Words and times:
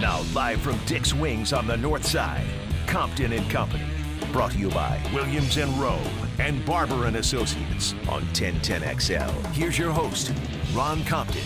Now, 0.00 0.22
live 0.34 0.60
from 0.60 0.78
Dick's 0.86 1.12
Wings 1.12 1.52
on 1.52 1.66
the 1.66 1.76
north 1.76 2.06
side, 2.06 2.46
Compton 2.86 3.32
and 3.32 3.50
Company. 3.50 3.84
Brought 4.32 4.52
to 4.52 4.58
you 4.58 4.70
by 4.70 5.00
Williams 5.12 5.56
and 5.56 5.72
Rowe 5.80 6.02
and 6.38 6.64
Barber 6.64 7.06
and 7.06 7.16
Associates 7.16 7.94
on 8.08 8.22
1010XL. 8.32 9.46
Here's 9.52 9.78
your 9.78 9.90
host, 9.90 10.32
Ron 10.74 11.04
Compton. 11.04 11.42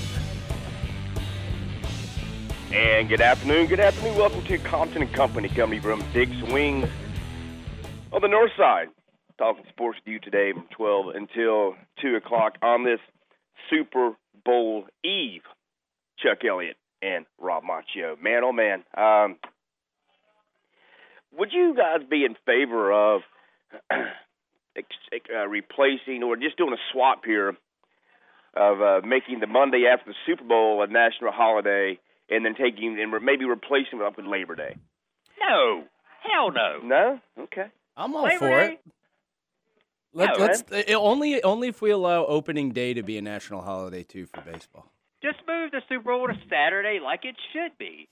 And 2.73 3.09
good 3.09 3.21
afternoon, 3.21 3.67
good 3.67 3.81
afternoon. 3.81 4.17
Welcome 4.17 4.43
to 4.45 4.59
Compton 4.59 5.03
and 5.03 5.13
Company, 5.13 5.49
coming 5.49 5.81
from 5.81 6.03
Dick's 6.13 6.41
Wings 6.51 6.89
on 8.13 8.23
the 8.23 8.29
north 8.29 8.53
side. 8.57 8.89
Talking 9.39 9.65
sports 9.69 9.99
with 10.05 10.13
you 10.13 10.19
today 10.21 10.53
from 10.53 10.67
12 10.77 11.15
until 11.15 11.75
2 12.01 12.17
o'clock 12.17 12.57
on 12.63 12.85
this 12.85 13.01
Super 13.71 14.13
Bowl 14.45 14.87
Eve. 15.05 15.43
Chuck 16.19 16.39
Elliott 16.49 16.77
and 17.03 17.27
Rob 17.39 17.65
Machio. 17.65 18.21
Man, 18.23 18.45
oh 18.45 18.53
man. 18.53 18.85
Um, 18.97 19.37
would 21.37 21.53
you 21.53 21.75
guys 21.77 22.07
be 22.09 22.25
in 22.25 22.37
favor 22.47 22.93
of 22.93 23.23
uh, 23.91 25.47
replacing 25.49 26.23
or 26.23 26.37
just 26.37 26.57
doing 26.57 26.73
a 26.73 26.83
swap 26.93 27.23
here 27.25 27.57
of 28.55 28.81
uh, 28.81 29.01
making 29.07 29.41
the 29.41 29.47
Monday 29.47 29.85
after 29.91 30.11
the 30.11 30.17
Super 30.27 30.45
Bowl 30.45 30.83
a 30.83 30.87
national 30.87 31.33
holiday 31.33 31.99
and 32.29 32.45
then 32.45 32.55
taking 32.55 32.99
and 33.01 33.25
maybe 33.25 33.45
replacing 33.45 34.01
it 34.01 34.03
up 34.03 34.17
with 34.17 34.27
Labor 34.27 34.55
Day? 34.55 34.77
No. 35.41 35.85
Hell 36.23 36.53
no. 36.53 36.79
No? 36.85 37.21
Okay. 37.45 37.67
I'm 37.97 38.15
all 38.15 38.25
Labor 38.25 38.39
for 38.39 38.49
Day? 38.49 38.73
it. 38.73 38.81
Let, 40.15 40.39
Yeah, 40.39 40.45
let's 40.45 40.63
it, 40.71 40.95
only 40.95 41.43
only 41.43 41.69
if 41.69 41.81
we 41.81 41.91
allow 41.91 42.27
opening 42.27 42.73
day 42.73 42.93
to 42.93 43.03
be 43.03 43.17
a 43.17 43.23
national 43.23 43.63
holiday 43.63 44.03
too 44.03 44.27
for 44.27 44.43
baseball. 44.43 44.93
Just 45.23 45.39
move 45.47 45.71
the 45.71 45.83
Super 45.89 46.13
Bowl 46.13 46.27
to 46.27 46.35
Saturday 46.51 46.99
like 47.03 47.25
it 47.25 47.37
should 47.53 47.79
be. 47.79 48.09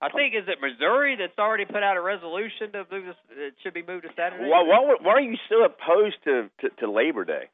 I 0.00 0.10
think 0.10 0.34
is 0.34 0.44
it 0.46 0.58
Missouri 0.60 1.16
that's 1.16 1.38
already 1.38 1.64
put 1.64 1.82
out 1.82 1.96
a 1.96 2.00
resolution 2.02 2.72
to 2.72 2.84
move 2.90 3.06
this, 3.06 3.16
it 3.30 3.54
should 3.62 3.74
be 3.74 3.82
moved 3.82 4.04
to 4.04 4.10
Saturday. 4.14 4.44
Why, 4.44 4.62
why, 4.62 4.96
why 5.00 5.12
are 5.14 5.20
you 5.20 5.36
still 5.46 5.64
opposed 5.64 6.16
to, 6.24 6.50
to, 6.60 6.68
to 6.80 6.90
Labor 6.90 7.24
Day? 7.24 7.48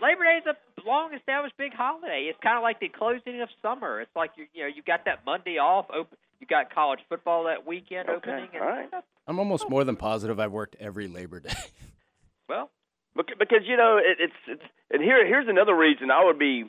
Labor 0.00 0.24
Day 0.24 0.40
is 0.40 0.46
a 0.46 0.88
long 0.88 1.14
established 1.14 1.54
big 1.58 1.72
holiday. 1.74 2.26
It's 2.28 2.38
kind 2.42 2.56
of 2.56 2.62
like 2.62 2.80
the 2.80 2.88
closing 2.88 3.40
of 3.42 3.48
summer. 3.60 4.00
It's 4.00 4.14
like 4.16 4.30
you 4.36 4.46
you 4.52 4.62
know 4.62 4.68
you 4.68 4.82
got 4.82 5.04
that 5.04 5.20
Monday 5.24 5.58
off. 5.58 5.86
Open, 5.94 6.16
you 6.40 6.46
got 6.46 6.74
college 6.74 7.00
football 7.08 7.44
that 7.44 7.66
weekend 7.66 8.08
Okay, 8.08 8.16
opening. 8.16 8.48
And, 8.54 8.62
all 8.62 8.68
right. 8.68 8.88
I'm 9.28 9.38
almost 9.38 9.66
oh. 9.66 9.70
more 9.70 9.84
than 9.84 9.94
positive 9.94 10.40
I've 10.40 10.50
worked 10.50 10.76
every 10.80 11.08
Labor 11.08 11.40
Day. 11.40 11.54
Well, 12.48 12.70
Bec- 13.16 13.38
Because 13.38 13.60
you 13.64 13.76
know 13.76 13.98
it, 13.98 14.16
it's 14.18 14.40
it's 14.48 14.62
and 14.90 15.00
here 15.02 15.24
here's 15.26 15.48
another 15.48 15.74
reason 15.76 16.10
I 16.10 16.24
would 16.24 16.38
be 16.38 16.64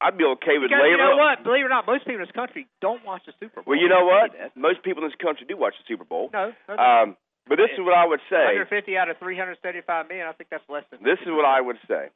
I'd 0.00 0.18
be 0.18 0.24
okay 0.38 0.60
with 0.60 0.68
because 0.68 0.84
Labor. 0.84 0.92
you 0.92 1.00
know 1.00 1.16
what? 1.16 1.40
Believe 1.42 1.64
it 1.64 1.72
or 1.72 1.72
not, 1.72 1.86
most 1.86 2.04
people 2.04 2.20
in 2.20 2.28
this 2.28 2.36
country 2.36 2.68
don't 2.84 3.04
watch 3.04 3.22
the 3.24 3.32
Super 3.40 3.62
Bowl. 3.62 3.72
Well, 3.72 3.80
you 3.80 3.88
know 3.88 4.04
what? 4.04 4.32
They 4.32 4.38
say 4.38 4.52
that. 4.52 4.56
Most 4.56 4.82
people 4.84 5.02
in 5.04 5.08
this 5.08 5.16
country 5.16 5.46
do 5.48 5.56
watch 5.56 5.72
the 5.80 5.86
Super 5.88 6.04
Bowl. 6.04 6.28
No, 6.32 6.52
no, 6.68 6.76
no. 6.76 6.82
Um, 6.82 7.16
but 7.48 7.56
this 7.56 7.72
is 7.72 7.80
what 7.80 7.96
I 7.96 8.04
would 8.04 8.20
say. 8.28 8.44
150 8.60 8.96
out 8.98 9.08
of 9.08 9.16
375 9.18 10.08
million. 10.08 10.26
I 10.26 10.32
think 10.32 10.50
that's 10.50 10.66
less 10.68 10.84
than. 10.90 11.00
This 11.00 11.18
is 11.22 11.32
what 11.32 11.46
I 11.46 11.60
would 11.60 11.78
say. 11.88 12.10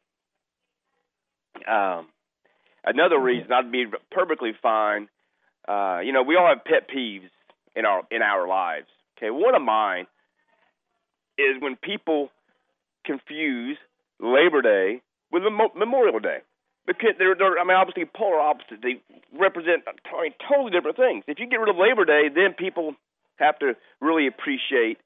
Um, 1.64 2.08
another 2.84 3.18
reason 3.18 3.52
I'd 3.52 3.72
be 3.72 3.86
perfectly 4.10 4.52
fine. 4.60 5.08
Uh, 5.66 6.00
you 6.04 6.12
know, 6.12 6.22
we 6.22 6.36
all 6.36 6.48
have 6.48 6.64
pet 6.64 6.88
peeves 6.90 7.30
in 7.76 7.84
our 7.84 8.02
in 8.10 8.22
our 8.22 8.46
lives. 8.48 8.86
Okay, 9.16 9.30
one 9.30 9.54
of 9.54 9.62
mine 9.62 10.06
is 11.38 11.60
when 11.60 11.76
people 11.76 12.30
confuse 13.04 13.78
Labor 14.18 14.62
Day 14.62 15.02
with 15.32 15.42
Memorial 15.76 16.18
Day. 16.18 16.38
Because 16.90 17.14
they're, 17.18 17.34
they're, 17.38 17.58
I 17.58 17.64
mean, 17.64 17.76
obviously 17.78 18.04
polar 18.04 18.40
opposites. 18.42 18.82
They 18.82 18.98
represent 19.38 19.86
I 19.86 19.94
mean, 20.22 20.34
totally 20.42 20.70
different 20.74 20.96
things. 20.98 21.22
If 21.30 21.38
you 21.38 21.46
get 21.46 21.62
rid 21.62 21.70
of 21.70 21.76
Labor 21.78 22.04
Day, 22.04 22.26
then 22.28 22.54
people 22.58 22.94
have 23.38 23.58
to 23.60 23.74
really 24.00 24.26
appreciate 24.26 24.98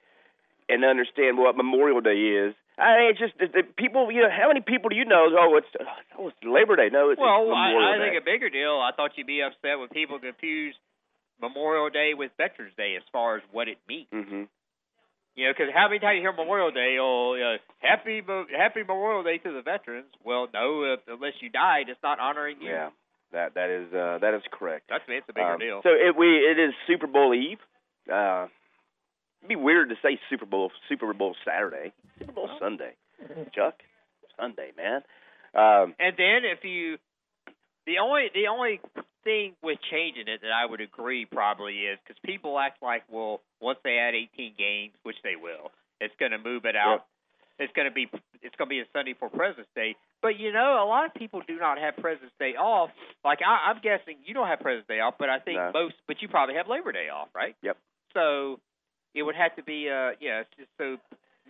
and 0.68 0.84
understand 0.84 1.36
what 1.36 1.56
Memorial 1.56 2.00
Day 2.00 2.48
is. 2.48 2.54
I 2.80 2.98
mean, 2.98 3.10
it's 3.12 3.20
just 3.20 3.36
the, 3.38 3.46
the 3.46 3.62
people. 3.62 4.10
You 4.10 4.22
know, 4.22 4.32
how 4.32 4.48
many 4.48 4.60
people 4.60 4.88
do 4.90 4.96
you 4.96 5.04
know? 5.04 5.28
Oh, 5.30 5.54
it's 5.60 5.68
oh, 6.18 6.28
it's 6.28 6.36
Labor 6.42 6.74
Day. 6.74 6.88
No, 6.90 7.10
it's 7.10 7.20
Well, 7.20 7.46
Memorial 7.46 7.78
I, 7.84 7.94
I 7.94 7.98
Day. 7.98 8.10
think 8.10 8.22
a 8.22 8.24
bigger 8.24 8.50
deal. 8.50 8.80
I 8.82 8.90
thought 8.96 9.12
you'd 9.14 9.28
be 9.28 9.42
upset 9.42 9.78
when 9.78 9.88
people 9.94 10.18
confuse 10.18 10.74
Memorial 11.40 11.90
Day 11.90 12.14
with 12.14 12.32
Veterans 12.36 12.72
Day 12.76 12.96
as 12.96 13.02
far 13.12 13.36
as 13.36 13.42
what 13.52 13.68
it 13.68 13.78
means. 13.86 14.08
hmm 14.10 14.44
You 15.36 15.46
know, 15.46 15.52
because 15.56 15.72
how 15.74 15.88
many 15.88 15.98
times 15.98 16.16
you 16.16 16.22
hear 16.22 16.32
Memorial 16.32 16.70
Day? 16.70 16.96
Oh, 17.00 17.34
uh, 17.34 17.58
happy 17.80 18.22
Happy 18.56 18.80
Memorial 18.86 19.22
Day 19.24 19.38
to 19.38 19.52
the 19.52 19.62
veterans. 19.62 20.06
Well, 20.24 20.46
no, 20.54 20.94
uh, 20.94 20.96
unless 21.12 21.34
you 21.40 21.50
died, 21.50 21.88
it's 21.88 21.98
not 22.02 22.20
honoring 22.20 22.58
you. 22.60 22.70
Yeah, 22.70 22.90
that 23.32 23.54
that 23.54 23.68
is 23.70 23.92
uh, 23.92 24.18
that 24.20 24.34
is 24.34 24.42
correct. 24.52 24.84
That's 24.90 25.06
me. 25.08 25.16
It's 25.16 25.28
a 25.28 25.32
bigger 25.32 25.54
Um, 25.54 25.58
deal. 25.58 25.80
So 25.82 25.90
it 25.90 26.14
we 26.16 26.28
it 26.38 26.58
is 26.58 26.72
Super 26.86 27.08
Bowl 27.08 27.34
Eve. 27.34 27.58
Uh, 28.10 28.46
it'd 29.40 29.48
be 29.48 29.56
weird 29.56 29.88
to 29.88 29.96
say 30.02 30.20
Super 30.30 30.46
Bowl 30.46 30.70
Super 30.88 31.12
Bowl 31.12 31.34
Saturday. 31.44 31.92
Super 32.20 32.32
Bowl 32.32 32.50
Sunday. 32.60 32.92
Chuck, 33.54 33.74
Sunday, 34.38 34.70
man. 34.76 35.02
Um, 35.54 35.94
And 35.98 36.14
then 36.18 36.42
if 36.44 36.62
you, 36.64 36.98
the 37.86 37.98
only 37.98 38.28
the 38.34 38.46
only 38.48 38.80
thing 39.24 39.54
with 39.62 39.78
changing 39.90 40.28
it 40.28 40.42
that 40.42 40.52
I 40.52 40.66
would 40.66 40.80
agree 40.80 41.24
probably 41.26 41.74
is 41.90 41.98
because 42.06 42.20
people 42.24 42.58
act 42.58 42.82
like 42.82 43.02
well 43.10 43.40
once 43.64 43.78
they 43.82 43.96
add 43.96 44.14
18 44.14 44.52
games, 44.58 44.92
which 45.02 45.16
they 45.24 45.36
will, 45.40 45.72
it's 46.00 46.12
going 46.20 46.32
to 46.32 46.38
move 46.38 46.64
it 46.66 46.76
out. 46.76 47.06
It's 47.58 47.72
going 47.72 47.88
to 47.88 47.94
be 47.94 48.08
it's 48.42 48.54
going 48.56 48.68
to 48.68 48.74
be 48.76 48.80
a 48.80 48.88
Sunday 48.92 49.14
for 49.18 49.30
President's 49.30 49.70
Day. 49.74 49.94
But 50.20 50.38
you 50.38 50.52
know, 50.52 50.82
a 50.82 50.86
lot 50.86 51.06
of 51.06 51.14
people 51.14 51.40
do 51.46 51.56
not 51.56 51.78
have 51.78 51.96
President's 51.96 52.34
Day 52.38 52.54
off. 52.58 52.90
Like 53.24 53.38
I, 53.46 53.70
I'm 53.70 53.80
guessing 53.80 54.18
you 54.26 54.34
don't 54.34 54.48
have 54.48 54.58
President's 54.60 54.88
Day 54.88 54.98
off, 55.00 55.14
but 55.18 55.30
I 55.30 55.38
think 55.38 55.56
No. 55.58 55.70
most. 55.72 55.94
But 56.06 56.20
you 56.20 56.28
probably 56.28 56.56
have 56.56 56.66
Labor 56.68 56.90
Day 56.92 57.08
off, 57.08 57.28
right? 57.34 57.54
Yep. 57.62 57.76
So 58.12 58.58
it 59.14 59.22
would 59.22 59.36
have 59.36 59.54
to 59.56 59.62
be 59.62 59.88
uh 59.88 60.18
yeah. 60.20 60.42
It's 60.42 60.50
just 60.58 60.70
so 60.78 60.98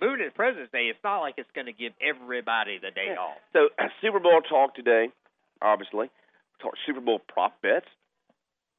moving 0.00 0.20
to 0.28 0.30
President's 0.36 0.72
Day. 0.72 0.92
It's 0.92 1.02
not 1.02 1.20
like 1.20 1.34
it's 1.38 1.50
going 1.54 1.66
to 1.66 1.72
give 1.72 1.92
everybody 2.04 2.76
the 2.78 2.90
day 2.92 3.16
Yeah. 3.16 3.24
off. 3.24 3.38
so 3.54 3.68
Super 4.02 4.20
Bowl 4.20 4.42
talk 4.42 4.74
today, 4.76 5.08
obviously. 5.62 6.10
Talk 6.60 6.74
Super 6.84 7.00
Bowl 7.00 7.18
prop 7.32 7.60
bets. 7.62 7.88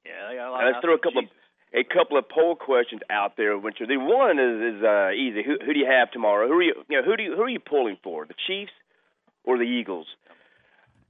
Yeah, 0.06 0.30
they 0.30 0.36
got 0.38 0.50
a 0.50 0.52
lot 0.52 0.62
And 0.64 0.74
let's 0.78 0.84
throw 0.86 0.94
a 0.94 1.00
couple 1.02 1.26
of 1.26 1.26
Jesus. 1.26 1.42
A 1.74 1.84
couple 1.84 2.18
of 2.18 2.30
poll 2.30 2.56
questions 2.56 3.02
out 3.10 3.38
there. 3.38 3.58
Which 3.58 3.82
are 3.82 3.88
the 3.88 3.98
one 3.98 4.40
is 4.40 4.76
is 4.78 4.84
uh, 4.84 5.12
easy. 5.12 5.44
Who 5.44 5.58
who 5.66 5.74
do 5.74 5.80
you 5.80 5.88
have 5.90 6.12
tomorrow? 6.12 6.48
Who 6.48 6.54
are 6.56 6.64
you 6.64 6.74
you 6.90 6.98
know 7.02 7.04
who 7.06 7.18
do 7.18 7.24
you 7.24 7.36
who 7.36 7.42
are 7.44 7.50
you 7.50 7.60
pulling 7.60 7.98
for? 8.04 8.26
The 8.26 8.36
Chiefs 8.48 8.72
or 9.44 9.58
the 9.58 9.64
Eagles? 9.64 10.08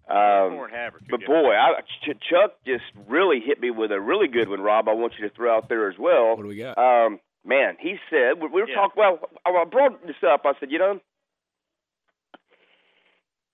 Um, 0.07 0.53
Four 0.53 0.65
and 0.67 0.73
a 0.75 0.77
half 0.77 0.93
or 0.93 0.99
two 0.99 1.05
but 1.09 1.25
boy, 1.25 1.51
I, 1.55 1.81
Ch- 1.81 2.19
Chuck 2.29 2.53
just 2.63 2.83
really 3.07 3.39
hit 3.43 3.59
me 3.59 3.71
with 3.71 3.91
a 3.91 3.99
really 3.99 4.27
good 4.27 4.47
one, 4.47 4.61
Rob. 4.61 4.87
I 4.87 4.93
want 4.93 5.13
you 5.17 5.27
to 5.27 5.33
throw 5.33 5.55
out 5.55 5.67
there 5.67 5.89
as 5.89 5.97
well. 5.97 6.35
What 6.37 6.43
do 6.43 6.47
we 6.47 6.57
got? 6.57 6.77
Um, 6.77 7.19
man, 7.43 7.75
he 7.79 7.95
said 8.11 8.39
we 8.39 8.47
we 8.49 8.61
were 8.61 8.69
Yeah. 8.69 8.75
talking. 8.75 8.93
Well, 8.97 9.19
I 9.45 9.49
I 9.49 9.65
brought 9.65 10.05
this 10.05 10.15
up. 10.23 10.41
I 10.45 10.53
said, 10.59 10.69
you 10.71 10.77
know, 10.77 10.99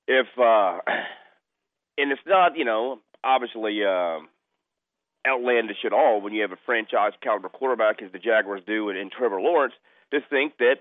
if 0.08 0.28
uh, 0.38 0.80
and 1.98 2.12
it's 2.12 2.22
not, 2.26 2.58
you 2.58 2.66
know, 2.66 3.00
obviously 3.24 3.84
um, 3.86 4.28
outlandish 5.28 5.86
at 5.86 5.94
all 5.94 6.22
when 6.22 6.34
you 6.34 6.42
have 6.42 6.52
a 6.52 6.60
franchise 6.66 7.14
caliber 7.22 7.50
quarterback 7.50 8.02
as 8.02 8.12
the 8.12 8.20
Jaguars 8.20 8.62
do 8.66 8.90
in, 8.90 8.98
in 8.98 9.10
Trevor 9.10 9.40
Lawrence 9.40 9.74
to 10.12 10.20
think 10.30 10.58
that 10.58 10.78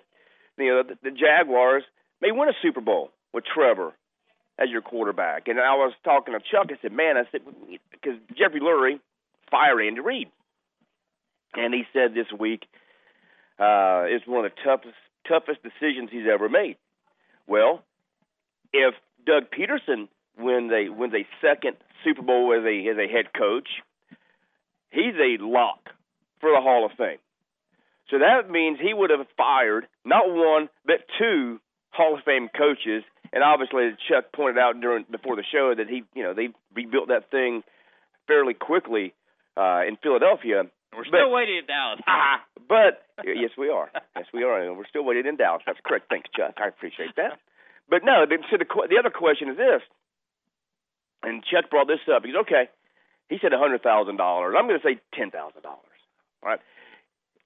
you 0.58 0.68
know 0.68 0.82
the, 0.82 0.96
the 1.02 1.10
Jaguars 1.10 1.84
may 2.20 2.32
win 2.32 2.48
a 2.48 2.52
Super 2.62 2.80
Bowl 2.80 3.10
with 3.32 3.44
Trevor 3.44 3.92
as 4.58 4.68
your 4.70 4.82
quarterback. 4.82 5.48
And 5.48 5.58
I 5.58 5.74
was 5.74 5.92
talking 6.04 6.34
to 6.34 6.40
Chuck. 6.40 6.68
I 6.70 6.80
said, 6.82 6.92
man, 6.92 7.16
I 7.16 7.24
said 7.30 7.40
because 7.90 8.18
Jeffrey 8.36 8.60
Lurie 8.60 9.00
fired 9.50 9.80
Andy 9.82 10.00
Reid, 10.00 10.28
and 11.54 11.74
he 11.74 11.84
said 11.92 12.14
this 12.14 12.26
week 12.38 12.64
uh, 13.60 14.08
it's 14.08 14.26
one 14.26 14.44
of 14.44 14.52
the 14.52 14.62
toughest 14.64 14.96
toughest 15.28 15.60
decisions 15.62 16.08
he's 16.10 16.26
ever 16.32 16.48
made. 16.48 16.76
Well, 17.46 17.84
if 18.72 18.94
Doug 19.26 19.50
Pederson 19.50 20.08
wins 20.38 20.72
a 20.72 20.88
wins 20.88 21.12
a 21.14 21.26
second 21.42 21.76
Super 22.02 22.22
Bowl 22.22 22.54
as 22.56 22.64
a 22.64 22.88
as 22.88 22.96
a 22.96 23.10
head 23.10 23.32
coach, 23.36 23.68
he's 24.90 25.14
a 25.14 25.42
lock 25.42 25.90
for 26.40 26.50
the 26.50 26.60
Hall 26.60 26.84
of 26.86 26.92
Fame. 26.96 27.18
So 28.10 28.18
that 28.18 28.50
means 28.50 28.78
he 28.80 28.92
would 28.92 29.10
have 29.10 29.26
fired 29.36 29.86
not 30.04 30.24
one 30.28 30.68
but 30.84 31.06
two 31.18 31.60
Hall 31.90 32.16
of 32.18 32.24
Fame 32.24 32.48
coaches. 32.56 33.04
And 33.32 33.44
obviously, 33.44 33.86
as 33.86 33.94
Chuck 34.08 34.32
pointed 34.34 34.58
out 34.58 34.80
during 34.80 35.04
before 35.10 35.36
the 35.36 35.44
show 35.52 35.72
that 35.76 35.88
he, 35.88 36.02
you 36.14 36.22
know, 36.24 36.34
they 36.34 36.48
rebuilt 36.74 37.08
that 37.08 37.30
thing 37.30 37.62
fairly 38.26 38.54
quickly 38.54 39.14
uh, 39.56 39.82
in 39.86 39.96
Philadelphia. 40.02 40.64
We're 40.92 41.04
But- 41.04 41.18
still 41.22 41.30
waiting 41.30 41.58
in 41.58 41.66
Dallas. 41.66 42.00
But 42.70 43.02
yes, 43.26 43.50
we 43.58 43.68
are. 43.68 43.90
Yes, 44.14 44.26
we 44.32 44.44
are. 44.44 44.62
And 44.62 44.76
we're 44.78 44.86
still 44.86 45.02
waiting 45.04 45.26
in 45.26 45.34
Dallas. 45.34 45.62
That's 45.66 45.80
correct. 45.84 46.06
Thanks, 46.08 46.30
Chuck. 46.36 46.54
I 46.62 46.68
appreciate 46.68 47.16
that. 47.16 47.40
But 47.88 48.04
no, 48.04 48.26
the, 48.30 48.38
so 48.48 48.58
the 48.58 48.66
the 48.88 48.96
other 48.96 49.10
question 49.10 49.48
is 49.48 49.56
this, 49.56 49.82
and 51.24 51.42
Chuck 51.44 51.68
brought 51.68 51.88
this 51.88 51.98
up. 52.14 52.22
He's 52.24 52.36
okay. 52.42 52.68
He 53.30 53.38
said 53.40 53.52
a 53.54 53.58
hundred 53.58 53.82
thousand 53.82 54.16
dollars. 54.16 54.54
I'm 54.58 54.66
going 54.66 54.78
to 54.78 54.86
say 54.86 55.00
ten 55.14 55.30
thousand 55.30 55.62
dollars. 55.62 56.00
All 56.42 56.50
right, 56.50 56.60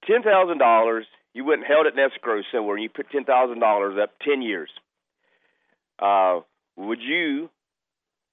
ten 0.07 0.23
thousand 0.23 0.59
dollars. 0.59 1.07
You 1.35 1.45
went 1.45 1.61
and 1.61 1.69
held 1.69 1.87
it 1.87 1.93
in 1.93 2.01
escrow 2.01 2.43
somewhere, 2.51 2.77
and 2.77 2.83
you 2.83 2.89
put 2.89 3.11
ten 3.11 3.25
thousand 3.25 3.61
dollars 3.61 3.99
up 4.03 4.11
ten 4.25 4.43
years. 4.43 4.71
Uh, 6.01 6.41
would 6.77 7.01
you 7.01 7.51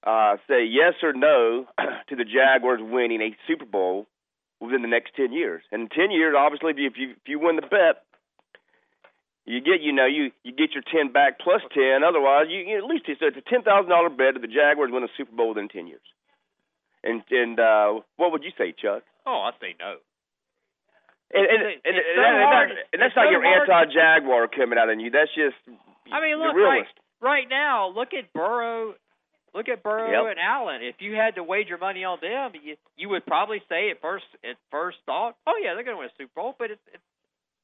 uh, 0.02 0.36
say 0.48 0.64
yes 0.64 0.94
or 1.02 1.12
no 1.12 1.66
to 2.08 2.16
the 2.16 2.24
Jaguars 2.24 2.80
winning 2.82 3.20
a 3.20 3.36
Super 3.46 3.66
Bowl 3.66 4.06
within 4.60 4.82
the 4.82 4.88
next 4.88 5.14
ten 5.14 5.32
years. 5.32 5.62
And 5.70 5.90
ten 5.90 6.10
years, 6.10 6.34
obviously, 6.38 6.72
if 6.72 6.78
you 6.78 6.86
if 6.86 6.96
you, 6.96 7.10
if 7.10 7.26
you 7.26 7.38
win 7.38 7.56
the 7.56 7.62
bet, 7.62 8.02
you 9.44 9.60
get 9.60 9.82
you 9.82 9.92
know 9.92 10.06
you 10.06 10.30
you 10.42 10.52
get 10.52 10.72
your 10.72 10.82
ten 10.82 11.12
back 11.12 11.38
plus 11.38 11.60
ten. 11.74 12.02
Otherwise, 12.02 12.46
you, 12.48 12.60
you 12.60 12.78
at 12.78 12.84
least 12.84 13.04
it's 13.08 13.20
a 13.20 13.50
ten 13.50 13.62
thousand 13.62 13.90
dollar 13.90 14.08
bet 14.08 14.34
that 14.34 14.40
the 14.40 14.48
Jaguars 14.48 14.90
win 14.90 15.04
a 15.04 15.12
Super 15.16 15.36
Bowl 15.36 15.50
within 15.50 15.68
ten 15.68 15.86
years. 15.86 16.02
And 17.04 17.22
and 17.30 17.58
uh, 17.58 18.00
what 18.16 18.32
would 18.32 18.44
you 18.44 18.52
say, 18.56 18.72
Chuck? 18.72 19.02
Oh, 19.26 19.48
I 19.48 19.50
say 19.60 19.74
no. 19.78 19.96
And 21.34 21.46
and, 21.46 21.62
It's- 21.62 21.80
and, 21.84 21.96
it's 21.96 22.06
and, 22.06 22.16
so 22.16 22.20
that- 22.22 22.32
and 22.32 22.70
that- 22.70 22.86
and 22.92 23.02
that's 23.02 23.16
not 23.16 23.26
so 23.26 23.30
your 23.30 23.42
hard 23.42 23.70
anti-Jaguar 23.70 24.48
coming 24.48 24.78
out 24.78 24.88
in 24.90 25.00
you. 25.00 25.10
That's 25.10 25.32
just 25.34 25.56
I 26.12 26.20
mean, 26.20 26.36
look, 26.38 26.54
right, 26.54 26.86
right 27.20 27.48
now, 27.48 27.88
look 27.88 28.12
at 28.14 28.32
Burrow. 28.32 28.94
Look 29.54 29.68
at 29.68 29.82
Burrow 29.82 30.10
Yep. 30.10 30.30
and 30.32 30.40
Allen. 30.40 30.82
If 30.82 30.96
you 31.00 31.14
had 31.14 31.34
to 31.36 31.42
wager 31.44 31.76
money 31.76 32.04
on 32.04 32.18
them, 32.20 32.52
you 32.62 32.76
you 32.96 33.08
would 33.10 33.24
probably 33.26 33.62
say 33.68 33.90
at 33.90 34.00
first 34.00 34.24
at 34.44 34.56
first 34.70 34.98
thought, 35.06 35.36
oh 35.46 35.56
yeah, 35.62 35.74
they're 35.74 35.84
going 35.84 35.96
to 35.96 36.00
win 36.00 36.08
a 36.08 36.16
Super 36.18 36.32
Bowl, 36.36 36.54
but 36.58 36.70
it's 36.70 36.80
it's 36.92 37.02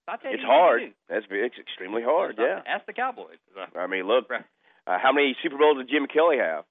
not 0.06 0.22
that 0.22 0.32
It's 0.34 0.42
hard. 0.42 0.82
That's 1.08 1.24
it's 1.30 1.58
extremely 1.58 2.02
hard. 2.02 2.36
Not- 2.38 2.44
Yeah. 2.44 2.60
Ask 2.66 2.86
the 2.86 2.92
Cowboys. 2.92 3.38
I 3.76 3.86
mean, 3.86 4.06
look, 4.06 4.28
Right. 4.30 4.44
uh, 4.86 4.98
how 4.98 5.12
many 5.12 5.36
Super 5.42 5.56
Bowls 5.58 5.78
did 5.78 5.88
Jim 5.88 6.06
Kelly 6.06 6.38
have? 6.38 6.64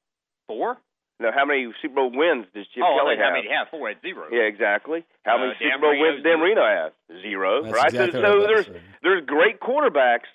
Four? 0.48 0.78
No, 1.20 1.32
how 1.34 1.46
many 1.46 1.66
Super 1.82 1.96
Bowl 1.96 2.12
wins 2.14 2.46
does 2.54 2.68
Jim 2.76 2.84
oh, 2.86 2.94
Kelly 3.02 3.16
I 3.18 3.26
have? 3.26 3.34
mean, 3.34 3.44
he 3.44 3.50
had 3.50 3.66
four 3.72 3.90
at 3.90 4.02
zero. 4.02 4.28
Yeah, 4.32 4.46
exactly. 4.46 5.04
How 5.26 5.36
Uh, 5.36 5.50
many 5.50 5.54
Dan 5.60 5.72
Super 5.74 5.82
Bowl 5.82 5.90
Marino, 5.98 6.04
wins 6.14 6.24
Dan 6.24 6.24
zero. 6.24 6.38
Marino 6.38 6.64
has? 6.68 6.92
Zero. 7.22 7.64
That's 7.64 7.74
right. 7.76 7.88
exactly 7.94 8.22
so 8.22 8.42
so 8.42 8.48
there's 8.48 8.68
there's 9.02 9.26
great 9.26 9.60
quarterbacks 9.60 10.30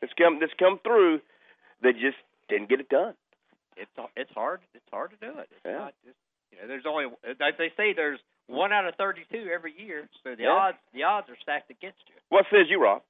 that's 0.00 0.12
come 0.14 0.38
that's 0.38 0.54
come 0.58 0.78
through 0.84 1.20
that 1.82 1.94
just 1.98 2.16
didn't 2.48 2.68
get 2.68 2.78
it 2.80 2.88
done. 2.88 3.14
It's 3.76 3.90
it's 4.16 4.30
hard. 4.32 4.60
It's 4.74 4.86
hard 4.92 5.10
to 5.10 5.16
do 5.18 5.38
it. 5.38 5.48
It's 5.50 5.60
Yeah. 5.66 5.78
not 5.90 5.94
just 6.04 6.16
you 6.52 6.58
know. 6.62 6.68
There's 6.68 6.86
only 6.86 7.06
like 7.40 7.58
they 7.58 7.72
say 7.76 7.92
there's 7.92 8.20
one 8.46 8.72
out 8.72 8.86
of 8.86 8.94
thirty-two 8.96 9.50
every 9.52 9.74
year, 9.78 10.08
so 10.22 10.34
the 10.36 10.44
Yeah. 10.44 10.50
odds 10.50 10.78
the 10.94 11.02
odds 11.04 11.28
are 11.28 11.36
stacked 11.42 11.70
against 11.70 11.98
you. 12.08 12.14
What 12.28 12.46
says 12.50 12.66
you, 12.70 12.80
Rob? 12.82 13.02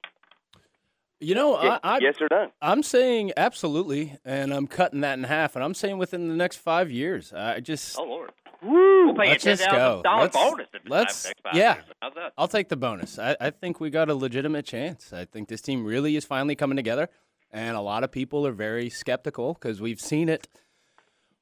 You 1.21 1.35
know, 1.35 1.61
Ye- 1.61 1.69
I, 1.69 1.79
I, 1.83 1.97
yes 1.99 2.15
or 2.19 2.27
no? 2.31 2.51
I'm 2.61 2.81
saying 2.83 3.31
absolutely, 3.37 4.17
and 4.25 4.51
I'm 4.53 4.65
cutting 4.67 5.01
that 5.01 5.17
in 5.19 5.23
half, 5.23 5.55
and 5.55 5.63
I'm 5.63 5.75
saying 5.75 5.97
within 5.99 6.27
the 6.29 6.35
next 6.35 6.57
five 6.57 6.89
years. 6.89 7.31
I 7.31 7.59
just, 7.59 7.97
Oh 7.99 8.03
Lord, 8.05 8.31
Woo! 8.63 9.05
we'll 9.05 9.13
pay 9.15 9.29
let's 9.29 9.43
just 9.43 9.69
go. 9.69 10.01
Let's- 10.03 10.35
bonus 10.35 10.67
let's- 10.87 11.31
yeah. 11.53 11.75
years. 11.75 11.85
How's 12.01 12.13
that? 12.15 12.33
I'll 12.37 12.47
take 12.47 12.69
the 12.69 12.75
bonus. 12.75 13.19
I, 13.19 13.37
I 13.39 13.51
think 13.51 13.79
we 13.79 13.91
got 13.91 14.09
a 14.09 14.15
legitimate 14.15 14.65
chance. 14.65 15.13
I 15.13 15.25
think 15.25 15.47
this 15.47 15.61
team 15.61 15.85
really 15.85 16.15
is 16.15 16.25
finally 16.25 16.55
coming 16.55 16.75
together, 16.75 17.07
and 17.51 17.77
a 17.77 17.81
lot 17.81 18.03
of 18.03 18.11
people 18.11 18.47
are 18.47 18.51
very 18.51 18.89
skeptical 18.89 19.53
because 19.53 19.79
we've 19.79 19.99
seen 19.99 20.27
it 20.27 20.47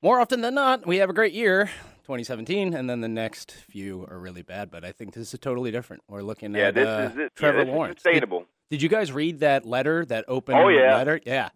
more 0.02 0.20
often 0.20 0.42
than 0.42 0.56
not. 0.56 0.86
We 0.86 0.98
have 0.98 1.10
a 1.10 1.14
great 1.14 1.34
year, 1.34 1.68
2017, 2.04 2.74
and 2.74 2.90
then 2.90 3.00
the 3.00 3.08
next 3.08 3.52
few 3.54 4.06
are 4.12 4.20
really 4.20 4.42
bad. 4.42 4.72
But 4.72 4.84
I 4.84 4.92
think 4.92 5.14
this 5.14 5.34
is 5.34 5.40
totally 5.40 5.72
different. 5.72 6.04
We're 6.10 6.22
looking 6.22 6.54
Yeah, 6.54 6.68
at 6.68 6.74
this 6.76 6.88
uh, 6.88 7.08
is 7.12 7.16
this, 7.16 7.30
Trevor 7.36 7.60
yeah, 7.60 7.64
this 7.64 7.74
Lawrence. 7.74 7.92
Is 8.00 8.04
Did, 8.04 8.10
sustainable. 8.14 8.46
Did 8.70 8.82
you 8.82 8.90
guys 8.90 9.12
read 9.12 9.40
that 9.40 9.66
letter, 9.66 10.06
that 10.06 10.26
open 10.28 10.56
Oh, 10.56 10.68
yeah. 10.70 10.96
letter? 10.98 11.20
Yeah, 11.26 11.50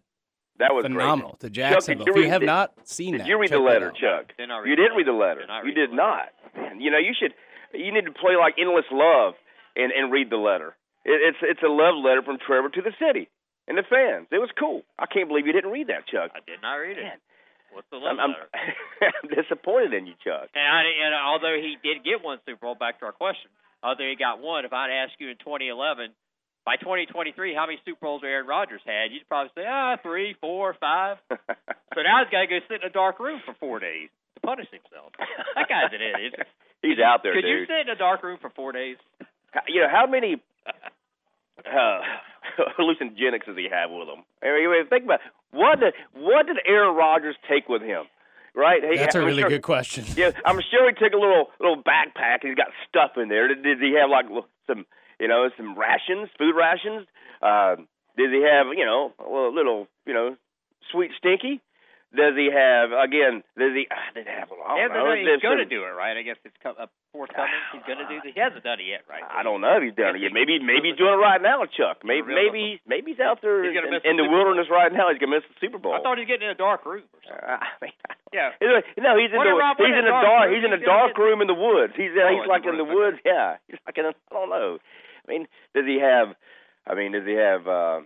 that 0.60 0.74
was 0.74 0.84
phenomenal 0.84 1.34
to 1.40 1.48
did 1.48 1.54
Jacksonville. 1.54 2.06
you 2.08 2.12
if 2.12 2.16
you 2.18 2.24
read- 2.24 2.30
have 2.32 2.42
did- 2.42 2.46
not 2.48 2.88
seen 2.88 3.12
Did 3.14 3.22
that, 3.22 3.28
you 3.28 3.40
read 3.40 3.52
the 3.52 3.60
letter. 3.60 3.92
Chuck? 3.92 4.34
Did 4.38 4.50
read 4.50 4.66
You 4.70 4.76
didn't 4.76 4.96
read 4.98 5.08
the 5.08 5.12
letter. 5.14 5.42
letter. 5.48 5.64
Did 5.64 5.68
you 5.68 5.74
did 5.74 5.90
letter. 5.92 5.96
not. 5.96 6.30
Man, 6.56 6.82
you 6.82 6.92
know, 6.92 6.98
you 7.00 7.14
should. 7.18 7.34
You 7.74 7.92
need 7.92 8.06
to 8.06 8.12
play 8.12 8.36
like 8.36 8.56
endless 8.60 8.86
love 8.92 9.34
and 9.76 9.92
and 9.92 10.12
read 10.12 10.30
the 10.30 10.38
letter. 10.38 10.76
It, 11.06 11.20
it's 11.34 11.38
it's 11.42 11.64
a 11.64 11.68
love 11.70 11.96
letter 12.04 12.22
from 12.22 12.38
Trevor 12.38 12.70
to 12.70 12.82
the 12.82 12.94
city 13.00 13.30
and 13.68 13.78
the 13.78 13.84
fans. 13.84 14.28
It 14.32 14.38
was 14.40 14.52
cool. 14.58 14.84
I 15.00 15.06
can't 15.08 15.28
believe 15.28 15.48
you 15.48 15.54
didn't 15.54 15.72
read 15.72 15.88
that, 15.88 16.06
Chuck. 16.08 16.32
I 16.36 16.40
did 16.46 16.62
not 16.62 16.76
read 16.76 16.98
it. 16.98 17.04
Man. 17.04 17.18
What's 17.74 17.90
the 17.90 17.98
love 17.98 18.20
I'm, 18.22 18.30
I'm, 18.30 18.30
letter? 18.38 18.50
I'm 19.02 19.30
disappointed 19.44 19.94
in 19.98 20.06
you, 20.06 20.14
Chuck. 20.24 20.46
And, 20.54 20.62
I, 20.62 20.82
and 21.10 21.16
although 21.18 21.58
he 21.58 21.74
did 21.82 22.06
get 22.06 22.22
one 22.24 22.38
Super 22.46 22.62
Bowl, 22.70 22.76
back 22.76 23.00
to 23.00 23.06
our 23.10 23.12
question, 23.12 23.50
although 23.82 24.06
he 24.06 24.14
got 24.16 24.38
one, 24.40 24.64
if 24.64 24.72
I'd 24.72 24.94
asked 24.94 25.18
you 25.18 25.30
in 25.34 25.38
2011, 25.42 26.14
by 26.66 26.78
2023, 26.78 27.54
how 27.54 27.66
many 27.66 27.78
Super 27.86 28.00
Bowls 28.02 28.22
Aaron 28.24 28.48
Rodgers 28.48 28.82
had, 28.86 29.12
you'd 29.12 29.28
probably 29.28 29.52
say, 29.56 29.66
ah, 29.68 29.98
three, 30.02 30.36
four, 30.42 30.76
five. 30.80 31.18
So 31.94 32.02
now 32.02 32.24
he's 32.26 32.32
got 32.32 32.42
to 32.42 32.48
go 32.48 32.58
sit 32.68 32.82
in 32.82 32.90
a 32.90 32.92
dark 32.92 33.20
room 33.20 33.40
for 33.46 33.54
four 33.60 33.78
days 33.80 34.10
to 34.34 34.40
punish 34.42 34.66
himself. 34.74 35.14
That 35.54 35.70
guy's 35.70 35.94
an 35.94 36.02
idiot. 36.02 36.34
He's 36.82 36.98
out 36.98 37.22
there, 37.22 37.34
Could 37.36 37.44
dude. 37.44 37.60
you 37.60 37.66
sit 37.68 37.86
in 37.88 37.90
a 37.90 37.96
dark 37.96 38.24
room 38.24 38.40
for 38.42 38.50
four 38.50 38.72
days? 38.72 38.98
you 39.68 39.80
know 39.80 39.88
how 39.94 40.08
many 40.08 40.42
uh, 41.64 42.00
hallucinogenics 42.80 43.46
does 43.46 43.56
he 43.58 43.68
have 43.72 43.92
with 43.92 44.08
him? 44.10 44.24
I 44.42 44.48
mean, 44.58 44.88
think 44.90 45.04
about 45.06 45.20
it. 45.22 45.32
what 45.52 45.80
did 45.80 45.94
what 46.14 46.48
did 46.48 46.58
Aaron 46.68 46.96
Rodgers 46.96 47.36
take 47.48 47.70
with 47.70 47.84
him? 47.84 48.06
Right? 48.56 48.82
Hey, 48.84 48.98
That's 48.98 49.14
a 49.16 49.20
I'm 49.20 49.26
really 49.26 49.42
sure- 49.42 49.50
good 49.50 49.62
question. 49.64 50.06
Yeah, 50.16 50.32
I'm 50.46 50.60
sure 50.72 50.90
he 50.90 50.96
took 50.96 51.14
a 51.14 51.18
little 51.18 51.52
little 51.60 51.78
backpack 51.78 52.42
and 52.42 52.50
he's 52.50 52.56
got 52.56 52.70
stuff 52.90 53.12
in 53.18 53.30
there. 53.30 53.48
Did, 53.50 53.64
did 53.64 53.80
he 53.82 53.94
have 54.02 54.10
like 54.10 54.26
some 54.68 54.86
you 55.20 55.28
know 55.28 55.50
some 55.58 55.78
rations, 55.78 56.30
food 56.38 56.56
rations? 56.56 57.08
Uh, 57.42 57.76
did 58.18 58.32
he 58.32 58.42
have 58.44 58.68
you 58.78 58.86
know 58.86 59.12
a 59.20 59.50
little, 59.54 59.88
you 60.06 60.14
know 60.14 60.36
sweet 60.92 61.12
stinky? 61.18 61.62
Does 62.14 62.38
he 62.38 62.46
have 62.54 62.94
again? 62.94 63.42
Does 63.58 63.74
he? 63.74 63.90
I 63.90 64.14
didn't 64.14 64.30
have. 64.30 64.46
I 64.54 64.78
He 64.78 64.86
don't 64.86 64.94
hasn't 64.94 65.26
know. 65.26 65.34
He's 65.34 65.42
going 65.42 65.58
to 65.58 65.66
do 65.66 65.82
it, 65.82 65.98
right? 65.98 66.14
I 66.14 66.22
guess 66.22 66.38
it's 66.46 66.54
co- 66.62 66.78
uh, 66.78 66.86
forthcoming. 67.10 67.50
He's 67.74 67.82
going 67.90 67.98
to 67.98 68.06
do 68.06 68.22
this. 68.22 68.38
He 68.38 68.40
hasn't 68.40 68.62
done 68.62 68.78
it 68.78 68.86
yet, 68.86 69.02
right? 69.10 69.26
I 69.26 69.42
don't 69.42 69.66
know 69.66 69.82
if 69.82 69.82
he's 69.82 69.98
done 69.98 70.14
it 70.14 70.22
yet. 70.22 70.30
Maybe 70.38 70.62
maybe 70.62 70.94
he's 70.94 71.00
doing 71.02 71.18
it 71.18 71.24
right 71.26 71.42
now, 71.42 71.66
Chuck. 71.66 72.06
Maybe 72.06 72.30
maybe 72.30 72.78
maybe 72.86 73.18
he's 73.18 73.24
out 73.24 73.42
there 73.42 73.66
He's 73.66 73.74
in, 73.74 73.90
in 73.90 73.98
the 73.98 73.98
the 73.98 74.06
Super 74.06 74.30
Bowl. 74.30 74.30
wilderness 74.30 74.70
right 74.70 74.94
now. 74.94 75.10
He's 75.10 75.18
gonna 75.18 75.34
miss 75.42 75.46
the 75.50 75.58
Super 75.58 75.82
Bowl. 75.82 75.98
I 75.98 76.06
thought 76.06 76.22
he 76.22 76.30
was 76.30 76.30
getting 76.30 76.46
in 76.46 76.54
a 76.54 76.62
dark 76.62 76.86
room 76.86 77.02
or 77.18 77.22
something. 77.26 77.50
Uh, 77.50 77.58
I 77.66 77.74
mean, 77.82 77.98
Yeah. 78.30 78.54
Anyway, 78.62 78.86
no, 79.02 79.18
he's 79.18 79.34
in 79.34 79.38
What 79.42 79.50
the 79.50 79.58
he's 79.82 79.98
in 79.98 80.06
a 80.06 80.14
a 80.14 80.14
dark 80.14 80.22
dark 80.30 80.46
room, 80.46 80.54
he's 80.54 80.66
in 80.70 80.74
a 80.78 80.84
dark 80.86 81.14
room 81.18 81.40
in 81.42 81.50
the 81.50 81.58
woods. 81.58 81.98
He's 81.98 82.14
uh, 82.14 82.30
Oh, 82.30 82.30
he's 82.30 82.46
like 82.46 82.62
in 82.70 82.78
the 82.78 82.86
woods, 82.86 83.18
woods. 83.18 83.26
Yeah, 83.26 83.58
he's 83.66 83.82
like 83.90 83.98
in 83.98 84.06
a, 84.06 84.14
I 84.14 84.34
don't 84.38 84.54
know. 84.54 84.78
I 85.28 85.32
mean, 85.32 85.48
does 85.74 85.86
he 85.86 86.00
have? 86.00 86.36
I 86.86 86.96
mean, 86.96 87.14
does 87.14 87.26
he 87.26 87.34
have 87.34 87.68
uh, 87.68 88.00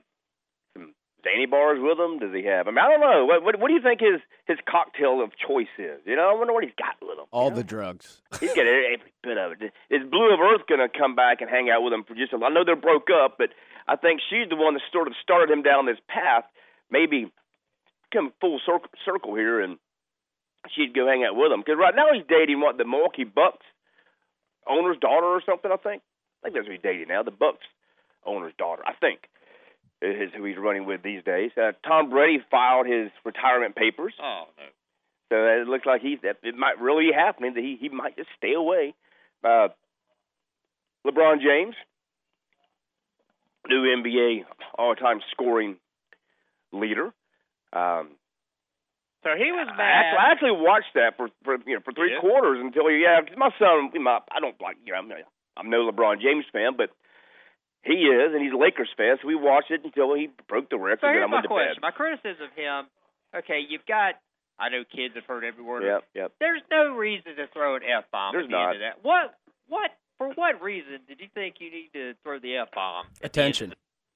some 0.74 0.94
zany 1.24 1.46
bars 1.46 1.80
with 1.82 1.98
him? 1.98 2.20
Does 2.20 2.34
he 2.34 2.46
have? 2.46 2.68
I 2.68 2.72
mean, 2.72 2.80
I 2.80 2.90
don't 2.90 3.02
know. 3.02 3.26
What 3.26 3.44
what, 3.44 3.60
what 3.60 3.68
do 3.70 3.74
you 3.74 3.82
think 3.82 4.02
his 4.02 4.22
his 4.46 4.58
cocktail 4.70 5.22
of 5.24 5.32
choice 5.36 5.72
is? 5.78 6.02
You 6.06 6.16
know, 6.16 6.30
I 6.30 6.34
wonder 6.38 6.54
what 6.54 6.64
he's 6.64 6.78
got 6.78 6.96
with 7.02 7.18
him. 7.18 7.26
All 7.32 7.50
the 7.50 7.58
know? 7.58 7.64
drugs. 7.64 8.22
He's 8.40 8.54
got 8.54 8.66
every 8.68 9.02
bit 9.24 9.38
of 9.38 9.52
it. 9.54 9.74
Is 9.90 10.08
Blue 10.10 10.34
of 10.34 10.40
Earth 10.40 10.68
going 10.68 10.80
to 10.80 10.90
come 10.90 11.16
back 11.16 11.42
and 11.42 11.50
hang 11.50 11.70
out 11.70 11.82
with 11.84 11.94
him 11.94 12.04
for 12.04 12.16
just 12.16 12.34
a 12.34 12.38
I 12.38 12.50
know 12.50 12.64
they're 12.64 12.76
broke 12.76 13.10
up, 13.10 13.36
but 13.38 13.50
I 13.88 13.96
think 13.96 14.22
she's 14.30 14.50
the 14.50 14.56
one 14.56 14.74
that 14.76 14.84
sort 14.92 15.08
of 15.08 15.14
started 15.22 15.52
him 15.52 15.64
down 15.64 15.86
this 15.86 16.00
path. 16.08 16.46
Maybe 16.92 17.32
come 18.14 18.32
full 18.40 18.60
circle, 18.66 18.90
circle 19.06 19.36
here, 19.36 19.60
and 19.62 19.78
she'd 20.76 20.94
go 20.94 21.08
hang 21.08 21.24
out 21.24 21.36
with 21.36 21.52
him. 21.52 21.60
Because 21.60 21.80
right 21.80 21.96
now 21.96 22.14
he's 22.14 22.24
dating 22.28 22.62
what 22.62 22.78
the 22.78 22.86
Milwaukee 22.86 23.24
Bucks 23.24 23.66
owner's 24.68 24.98
daughter 25.00 25.26
or 25.26 25.42
something. 25.46 25.72
I 25.72 25.78
think. 25.78 26.02
I 26.42 26.48
think 26.48 26.56
that's 26.56 26.68
who 26.68 26.74
he's 26.74 26.82
dating 26.82 27.08
now. 27.10 27.24
The 27.24 27.32
Bucks 27.32 27.66
owner's 28.26 28.54
daughter. 28.58 28.84
I 28.86 28.94
think 28.94 29.28
is 30.02 30.32
who 30.36 30.44
he's 30.44 30.58
running 30.58 30.86
with 30.86 31.02
these 31.02 31.24
days. 31.24 31.52
Uh, 31.58 31.72
Tom 31.86 32.10
Brady 32.10 32.44
filed 32.52 32.86
his 32.88 33.10
retirement 33.26 33.76
papers. 33.76 34.14
Oh 34.22 34.46
no. 34.58 34.64
So 35.30 35.36
it 35.62 35.68
looks 35.68 35.86
like 35.86 36.02
he's 36.02 36.20
it 36.24 36.56
might 36.56 36.80
really 36.80 37.08
be 37.08 37.14
happening 37.14 37.54
that 37.56 37.64
he 37.64 37.78
he 37.80 37.90
might 37.90 38.16
just 38.16 38.30
stay 38.38 38.54
away. 38.54 38.94
Uh, 39.44 39.70
LeBron 41.06 41.42
James, 41.42 41.76
new 43.68 43.84
NBA 43.84 44.46
all-time 44.78 45.20
scoring 45.32 45.78
leader. 46.72 47.14
Um, 47.74 48.12
So 49.24 49.30
he 49.36 49.52
was 49.52 49.68
I 49.68 49.82
actually, 49.82 50.18
I 50.20 50.32
actually 50.32 50.52
watched 50.64 50.94
that 50.96 51.18
for 51.18 51.30
for 51.44 51.58
you 51.66 51.76
know 51.76 51.82
for 51.84 51.92
three 51.92 52.14
Yeah. 52.14 52.20
quarters 52.22 52.60
until 52.62 52.90
yeah, 52.92 53.22
'cause 53.22 53.36
my 53.36 53.52
son, 53.60 53.92
you 53.94 54.00
know, 54.04 54.20
I 54.32 54.40
don't 54.40 54.60
like 54.62 54.78
you 54.86 54.94
know 54.94 55.18
I'm, 55.58 55.66
I'm 55.66 55.70
no 55.70 55.90
LeBron 55.90 56.22
James 56.22 56.46
fan, 56.54 56.78
but 56.78 56.90
he 57.84 57.94
is, 57.94 58.34
and 58.34 58.44
he's 58.44 58.54
a 58.54 58.58
Lakers 58.58 58.90
fan, 58.98 59.18
so 59.22 59.28
we 59.28 59.36
watched 59.36 59.72
it 59.72 59.82
until 59.84 60.14
he 60.14 60.30
broke 60.48 60.70
the 60.70 60.78
record. 60.78 61.00
So 61.02 61.08
and 61.08 61.16
here's 61.16 61.24
then 61.24 61.30
I 61.30 61.32
my 61.32 61.36
went 61.38 61.44
to 61.44 61.48
question. 61.50 61.82
bed. 61.82 61.82
My 61.82 61.92
criticism 61.92 62.46
of 62.52 62.54
him. 62.56 62.86
Okay, 63.36 63.60
you've 63.68 63.86
got. 63.88 64.16
I 64.60 64.70
know 64.70 64.84
kids 64.84 65.14
have 65.16 65.26
heard 65.26 65.44
every 65.44 65.64
word. 65.64 65.84
Yep, 65.84 66.04
yep. 66.16 66.32
There's 66.40 66.62
no 66.72 66.96
reason 66.96 67.36
to 67.38 67.46
throw 67.54 67.76
an 67.76 67.84
f 67.84 68.06
bomb 68.12 68.34
There's 68.34 68.46
at 68.46 68.50
the 68.52 68.58
end 68.58 68.66
not. 68.66 68.76
of 68.76 68.82
that. 68.82 68.96
What? 69.04 69.36
What? 69.70 69.92
For 70.18 70.30
what 70.34 70.62
reason 70.64 70.98
did 71.08 71.20
you 71.22 71.28
think 71.34 71.56
you 71.60 71.70
need 71.70 71.90
to 71.94 72.14
throw 72.24 72.40
the 72.40 72.58
f 72.58 72.70
bomb? 72.74 73.06
Attention. 73.22 73.76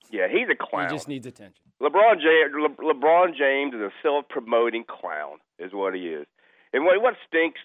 Yeah, 0.09 0.27
he's 0.27 0.47
a 0.51 0.55
clown. 0.57 0.89
He 0.89 0.95
just 0.95 1.07
needs 1.07 1.27
attention. 1.27 1.61
LeBron 1.79 2.15
James, 2.15 2.51
Le- 2.57 2.93
LeBron 2.93 3.37
James 3.37 3.73
is 3.73 3.81
a 3.81 3.91
self-promoting 4.03 4.83
clown, 4.89 5.37
is 5.59 5.71
what 5.73 5.93
he 5.93 6.07
is. 6.07 6.25
And 6.73 6.83
what 6.85 7.01
what 7.01 7.13
stinks 7.27 7.59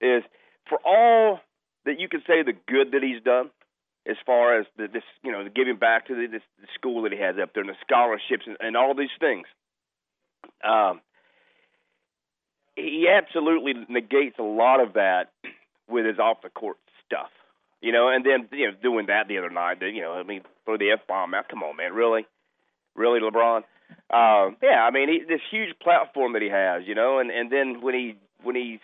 is 0.00 0.22
for 0.68 0.78
all 0.84 1.40
that 1.86 1.98
you 1.98 2.08
can 2.08 2.20
say 2.26 2.42
the 2.42 2.52
good 2.68 2.92
that 2.92 3.02
he's 3.02 3.22
done, 3.22 3.50
as 4.06 4.16
far 4.26 4.60
as 4.60 4.66
the, 4.76 4.88
this, 4.92 5.02
you 5.24 5.32
know, 5.32 5.42
the 5.42 5.50
giving 5.50 5.76
back 5.76 6.06
to 6.08 6.14
the, 6.14 6.26
this 6.30 6.42
the 6.60 6.68
school 6.74 7.02
that 7.02 7.12
he 7.12 7.18
has 7.18 7.36
up 7.42 7.54
there, 7.54 7.62
and 7.62 7.70
the 7.70 7.78
scholarships, 7.86 8.44
and, 8.46 8.56
and 8.60 8.76
all 8.76 8.94
these 8.94 9.14
things. 9.18 9.46
Um, 10.62 11.00
he 12.76 13.08
absolutely 13.08 13.72
negates 13.88 14.38
a 14.38 14.42
lot 14.42 14.80
of 14.80 14.94
that 14.94 15.32
with 15.88 16.04
his 16.04 16.18
off 16.18 16.42
the 16.42 16.50
court 16.50 16.76
stuff. 17.06 17.30
You 17.80 17.92
know, 17.92 18.08
and 18.08 18.24
then 18.24 18.48
you 18.52 18.66
know 18.66 18.76
doing 18.82 19.06
that 19.06 19.28
the 19.28 19.38
other 19.38 19.50
night. 19.50 19.78
You 19.80 20.02
know, 20.02 20.12
I 20.12 20.22
mean, 20.22 20.42
throw 20.64 20.76
the 20.76 20.90
f 20.92 21.06
bomb 21.08 21.34
out. 21.34 21.48
Come 21.48 21.62
on, 21.62 21.76
man, 21.76 21.92
really, 21.92 22.26
really, 22.94 23.20
LeBron. 23.20 23.62
Um, 24.10 24.56
yeah, 24.62 24.82
I 24.82 24.90
mean, 24.90 25.08
he, 25.08 25.20
this 25.26 25.40
huge 25.50 25.78
platform 25.80 26.32
that 26.32 26.42
he 26.42 26.48
has. 26.48 26.82
You 26.86 26.94
know, 26.94 27.18
and 27.18 27.30
and 27.30 27.50
then 27.50 27.80
when 27.80 27.94
he 27.94 28.16
when 28.42 28.56
he's 28.56 28.80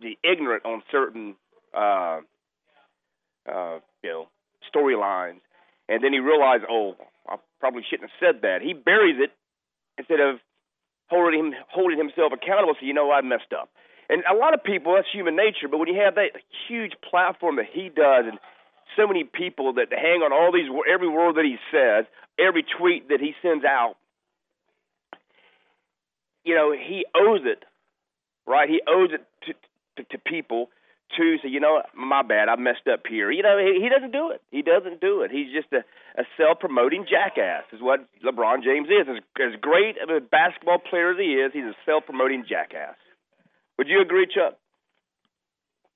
the 0.00 0.18
ignorant 0.28 0.64
on 0.64 0.82
certain 0.90 1.36
uh, 1.74 2.20
storylines, 4.74 5.40
and 5.88 6.02
then 6.02 6.12
he 6.12 6.18
realized, 6.18 6.64
oh, 6.70 6.96
I 7.28 7.36
probably 7.60 7.82
shouldn't 7.88 8.10
have 8.10 8.18
said 8.20 8.42
that. 8.42 8.62
He 8.62 8.72
buries 8.72 9.16
it 9.18 9.30
instead 9.98 10.20
of 10.20 10.36
holding 11.08 11.40
him 11.40 11.54
holding 11.70 11.98
himself 11.98 12.32
accountable. 12.32 12.74
So 12.78 12.86
you 12.86 12.94
know 12.94 13.10
I 13.10 13.20
messed 13.20 13.52
up. 13.52 13.68
And 14.08 14.22
a 14.30 14.36
lot 14.36 14.52
of 14.52 14.62
people, 14.62 14.94
that's 14.94 15.08
human 15.12 15.36
nature. 15.36 15.68
But 15.70 15.78
when 15.78 15.88
you 15.88 16.00
have 16.04 16.16
that 16.16 16.32
huge 16.68 16.92
platform 17.08 17.56
that 17.56 17.66
he 17.72 17.88
does, 17.88 18.24
and 18.28 18.38
so 18.96 19.06
many 19.06 19.24
people 19.24 19.74
that 19.74 19.88
hang 19.90 20.20
on 20.20 20.32
all 20.32 20.52
these 20.52 20.68
every 20.92 21.08
word 21.08 21.36
that 21.36 21.44
he 21.44 21.56
says, 21.72 22.04
every 22.38 22.64
tweet 22.78 23.08
that 23.08 23.20
he 23.20 23.34
sends 23.40 23.64
out, 23.64 23.96
you 26.44 26.54
know, 26.54 26.72
he 26.72 27.06
owes 27.14 27.40
it, 27.44 27.64
right? 28.46 28.68
He 28.68 28.82
owes 28.86 29.10
it 29.12 29.24
to 29.46 29.54
to, 29.96 30.08
to 30.10 30.18
people 30.18 30.68
to 31.16 31.36
say, 31.42 31.48
you 31.48 31.60
know, 31.60 31.82
my 31.94 32.22
bad, 32.22 32.48
I 32.48 32.56
messed 32.56 32.86
up 32.92 33.06
here. 33.08 33.30
You 33.30 33.42
know, 33.42 33.58
he, 33.58 33.80
he 33.82 33.88
doesn't 33.88 34.12
do 34.12 34.30
it. 34.30 34.42
He 34.50 34.62
doesn't 34.62 35.00
do 35.00 35.22
it. 35.22 35.30
He's 35.30 35.52
just 35.52 35.72
a, 35.72 35.84
a 36.20 36.24
self-promoting 36.36 37.06
jackass, 37.08 37.64
is 37.72 37.80
what 37.80 38.00
LeBron 38.24 38.62
James 38.62 38.88
is. 38.88 39.06
As, 39.08 39.22
as 39.40 39.60
great 39.60 39.96
of 40.02 40.10
a 40.10 40.20
basketball 40.20 40.78
player 40.78 41.12
as 41.12 41.18
he 41.18 41.34
is, 41.34 41.52
he's 41.52 41.64
a 41.64 41.76
self-promoting 41.86 42.44
jackass. 42.48 42.96
Would 43.78 43.88
you 43.88 44.00
agree, 44.00 44.26
Chuck? 44.26 44.58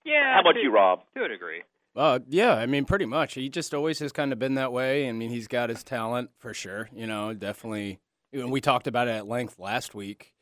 Yeah. 0.04 0.34
How 0.34 0.40
about 0.40 0.54
to, 0.54 0.60
you, 0.60 0.72
Rob? 0.72 1.00
To 1.16 1.24
a 1.24 1.28
degree. 1.28 1.62
Uh, 1.94 2.20
yeah, 2.28 2.54
I 2.54 2.66
mean, 2.66 2.84
pretty 2.84 3.06
much. 3.06 3.34
He 3.34 3.48
just 3.48 3.74
always 3.74 3.98
has 3.98 4.12
kind 4.12 4.32
of 4.32 4.38
been 4.38 4.54
that 4.54 4.72
way. 4.72 5.08
I 5.08 5.12
mean, 5.12 5.30
he's 5.30 5.48
got 5.48 5.68
his 5.68 5.82
talent 5.82 6.30
for 6.38 6.54
sure. 6.54 6.88
You 6.94 7.06
know, 7.06 7.34
definitely. 7.34 8.00
And 8.32 8.50
we 8.50 8.60
talked 8.60 8.86
about 8.86 9.08
it 9.08 9.12
at 9.12 9.26
length 9.26 9.58
last 9.58 9.94
week. 9.94 10.34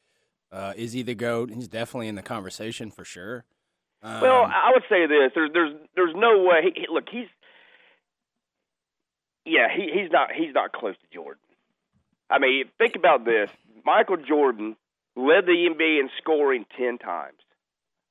Uh, 0.52 0.73
is 0.76 0.92
he 0.92 1.02
the 1.02 1.14
goat? 1.14 1.50
He's 1.52 1.68
definitely 1.68 2.09
in 2.09 2.14
the 2.14 2.23
conversation 2.23 2.90
for 2.90 3.04
sure. 3.04 3.45
Um, 4.03 4.21
well, 4.21 4.43
I 4.45 4.73
would 4.73 4.85
say 4.88 5.07
this: 5.07 5.33
there's 5.35 5.50
there's 5.53 5.75
there's 5.95 6.15
no 6.15 6.43
way. 6.43 6.73
He, 6.75 6.87
look, 6.93 7.05
he's 7.11 7.29
yeah, 9.45 9.69
he 9.75 9.91
he's 9.93 10.11
not 10.11 10.31
he's 10.33 10.55
not 10.55 10.73
close 10.73 10.95
to 10.95 11.15
Jordan. 11.15 11.41
I 12.29 12.38
mean, 12.38 12.65
think 12.79 12.97
about 12.97 13.25
this: 13.25 13.50
Michael 13.85 14.17
Jordan 14.17 14.76
led 15.17 15.47
the 15.47 15.69
NBA 15.71 16.00
in 16.00 16.11
scoring 16.19 16.67
ten 16.76 16.99
times. 16.99 17.38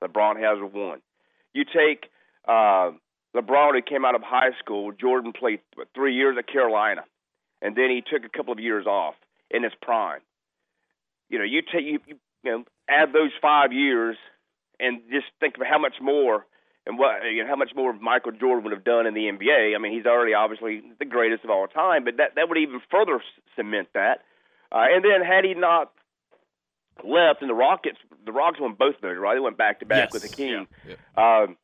LeBron 0.04 0.38
has 0.40 0.60
one. 0.74 1.02
You 1.54 1.64
take 1.66 2.10
uh, 2.48 2.92
LeBron, 3.36 3.74
who 3.74 3.82
came 3.82 4.06
out 4.06 4.16
of 4.16 4.22
high 4.24 4.52
school. 4.60 4.92
Jordan 4.92 5.34
played 5.34 5.60
what, 5.76 5.88
three 5.94 6.16
years 6.16 6.36
at 6.38 6.48
Carolina, 6.48 7.02
and 7.62 7.76
then 7.76 7.90
he 7.90 8.02
took 8.02 8.26
a 8.26 8.30
couple 8.36 8.54
of 8.54 8.60
years 8.60 8.86
off 8.86 9.16
in 9.50 9.64
his 9.64 9.74
prime. 9.82 10.22
You 11.30 11.40
know, 11.40 11.46
you 11.46 11.62
take 11.62 11.86
you, 11.86 12.00
you 12.08 12.16
you 12.44 12.52
know 12.52 12.64
add 12.90 13.14
those 13.14 13.32
five 13.42 13.74
years 13.74 14.18
and 14.80 15.02
just 15.12 15.26
think 15.40 15.56
of 15.58 15.64
how 15.68 15.78
much 15.80 15.96
more 16.02 16.46
and 16.86 16.98
what 17.00 17.24
you 17.32 17.44
know, 17.44 17.50
how 17.50 17.56
much 17.56 17.72
more 17.76 17.94
Michael 17.94 18.32
Jordan 18.32 18.64
would 18.64 18.74
have 18.74 18.84
done 18.84 19.08
in 19.08 19.14
the 19.14 19.22
NBA. 19.32 19.76
I 19.76 19.80
mean, 19.80 19.94
he's 19.94 20.06
already 20.06 20.34
obviously 20.34 20.82
the 21.00 21.06
greatest 21.06 21.44
of 21.44 21.50
all 21.50 21.68
time, 21.68 22.04
but 22.06 22.18
that 22.18 22.36
that 22.36 22.50
would 22.50 22.58
even 22.58 22.80
further 22.92 23.22
cement 23.56 23.90
that. 23.94 24.20
Uh, 24.72 24.86
and 24.92 25.04
then 25.04 25.22
had 25.26 25.46
he 25.46 25.54
not 25.54 25.92
left, 27.04 27.42
and 27.42 27.50
the 27.50 27.54
Rockets, 27.56 27.98
the 28.26 28.32
Rockets 28.32 28.62
won 28.62 28.74
both 28.78 28.96
those, 29.02 29.18
right? 29.18 29.36
They 29.36 29.40
went 29.40 29.58
back 29.58 29.80
to 29.80 29.86
back 29.86 30.10
Yes. 30.10 30.14
with 30.14 30.22
the 30.24 30.36
King. 30.36 30.68
Yeah, 30.88 30.96
yeah. 31.18 31.42
Um, 31.44 31.58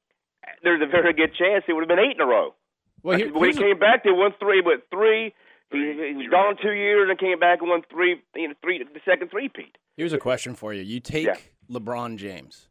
there's 0.63 0.81
a 0.81 0.87
very 0.87 1.13
good 1.13 1.33
chance 1.35 1.63
it 1.67 1.73
would 1.73 1.81
have 1.81 1.87
been 1.89 1.99
eight 1.99 2.15
in 2.15 2.21
a 2.21 2.25
row. 2.25 2.55
Well, 3.03 3.17
here- 3.17 3.33
when 3.33 3.51
he 3.51 3.57
came 3.57 3.79
back, 3.79 4.03
they 4.03 4.11
won 4.11 4.33
three, 4.39 4.61
but 4.61 4.87
three. 4.91 5.33
He, 5.71 5.77
he 5.77 6.13
was 6.15 6.27
gone 6.29 6.57
two 6.61 6.73
years 6.73 7.09
and 7.09 7.17
came 7.17 7.39
back 7.39 7.61
and 7.61 7.69
won 7.69 7.81
three. 7.89 8.21
You 8.35 8.49
know, 8.49 8.53
three 8.61 8.83
the 8.83 8.99
second 9.05 9.29
three-peat. 9.31 9.77
Here's 9.95 10.13
a 10.13 10.17
question 10.17 10.53
for 10.55 10.73
you. 10.73 10.81
You 10.83 10.99
take 10.99 11.27
Yeah. 11.27 11.37
LeBron 11.69 12.17
James 12.17 12.67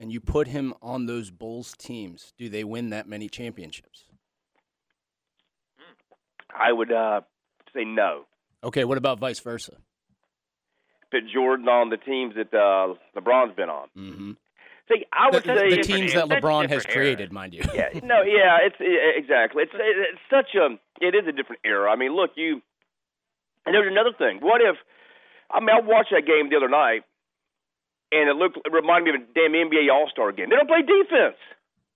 and 0.00 0.12
you 0.12 0.20
put 0.20 0.48
him 0.48 0.74
on 0.82 1.06
those 1.06 1.30
Bulls 1.30 1.74
teams. 1.78 2.32
Do 2.38 2.48
they 2.48 2.64
win 2.64 2.90
that 2.90 3.08
many 3.08 3.28
championships? 3.28 4.04
I 6.54 6.72
would 6.72 6.90
uh, 6.92 7.20
say 7.74 7.84
no. 7.84 8.24
Okay, 8.64 8.84
what 8.84 8.98
about 8.98 9.18
vice 9.18 9.40
versa? 9.40 9.74
Put 11.10 11.22
Jordan 11.32 11.68
on 11.68 11.90
the 11.90 11.96
teams 11.96 12.34
that 12.36 12.52
uh, 12.52 12.94
LeBron's 13.18 13.54
been 13.56 13.68
on. 13.70 13.88
Mm-hmm. 13.96 14.32
See, 14.90 15.04
I 15.12 15.30
The, 15.30 15.36
would 15.36 15.44
say 15.44 15.76
the 15.76 15.82
teams 15.82 16.14
that 16.14 16.26
LeBron 16.26 16.68
has 16.70 16.84
era. 16.86 16.94
created, 16.94 17.32
mind 17.32 17.52
you. 17.54 17.62
yeah, 17.74 17.88
no, 18.02 18.22
yeah, 18.22 18.58
it's 18.64 18.76
it, 18.80 19.16
exactly. 19.22 19.62
It's 19.64 19.72
it's 19.74 20.20
such 20.30 20.54
a 20.54 20.78
it 21.04 21.14
is 21.14 21.26
a 21.28 21.32
different 21.32 21.60
era. 21.64 21.90
I 21.90 21.96
mean, 21.96 22.14
look, 22.16 22.30
you 22.36 22.62
and 23.66 23.74
there's 23.74 23.90
another 23.90 24.12
thing. 24.16 24.38
What 24.40 24.60
if 24.62 24.76
I 25.50 25.60
mean 25.60 25.70
I 25.70 25.80
watched 25.80 26.10
that 26.12 26.26
game 26.26 26.48
the 26.48 26.56
other 26.56 26.70
night 26.70 27.02
and 28.12 28.28
it 28.28 28.36
looked 28.36 28.56
it 28.56 28.72
reminded 28.72 29.14
me 29.14 29.20
of 29.20 29.28
a 29.28 29.32
damn 29.34 29.52
NBA 29.52 29.92
All 29.92 30.08
Star 30.10 30.32
game. 30.32 30.50
They 30.50 30.56
don't 30.56 30.68
play 30.68 30.82
defense. 30.82 31.36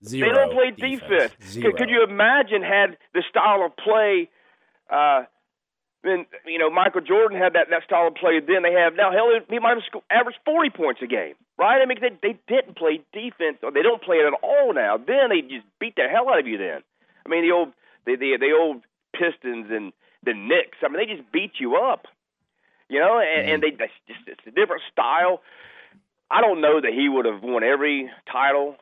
Zero. 0.05 0.29
they 0.29 0.35
don't 0.35 0.53
play 0.53 0.71
defense. 0.71 1.33
Zero. 1.47 1.71
Could, 1.71 1.79
could 1.79 1.91
you 1.91 2.03
imagine 2.03 2.63
had 2.63 2.99
the 3.15 3.23
style 3.31 3.65
of 3.65 3.77
play 3.77 4.29
uh 4.91 5.23
then 6.05 6.27
you 6.47 6.59
know 6.59 6.71
Michael 6.71 7.01
Jordan 7.01 7.39
had 7.39 7.55
that 7.55 7.71
that 7.71 7.85
style 7.85 8.09
of 8.09 8.15
play. 8.15 8.41
Then 8.41 8.63
they 8.63 8.73
have 8.73 8.95
now. 8.95 9.13
Hell, 9.13 9.31
he 9.49 9.59
might 9.59 9.79
have 9.79 10.03
averaged 10.11 10.39
forty 10.45 10.71
points 10.71 11.01
a 11.03 11.07
game, 11.07 11.35
right? 11.59 11.81
I 11.81 11.87
mean, 11.87 11.99
they 12.01 12.11
they 12.23 12.39
didn't 12.49 12.77
play 12.77 13.03
defense, 13.13 13.59
or 13.63 13.71
they 13.71 13.83
don't 13.83 14.03
play 14.03 14.17
it 14.17 14.27
at 14.27 14.35
all 14.43 14.75
now. 14.75 14.99
Then 14.99 15.31
they 15.31 15.43
just 15.43 15.67
beat 15.79 15.95
the 15.97 16.09
hell 16.11 16.29
out 16.29 16.41
of 16.41 16.47
you. 16.47 16.59
Then, 16.59 16.83
I 17.25 17.29
mean, 17.29 17.47
the 17.47 17.55
old 17.55 17.73
the 18.05 18.17
the, 18.17 18.37
the 18.39 18.51
old 18.51 18.83
Pistons 19.15 19.71
and 19.71 19.93
the 20.25 20.35
Knicks. 20.35 20.79
I 20.83 20.89
mean, 20.89 20.99
they 20.99 21.15
just 21.15 21.31
beat 21.31 21.61
you 21.61 21.77
up, 21.77 22.07
you 22.89 22.99
know. 22.99 23.23
And, 23.23 23.49
and 23.49 23.63
they 23.63 23.71
that's 23.71 23.95
just 24.09 24.27
it's 24.27 24.47
a 24.47 24.51
different 24.51 24.83
style. 24.91 25.41
I 26.33 26.41
don't 26.41 26.61
know 26.63 26.81
that 26.81 26.93
he 26.93 27.09
would 27.09 27.27
have 27.27 27.43
won 27.43 27.63
every 27.63 28.11
title. 28.31 28.77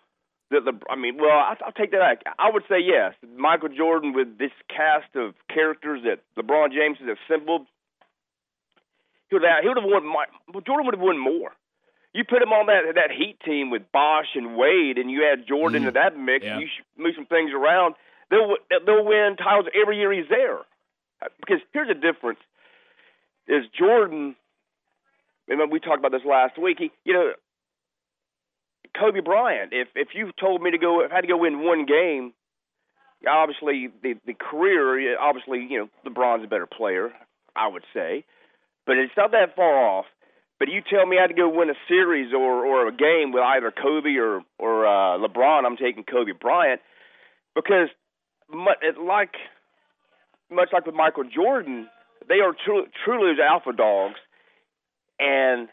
That 0.50 0.64
the, 0.64 0.72
I 0.88 0.96
mean, 0.96 1.16
well, 1.18 1.30
I, 1.30 1.54
I'll 1.64 1.72
take 1.72 1.90
that 1.92 1.98
back. 2.00 2.22
I 2.38 2.50
would 2.50 2.62
say 2.68 2.78
yes. 2.80 3.14
Michael 3.36 3.68
Jordan 3.68 4.12
with 4.12 4.38
this 4.38 4.50
cast 4.68 5.14
of 5.16 5.34
characters 5.52 6.02
that 6.04 6.20
LeBron 6.40 6.72
James 6.72 6.98
has 6.98 7.16
assembled, 7.26 7.66
he 9.28 9.36
would 9.36 9.42
have, 9.44 9.62
he 9.62 9.68
would 9.68 9.76
have 9.78 9.86
won. 9.86 10.04
Well, 10.52 10.62
Jordan 10.66 10.86
would 10.86 10.94
have 10.94 11.02
won 11.02 11.18
more. 11.18 11.52
You 12.12 12.24
put 12.24 12.42
him 12.42 12.50
on 12.52 12.66
that 12.66 12.94
that 12.96 13.10
Heat 13.16 13.38
team 13.44 13.70
with 13.70 13.82
Bosh 13.92 14.34
and 14.34 14.56
Wade, 14.56 14.98
and 14.98 15.08
you 15.10 15.24
add 15.30 15.46
Jordan 15.46 15.82
Mm. 15.82 15.86
to 15.86 15.90
that 15.92 16.18
mix. 16.18 16.44
Yeah. 16.44 16.58
You 16.58 16.66
move 16.98 17.14
some 17.14 17.26
things 17.26 17.52
around. 17.52 17.94
They'll 18.30 18.56
they'll 18.84 19.04
win 19.04 19.36
titles 19.38 19.66
every 19.80 19.98
year 19.98 20.12
he's 20.12 20.28
there. 20.28 20.58
Because 21.38 21.60
here's 21.72 21.86
the 21.88 21.94
difference: 21.94 22.40
is 23.46 23.64
Jordan. 23.78 24.34
And 25.50 25.70
we 25.70 25.80
talked 25.80 25.98
about 25.98 26.12
this 26.12 26.24
last 26.24 26.56
week. 26.58 26.78
He, 26.78 26.90
you 27.04 27.12
know, 27.12 27.32
Kobe 28.98 29.20
Bryant. 29.20 29.72
If 29.72 29.88
if 29.94 30.08
you 30.14 30.30
told 30.38 30.62
me 30.62 30.70
to 30.70 30.78
go, 30.78 31.04
if 31.04 31.12
I 31.12 31.16
had 31.16 31.20
to 31.22 31.28
go 31.28 31.36
win 31.38 31.64
one 31.64 31.86
game, 31.86 32.32
obviously 33.28 33.88
the 34.02 34.14
the 34.26 34.34
career, 34.34 35.18
obviously 35.18 35.66
you 35.68 35.78
know 35.78 35.88
LeBron's 36.10 36.44
a 36.44 36.48
better 36.48 36.66
player, 36.66 37.10
I 37.54 37.68
would 37.68 37.84
say, 37.92 38.24
but 38.86 38.96
it's 38.96 39.12
not 39.16 39.32
that 39.32 39.56
far 39.56 39.76
off. 39.78 40.06
But 40.58 40.68
you 40.68 40.82
tell 40.82 41.06
me 41.06 41.16
I 41.18 41.22
had 41.22 41.28
to 41.28 41.34
go 41.34 41.48
win 41.48 41.70
a 41.70 41.78
series 41.88 42.32
or 42.32 42.64
or 42.66 42.86
a 42.88 42.92
game 42.92 43.32
with 43.32 43.42
either 43.42 43.72
Kobe 43.72 44.16
or 44.16 44.42
or 44.58 44.86
uh, 44.86 45.18
LeBron, 45.18 45.64
I'm 45.64 45.76
taking 45.76 46.04
Kobe 46.04 46.32
Bryant 46.38 46.80
because 47.54 47.88
mu- 48.52 48.80
it, 48.82 48.98
like 48.98 49.34
much 50.50 50.68
like 50.72 50.86
with 50.86 50.94
Michael 50.94 51.24
Jordan, 51.24 51.88
they 52.28 52.40
are 52.40 52.52
tru- 52.64 52.88
truly 53.04 53.32
alpha 53.40 53.72
dogs, 53.72 54.18
and 55.20 55.68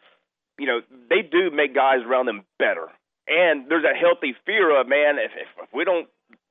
you 0.60 0.68
know 0.68 0.82
they 1.10 1.22
do 1.22 1.50
make 1.52 1.74
guys 1.74 2.00
around 2.06 2.26
them 2.28 2.44
better. 2.60 2.88
And 3.28 3.68
there's 3.70 3.84
that 3.84 3.98
healthy 4.00 4.36
fear 4.46 4.80
of 4.80 4.88
man, 4.88 5.18
if 5.20 5.32
if, 5.36 5.48
if 5.64 5.70
we 5.74 5.84
don't 5.84 6.08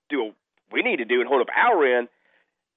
do 0.09 0.25
what 0.25 0.35
we 0.73 0.83
need 0.83 0.97
to 0.97 1.05
do 1.05 1.21
and 1.21 1.29
hold 1.29 1.41
up 1.43 1.49
our 1.57 1.99
end, 1.99 2.09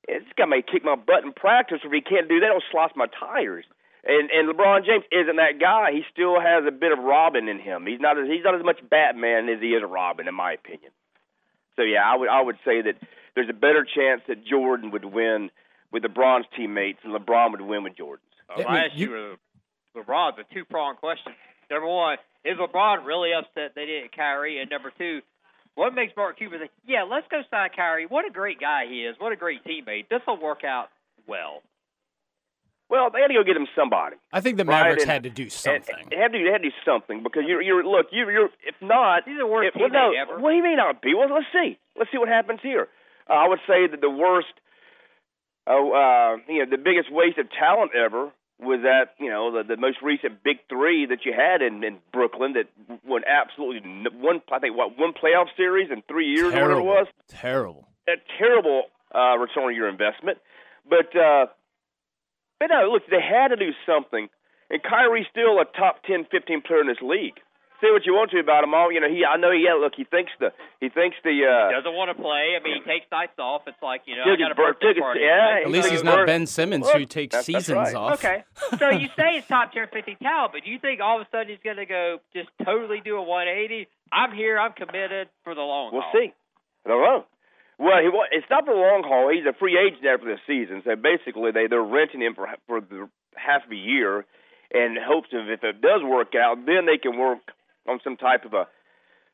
this 0.07 0.23
guy 0.37 0.45
may 0.45 0.61
kick 0.61 0.83
my 0.83 0.95
butt 0.95 1.23
in 1.23 1.33
practice. 1.33 1.79
If 1.83 1.91
he 1.91 2.01
can't 2.01 2.29
do 2.29 2.39
that, 2.39 2.49
he'll 2.51 2.61
slice 2.71 2.91
my 2.95 3.07
tires. 3.07 3.65
And 4.05 4.29
and 4.31 4.47
LeBron 4.47 4.85
James 4.85 5.03
isn't 5.11 5.35
that 5.35 5.59
guy. 5.59 5.91
He 5.91 6.03
still 6.11 6.39
has 6.39 6.63
a 6.65 6.71
bit 6.71 6.91
of 6.93 6.99
Robin 6.99 7.49
in 7.49 7.59
him. 7.59 7.85
He's 7.85 7.99
not 7.99 8.17
as 8.17 8.27
he's 8.27 8.43
not 8.43 8.55
as 8.55 8.63
much 8.63 8.79
Batman 8.89 9.49
as 9.49 9.59
he 9.59 9.69
is 9.75 9.83
Robin, 9.87 10.27
in 10.27 10.35
my 10.35 10.53
opinion. 10.53 10.91
So 11.75 11.81
yeah, 11.83 12.03
I 12.05 12.15
would 12.15 12.29
I 12.29 12.41
would 12.41 12.57
say 12.63 12.81
that 12.81 12.95
there's 13.35 13.49
a 13.49 13.53
better 13.53 13.83
chance 13.85 14.21
that 14.29 14.45
Jordan 14.45 14.91
would 14.91 15.05
win 15.05 15.51
with 15.91 16.03
LeBron's 16.03 16.45
teammates 16.55 16.99
and 17.03 17.13
LeBron 17.13 17.51
would 17.51 17.61
win 17.61 17.83
with 17.83 17.97
Jordan's. 17.97 18.25
Uh, 18.49 18.61
I 18.61 18.63
my 18.63 18.81
mean, 18.87 18.91
you- 18.95 19.09
with 19.11 19.39
LeBron's 19.95 20.37
a 20.39 20.53
two 20.53 20.65
pronged 20.65 20.97
question. 20.97 21.33
Number 21.69 21.87
one, 21.87 22.17
is 22.45 22.57
LeBron 22.57 23.05
really 23.05 23.31
upset 23.33 23.73
they 23.75 23.85
didn't 23.85 24.15
Kyrie? 24.15 24.59
And 24.61 24.69
number 24.69 24.91
two, 24.97 25.19
what 25.75 25.93
makes 25.93 26.13
Mark 26.17 26.37
Cuban 26.37 26.59
think, 26.59 26.71
yeah, 26.87 27.03
let's 27.03 27.27
go 27.29 27.41
sign 27.51 27.69
Kyrie? 27.75 28.05
What 28.07 28.25
a 28.25 28.31
great 28.31 28.59
guy 28.59 28.85
he 28.89 29.05
is. 29.05 29.15
What 29.19 29.31
a 29.31 29.35
great 29.35 29.63
teammate. 29.63 30.09
This 30.09 30.21
will 30.27 30.39
work 30.41 30.63
out 30.63 30.89
well. 31.27 31.61
Well, 32.89 33.11
they 33.13 33.21
had 33.21 33.27
to 33.27 33.35
go 33.35 33.43
get 33.43 33.55
him 33.55 33.67
somebody. 33.75 34.15
I 34.33 34.41
think 34.41 34.57
the 34.57 34.65
Right, 34.65 34.81
Mavericks 34.81 35.03
and- 35.03 35.11
had 35.11 35.23
to 35.23 35.29
do 35.29 35.47
something. 35.49 35.95
They 36.09 36.17
had 36.17 36.31
to, 36.33 36.39
they 36.43 36.51
had 36.51 36.63
to 36.63 36.69
do 36.69 36.75
something 36.83 37.21
because 37.21 37.43
you're, 37.45 37.61
you're 37.61 37.83
look, 37.83 38.07
you're, 38.11 38.31
you're 38.31 38.49
if 38.65 38.75
not, 38.81 39.23
He's 39.25 39.37
the 39.37 39.45
worst 39.45 39.75
if, 39.75 39.79
well, 39.79 39.89
no, 39.89 40.11
ever. 40.19 40.39
well, 40.39 40.53
he 40.53 40.61
may 40.61 40.75
not 40.75 40.99
be. 41.01 41.13
Well, 41.13 41.29
let's 41.31 41.45
see, 41.53 41.77
let's 41.95 42.09
see 42.11 42.17
what 42.17 42.29
happens 42.29 42.61
here. 42.63 42.87
Uh, 43.29 43.33
I 43.33 43.47
would 43.47 43.59
say 43.67 43.85
that 43.85 44.01
the 44.01 44.09
worst, 44.09 44.47
oh, 45.67 45.93
uh, 45.93 46.51
you 46.51 46.65
know, 46.65 46.69
the 46.71 46.81
biggest 46.81 47.11
waste 47.11 47.37
of 47.37 47.45
talent 47.51 47.91
ever 47.93 48.31
was 48.59 48.81
that 48.83 49.15
you 49.19 49.29
know 49.29 49.51
the, 49.51 49.75
the 49.75 49.77
most 49.77 49.97
recent 50.01 50.43
big 50.43 50.57
three 50.67 51.05
that 51.05 51.25
you 51.25 51.33
had 51.33 51.61
in, 51.61 51.83
in 51.83 51.97
Brooklyn 52.11 52.53
that 52.53 52.67
won 53.05 53.21
absolutely 53.27 53.81
one, 54.19 54.41
I 54.51 54.59
think 54.59 54.75
what 54.75 54.97
one 54.97 55.13
playoff 55.13 55.47
series 55.55 55.89
in 55.91 56.01
three 56.07 56.27
years 56.27 56.53
or 56.53 56.61
whatever 56.61 56.79
it 56.79 56.83
was 56.83 57.07
Terrible. 57.29 57.87
a 58.07 58.13
terrible 58.37 58.83
uh, 59.15 59.37
return 59.37 59.63
on 59.65 59.75
your 59.75 59.87
investment. 59.89 60.37
But 60.87 61.15
uh, 61.15 61.47
but 62.59 62.67
no, 62.67 62.89
look, 62.91 63.03
they 63.09 63.21
had 63.21 63.49
to 63.49 63.55
do 63.55 63.71
something. 63.85 64.27
And 64.69 64.83
Kyrie's 64.83 65.25
still 65.31 65.59
a 65.59 65.65
top 65.65 66.03
10, 66.03 66.27
15 66.29 66.61
player 66.61 66.81
in 66.81 66.87
this 66.87 67.01
league 67.01 67.39
say 67.81 67.91
what 67.91 68.05
you 68.05 68.13
want 68.13 68.31
to 68.31 68.39
about 68.39 68.63
him 68.63 68.73
all. 68.73 68.91
You 68.91 68.99
know, 68.99 69.09
he 69.09 69.23
I 69.25 69.37
know 69.37 69.51
he 69.51 69.63
yeah, 69.65 69.73
look, 69.73 69.93
he 69.95 70.03
thinks 70.03 70.31
the 70.39 70.51
he 70.79 70.89
thinks 70.89 71.17
the 71.23 71.45
uh 71.45 71.71
doesn't 71.71 71.93
want 71.95 72.15
to 72.15 72.21
play. 72.21 72.55
I 72.59 72.63
mean, 72.63 72.81
he 72.81 72.83
takes 72.89 73.05
nights 73.11 73.37
off. 73.39 73.63
It's 73.67 73.81
like 73.81 74.01
you 74.05 74.15
know, 74.15 74.23
took 74.25 74.39
I 74.39 74.41
got 74.41 74.49
his 74.49 74.51
a 74.51 74.61
birthday 74.61 74.93
birth- 74.93 75.01
party. 75.03 75.19
his- 75.21 75.27
yeah, 75.27 75.61
At 75.65 75.71
least 75.71 75.89
he's 75.89 76.03
not 76.03 76.25
Ben 76.27 76.45
Simmons, 76.45 76.85
Look, 76.85 76.95
who 76.97 77.05
takes 77.05 77.33
that's- 77.33 77.47
that's 77.47 77.65
seasons 77.65 77.93
right. 77.93 77.95
off. 77.95 78.13
Okay, 78.23 78.43
so 78.77 78.89
you 78.89 79.07
say 79.17 79.35
he's 79.39 79.45
top 79.47 79.71
tier 79.73 79.87
50 79.87 80.15
talent, 80.21 80.53
but 80.53 80.63
do 80.63 80.71
you 80.71 80.79
think 80.79 81.01
all 81.01 81.19
of 81.19 81.25
a 81.25 81.29
sudden 81.31 81.49
he's 81.49 81.63
going 81.63 81.77
to 81.77 81.85
go 81.85 82.19
just 82.33 82.49
totally 82.65 83.01
do 83.03 83.17
a 83.17 83.23
180? 83.23 83.87
I'm 84.11 84.33
here. 84.35 84.57
I'm 84.59 84.73
committed 84.73 85.29
for 85.43 85.53
the 85.55 85.61
long 85.61 85.91
We'll 85.93 86.01
haul. 86.01 86.11
see. 86.13 86.33
I 86.85 86.89
don't 86.89 87.01
know. 87.03 87.25
Well, 87.77 88.01
he 88.01 88.09
wa- 88.09 88.27
it's 88.31 88.49
not 88.49 88.65
for 88.65 88.73
the 88.73 88.79
long 88.79 89.03
haul. 89.05 89.29
He's 89.31 89.45
a 89.45 89.53
free 89.57 89.77
agent 89.79 90.03
after 90.05 90.25
this 90.27 90.41
season, 90.45 90.81
so 90.83 90.95
basically 90.95 91.51
they 91.51 91.67
they're 91.67 91.81
renting 91.81 92.21
him 92.21 92.35
for 92.35 92.47
for 92.67 92.81
the 92.81 93.07
half 93.35 93.63
of 93.65 93.71
a 93.71 93.75
year, 93.75 94.25
in 94.71 94.97
hopes 94.99 95.29
of 95.31 95.49
if 95.49 95.63
it 95.63 95.79
does 95.81 96.01
work 96.03 96.33
out, 96.35 96.65
then 96.65 96.85
they 96.85 96.97
can 96.97 97.17
work 97.17 97.39
on 97.89 97.99
some 98.03 98.15
type 98.17 98.45
of 98.45 98.53
a 98.53 98.67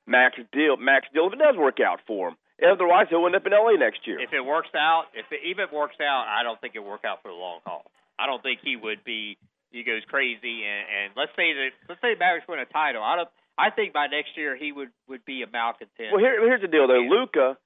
max 0.07 0.38
deal. 0.53 0.77
Max 0.77 1.07
deal 1.13 1.27
if 1.27 1.33
it 1.33 1.39
does 1.39 1.57
work 1.57 1.79
out 1.79 2.00
for 2.07 2.29
him. 2.29 2.35
Otherwise, 2.63 3.07
he'll 3.09 3.25
end 3.25 3.35
up 3.35 3.45
in 3.45 3.51
LA 3.51 3.75
next 3.77 4.07
year. 4.07 4.19
If 4.19 4.31
it 4.31 4.39
works 4.39 4.69
out, 4.75 5.05
if 5.13 5.25
it 5.31 5.41
even 5.45 5.65
works 5.74 5.97
out, 6.00 6.25
I 6.29 6.41
don't 6.43 6.59
think 6.62 6.75
it 6.75 6.83
work 6.83 7.03
out 7.05 7.21
for 7.21 7.27
the 7.27 7.35
long 7.35 7.59
haul. 7.65 7.83
I 8.17 8.27
don't 8.27 8.41
think 8.41 8.59
he 8.63 8.75
would 8.77 9.03
be. 9.03 9.38
He 9.71 9.83
goes 9.83 10.03
crazy, 10.07 10.63
and, 10.63 10.85
and 10.88 11.13
let's 11.17 11.31
say 11.35 11.51
that 11.51 11.69
let's 11.89 12.00
say 12.00 12.13
the 12.13 12.19
Mavericks 12.19 12.47
win 12.47 12.59
a 12.59 12.65
title. 12.65 13.03
I 13.03 13.17
don't. 13.17 13.29
I 13.57 13.71
think 13.71 13.91
by 13.91 14.07
next 14.07 14.38
year 14.38 14.55
he 14.55 14.71
would 14.71 14.88
would 15.09 15.25
be 15.25 15.41
a 15.43 15.47
malcontent. 15.51 16.12
Well, 16.13 16.19
here, 16.24 16.39
here's 16.47 16.62
the 16.62 16.69
deal, 16.69 16.88
though. 16.88 17.03
Luka 17.03 17.57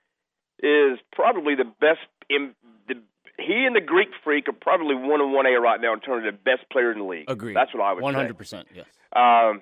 is 0.64 0.98
probably 1.14 1.54
the 1.54 1.66
best. 1.80 2.02
In 2.32 2.56
the, 2.88 2.96
he 3.38 3.64
and 3.66 3.76
the 3.76 3.82
Greek 3.82 4.10
Freak 4.24 4.50
are 4.50 4.54
probably 4.54 4.96
one 4.96 5.22
and 5.22 5.32
one 5.34 5.46
A 5.46 5.52
right 5.60 5.80
now 5.80 5.94
in 5.94 6.00
terms 6.00 6.26
of 6.28 6.34
the 6.34 6.38
best 6.40 6.68
players 6.72 6.96
in 6.96 7.04
the 7.04 7.08
league. 7.08 7.30
Agreed. 7.30 7.56
That's 7.56 7.74
what 7.76 7.84
I 7.84 7.94
would 7.94 8.02
One 8.02 8.14
say. 8.14 8.18
hundred 8.22 8.38
percent. 8.40 8.68
Yes. 8.74 8.86
Um, 9.16 9.62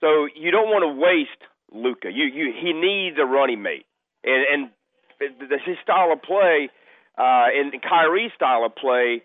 so 0.00 0.26
you 0.34 0.50
don't 0.50 0.68
want 0.68 0.82
to 0.82 0.92
waste 0.92 1.42
Luka. 1.72 2.10
You 2.10 2.24
you 2.24 2.52
he 2.52 2.72
needs 2.72 3.16
a 3.20 3.24
running 3.24 3.62
mate, 3.62 3.86
and 4.24 4.44
and 4.50 4.70
his 5.64 5.76
style 5.82 6.12
of 6.12 6.22
play, 6.22 6.70
uh, 7.18 7.46
and 7.52 7.72
Kyrie's 7.82 8.32
style 8.34 8.64
of 8.64 8.74
play, 8.74 9.22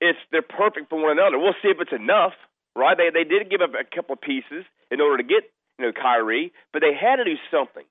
it's 0.00 0.18
they're 0.30 0.42
perfect 0.42 0.90
for 0.90 1.00
one 1.02 1.18
another. 1.18 1.38
We'll 1.38 1.58
see 1.62 1.68
if 1.68 1.78
it's 1.80 1.92
enough, 1.92 2.34
right? 2.76 2.96
They 2.96 3.10
they 3.10 3.24
did 3.28 3.50
give 3.50 3.60
up 3.60 3.74
a 3.74 3.84
couple 3.84 4.14
of 4.14 4.20
pieces 4.20 4.64
in 4.90 5.00
order 5.00 5.22
to 5.22 5.28
get 5.28 5.44
you 5.78 5.86
know 5.86 5.92
Kyrie, 5.92 6.52
but 6.72 6.80
they 6.80 6.94
had 6.94 7.16
to 7.16 7.24
do 7.24 7.36
something. 7.50 7.84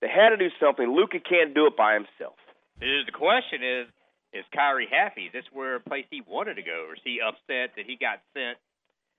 They 0.00 0.08
had 0.08 0.30
to 0.30 0.36
do 0.36 0.50
something. 0.60 0.86
Luka 0.86 1.18
can't 1.18 1.54
do 1.54 1.66
it 1.66 1.76
by 1.76 1.94
himself. 1.94 2.38
The 2.78 3.10
question 3.10 3.62
is 3.62 3.86
is 4.32 4.44
Kyrie 4.54 4.88
happy? 4.90 5.26
Is 5.26 5.32
this 5.32 5.48
where 5.52 5.76
a 5.76 5.80
place 5.80 6.04
he 6.10 6.20
wanted 6.20 6.54
to 6.54 6.62
go, 6.62 6.86
or 6.88 6.94
is 6.94 7.00
he 7.02 7.18
upset 7.22 7.74
that 7.76 7.86
he 7.86 7.96
got 7.96 8.20
sent 8.34 8.58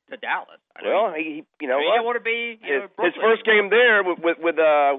to 0.09 0.17
Dallas? 0.17 0.59
I 0.75 0.83
know 0.83 0.89
Well, 1.03 1.13
he, 1.15 1.23
he 1.23 1.43
you 1.61 1.67
know 1.67 1.79
he 1.79 1.85
what? 1.85 1.93
didn't 1.93 2.05
want 2.05 2.17
to 2.17 2.23
be. 2.23 2.59
You 2.65 2.73
his, 2.81 2.89
know, 2.97 3.05
his 3.05 3.13
first 3.21 3.45
game 3.45 3.69
there 3.69 4.03
with 4.03 4.19
with 4.19 4.37
with 4.39 4.59
uh 4.59 4.97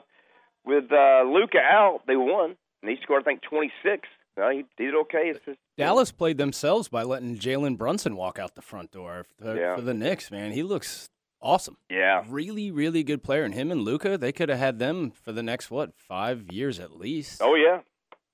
with 0.64 0.90
uh 0.92 1.22
Luka 1.26 1.58
out, 1.58 2.00
they 2.06 2.16
won, 2.16 2.56
and 2.82 2.90
he 2.90 2.96
scored 3.02 3.22
I 3.22 3.24
think 3.24 3.42
twenty 3.42 3.72
six. 3.82 4.08
Uh, 4.40 4.48
he, 4.50 4.64
he 4.78 4.84
did 4.86 4.94
okay. 4.94 5.32
It's 5.34 5.44
just, 5.44 5.58
Dallas 5.76 6.12
played 6.12 6.38
themselves 6.38 6.88
by 6.88 7.02
letting 7.02 7.36
Jalen 7.36 7.76
Brunson 7.76 8.16
walk 8.16 8.38
out 8.38 8.54
the 8.54 8.62
front 8.62 8.90
door 8.92 9.26
for, 9.40 9.56
Yeah. 9.56 9.74
for 9.74 9.82
the 9.82 9.92
Knicks. 9.92 10.30
Man, 10.30 10.52
he 10.52 10.62
looks 10.62 11.10
awesome. 11.42 11.76
yeah, 11.90 12.24
Really, 12.28 12.70
really 12.70 13.02
good 13.02 13.22
player. 13.22 13.42
And 13.42 13.52
him 13.52 13.70
and 13.72 13.82
Luka, 13.82 14.16
they 14.16 14.30
could 14.32 14.48
have 14.48 14.58
had 14.58 14.78
them 14.78 15.10
for 15.10 15.32
the 15.32 15.42
next 15.42 15.70
what 15.70 15.94
five 15.98 16.50
years 16.52 16.78
at 16.78 16.96
least. 16.96 17.42
oh 17.42 17.54
yeah, 17.56 17.80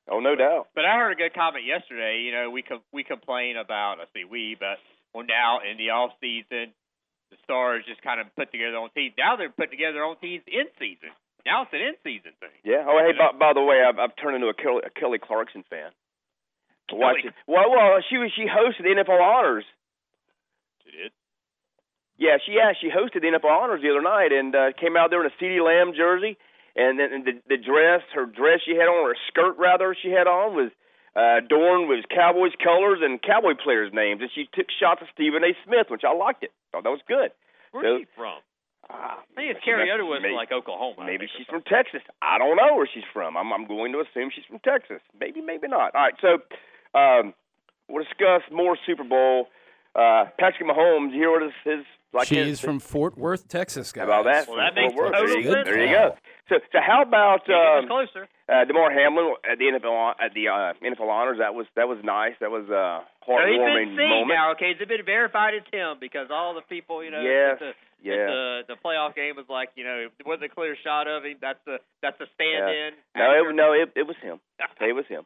oh 0.08 0.20
no 0.20 0.36
doubt. 0.36 0.68
But 0.74 0.84
I 0.84 0.96
heard 0.96 1.12
a 1.12 1.16
good 1.16 1.34
comment 1.34 1.64
yesterday. 1.64 2.20
You 2.24 2.32
know, 2.32 2.50
we 2.50 2.62
com- 2.62 2.82
we 2.92 3.02
complain 3.02 3.56
about 3.56 3.98
I 3.98 4.04
say 4.14 4.24
we, 4.30 4.54
but 4.60 4.78
well 5.16 5.24
now 5.24 5.64
in 5.64 5.80
the 5.80 5.96
off 5.96 6.12
season, 6.20 6.76
the 7.32 7.40
stars 7.40 7.88
just 7.88 8.04
kind 8.04 8.20
of 8.20 8.28
put 8.36 8.52
together 8.52 8.76
their 8.76 8.84
own 8.84 8.92
teams. 8.92 9.16
Now 9.16 9.40
they're 9.40 9.48
putting 9.48 9.80
together 9.80 9.96
their 9.96 10.04
own 10.04 10.20
teams 10.20 10.44
in 10.44 10.68
season. 10.76 11.08
Now 11.48 11.64
it's 11.64 11.72
an 11.72 11.80
in 11.80 11.96
season 12.04 12.36
thing. 12.36 12.52
Yeah. 12.68 12.84
Oh 12.84 13.00
hey, 13.00 13.16
by, 13.16 13.32
by 13.32 13.52
the 13.56 13.64
way, 13.64 13.80
I've, 13.80 13.96
I've 13.96 14.12
turned 14.20 14.36
into 14.36 14.52
a 14.52 14.54
Kelly, 14.54 14.84
a 14.84 14.92
Kelly 14.92 15.16
Clarkson 15.16 15.64
fan. 15.72 15.88
Watching. 16.92 17.32
Well, 17.48 17.72
well, 17.72 17.98
she 18.12 18.20
was 18.20 18.30
she 18.36 18.44
hosted 18.44 18.84
the 18.84 18.94
NFL 18.94 19.18
Honors. 19.18 19.64
She 20.84 20.92
did. 20.92 21.10
Yeah, 22.18 22.36
she 22.44 22.52
yeah 22.52 22.76
she 22.78 22.92
hosted 22.92 23.24
the 23.24 23.32
NFL 23.32 23.50
Honors 23.50 23.80
the 23.82 23.90
other 23.90 24.04
night 24.04 24.30
and 24.30 24.54
uh, 24.54 24.70
came 24.78 24.96
out 24.96 25.10
there 25.10 25.24
in 25.24 25.32
a 25.32 25.34
CeeDee 25.42 25.64
Lamb 25.64 25.96
jersey, 25.96 26.36
and 26.76 27.00
then 27.00 27.10
and 27.12 27.24
the 27.24 27.34
the 27.48 27.56
dress, 27.56 28.04
her 28.14 28.26
dress 28.26 28.60
she 28.68 28.76
had 28.76 28.86
on, 28.86 29.02
or 29.02 29.16
skirt 29.32 29.56
rather 29.58 29.96
she 29.96 30.10
had 30.10 30.28
on 30.28 30.54
was 30.54 30.70
uh, 31.16 31.38
adorned 31.38 31.88
with 31.88 32.04
Cowboys 32.12 32.52
colors 32.62 32.98
and 33.02 33.20
Cowboy 33.22 33.54
players' 33.56 33.92
names, 33.92 34.20
and 34.20 34.30
she 34.34 34.48
took 34.52 34.66
shots 34.70 35.00
of 35.02 35.08
Stephen 35.14 35.42
A. 35.42 35.56
Smith, 35.64 35.86
which 35.88 36.04
I 36.04 36.12
liked 36.12 36.42
it. 36.44 36.52
Thought 36.72 36.84
that 36.84 36.90
was 36.90 37.00
good. 37.08 37.32
Where's 37.72 37.84
So- 37.84 37.98
she 38.00 38.06
from? 38.16 38.38
Ah, 38.88 39.18
I 39.18 39.34
think 39.34 39.50
it's 39.50 39.64
Carrie 39.64 39.90
Underwood 39.90 40.22
maybe, 40.22 40.34
like 40.34 40.52
Oklahoma. 40.52 41.02
Maybe 41.04 41.26
she's 41.36 41.46
from. 41.48 41.62
Texas. 41.62 42.02
I 42.22 42.38
don't 42.38 42.54
know 42.54 42.76
where 42.76 42.86
she's 42.86 43.02
from. 43.12 43.36
I'm 43.36 43.52
I'm 43.52 43.66
going 43.66 43.90
to 43.92 43.98
assume 43.98 44.30
she's 44.32 44.44
from 44.44 44.60
Texas. 44.60 45.00
Maybe 45.18 45.40
maybe 45.40 45.66
not. 45.66 45.92
All 45.96 46.02
right, 46.02 46.14
so 46.20 46.38
um, 46.96 47.34
we'll 47.88 48.04
discuss 48.04 48.42
more 48.52 48.78
Super 48.86 49.02
Bowl. 49.02 49.48
Uh, 49.96 50.26
Patrick 50.38 50.68
Mahomes, 50.68 51.12
you 51.12 51.18
hear 51.20 51.30
what 51.30 51.42
his, 51.42 51.52
his 51.64 51.84
like 52.12 52.28
she 52.28 52.36
his, 52.36 52.60
from 52.60 52.78
Fort 52.80 53.16
Worth, 53.16 53.48
Texas, 53.48 53.92
guys. 53.92 54.04
How 54.08 54.20
about 54.20 54.24
that? 54.24 54.48
Well, 54.48 54.56
that 54.58 54.74
Fort 54.74 54.76
makes 54.76 54.94
Worth. 54.94 55.12
there 55.12 55.38
you, 55.40 55.52
sense. 55.52 55.64
there 55.64 55.84
you 55.86 55.92
go. 55.94 56.14
So, 56.48 56.54
so 56.70 56.78
how 56.84 57.02
about 57.02 57.44
Can't 57.46 57.58
get 57.58 57.82
um, 57.82 57.88
closer. 57.88 58.28
uh, 58.48 58.64
Damar 58.64 58.92
Hamlin 58.92 59.34
at 59.50 59.58
the 59.58 59.64
NFL 59.72 59.90
hon- 59.90 60.14
at 60.22 60.32
the 60.34 60.48
uh, 60.48 60.72
NFL 60.84 61.08
honors? 61.10 61.38
That 61.40 61.54
was 61.54 61.66
that 61.76 61.88
was 61.88 61.98
nice. 62.04 62.34
That 62.40 62.50
was 62.50 62.68
a 62.70 63.02
So 63.26 63.32
he's 63.32 63.58
heartwarming 63.58 63.74
been 63.74 63.96
seen 63.98 64.08
moment. 64.08 64.28
now. 64.36 64.52
Okay, 64.52 64.70
it's 64.76 64.84
been 64.86 65.04
verified 65.04 65.54
it's 65.54 65.66
him 65.72 65.96
because 66.00 66.28
all 66.30 66.54
the 66.54 66.62
people, 66.68 67.02
you 67.02 67.10
know, 67.10 67.20
Yes, 67.20 67.58
the, 67.58 67.72
yeah. 68.04 68.26
the 68.30 68.60
the 68.68 68.76
playoff 68.84 69.16
game 69.16 69.34
was 69.34 69.46
like, 69.50 69.70
you 69.74 69.82
know, 69.82 70.06
it 70.06 70.24
wasn't 70.26 70.44
a 70.44 70.54
clear 70.54 70.76
shot 70.84 71.08
of 71.08 71.24
him. 71.24 71.36
That's 71.40 71.58
the 71.66 71.78
that's 72.00 72.18
the 72.20 72.26
stand-in. 72.36 72.94
No, 73.16 73.24
actor. 73.26 73.50
it, 73.50 73.54
no, 73.56 73.72
it, 73.72 73.88
it 73.96 74.06
was 74.06 74.16
him. 74.22 74.38
It 74.80 74.94
was 74.94 75.06
him. 75.08 75.24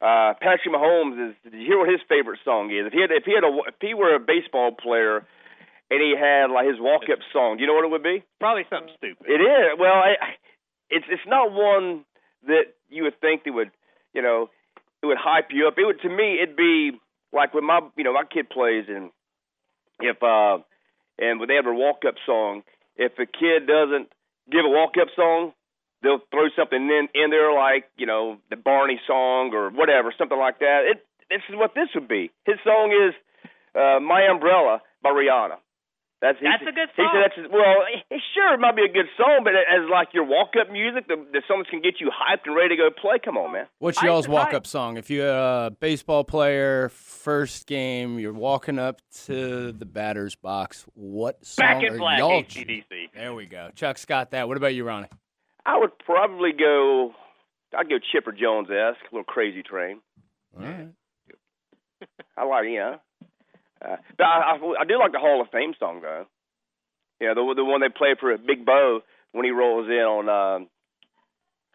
Uh, 0.00 0.32
Patrick 0.40 0.72
Mahomes 0.74 1.30
is. 1.30 1.34
Did 1.44 1.60
you 1.60 1.66
hear 1.66 1.78
what 1.78 1.88
his 1.90 2.00
favorite 2.08 2.40
song 2.44 2.70
is? 2.70 2.86
If 2.86 2.92
he 2.92 3.00
had, 3.02 3.10
if 3.10 3.24
he 3.24 3.34
had 3.34 3.44
a, 3.44 3.52
if 3.68 3.74
he 3.80 3.94
were 3.94 4.14
a 4.14 4.20
baseball 4.20 4.72
player, 4.72 5.26
and 5.90 6.00
he 6.00 6.14
had 6.18 6.46
like 6.50 6.66
his 6.66 6.80
walk-up 6.80 7.18
song, 7.32 7.56
do 7.56 7.62
you 7.62 7.66
know 7.66 7.74
what 7.74 7.84
it 7.84 7.90
would 7.90 8.02
be? 8.02 8.24
Probably 8.38 8.64
something 8.70 8.94
stupid. 8.96 9.26
It 9.28 9.40
is. 9.42 9.78
Well, 9.78 9.92
I, 9.94 10.16
I- 10.20 10.36
it's 10.88 11.06
it's 11.08 11.26
not 11.26 11.52
one 11.52 12.04
that 12.46 12.74
you 12.88 13.04
would 13.04 13.20
think 13.20 13.44
that 13.44 13.52
would, 13.52 13.70
you 14.14 14.22
know, 14.22 14.48
it 15.02 15.06
would 15.06 15.18
hype 15.20 15.48
you 15.50 15.68
up. 15.68 15.74
It 15.78 15.84
would 15.84 16.00
to 16.00 16.08
me, 16.08 16.38
it'd 16.42 16.56
be 16.56 16.92
like 17.32 17.54
when 17.54 17.64
my 17.64 17.80
you 17.96 18.02
know 18.04 18.12
my 18.12 18.24
kid 18.24 18.48
plays 18.50 18.86
and 18.88 19.10
if 20.00 20.20
uh 20.22 20.58
and 21.18 21.38
when 21.38 21.48
they 21.48 21.54
have 21.56 21.66
a 21.66 21.72
walk 21.74 22.02
up 22.08 22.14
song, 22.24 22.62
if 22.96 23.12
a 23.18 23.26
kid 23.26 23.66
doesn't 23.68 24.08
give 24.50 24.64
a 24.64 24.68
walk 24.68 24.94
up 25.00 25.08
song, 25.14 25.52
they'll 26.02 26.20
throw 26.30 26.48
something 26.56 26.80
in 26.80 27.08
in 27.14 27.30
there 27.30 27.52
like 27.52 27.84
you 27.96 28.06
know 28.06 28.38
the 28.50 28.56
Barney 28.56 29.00
song 29.06 29.52
or 29.54 29.70
whatever, 29.70 30.12
something 30.16 30.38
like 30.38 30.58
that. 30.60 30.82
It 30.90 31.04
this 31.28 31.42
is 31.48 31.54
what 31.56 31.74
this 31.74 31.88
would 31.94 32.08
be. 32.08 32.30
His 32.44 32.56
song 32.64 32.92
is 32.92 33.14
uh, 33.74 34.00
"My 34.00 34.26
Umbrella" 34.30 34.82
by 35.02 35.10
Rihanna. 35.10 35.56
That's 36.20 36.38
he 36.38 36.44
That's 36.44 36.60
a 36.62 36.72
good 36.76 36.88
song. 36.94 36.96
He 36.96 37.02
song. 37.02 37.12
said 37.14 37.22
that's 37.24 37.36
his, 37.36 37.46
well, 37.50 38.20
sure, 38.34 38.52
it 38.52 38.60
might 38.60 38.76
be 38.76 38.82
a 38.84 38.92
good 38.92 39.08
song, 39.16 39.40
but 39.42 39.54
as 39.54 39.88
like 39.90 40.08
your 40.12 40.24
walk 40.24 40.50
up 40.60 40.70
music, 40.70 41.08
that, 41.08 41.16
that 41.32 41.42
someone 41.48 41.64
can 41.64 41.80
get 41.80 41.94
you 41.98 42.10
hyped 42.10 42.44
and 42.44 42.54
ready 42.54 42.76
to 42.76 42.76
go 42.76 42.90
play. 42.90 43.18
Come 43.24 43.38
on, 43.38 43.52
man. 43.54 43.66
What's 43.78 43.96
I- 44.02 44.06
y'all's 44.06 44.28
walk 44.28 44.52
up 44.52 44.66
song? 44.66 44.98
If 44.98 45.08
you're 45.08 45.26
a 45.26 45.70
baseball 45.80 46.24
player, 46.24 46.90
first 46.90 47.66
game, 47.66 48.18
you're 48.18 48.34
walking 48.34 48.78
up 48.78 49.00
to 49.24 49.72
the 49.72 49.86
batter's 49.86 50.34
box, 50.36 50.84
what 50.92 51.42
song 51.42 51.64
Back 51.64 51.82
in 51.84 51.94
are 51.94 51.96
black, 51.96 52.18
y'all? 52.18 52.32
AC/DC. 52.32 52.84
There 53.14 53.32
we 53.32 53.46
go. 53.46 53.70
Chuck's 53.74 54.04
got 54.04 54.32
that. 54.32 54.46
What 54.46 54.58
about 54.58 54.74
you, 54.74 54.84
Ronnie? 54.84 55.08
I 55.66 55.78
would 55.78 55.98
probably 55.98 56.52
go. 56.52 57.12
I'd 57.76 57.88
go 57.88 57.96
Chipper 58.12 58.32
Jones 58.32 58.68
esque, 58.70 59.00
a 59.10 59.14
little 59.14 59.24
crazy 59.24 59.62
train. 59.62 60.00
All 60.58 60.64
right. 60.64 60.88
I 62.36 62.44
like, 62.44 62.64
you 62.66 62.78
know. 62.78 63.00
Uh, 63.82 63.96
but 64.16 64.24
I, 64.24 64.56
I, 64.56 64.74
I 64.80 64.84
do 64.84 64.98
like 64.98 65.12
the 65.12 65.18
Hall 65.18 65.40
of 65.40 65.48
Fame 65.50 65.74
song 65.78 66.00
though. 66.02 66.26
Yeah, 67.20 67.34
the 67.34 67.52
the 67.56 67.64
one 67.64 67.80
they 67.80 67.88
play 67.88 68.14
for 68.18 68.36
Big 68.38 68.64
Bo 68.64 69.00
when 69.32 69.44
he 69.44 69.50
rolls 69.50 69.86
in 69.88 69.94
on 69.94 70.28
um, 70.28 70.68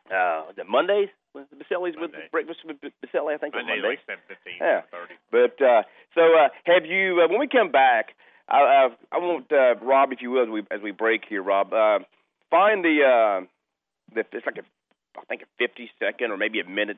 uh, 0.09 0.51
the 0.57 0.63
Mondays. 0.65 1.09
Was 1.33 1.45
it 1.51 1.59
Baselli's 1.59 1.95
with 1.99 2.11
breakfast 2.31 2.59
with 2.65 2.77
Baselli, 2.81 3.35
I 3.35 3.37
think 3.37 3.55
on 3.55 3.65
Monday, 3.65 3.81
Monday. 3.81 3.87
like 3.87 3.99
seven 4.07 4.23
fifteen, 4.27 4.53
Yeah. 4.59 4.81
thirty. 4.91 5.15
But 5.31 5.63
uh, 5.63 5.83
so 6.15 6.21
uh, 6.21 6.47
have 6.65 6.85
you? 6.85 7.21
Uh, 7.23 7.27
when 7.29 7.39
we 7.39 7.47
come 7.47 7.71
back, 7.71 8.15
I, 8.47 8.87
uh, 8.87 8.89
I 9.11 9.17
want 9.17 9.51
uh, 9.51 9.75
Rob, 9.85 10.11
if 10.13 10.21
you 10.21 10.31
will, 10.31 10.43
as 10.43 10.49
we 10.49 10.59
as 10.71 10.81
we 10.81 10.91
break 10.91 11.21
here, 11.27 11.43
Rob, 11.43 11.73
uh, 11.73 11.99
find 12.49 12.83
the 12.83 12.97
uh, 13.03 13.45
the 13.45 13.47
it's 14.15 14.45
like 14.45 14.57
a 14.57 15.19
I 15.19 15.23
think 15.25 15.41
a 15.41 15.45
fifty 15.57 15.89
second 15.99 16.31
or 16.31 16.37
maybe 16.37 16.59
a 16.59 16.65
minute 16.69 16.97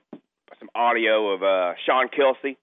some 0.60 0.70
audio 0.74 1.30
of 1.34 1.43
uh, 1.43 1.74
Sean 1.86 2.08
Kelce, 2.08 2.56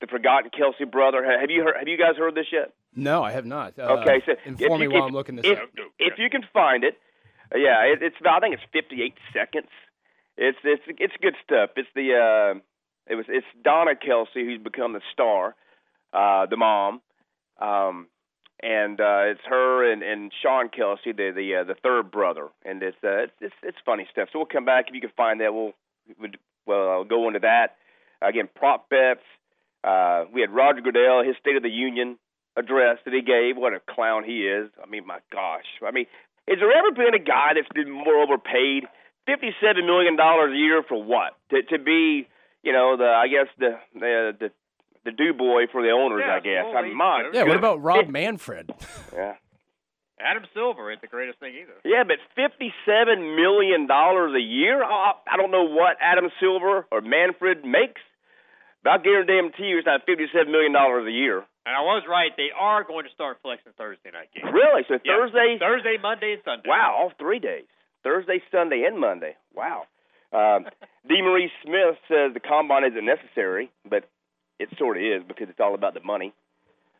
the 0.00 0.06
forgotten 0.08 0.50
Kelce 0.50 0.90
brother. 0.90 1.24
Have 1.24 1.50
you 1.50 1.62
heard? 1.62 1.76
Have 1.78 1.88
you 1.88 1.96
guys 1.96 2.16
heard 2.16 2.34
this 2.34 2.46
yet? 2.52 2.72
No, 2.94 3.22
I 3.22 3.32
have 3.32 3.46
not. 3.46 3.78
Uh, 3.78 3.98
Okay, 4.02 4.22
so 4.26 4.32
inform 4.44 4.80
me 4.80 4.88
while 4.88 4.98
if- 4.98 5.04
I'm 5.08 5.12
looking 5.14 5.36
this 5.36 5.46
if, 5.46 5.58
up. 5.58 5.68
if 5.98 6.18
you 6.18 6.28
can 6.28 6.42
find 6.52 6.84
it, 6.84 6.98
uh, 7.54 7.56
yeah, 7.58 7.80
it, 7.84 8.02
it's 8.02 8.16
about, 8.20 8.42
I 8.42 8.48
think 8.48 8.54
it's 8.54 8.64
58 8.72 9.14
seconds. 9.32 9.68
It's 10.36 10.58
it's 10.64 10.82
it's 10.98 11.14
good 11.22 11.34
stuff. 11.44 11.70
It's 11.76 11.88
the 11.94 12.14
uh, 12.56 12.58
it 13.06 13.14
was 13.14 13.26
it's 13.28 13.46
Donna 13.62 13.92
Kelce 13.94 14.34
who's 14.34 14.60
become 14.62 14.92
the 14.92 15.00
star, 15.12 15.54
uh, 16.12 16.46
the 16.46 16.56
mom, 16.56 17.00
um, 17.60 18.08
and 18.62 19.00
uh, 19.00 19.32
it's 19.32 19.40
her 19.48 19.92
and, 19.92 20.02
and 20.02 20.32
Sean 20.42 20.68
Kelce, 20.68 21.04
the 21.04 21.32
the 21.34 21.56
uh, 21.60 21.64
the 21.64 21.74
third 21.82 22.10
brother, 22.10 22.48
and 22.64 22.82
it's 22.82 22.96
uh, 23.02 23.24
it's, 23.24 23.32
it's 23.40 23.54
it's 23.62 23.78
funny 23.84 24.06
stuff. 24.12 24.28
So 24.32 24.38
we'll 24.38 24.46
come 24.46 24.64
back 24.64 24.86
if 24.88 24.94
you 24.94 25.00
can 25.00 25.12
find 25.16 25.40
that. 25.40 25.52
We'll 25.52 25.72
well 26.66 26.90
I'll 26.90 27.04
go 27.04 27.26
into 27.28 27.40
that 27.40 27.76
again. 28.20 28.48
Prop 28.54 28.88
bets. 28.88 29.20
Uh, 29.82 30.24
we 30.32 30.40
had 30.40 30.50
Roger 30.50 30.80
Goodell, 30.80 31.24
his 31.24 31.34
State 31.40 31.56
of 31.56 31.62
the 31.64 31.70
Union 31.70 32.18
address 32.56 32.98
that 33.04 33.12
he 33.12 33.22
gave. 33.22 33.56
What 33.56 33.74
a 33.74 33.80
clown 33.80 34.22
he 34.24 34.46
is! 34.46 34.70
I 34.82 34.88
mean, 34.88 35.06
my 35.06 35.18
gosh. 35.32 35.66
I 35.84 35.90
mean, 35.90 36.06
has 36.48 36.58
there 36.60 36.70
ever 36.70 36.92
been 36.92 37.14
a 37.14 37.24
guy 37.24 37.54
that's 37.54 37.68
been 37.74 37.90
more 37.90 38.22
overpaid? 38.22 38.84
Fifty-seven 39.26 39.86
million 39.86 40.16
dollars 40.16 40.52
a 40.52 40.56
year 40.56 40.82
for 40.86 41.02
what? 41.02 41.34
To 41.50 41.62
to 41.62 41.78
be, 41.78 42.28
you 42.62 42.72
know, 42.72 42.96
the 42.96 43.06
I 43.06 43.26
guess 43.28 43.46
the 43.58 43.78
the 43.94 44.36
the, 44.38 44.50
the 45.04 45.10
do 45.12 45.32
boy 45.32 45.66
for 45.70 45.82
the 45.82 45.90
owners. 45.90 46.22
Yeah, 46.24 46.34
I 46.36 46.40
guess. 46.40 46.64
well, 46.66 46.76
I 46.78 46.82
mean, 46.82 46.96
my 46.96 47.30
Yeah, 47.32 47.44
what 47.44 47.56
about 47.56 47.82
Rob 47.82 48.08
Manfred? 48.08 48.72
Yeah. 49.14 49.34
Adam 50.20 50.44
Silver 50.54 50.92
ain't 50.92 51.00
the 51.00 51.08
greatest 51.10 51.40
thing 51.40 51.52
either. 51.60 51.74
Yeah, 51.84 52.04
but 52.06 52.16
fifty-seven 52.38 53.34
million 53.34 53.86
dollars 53.88 54.32
a 54.36 54.40
year. 54.40 54.82
I, 54.84 55.12
I 55.26 55.36
don't 55.36 55.50
know 55.50 55.64
what 55.66 55.96
Adam 56.00 56.30
Silver 56.38 56.86
or 56.92 57.00
Manfred 57.00 57.64
makes, 57.64 58.00
but 58.84 58.90
I 58.90 58.98
guarantee 58.98 59.64
you 59.74 59.78
it's 59.78 59.86
not 59.86 60.06
fifty-seven 60.06 60.50
million 60.52 60.72
dollars 60.72 61.06
a 61.08 61.10
year. 61.10 61.42
And 61.66 61.74
I 61.74 61.80
was 61.82 62.04
right. 62.08 62.30
They 62.36 62.50
are 62.54 62.84
going 62.84 63.04
to 63.04 63.10
start 63.14 63.38
flexing 63.42 63.72
Thursday 63.76 64.10
night 64.12 64.28
games. 64.34 64.46
Really? 64.54 64.82
So 64.86 64.98
Yeah. 65.04 65.18
Thursday? 65.18 65.58
Thursday, 65.58 65.96
Monday, 66.00 66.32
and 66.34 66.42
Sunday. 66.44 66.68
Wow, 66.68 66.94
all 66.98 67.12
three 67.18 67.38
days. 67.40 67.66
Thursday, 68.04 68.42
Sunday, 68.50 68.84
and 68.86 68.98
Monday. 69.00 69.34
Wow. 69.54 69.86
Um, 70.32 70.66
DeMaurice 71.10 71.50
Smith 71.66 71.98
says 72.06 72.30
the 72.34 72.40
combine 72.40 72.84
isn't 72.84 73.04
necessary, 73.04 73.70
but 73.88 74.06
it 74.62 74.78
sort 74.78 74.96
of 74.96 75.02
is 75.02 75.22
because 75.26 75.48
it's 75.48 75.60
all 75.60 75.74
about 75.74 75.94
the 75.94 76.00
money. 76.02 76.32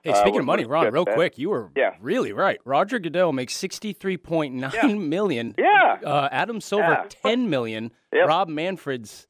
Hey, 0.03 0.11
Uh, 0.11 0.15
speaking 0.17 0.35
what- 0.35 0.41
of 0.41 0.47
money, 0.47 0.65
Ron, 0.65 0.93
real 0.93 1.05
that. 1.05 1.15
quick, 1.15 1.39
you 1.39 1.51
were 1.51 1.71
Yeah. 1.77 1.95
really 2.01 2.33
right. 2.33 2.59
Roger 2.65 2.99
Goodell 2.99 3.33
makes 3.33 3.55
sixty-three 3.55 4.17
point 4.17 4.55
nine 4.55 5.09
million. 5.09 5.55
Yeah. 5.57 5.99
Uh, 6.05 6.29
Adam 6.33 6.61
Silver 6.61 6.91
Yeah. 7.05 7.07
ten 7.09 7.49
million. 7.49 7.93
Yep. 8.13 8.27
Rob 8.29 8.49
Manfred's 8.49 9.29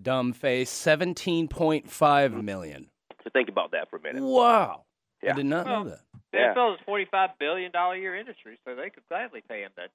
dumb 0.00 0.32
face 0.32 0.70
seventeen 0.70 1.48
point 1.48 1.90
five 1.90 2.32
million. 2.32 2.90
So 3.24 3.30
think 3.30 3.48
about 3.48 3.72
that 3.72 3.90
for 3.90 3.96
a 3.96 4.00
minute. 4.00 4.22
Wow. 4.22 4.84
Yeah. 5.22 5.32
I 5.32 5.36
did 5.36 5.46
not 5.46 5.66
Well, 5.66 5.84
know 5.84 5.90
that. 5.90 5.98
The 6.32 6.38
Yeah. 6.38 6.52
NFL 6.54 6.74
is 6.74 6.80
a 6.80 6.84
forty-five 6.84 7.30
billion 7.38 7.72
dollar 7.72 7.96
year 7.96 8.14
industry, 8.14 8.58
so 8.64 8.74
they 8.74 8.90
could 8.90 9.02
gladly 9.08 9.40
pay 9.48 9.62
him 9.62 9.70
that. 9.76 9.90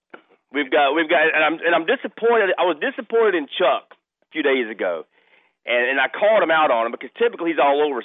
We've 0.51 0.71
got, 0.71 0.93
we've 0.95 1.07
got, 1.09 1.21
and 1.33 1.43
I'm 1.43 1.53
and 1.65 1.75
I'm 1.75 1.85
disappointed. 1.85 2.49
I 2.57 2.63
was 2.65 2.77
disappointed 2.81 3.35
in 3.35 3.47
Chuck 3.47 3.93
a 3.93 4.25
few 4.31 4.41
days 4.41 4.69
ago, 4.69 5.05
and 5.65 5.91
and 5.91 5.99
I 5.99 6.07
called 6.07 6.43
him 6.43 6.51
out 6.51 6.71
on 6.71 6.85
him 6.85 6.91
because 6.91 7.11
typically 7.17 7.51
he's 7.51 7.61
all 7.61 7.81
over 7.83 8.03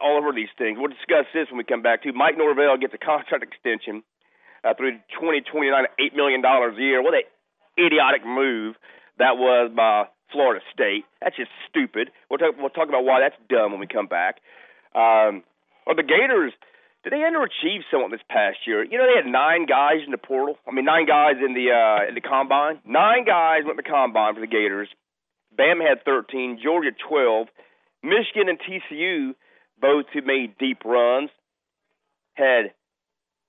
all 0.00 0.16
over 0.18 0.32
these 0.32 0.52
things. 0.56 0.78
We'll 0.78 0.92
discuss 0.92 1.26
this 1.34 1.48
when 1.50 1.58
we 1.58 1.64
come 1.64 1.82
back 1.82 2.02
to 2.02 2.12
Mike 2.12 2.36
Norvell 2.36 2.76
gets 2.78 2.94
a 2.94 2.98
contract 2.98 3.44
extension 3.44 4.02
uh, 4.64 4.74
through 4.74 4.98
2029, 5.16 5.72
eight 6.00 6.14
million 6.14 6.40
dollars 6.42 6.76
a 6.78 6.82
year. 6.82 7.02
What 7.02 7.14
a 7.14 7.22
idiotic 7.78 8.24
move 8.24 8.76
that 9.18 9.36
was 9.36 9.70
by 9.74 10.08
Florida 10.32 10.64
State. 10.72 11.04
That's 11.20 11.36
just 11.36 11.50
stupid. 11.68 12.10
We'll 12.30 12.38
talk 12.38 12.54
we'll 12.58 12.70
talk 12.70 12.88
about 12.88 13.04
why 13.04 13.20
that's 13.20 13.36
dumb 13.48 13.72
when 13.72 13.80
we 13.80 13.86
come 13.86 14.06
back. 14.06 14.40
Um, 14.94 15.44
or 15.86 15.94
the 15.94 16.02
Gators. 16.02 16.52
Did 17.04 17.12
they 17.12 17.22
underachieve 17.22 17.86
somewhat 17.88 18.10
this 18.10 18.26
past 18.28 18.66
year? 18.66 18.82
You 18.82 18.98
know, 18.98 19.06
they 19.06 19.22
had 19.22 19.30
nine 19.30 19.66
guys 19.66 20.02
in 20.04 20.10
the 20.10 20.18
portal. 20.18 20.58
I 20.66 20.72
mean, 20.72 20.84
nine 20.84 21.06
guys 21.06 21.36
in 21.38 21.54
the 21.54 21.70
uh, 21.70 22.08
in 22.08 22.16
the 22.16 22.20
combine. 22.20 22.80
Nine 22.84 23.24
guys 23.24 23.62
went 23.64 23.78
to 23.78 23.82
the 23.84 23.88
combine 23.88 24.34
for 24.34 24.40
the 24.40 24.48
Gators. 24.50 24.88
Bama 25.56 25.88
had 25.88 26.04
13, 26.04 26.60
Georgia 26.62 26.90
12, 27.08 27.48
Michigan 28.02 28.48
and 28.48 28.58
TCU, 28.58 29.34
both 29.80 30.06
who 30.12 30.22
made 30.22 30.58
deep 30.58 30.84
runs, 30.84 31.30
had 32.34 32.72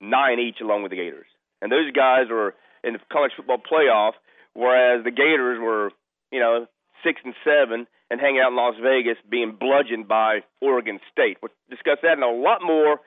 nine 0.00 0.38
each 0.38 0.60
along 0.60 0.82
with 0.82 0.90
the 0.90 0.96
Gators. 0.96 1.26
And 1.60 1.70
those 1.70 1.90
guys 1.92 2.26
were 2.30 2.54
in 2.84 2.94
the 2.94 3.00
college 3.12 3.32
football 3.36 3.58
playoff, 3.58 4.12
whereas 4.54 5.04
the 5.04 5.10
Gators 5.10 5.58
were, 5.60 5.90
you 6.30 6.40
know, 6.40 6.66
six 7.04 7.20
and 7.24 7.34
seven 7.44 7.86
and 8.10 8.20
hanging 8.20 8.40
out 8.40 8.50
in 8.50 8.56
Las 8.56 8.74
Vegas 8.82 9.16
being 9.28 9.56
bludgeoned 9.58 10.08
by 10.08 10.40
Oregon 10.60 10.98
State. 11.12 11.38
We'll 11.42 11.52
discuss 11.68 11.98
that 12.02 12.12
and 12.12 12.22
a 12.22 12.30
lot 12.30 12.60
more 12.62 13.00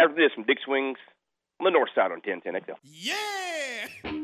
after 0.00 0.14
this 0.14 0.32
from 0.34 0.44
Dick 0.44 0.58
Wings 0.66 0.98
on 1.60 1.64
the 1.64 1.70
north 1.70 1.90
side 1.94 2.10
on 2.12 2.20
1010 2.24 2.54
XL. 2.64 2.78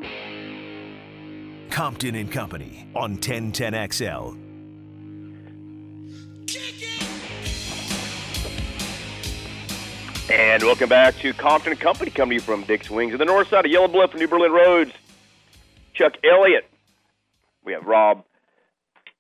Compton 1.75 2.15
and 2.15 2.31
Company 2.31 2.87
on 2.95 3.17
1010XL. 3.17 4.37
And 10.31 10.63
welcome 10.63 10.89
back 10.89 11.19
to 11.19 11.33
Compton 11.33 11.73
and 11.73 11.81
Company, 11.81 12.13
coming 12.13 12.31
to 12.31 12.35
you 12.37 12.41
from 12.41 12.63
Dick's 12.63 12.89
Wings 12.89 13.13
on 13.13 13.19
the 13.19 13.25
north 13.25 13.49
side 13.49 13.67
of 13.67 13.73
Yellow 13.73 13.89
Bluff 13.89 14.13
and 14.13 14.21
New 14.21 14.29
Berlin 14.29 14.53
Roads. 14.53 14.93
Chuck 15.95 16.13
Elliott. 16.23 16.71
We 17.65 17.73
have 17.73 17.85
Rob 17.87 18.23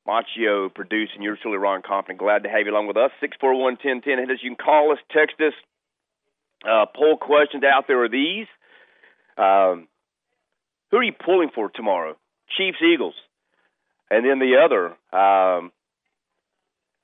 Machio 0.07 0.73
producing. 0.73 1.23
You're 1.23 1.35
truly 1.35 1.59
Ron 1.59 1.83
Compton. 1.83 2.17
Glad 2.17 2.45
to 2.45 2.49
have 2.49 2.61
you 2.67 2.71
along 2.71 2.87
with 2.87 2.97
us. 2.97 3.11
641 3.21 3.79
1010. 3.83 4.19
Hit 4.21 4.31
us. 4.31 4.38
You 4.45 4.55
can 4.55 4.64
call 4.64 4.93
us, 4.93 4.99
text 5.11 5.40
us. 5.40 5.55
Uh, 6.64 6.87
poll 6.95 7.17
questions 7.17 7.64
out 7.64 7.88
there 7.88 8.05
are 8.05 8.09
these. 8.09 8.47
Um, 9.37 9.88
who 10.93 10.99
are 10.99 11.03
you 11.03 11.14
pulling 11.19 11.51
for 11.53 11.69
tomorrow? 11.69 12.14
Chiefs, 12.57 12.79
Eagles. 12.83 13.14
And 14.11 14.25
then 14.25 14.38
the 14.38 14.57
other, 14.64 14.95
um, 15.12 15.73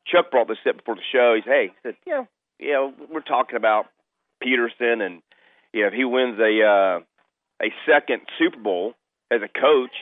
Chuck 0.07 0.31
brought 0.31 0.49
this 0.49 0.59
up 0.69 0.77
before 0.77 0.97
the 0.97 1.03
show. 1.13 1.35
He 1.35 1.43
said, 1.43 1.53
hey, 1.53 1.67
he 1.69 1.75
said, 1.83 2.27
you 2.59 2.73
know, 2.73 2.93
we're 3.11 3.21
talking 3.21 3.57
about 3.57 3.87
Pederson, 4.43 5.05
and 5.05 5.23
you 5.73 5.83
know, 5.83 5.89
if 5.89 5.95
he 5.95 6.05
wins 6.05 6.39
a 6.39 6.63
uh, 6.63 7.01
a 7.63 7.73
second 7.87 8.23
Super 8.39 8.59
Bowl 8.59 8.95
as 9.31 9.41
a 9.43 9.49
coach, 9.49 9.93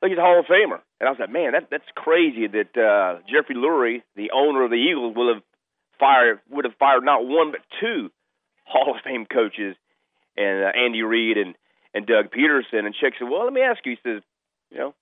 look, 0.00 0.10
he's 0.10 0.18
a 0.18 0.22
Hall 0.22 0.40
of 0.40 0.46
Famer. 0.46 0.80
And 0.98 1.08
I 1.08 1.10
was 1.10 1.18
like, 1.20 1.30
man, 1.30 1.52
that 1.52 1.68
that's 1.70 1.84
crazy 1.94 2.46
that 2.46 2.76
uh, 2.76 3.20
Jeffrey 3.28 3.56
Lurie, 3.56 4.02
the 4.16 4.30
owner 4.32 4.64
of 4.64 4.70
the 4.70 4.76
Eagles, 4.76 5.14
will 5.16 5.34
have 5.34 5.42
fired 5.98 6.40
would 6.50 6.64
have 6.64 6.74
fired 6.78 7.04
not 7.04 7.26
one 7.26 7.52
but 7.52 7.60
two 7.80 8.10
Hall 8.64 8.94
of 8.94 9.02
Fame 9.04 9.26
coaches, 9.26 9.76
and 10.36 10.64
uh, 10.64 10.72
Andy 10.76 11.02
Reid 11.02 11.36
and 11.36 11.54
and 11.94 12.06
Doug 12.06 12.30
Pederson. 12.30 12.86
And 12.86 12.94
Chuck 12.94 13.14
said, 13.18 13.28
well, 13.28 13.44
let 13.44 13.52
me 13.52 13.62
ask 13.62 13.84
you. 13.84 13.92
He 13.92 14.08
says, 14.08 14.22
you 14.70 14.78
know, 14.78 14.94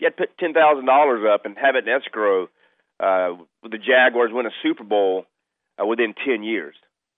you 0.00 0.06
had 0.06 0.16
to 0.16 0.26
put 0.26 0.38
ten 0.38 0.52
thousand 0.52 0.86
dollars 0.86 1.24
up 1.28 1.46
and 1.46 1.56
have 1.58 1.76
it 1.76 1.86
in 1.86 1.94
escrow. 1.94 2.48
Uh, 3.00 3.36
the 3.62 3.78
Jaguars 3.78 4.30
win 4.32 4.46
a 4.46 4.50
Super 4.62 4.84
Bowl 4.84 5.26
uh, 5.80 5.86
within 5.86 6.14
10 6.24 6.42
years? 6.44 6.74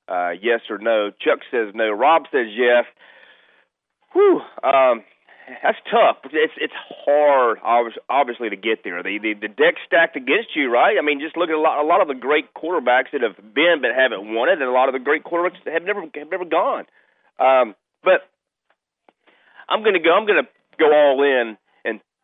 Uh, 0.09 0.31
yes 0.31 0.61
or 0.71 0.79
no? 0.79 1.11
Chuck 1.11 1.41
says 1.51 1.75
no. 1.75 1.91
Rob 1.91 2.25
says 2.33 2.47
yes. 2.55 2.85
Whew. 4.13 4.41
Um, 4.63 5.05
that's 5.63 5.79
tough. 5.91 6.25
It's 6.25 6.53
it's 6.57 6.75
hard, 7.05 7.59
obviously, 8.09 8.49
to 8.51 8.57
get 8.57 8.85
there. 8.85 9.03
The, 9.03 9.19
the 9.21 9.35
the 9.35 9.49
deck 9.49 9.77
stacked 9.87 10.17
against 10.17 10.57
you, 10.57 10.71
right? 10.71 10.97
I 10.99 11.03
mean, 11.03 11.21
just 11.21 11.37
look 11.37 11.51
at 11.51 11.55
a 11.55 11.61
lot 11.61 11.85
a 11.85 11.87
lot 11.87 12.01
of 12.01 12.09
the 12.09 12.15
great 12.15 12.53
quarterbacks 12.55 13.13
that 13.13 13.21
have 13.21 13.37
been 13.37 13.81
but 13.81 13.91
haven't 13.97 14.33
won 14.33 14.49
it, 14.49 14.61
and 14.61 14.63
a 14.63 14.73
lot 14.73 14.89
of 14.89 14.95
the 14.95 15.05
great 15.05 15.25
quarterbacks 15.25 15.61
that 15.65 15.75
have 15.75 15.85
never 15.85 16.01
have 16.01 16.31
never 16.31 16.45
gone. 16.45 16.85
Um, 17.39 17.75
but 18.03 18.25
I'm 19.69 19.85
gonna 19.85 20.01
go. 20.01 20.15
I'm 20.15 20.27
gonna 20.27 20.49
go 20.79 20.93
all 20.93 21.23
in 21.23 21.59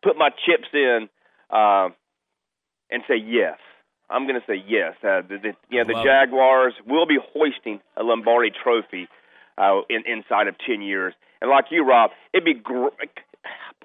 put 0.03 0.17
my 0.17 0.31
chips 0.31 0.69
in, 0.73 1.09
um, 1.51 1.95
and 2.91 3.03
say 3.09 3.17
yes. 3.17 3.59
I'm 4.09 4.27
going 4.27 4.41
to 4.41 4.47
say 4.47 4.63
yes. 4.67 4.95
Uh, 5.03 5.23
the, 5.23 5.39
the, 5.39 5.53
you 5.71 5.79
know, 5.79 5.85
the 5.87 5.93
Love 5.95 6.05
it. 6.05 6.09
Jaguars 6.09 6.75
will 6.87 7.07
be 7.07 7.19
hoisting 7.33 7.81
a 7.97 8.03
Lombardi 8.03 8.51
Trophy 8.51 9.09
uh, 9.57 9.83
in, 9.89 10.03
inside 10.07 10.49
of 10.49 10.57
ten 10.67 10.83
years. 10.83 11.15
And 11.41 11.51
like 11.51 11.67
you, 11.71 11.87
Rob, 11.87 12.11
it'd 12.35 12.45
be 12.45 12.55
great. 12.55 12.93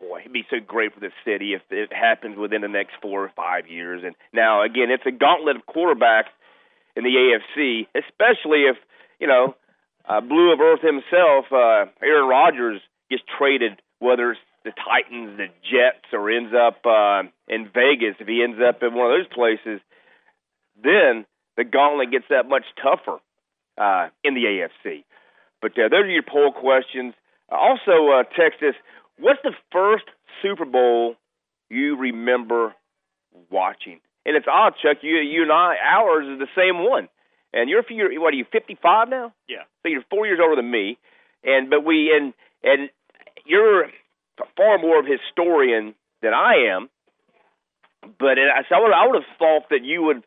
Boy, 0.01 0.21
it'd 0.21 0.33
be 0.33 0.45
so 0.49 0.57
great 0.65 0.93
for 0.93 0.99
the 0.99 1.11
city 1.23 1.53
if 1.53 1.61
it 1.69 1.93
happens 1.93 2.37
within 2.37 2.61
the 2.61 2.67
next 2.67 2.93
four 3.01 3.23
or 3.23 3.31
five 3.35 3.67
years. 3.69 4.01
And 4.03 4.15
now, 4.33 4.63
again, 4.63 4.89
it's 4.89 5.05
a 5.05 5.11
gauntlet 5.11 5.55
of 5.55 5.61
quarterbacks 5.65 6.33
in 6.97 7.03
the 7.03 7.11
AFC, 7.11 7.87
especially 7.95 8.63
if 8.63 8.77
you 9.19 9.27
know 9.27 9.55
uh, 10.07 10.21
Blue 10.21 10.51
of 10.51 10.59
Earth 10.59 10.81
himself, 10.81 11.45
uh, 11.51 11.85
Aaron 12.01 12.27
Rodgers, 12.27 12.81
gets 13.09 13.23
traded, 13.37 13.81
whether 13.99 14.31
it's 14.31 14.41
the 14.65 14.73
Titans, 14.73 15.37
the 15.37 15.47
Jets, 15.63 16.09
or 16.11 16.29
ends 16.29 16.51
up 16.51 16.81
uh, 16.85 17.21
in 17.47 17.69
Vegas. 17.71 18.17
If 18.19 18.27
he 18.27 18.43
ends 18.43 18.57
up 18.57 18.81
in 18.81 18.93
one 18.93 19.13
of 19.13 19.17
those 19.17 19.31
places, 19.33 19.79
then 20.81 21.25
the 21.55 21.63
gauntlet 21.63 22.11
gets 22.11 22.25
that 22.29 22.49
much 22.49 22.65
tougher 22.81 23.21
uh, 23.77 24.09
in 24.23 24.33
the 24.33 24.43
AFC. 24.43 25.05
But 25.61 25.71
uh, 25.73 25.87
those 25.89 26.05
are 26.05 26.09
your 26.09 26.23
poll 26.23 26.51
questions. 26.51 27.13
Also, 27.49 28.09
uh, 28.11 28.23
text 28.35 28.61
us. 28.63 28.75
What's 29.17 29.39
the 29.43 29.53
first 29.71 30.05
Super 30.41 30.65
Bowl 30.65 31.15
you 31.69 31.95
remember 31.97 32.73
watching? 33.49 34.01
And 34.25 34.35
it's 34.35 34.47
odd, 34.51 34.73
Chuck. 34.81 34.97
You, 35.01 35.17
you 35.17 35.43
and 35.43 35.51
I, 35.51 35.75
ours 35.77 36.25
is 36.27 36.39
the 36.39 36.49
same 36.57 36.83
one. 36.83 37.07
And 37.53 37.69
you're, 37.69 37.83
you're 37.89 38.19
what 38.19 38.33
are 38.33 38.37
you, 38.37 38.45
55 38.51 39.09
now? 39.09 39.33
Yeah. 39.47 39.63
So 39.83 39.89
you're 39.89 40.03
four 40.09 40.25
years 40.25 40.39
older 40.41 40.61
than 40.61 40.69
me, 40.69 40.97
and 41.43 41.69
but 41.69 41.85
we 41.85 42.11
and 42.13 42.33
and 42.63 42.89
you're 43.45 43.85
far 44.57 44.77
more 44.77 44.99
of 44.99 45.05
a 45.05 45.17
historian 45.17 45.95
than 46.21 46.33
I 46.33 46.75
am. 46.75 46.89
But 48.19 48.37
it, 48.37 48.47
so 48.69 48.75
I 48.75 48.79
would 48.79 48.93
I 48.93 49.07
would 49.07 49.15
have 49.15 49.37
thought 49.39 49.69
that 49.69 49.83
you 49.83 50.03
would 50.03 50.23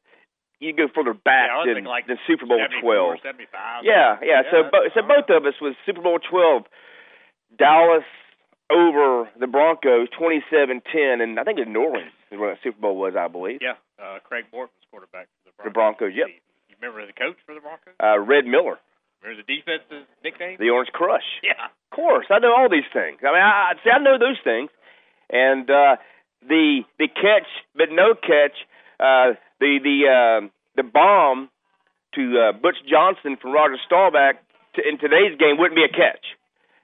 you 0.60 0.74
go 0.74 0.88
further 0.92 1.14
back 1.14 1.50
yeah, 1.66 1.74
than, 1.74 1.84
like 1.84 2.06
than 2.06 2.18
Super 2.26 2.46
Bowl 2.46 2.58
12. 2.82 3.18
75. 3.22 3.84
Yeah, 3.84 4.18
yeah. 4.22 4.42
So, 4.50 4.66
bo- 4.66 4.90
so 4.94 5.02
both 5.02 5.30
of 5.30 5.46
us 5.46 5.54
was 5.60 5.74
Super 5.86 6.02
Bowl 6.02 6.18
12, 6.18 6.64
Dallas 7.56 8.02
over 8.70 9.30
the 9.38 9.46
Broncos, 9.46 10.08
27-10, 10.18 11.22
and 11.22 11.40
I 11.40 11.44
think 11.44 11.58
it 11.58 11.66
was 11.66 11.72
New 11.72 11.82
Orleans 11.82 12.12
is 12.30 12.38
where 12.38 12.52
that 12.52 12.60
Super 12.62 12.80
Bowl 12.80 12.96
was, 12.96 13.14
I 13.16 13.28
believe. 13.28 13.60
Yeah, 13.62 13.80
uh, 14.02 14.18
Craig 14.24 14.44
Morton 14.52 14.74
was 14.76 14.86
quarterback 14.90 15.28
for 15.56 15.64
the 15.64 15.70
Broncos. 15.70 16.12
The 16.12 16.12
Broncos, 16.12 16.12
yep. 16.14 16.28
You 16.68 16.76
remember 16.80 17.06
the 17.06 17.16
coach 17.16 17.38
for 17.46 17.54
the 17.54 17.60
Broncos? 17.62 17.94
Uh, 18.02 18.18
Red 18.18 18.44
Miller, 18.44 18.76
Remember 19.22 19.42
the 19.42 19.54
defense's 19.54 20.06
nickname? 20.22 20.56
the 20.58 20.70
Orange 20.70 20.90
Crush. 20.92 21.26
yeah. 21.42 21.66
Of 21.90 21.96
course, 21.96 22.26
I 22.30 22.38
know 22.38 22.54
all 22.56 22.68
these 22.70 22.88
things. 22.92 23.18
I 23.22 23.32
mean, 23.32 23.42
I, 23.42 23.72
see, 23.82 23.90
I 23.90 23.98
know 23.98 24.18
those 24.18 24.38
things, 24.44 24.70
and 25.30 25.68
uh, 25.68 25.96
the 26.46 26.82
the 26.98 27.08
catch, 27.08 27.48
but 27.74 27.90
no 27.90 28.14
catch, 28.14 28.54
uh, 29.00 29.34
the 29.58 29.78
the 29.82 29.98
uh, 30.06 30.48
the 30.76 30.82
bomb 30.82 31.50
to 32.14 32.22
uh, 32.38 32.52
Butch 32.52 32.76
Johnson 32.88 33.36
from 33.40 33.52
Roger 33.52 33.76
Staubach 33.86 34.36
to, 34.76 34.82
in 34.86 34.98
today's 34.98 35.36
game 35.38 35.58
wouldn't 35.58 35.76
be 35.76 35.84
a 35.84 35.88
catch. 35.88 36.24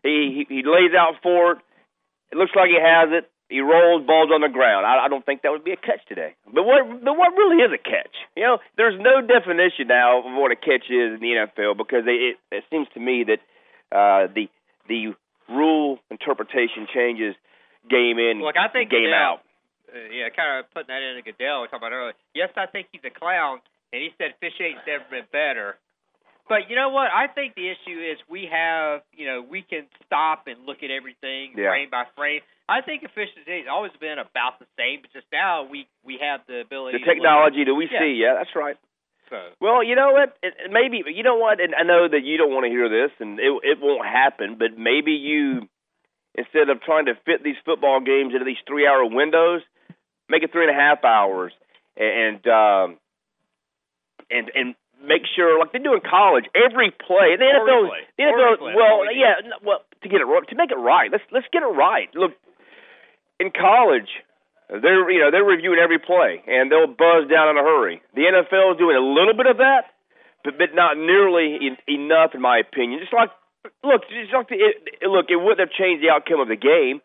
He, 0.03 0.45
he 0.49 0.57
he 0.57 0.63
lays 0.65 0.93
out 0.99 1.23
for 1.23 1.53
it. 1.53 1.59
It 2.33 2.37
looks 2.39 2.53
like 2.57 2.69
he 2.69 2.79
has 2.81 3.11
it. 3.13 3.31
He 3.49 3.61
rolls, 3.61 4.07
balls 4.07 4.31
on 4.33 4.41
the 4.41 4.49
ground. 4.49 4.87
I, 4.87 5.05
I 5.05 5.09
don't 5.09 5.25
think 5.25 5.43
that 5.43 5.53
would 5.53 5.65
be 5.65 5.73
a 5.73 5.77
catch 5.77 6.01
today. 6.09 6.35
But 6.49 6.65
what 6.65 6.81
but 7.05 7.15
what 7.17 7.37
really 7.37 7.63
is 7.63 7.71
a 7.73 7.79
catch? 7.79 8.15
You 8.37 8.43
know, 8.45 8.59
there's 8.77 8.99
no 8.99 9.21
definition 9.21 9.89
now 9.89 10.21
of 10.21 10.33
what 10.33 10.51
a 10.51 10.57
catch 10.57 10.89
is 10.89 11.17
in 11.17 11.21
the 11.21 11.37
NFL 11.45 11.77
because 11.77 12.05
they, 12.07 12.33
it, 12.33 12.37
it 12.51 12.65
seems 12.71 12.89
to 12.95 13.01
me 13.01 13.25
that 13.29 13.41
uh, 13.93 14.33
the 14.33 14.49
the 14.89 15.13
rule 15.49 15.99
interpretation 16.11 16.89
changes 16.93 17.35
game 17.91 18.17
in, 18.19 18.41
Look, 18.41 18.57
I 18.57 18.69
think 18.73 18.91
game 18.91 19.13
Goodell, 19.13 19.37
out. 19.37 19.41
Uh, 19.93 20.09
yeah, 20.09 20.33
kind 20.33 20.59
of 20.65 20.73
putting 20.73 20.89
that 20.89 21.03
into 21.05 21.21
Goodell 21.21 21.61
we 21.63 21.69
talked 21.69 21.85
about 21.85 21.93
earlier. 21.93 22.15
Yes, 22.35 22.49
I 22.57 22.65
think 22.67 22.89
he's 22.93 23.05
a 23.05 23.13
clown, 23.13 23.61
and 23.93 24.01
he 24.01 24.09
said 24.17 24.33
officiating's 24.41 24.81
never 24.89 25.05
been 25.11 25.29
better. 25.31 25.77
But 26.49 26.69
you 26.69 26.77
know 26.77 26.89
what? 26.89 27.09
I 27.13 27.29
think 27.29 27.55
the 27.57 27.69
issue 27.69 28.01
is 28.01 28.17
we 28.29 28.49
have, 28.53 29.01
you 29.13 29.27
know, 29.27 29.45
we 29.45 29.61
can 29.63 29.85
stop 30.05 30.45
and 30.47 30.65
look 30.67 30.83
at 30.83 30.91
everything 30.91 31.53
Yeah. 31.57 31.69
frame 31.71 31.89
by 31.91 32.05
frame. 32.17 32.41
I 32.69 32.81
think 32.81 33.03
efficiency 33.03 33.61
has 33.61 33.69
always 33.71 33.93
been 34.01 34.19
about 34.19 34.59
the 34.59 34.67
same, 34.79 35.03
but 35.03 35.13
just 35.13 35.27
now 35.33 35.69
we 35.69 35.87
we 36.05 36.19
have 36.21 36.41
the 36.49 36.61
ability. 36.61 36.99
The 36.99 37.05
to 37.05 37.11
technology 37.13 37.65
that 37.65 37.75
we 37.75 37.89
Yeah. 37.91 38.01
see, 38.01 38.13
yeah, 38.15 38.35
that's 38.35 38.55
right. 38.57 38.77
So 39.29 39.41
Well, 39.61 39.83
you 39.83 39.95
know 39.97 40.13
what? 40.13 40.37
It, 40.43 40.55
it 40.59 40.71
maybe 40.71 41.03
you 41.07 41.23
know 41.23 41.37
what, 41.37 41.61
and 41.61 41.75
I 41.75 41.83
know 41.83 42.09
that 42.09 42.23
you 42.25 42.37
don't 42.37 42.53
want 42.53 42.65
to 42.65 42.71
hear 42.71 42.89
this, 42.89 43.13
and 43.21 43.39
it 43.39 43.53
it 43.63 43.79
won't 43.81 44.07
happen. 44.07 44.57
But 44.57 44.79
maybe 44.79 45.13
you, 45.13 45.69
instead 46.35 46.71
of 46.71 46.81
trying 46.81 47.07
to 47.07 47.15
fit 47.27 47.45
these 47.45 47.57
football 47.65 48.01
games 48.01 48.33
into 48.33 48.45
these 48.45 48.61
three-hour 48.67 49.07
windows, 49.07 49.63
make 50.29 50.43
it 50.43 50.53
three 50.53 50.67
and 50.67 50.75
a 50.75 50.81
half 50.81 51.05
hours, 51.05 51.53
and 51.97 52.41
um, 52.49 52.99
and 54.31 54.51
and 54.55 54.75
make 55.05 55.23
sure, 55.37 55.59
like 55.59 55.73
they 55.73 55.79
do 55.79 55.93
in 55.93 56.01
college, 56.01 56.45
every 56.55 56.91
play. 56.91 57.37
The 57.37 57.45
NFL, 57.45 57.93
the 58.17 58.23
NFL, 58.25 58.75
well, 58.75 59.05
yeah, 59.13 59.35
well, 59.63 59.81
to 60.03 60.09
get 60.09 60.21
it 60.21 60.25
right, 60.25 60.49
to 60.49 60.57
make 60.57 60.71
it 60.71 60.81
right, 60.81 61.11
let's 61.13 61.25
let's 61.31 61.47
get 61.53 61.63
it 61.63 61.73
right. 61.77 62.09
Look, 62.15 62.33
in 63.41 63.51
college, 63.51 64.09
they're 64.69 65.11
you 65.11 65.21
know 65.21 65.31
they're 65.31 65.45
reviewing 65.45 65.79
every 65.79 65.99
play 65.99 66.43
and 66.47 66.71
they'll 66.71 66.87
buzz 66.89 67.29
down 67.31 67.51
in 67.51 67.57
a 67.59 67.63
hurry. 67.63 68.03
The 68.15 68.23
NFL 68.23 68.73
is 68.73 68.79
doing 68.79 68.97
a 68.97 69.05
little 69.05 69.35
bit 69.37 69.47
of 69.47 69.59
that, 69.59 69.93
but 70.43 70.59
but 70.59 70.75
not 70.75 70.97
nearly 70.97 71.59
en- 71.73 71.83
enough, 71.89 72.35
in 72.35 72.41
my 72.41 72.59
opinion. 72.59 73.01
Just 73.01 73.13
like 73.13 73.31
look, 73.83 74.03
just 74.09 74.33
like 74.33 74.49
the, 74.49 74.57
it- 74.57 75.09
look, 75.09 75.27
it 75.29 75.37
wouldn't 75.37 75.61
have 75.61 75.71
changed 75.77 76.03
the 76.03 76.11
outcome 76.11 76.41
of 76.41 76.49
the 76.49 76.57
game, 76.57 77.01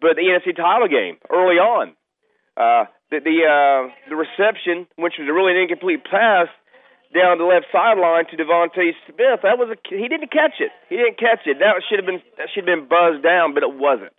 but 0.00 0.16
the 0.16 0.26
NFC 0.26 0.56
title 0.56 0.88
game 0.88 1.18
early 1.30 1.56
on, 1.62 1.94
uh, 2.56 2.84
the 3.10 3.20
the 3.20 3.36
uh, 3.46 3.80
the 4.08 4.16
reception, 4.16 4.86
which 4.96 5.14
was 5.18 5.28
a 5.28 5.32
really 5.32 5.52
an 5.52 5.62
incomplete 5.62 6.02
pass 6.04 6.48
down 7.14 7.38
the 7.38 7.44
left 7.44 7.66
sideline 7.74 8.22
to 8.30 8.36
DeVonta 8.38 8.94
Smith, 9.06 9.42
that 9.42 9.58
was 9.58 9.66
a 9.74 9.76
he 9.90 10.06
didn't 10.06 10.30
catch 10.30 10.58
it. 10.62 10.70
He 10.88 10.96
didn't 10.96 11.18
catch 11.18 11.42
it. 11.46 11.58
That 11.58 11.82
should 11.88 11.98
have 11.98 12.06
been 12.06 12.22
that 12.38 12.48
should 12.54 12.66
have 12.66 12.70
been 12.70 12.86
buzzed 12.86 13.22
down, 13.22 13.54
but 13.54 13.62
it 13.62 13.74
wasn't. 13.74 14.14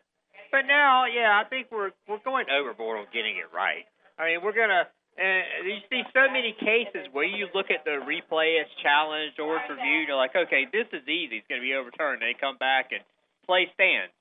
But 0.51 0.67
now, 0.67 1.07
yeah, 1.07 1.39
I 1.39 1.47
think 1.47 1.71
we're 1.71 1.95
we're 2.07 2.23
going 2.23 2.45
overboard 2.51 2.99
on 2.99 3.07
getting 3.15 3.39
it 3.39 3.47
right. 3.55 3.87
I 4.19 4.35
mean, 4.35 4.39
we're 4.43 4.55
gonna. 4.55 4.91
Uh, 5.11 5.43
you 5.67 5.83
see 5.91 6.03
so 6.15 6.31
many 6.31 6.55
cases 6.55 7.07
where 7.11 7.27
you 7.27 7.47
look 7.53 7.67
at 7.67 7.83
the 7.83 7.99
replay, 7.99 8.63
it's 8.63 8.71
challenged 8.79 9.39
or 9.39 9.59
it's 9.59 9.67
reviewed. 9.67 10.07
You're 10.07 10.15
like, 10.15 10.35
okay, 10.35 10.63
this 10.71 10.87
is 10.95 11.03
easy. 11.03 11.43
It's 11.43 11.47
going 11.51 11.59
to 11.59 11.67
be 11.67 11.75
overturned. 11.75 12.23
They 12.23 12.31
come 12.31 12.55
back 12.55 12.95
and 12.95 13.03
play 13.43 13.67
stands. 13.75 14.15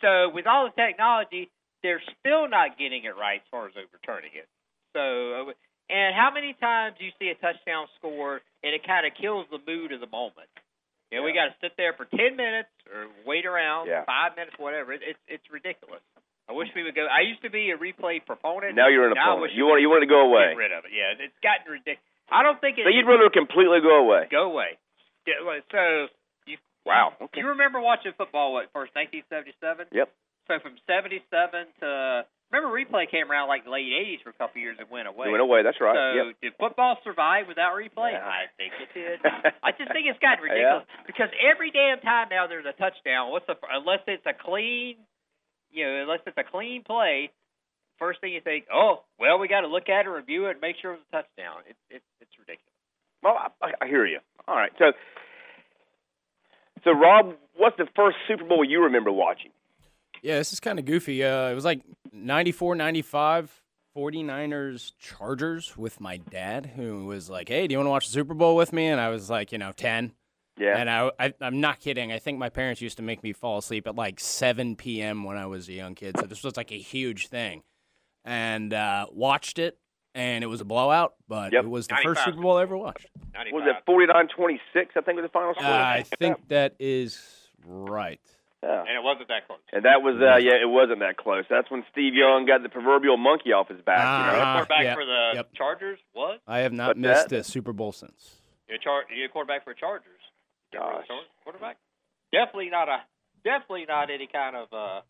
So 0.00 0.30
with 0.30 0.46
all 0.46 0.70
the 0.70 0.74
technology, 0.78 1.50
they're 1.82 2.02
still 2.22 2.46
not 2.48 2.78
getting 2.78 3.02
it 3.04 3.18
right 3.18 3.42
as 3.42 3.48
far 3.50 3.66
as 3.66 3.74
overturning 3.74 4.38
it. 4.38 4.46
So, 4.94 5.50
and 5.90 6.14
how 6.14 6.30
many 6.32 6.54
times 6.62 6.94
do 6.98 7.04
you 7.04 7.12
see 7.18 7.34
a 7.34 7.38
touchdown 7.42 7.90
score 7.98 8.40
and 8.62 8.70
it 8.70 8.86
kind 8.86 9.02
of 9.02 9.18
kills 9.18 9.50
the 9.50 9.58
mood 9.66 9.90
of 9.90 9.98
the 9.98 10.08
moment? 10.08 10.48
Know, 11.12 11.22
we 11.22 11.32
got 11.32 11.48
to 11.52 11.56
sit 11.62 11.72
there 11.78 11.94
for 11.94 12.04
ten 12.10 12.34
minutes 12.36 12.68
or 12.90 13.06
wait 13.24 13.46
around 13.46 13.86
Yeah. 13.86 14.04
five 14.04 14.34
minutes, 14.36 14.58
whatever. 14.58 14.92
It, 14.92 15.02
it's 15.06 15.22
it's 15.28 15.46
ridiculous. 15.50 16.02
I 16.48 16.52
wish 16.54 16.68
we 16.74 16.82
would 16.86 16.94
go. 16.94 17.06
I 17.10 17.26
used 17.26 17.42
to 17.42 17.50
be 17.50 17.70
a 17.70 17.78
replay 17.78 18.22
proponent. 18.24 18.74
Now 18.74 18.86
you're 18.88 19.06
an 19.10 19.14
Now 19.14 19.34
opponent. 19.38 19.54
You 19.54 19.66
want 19.66 19.80
you 19.82 19.90
want 19.90 20.02
to 20.02 20.10
go 20.10 20.26
away. 20.30 20.54
Get 20.54 20.58
rid 20.58 20.72
of 20.74 20.84
it. 20.86 20.92
Yeah, 20.94 21.14
it's 21.18 21.34
gotten 21.42 21.66
ridiculous. 21.70 22.02
I 22.30 22.42
don't 22.42 22.58
think 22.60 22.78
it. 22.78 22.86
So 22.86 22.90
you'd 22.90 23.06
rather 23.06 23.30
completely 23.30 23.78
go 23.82 24.02
away. 24.02 24.26
go 24.30 24.50
away. 24.50 24.78
Yeah, 25.26 25.42
so 25.70 26.06
you 26.46 26.58
Wow. 26.86 27.14
Okay. 27.18 27.40
you 27.42 27.48
remember 27.54 27.80
watching 27.80 28.12
football? 28.18 28.52
What 28.54 28.70
first 28.74 28.94
1977? 28.94 29.90
Yep. 29.90 30.06
So 30.46 30.58
from 30.62 30.78
77 30.86 31.26
to 31.82 32.26
remember 32.52 32.70
replay 32.70 33.10
came 33.10 33.30
around 33.30 33.48
like 33.48 33.64
the 33.64 33.70
late 33.70 33.90
80s 33.90 34.22
for 34.22 34.30
a 34.30 34.38
couple 34.38 34.58
of 34.58 34.62
years 34.62 34.76
and 34.78 34.88
went 34.90 35.08
away. 35.08 35.26
You 35.26 35.32
went 35.32 35.42
away. 35.42 35.62
That's 35.62 35.80
right. 35.80 35.94
So 35.94 36.04
yep. 36.14 36.26
did 36.42 36.52
football 36.58 36.98
survive 37.02 37.48
without 37.48 37.74
replay? 37.74 38.14
Yeah. 38.14 38.22
I 38.22 38.46
think 38.56 38.72
it 38.78 38.90
did. 38.94 39.18
I 39.66 39.72
just 39.74 39.90
think 39.90 40.06
it's 40.06 40.20
gotten 40.22 40.44
ridiculous 40.44 40.86
because 41.06 41.30
every 41.42 41.70
damn 41.70 42.00
time 42.00 42.28
now 42.30 42.46
there's 42.46 42.66
a 42.66 42.76
touchdown. 42.76 43.30
What's 43.30 43.46
the 43.46 43.58
unless 43.70 44.06
it's 44.06 44.26
a 44.26 44.34
clean, 44.34 44.96
you 45.72 45.84
know, 45.84 46.06
unless 46.06 46.22
it's 46.26 46.38
a 46.38 46.46
clean 46.46 46.82
play. 46.86 47.30
First 47.98 48.20
thing 48.20 48.36
you 48.36 48.44
think, 48.44 48.66
oh, 48.68 49.08
well, 49.18 49.38
we 49.40 49.48
got 49.48 49.62
to 49.62 49.72
look 49.72 49.88
at 49.88 50.04
it, 50.04 50.10
review 50.10 50.52
it, 50.52 50.60
and 50.60 50.60
make 50.60 50.76
sure 50.82 50.92
it 50.92 51.00
was 51.00 51.06
a 51.08 51.16
touchdown. 51.16 51.64
It's 51.64 51.80
it's 51.88 52.10
it's 52.20 52.34
ridiculous. 52.38 52.76
Well, 53.22 53.34
I, 53.62 53.72
I 53.80 53.86
hear 53.88 54.06
you. 54.06 54.20
All 54.46 54.54
right. 54.54 54.70
So, 54.78 54.92
so 56.84 56.90
Rob, 56.92 57.34
what's 57.56 57.76
the 57.76 57.88
first 57.96 58.16
Super 58.28 58.44
Bowl 58.44 58.64
you 58.64 58.84
remember 58.84 59.10
watching? 59.10 59.50
Yeah, 60.22 60.38
this 60.38 60.52
is 60.52 60.60
kind 60.60 60.78
of 60.78 60.84
goofy. 60.84 61.22
Uh, 61.24 61.48
it 61.50 61.54
was 61.54 61.64
like 61.64 61.80
94, 62.12 62.74
95, 62.74 63.62
49ers 63.96 64.92
Chargers 64.98 65.76
with 65.76 66.00
my 66.00 66.16
dad, 66.18 66.72
who 66.76 67.06
was 67.06 67.30
like, 67.30 67.48
hey, 67.48 67.66
do 67.66 67.72
you 67.72 67.78
want 67.78 67.86
to 67.86 67.90
watch 67.90 68.06
the 68.06 68.12
Super 68.12 68.34
Bowl 68.34 68.56
with 68.56 68.72
me? 68.72 68.86
And 68.86 69.00
I 69.00 69.08
was 69.08 69.30
like, 69.30 69.52
you 69.52 69.58
know, 69.58 69.72
10. 69.72 70.12
Yeah. 70.58 70.76
And 70.78 70.88
I, 70.90 71.10
I, 71.18 71.34
I'm 71.40 71.60
not 71.60 71.80
kidding. 71.80 72.12
I 72.12 72.18
think 72.18 72.38
my 72.38 72.48
parents 72.48 72.80
used 72.80 72.96
to 72.96 73.02
make 73.02 73.22
me 73.22 73.32
fall 73.32 73.58
asleep 73.58 73.86
at 73.86 73.94
like 73.94 74.18
7 74.20 74.76
p.m. 74.76 75.24
when 75.24 75.36
I 75.36 75.46
was 75.46 75.68
a 75.68 75.72
young 75.72 75.94
kid. 75.94 76.16
So 76.18 76.26
this 76.26 76.42
was 76.42 76.56
like 76.56 76.72
a 76.72 76.78
huge 76.78 77.28
thing. 77.28 77.62
And 78.24 78.72
uh, 78.74 79.06
watched 79.12 79.58
it, 79.58 79.78
and 80.14 80.42
it 80.42 80.48
was 80.48 80.60
a 80.60 80.64
blowout, 80.64 81.14
but 81.28 81.52
Yep. 81.52 81.64
it 81.64 81.68
was 81.68 81.86
the 81.86 81.94
95. 81.94 82.14
first 82.14 82.24
Super 82.24 82.42
Bowl 82.42 82.56
I 82.56 82.62
ever 82.62 82.76
watched. 82.76 83.06
was 83.52 83.62
it 83.66 83.86
49-26? 83.88 84.58
I 84.96 85.00
think 85.02 85.16
was 85.16 85.24
the 85.24 85.28
final 85.28 85.50
Uh, 85.50 85.54
score. 85.54 85.64
I 85.72 86.04
think 86.18 86.48
that 86.48 86.74
is 86.80 87.48
right. 87.64 88.20
Yeah. 88.66 88.80
And 88.80 88.96
it 88.98 89.02
wasn't 89.02 89.28
that 89.28 89.46
close. 89.46 89.60
And 89.72 89.84
that 89.84 90.02
was 90.02 90.16
uh 90.20 90.36
yeah, 90.42 90.58
it 90.60 90.66
wasn't 90.68 90.98
that 90.98 91.16
close. 91.16 91.44
That's 91.48 91.70
when 91.70 91.84
Steve 91.92 92.14
Young 92.14 92.46
got 92.46 92.62
the 92.64 92.68
proverbial 92.68 93.16
monkey 93.16 93.52
off 93.52 93.68
his 93.68 93.80
back. 93.82 94.00
you 94.02 94.32
know? 94.38 94.42
Ah. 94.42 94.52
quarterback 94.58 94.82
yeah, 94.84 94.94
for 94.94 95.04
the 95.04 95.22
yep. 95.34 95.48
Chargers 95.54 95.98
was 96.14 96.40
I 96.48 96.58
have 96.66 96.72
not 96.72 96.88
But 96.88 96.96
missed 96.98 97.28
that- 97.28 97.40
a 97.40 97.44
Super 97.44 97.72
Bowl 97.72 97.92
since. 97.92 98.42
you 98.68 98.74
a 98.74 98.78
char- 98.78 99.04
you 99.14 99.24
a 99.24 99.28
quarterback 99.28 99.62
for 99.62 99.72
Chargers. 99.74 100.18
Gosh. 100.72 101.06
quarterback. 101.44 101.76
Definitely 102.32 102.70
not 102.70 102.88
a 102.88 102.98
definitely 103.44 103.86
not 103.86 104.10
any 104.10 104.26
kind 104.26 104.56
of 104.56 104.66
uh 104.72 105.00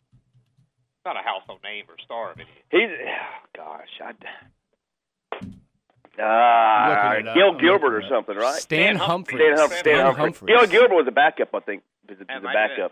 not 1.05 1.15
a 1.17 1.23
household 1.25 1.59
name 1.63 1.85
or 1.89 1.95
star 2.05 2.31
of 2.33 2.37
any. 2.39 2.49
He's 2.69 2.89
oh, 2.93 3.47
gosh, 3.57 3.89
I 4.03 4.11
Ah, 6.19 7.13
Looking 7.13 7.27
it. 7.27 7.33
Gil 7.35 7.53
Gilbert 7.59 7.85
or 7.93 8.01
looking 8.01 8.07
it 8.09 8.11
up. 8.11 8.25
something, 8.25 8.37
right? 8.37 8.53
Stan 8.61 8.95
Stan 8.95 8.95
Humphrey. 8.97 9.37
Stan, 9.39 9.57
Hum- 9.57 9.69
Stan 9.69 9.79
Stan 9.81 10.13
Humphrey. 10.15 10.47
Gil 10.47 10.65
Gilbert 10.67 10.95
was 10.95 11.05
a 11.07 11.11
backup, 11.11 11.49
I 11.53 11.59
think. 11.59 11.83
Was, 12.09 12.17
That 12.17 12.27
was 12.27 12.37
a 12.39 12.41
might 12.43 12.55
have 12.55 12.69
backup. 12.77 12.91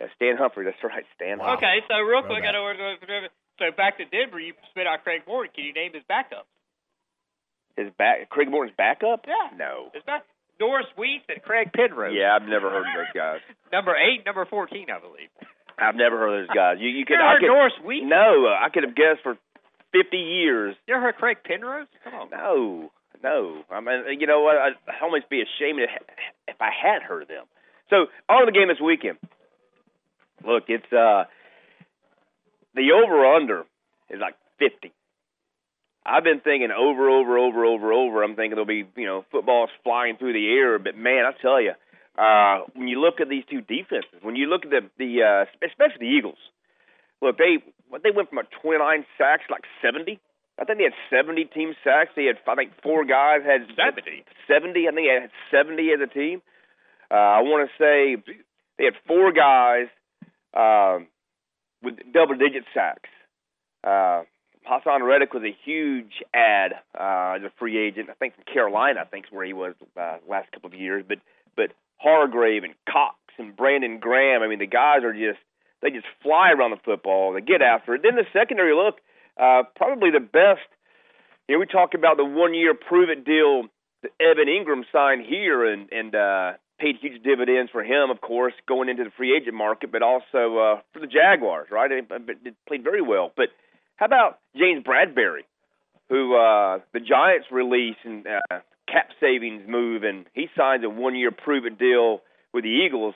Yeah, 0.00 0.06
Stan 0.16 0.36
Humphrey. 0.40 0.64
That's 0.64 0.80
right, 0.82 1.04
Stan. 1.14 1.38
Wow. 1.38 1.54
Humphrey. 1.60 1.68
Okay, 1.68 1.86
so 1.86 2.00
real 2.00 2.22
quick, 2.24 2.40
I 2.42 2.50
Throwback. 2.50 3.04
know 3.04 3.28
we're 3.28 3.28
so 3.60 3.76
back 3.76 3.98
to 4.00 4.04
Denver. 4.08 4.40
You 4.40 4.54
spit 4.72 4.86
out 4.88 5.04
Craig 5.04 5.22
Morton. 5.28 5.52
Can 5.54 5.64
you 5.68 5.74
name 5.76 5.92
his 5.92 6.02
backup? 6.08 6.46
His 7.76 7.92
back, 7.96 8.28
Craig 8.28 8.50
Morton's 8.50 8.74
backup? 8.76 9.24
Yeah. 9.28 9.56
No. 9.56 9.90
His 9.94 10.02
back 10.04 10.24
Norris 10.58 10.86
Weese 10.98 11.24
and 11.28 11.40
Craig 11.42 11.72
Penrose. 11.72 12.12
Yeah, 12.16 12.36
I've 12.36 12.48
never 12.48 12.68
heard 12.68 12.84
of 12.88 12.92
those 12.96 13.12
guys. 13.14 13.40
Number 13.72 13.94
eight, 13.96 14.24
number 14.26 14.44
fourteen, 14.44 14.88
I 14.90 15.00
believe. 15.00 15.28
I've 15.78 15.94
never 15.96 16.18
heard 16.18 16.42
of 16.42 16.48
those 16.48 16.54
guys. 16.56 16.76
You, 16.80 16.88
you 16.88 16.98
You 17.00 17.04
could, 17.06 17.14
ever 17.16 17.24
I 17.24 17.32
heard 17.32 17.40
could, 17.40 17.46
Norris 17.48 17.72
Weese? 17.84 18.04
no, 18.04 18.44
uh, 18.48 18.56
I 18.60 18.68
could 18.68 18.84
have 18.84 18.94
guessed 18.94 19.22
for 19.22 19.36
fifty 19.92 20.18
years. 20.18 20.76
You 20.86 20.94
ever 20.96 21.04
heard 21.04 21.16
Craig 21.16 21.38
Penrose? 21.44 21.86
Come 22.04 22.14
on. 22.14 22.28
No, 22.30 22.90
no. 23.22 23.62
I 23.70 23.80
mean, 23.80 24.20
you 24.20 24.26
know 24.26 24.40
what? 24.42 24.56
I'd 24.56 24.76
almost 25.00 25.30
be 25.30 25.40
ashamed 25.40 25.80
if, 25.80 25.88
if 26.48 26.56
I 26.60 26.68
had 26.72 27.00
heard 27.02 27.22
of 27.22 27.28
them. 27.28 27.44
So, 27.88 28.06
on 28.28 28.44
to 28.44 28.46
the 28.46 28.52
game 28.52 28.68
this 28.68 28.80
weekend. 28.80 29.16
Look, 30.46 30.64
it's 30.68 30.92
uh 30.92 31.24
the 32.74 32.92
over 32.92 33.34
under 33.34 33.64
is 34.08 34.20
like 34.20 34.34
fifty. 34.58 34.92
I've 36.04 36.24
been 36.24 36.40
thinking 36.40 36.70
over, 36.72 37.10
over, 37.10 37.36
over, 37.36 37.64
over, 37.64 37.92
over. 37.92 38.24
I'm 38.24 38.34
thinking 38.34 38.52
there'll 38.52 38.64
be, 38.64 38.88
you 38.96 39.06
know, 39.06 39.24
footballs 39.30 39.68
flying 39.84 40.16
through 40.16 40.32
the 40.32 40.48
air. 40.48 40.78
But 40.78 40.96
man, 40.96 41.24
I 41.26 41.32
tell 41.40 41.60
you, 41.60 41.72
uh, 42.18 42.64
when 42.74 42.88
you 42.88 43.00
look 43.00 43.20
at 43.20 43.28
these 43.28 43.44
two 43.50 43.60
defenses, 43.60 44.18
when 44.22 44.34
you 44.34 44.46
look 44.46 44.64
at 44.64 44.70
the 44.70 44.82
the 44.98 45.22
uh, 45.22 45.66
especially 45.66 46.00
the 46.00 46.12
Eagles, 46.12 46.40
look 47.20 47.36
they 47.38 47.62
what 47.88 48.02
they 48.02 48.10
went 48.10 48.28
from 48.30 48.38
a 48.38 48.44
29 48.62 49.04
sacks 49.18 49.44
like 49.50 49.64
70. 49.82 50.18
I 50.58 50.64
think 50.64 50.78
they 50.78 50.84
had 50.84 50.98
70 51.08 51.44
team 51.46 51.74
sacks. 51.84 52.10
They 52.16 52.24
had 52.24 52.36
I 52.46 52.54
think 52.54 52.72
four 52.82 53.04
guys 53.04 53.40
had 53.44 53.68
70. 53.76 54.24
70. 54.48 54.88
I 54.88 54.92
think 54.92 55.06
they 55.06 55.20
had 55.20 55.30
70 55.50 55.92
as 55.92 56.00
a 56.00 56.12
team. 56.12 56.42
Uh, 57.10 57.14
I 57.14 57.40
want 57.42 57.68
to 57.68 57.72
say 57.76 58.16
they 58.78 58.84
had 58.84 58.94
four 59.06 59.32
guys 59.32 59.88
um, 60.54 61.06
with 61.82 61.96
double 62.12 62.36
digit 62.36 62.64
sacks. 62.74 63.08
Uh, 63.84 64.22
Haason 64.68 65.06
Reddick 65.06 65.32
was 65.32 65.42
a 65.42 65.56
huge 65.64 66.22
ad 66.34 66.72
uh, 66.98 67.36
as 67.36 67.42
a 67.42 67.52
free 67.58 67.78
agent. 67.78 68.10
I 68.10 68.14
think 68.14 68.34
from 68.34 68.44
Carolina. 68.44 69.00
I 69.00 69.04
think 69.04 69.26
is 69.26 69.32
where 69.32 69.46
he 69.46 69.52
was 69.52 69.74
uh, 69.98 70.18
last 70.28 70.52
couple 70.52 70.68
of 70.68 70.74
years. 70.74 71.04
But 71.06 71.18
but 71.56 71.72
Hargrave 71.98 72.64
and 72.64 72.74
Cox 72.88 73.16
and 73.38 73.56
Brandon 73.56 73.98
Graham. 73.98 74.42
I 74.42 74.48
mean, 74.48 74.58
the 74.58 74.66
guys 74.66 75.02
are 75.02 75.12
just 75.12 75.40
they 75.82 75.90
just 75.90 76.06
fly 76.22 76.52
around 76.52 76.72
the 76.72 76.82
football. 76.84 77.32
They 77.32 77.40
get 77.40 77.62
after 77.62 77.94
it. 77.94 78.02
Then 78.02 78.16
the 78.16 78.26
secondary 78.32 78.74
look, 78.74 78.96
uh, 79.40 79.62
probably 79.76 80.10
the 80.10 80.20
best. 80.20 80.68
You 81.48 81.56
know, 81.56 81.60
we 81.60 81.66
talk 81.66 81.94
about 81.94 82.16
the 82.16 82.24
one 82.24 82.54
year 82.54 82.74
prove 82.74 83.08
it 83.08 83.24
deal 83.24 83.64
that 84.02 84.12
Evan 84.20 84.46
Engram 84.46 84.84
signed 84.92 85.24
here 85.26 85.64
and 85.64 85.90
and 85.90 86.14
uh, 86.14 86.52
paid 86.80 86.96
huge 87.00 87.22
dividends 87.22 87.70
for 87.70 87.84
him, 87.84 88.10
of 88.10 88.20
course, 88.20 88.54
going 88.66 88.88
into 88.88 89.04
the 89.04 89.10
free 89.16 89.36
agent 89.36 89.54
market, 89.54 89.92
but 89.92 90.02
also 90.02 90.58
uh, 90.58 90.80
for 90.92 91.00
the 91.00 91.06
Jaguars, 91.06 91.68
right? 91.70 91.90
It 91.92 92.54
played 92.66 92.82
very 92.82 93.02
well. 93.02 93.32
But 93.36 93.48
how 93.96 94.06
about 94.06 94.38
James 94.56 94.82
Bradberry, 94.82 95.44
who 96.08 96.34
uh, 96.34 96.80
the 96.94 97.00
Giants 97.00 97.48
release 97.52 98.00
and 98.02 98.26
uh, 98.26 98.60
cap 98.88 99.10
savings 99.20 99.62
move, 99.68 100.02
and 100.02 100.26
he 100.32 100.48
signs 100.56 100.82
a 100.84 100.88
one-year 100.88 101.30
prove-it 101.30 101.78
deal 101.78 102.22
with 102.52 102.64
the 102.64 102.82
Eagles, 102.86 103.14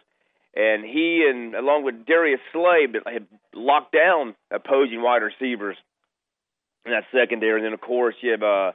and 0.55 0.85
he 0.85 1.27
and 1.29 1.55
along 1.55 1.85
with 1.85 2.07
Darius 2.07 2.41
Slay 2.53 2.87
had 3.13 3.27
locked 3.53 3.93
down 3.93 4.35
opposing 4.53 5.03
wide 5.03 5.23
receivers 5.23 5.77
in 6.87 6.93
that 6.93 7.05
secondary. 7.13 7.59
And 7.59 7.65
then 7.67 7.73
of 7.73 7.81
course 7.81 8.15
you 8.21 8.31
have 8.33 8.43
uh, 8.43 8.73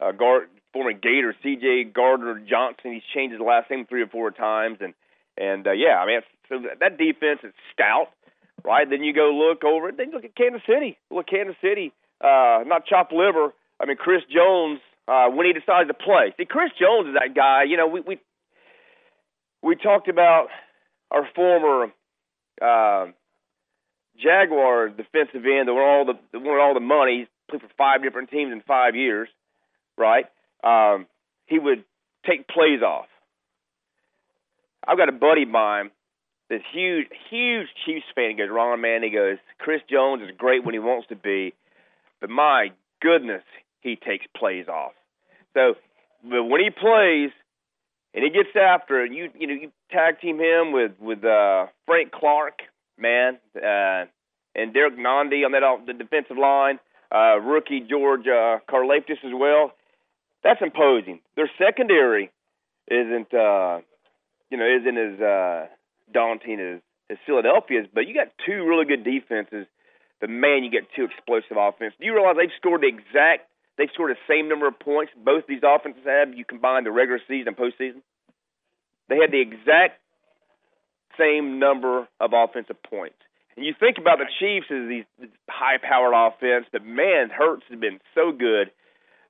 uh, 0.00 0.12
guard, 0.12 0.48
former 0.74 0.92
Gator 0.92 1.34
C.J. 1.42 1.84
Gardner 1.94 2.38
Johnson. 2.40 2.92
He's 2.92 3.02
changed 3.14 3.32
his 3.32 3.40
last 3.40 3.70
name 3.70 3.86
three 3.86 4.02
or 4.02 4.08
four 4.08 4.30
times, 4.30 4.78
and 4.82 4.92
and 5.38 5.66
uh, 5.66 5.72
yeah, 5.72 5.96
I 5.96 6.06
mean 6.06 6.20
so 6.50 6.60
that 6.80 6.98
defense 6.98 7.40
is 7.42 7.54
stout, 7.72 8.08
right? 8.62 8.88
Then 8.88 9.02
you 9.02 9.14
go 9.14 9.30
look 9.32 9.64
over 9.64 9.88
it. 9.88 9.96
Then 9.96 10.10
look 10.12 10.24
at 10.24 10.36
Kansas 10.36 10.60
City. 10.68 10.98
Look, 11.10 11.28
Kansas 11.28 11.56
City, 11.62 11.92
uh, 12.20 12.60
not 12.66 12.84
chop 12.84 13.12
liver. 13.12 13.54
I 13.80 13.86
mean, 13.86 13.96
Chris 13.96 14.22
Jones 14.28 14.80
uh, 15.08 15.28
when 15.30 15.46
he 15.46 15.52
decides 15.52 15.88
to 15.88 15.94
play. 15.94 16.34
See, 16.36 16.44
Chris 16.44 16.70
Jones 16.78 17.08
is 17.08 17.14
that 17.14 17.34
guy. 17.34 17.64
You 17.64 17.76
know, 17.76 17.86
we 17.86 18.00
we 18.00 18.18
we 19.62 19.76
talked 19.76 20.08
about 20.08 20.48
our 21.10 21.26
former 21.34 21.92
uh, 22.60 23.06
Jaguars 24.20 24.92
defensive 24.96 25.44
end 25.44 25.68
that 25.68 25.74
won 25.74 25.82
all 25.82 26.04
the 26.04 26.18
that 26.32 26.40
won 26.40 26.60
all 26.60 26.74
the 26.74 26.80
money. 26.80 27.20
He's 27.20 27.28
played 27.48 27.62
for 27.62 27.74
five 27.76 28.02
different 28.02 28.30
teams 28.30 28.52
in 28.52 28.60
five 28.62 28.94
years, 28.94 29.28
right? 29.96 30.26
Um, 30.64 31.06
he 31.46 31.58
would 31.58 31.84
take 32.26 32.48
plays 32.48 32.82
off. 32.82 33.06
I've 34.86 34.98
got 34.98 35.08
a 35.08 35.12
buddy 35.12 35.42
of 35.42 35.48
mine 35.48 35.90
this 36.50 36.62
huge, 36.72 37.06
huge 37.30 37.68
Chiefs 37.84 38.06
fan. 38.14 38.30
He 38.30 38.36
goes, 38.36 38.48
Ron, 38.50 38.80
man, 38.80 39.02
he 39.02 39.10
goes, 39.10 39.38
Chris 39.58 39.80
Jones 39.90 40.22
is 40.22 40.30
great 40.36 40.64
when 40.64 40.74
he 40.74 40.78
wants 40.78 41.08
to 41.08 41.16
be, 41.16 41.54
but 42.20 42.30
my 42.30 42.68
goodness, 43.00 43.42
he 43.80 43.96
takes 43.96 44.26
plays 44.36 44.68
off. 44.68 44.92
So, 45.54 45.74
but 46.22 46.44
when 46.44 46.60
he 46.60 46.70
plays 46.70 47.30
and 48.14 48.24
he 48.24 48.30
gets 48.30 48.54
after 48.56 49.04
it, 49.04 49.12
you 49.12 49.30
you 49.38 49.46
know 49.46 49.54
you 49.54 49.72
tag 49.90 50.20
team 50.20 50.38
him 50.38 50.72
with 50.72 50.92
with 51.00 51.24
uh, 51.24 51.66
Frank 51.86 52.12
Clark, 52.12 52.60
man, 52.98 53.38
uh, 53.56 54.04
and 54.54 54.72
Derrick 54.72 54.96
Nnadi 54.98 55.44
on 55.44 55.52
that 55.52 55.62
the 55.86 55.92
defensive 55.92 56.38
line, 56.38 56.78
uh, 57.14 57.38
rookie 57.40 57.80
George 57.88 58.26
uh, 58.26 58.58
Karlaftis 58.68 59.24
as 59.24 59.32
well. 59.32 59.72
That's 60.44 60.60
imposing. 60.62 61.20
Their 61.34 61.50
secondary 61.58 62.30
isn't 62.86 63.34
uh, 63.34 63.80
you 64.50 64.58
know 64.58 64.68
isn't 64.68 64.98
as 64.98 65.20
uh, 65.20 65.66
daunting 66.12 66.60
as 66.60 66.80
as 67.10 67.18
Philadelphia's, 67.26 67.86
but 67.92 68.06
you 68.06 68.14
got 68.14 68.28
two 68.46 68.64
really 68.64 68.84
good 68.84 69.04
defenses. 69.04 69.66
But 70.20 70.30
man, 70.30 70.62
you 70.62 70.70
get 70.70 70.84
two 70.94 71.04
explosive 71.04 71.56
offense. 71.58 71.94
Do 71.98 72.06
you 72.06 72.14
realize 72.14 72.36
they've 72.38 72.54
scored 72.60 72.82
the 72.82 72.88
exact 72.88 73.50
They've 73.76 73.90
scored 73.92 74.12
the 74.12 74.32
same 74.32 74.48
number 74.48 74.68
of 74.68 74.78
points 74.78 75.12
both 75.16 75.46
these 75.48 75.62
offenses 75.64 76.02
have. 76.06 76.34
You 76.34 76.44
combine 76.44 76.84
the 76.84 76.92
regular 76.92 77.20
season 77.26 77.48
and 77.48 77.56
postseason. 77.56 78.02
They 79.08 79.16
had 79.16 79.32
the 79.32 79.40
exact 79.40 80.00
same 81.18 81.58
number 81.58 82.06
of 82.20 82.32
offensive 82.32 82.82
points. 82.82 83.16
And 83.56 83.64
you 83.64 83.74
think 83.78 83.98
about 83.98 84.18
the 84.18 84.26
Chiefs 84.38 84.66
as 84.70 84.88
these 84.88 85.30
high-powered 85.48 86.14
offense, 86.14 86.66
but 86.72 86.84
man, 86.84 87.30
Hurts 87.30 87.62
has 87.70 87.78
been 87.78 88.00
so 88.14 88.32
good. 88.32 88.70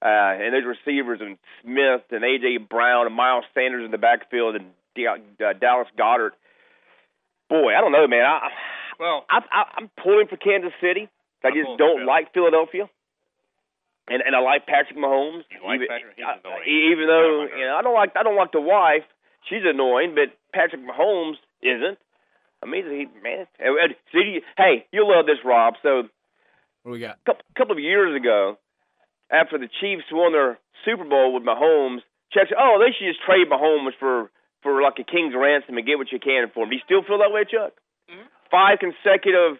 Uh, 0.04 0.36
and 0.36 0.52
those 0.52 0.68
receivers 0.68 1.20
and 1.22 1.38
Smith 1.62 2.02
and 2.10 2.22
AJ 2.22 2.68
Brown 2.68 3.06
and 3.06 3.14
Miles 3.14 3.44
Sanders 3.54 3.84
in 3.84 3.90
the 3.90 3.98
backfield 3.98 4.54
and 4.54 4.66
uh, 4.98 5.54
Dallas 5.58 5.88
Goedert. 5.98 6.32
Boy, 7.48 7.74
I 7.74 7.80
don't 7.80 7.92
know, 7.92 8.06
man. 8.06 8.24
I, 8.24 8.48
well, 9.00 9.24
I, 9.30 9.38
I, 9.50 9.62
I'm 9.78 9.90
pulling 10.02 10.26
for 10.28 10.36
Kansas 10.36 10.72
City. 10.80 11.08
I 11.42 11.50
just 11.50 11.78
don't 11.78 12.06
like 12.06 12.32
Philadelphia 12.32 12.88
and 14.08 14.22
and 14.22 14.36
I 14.36 14.40
like 14.40 14.66
Patrick 14.66 14.98
Mahomes. 14.98 15.44
You 15.50 15.64
Like 15.64 15.76
even, 15.76 15.88
Patrick, 15.88 16.16
he's 16.16 16.24
uh, 16.24 16.60
even 16.66 17.06
though 17.06 17.46
you 17.56 17.64
know 17.64 17.76
I 17.78 17.82
don't 17.82 17.94
like 17.94 18.12
I 18.16 18.22
don't 18.22 18.36
like 18.36 18.52
the 18.52 18.60
wife. 18.60 19.04
She's 19.48 19.64
annoying, 19.64 20.14
but 20.14 20.32
Patrick 20.52 20.80
Mahomes 20.80 21.36
isn't. 21.62 21.98
I 22.62 22.66
mean, 22.66 22.84
he 22.84 23.06
man. 23.22 23.46
See, 24.12 24.40
hey, 24.56 24.86
you 24.92 25.06
love 25.06 25.26
this, 25.26 25.38
Rob. 25.44 25.74
So, 25.82 26.08
what 26.82 26.92
we 26.92 27.00
got? 27.00 27.18
A 27.20 27.24
couple, 27.26 27.44
couple 27.56 27.76
of 27.76 27.82
years 27.82 28.16
ago, 28.16 28.58
after 29.30 29.58
the 29.58 29.68
Chiefs 29.80 30.04
won 30.12 30.32
their 30.32 30.58
Super 30.84 31.04
Bowl 31.04 31.32
with 31.32 31.42
Mahomes, 31.42 32.02
Chuck 32.32 32.48
said, 32.48 32.58
"Oh, 32.58 32.78
they 32.78 32.92
should 32.92 33.08
just 33.08 33.22
trade 33.24 33.48
Mahomes 33.48 33.94
for 33.98 34.30
for 34.62 34.82
like 34.82 34.98
a 34.98 35.04
king's 35.04 35.34
ransom 35.34 35.76
and 35.76 35.86
get 35.86 35.98
what 35.98 36.12
you 36.12 36.18
can 36.18 36.50
for 36.52 36.64
him." 36.64 36.70
Do 36.70 36.76
you 36.76 36.82
still 36.84 37.02
feel 37.02 37.18
that 37.18 37.32
way, 37.32 37.44
Chuck? 37.44 37.72
Mm-hmm. 38.10 38.26
Five 38.50 38.78
consecutive 38.80 39.58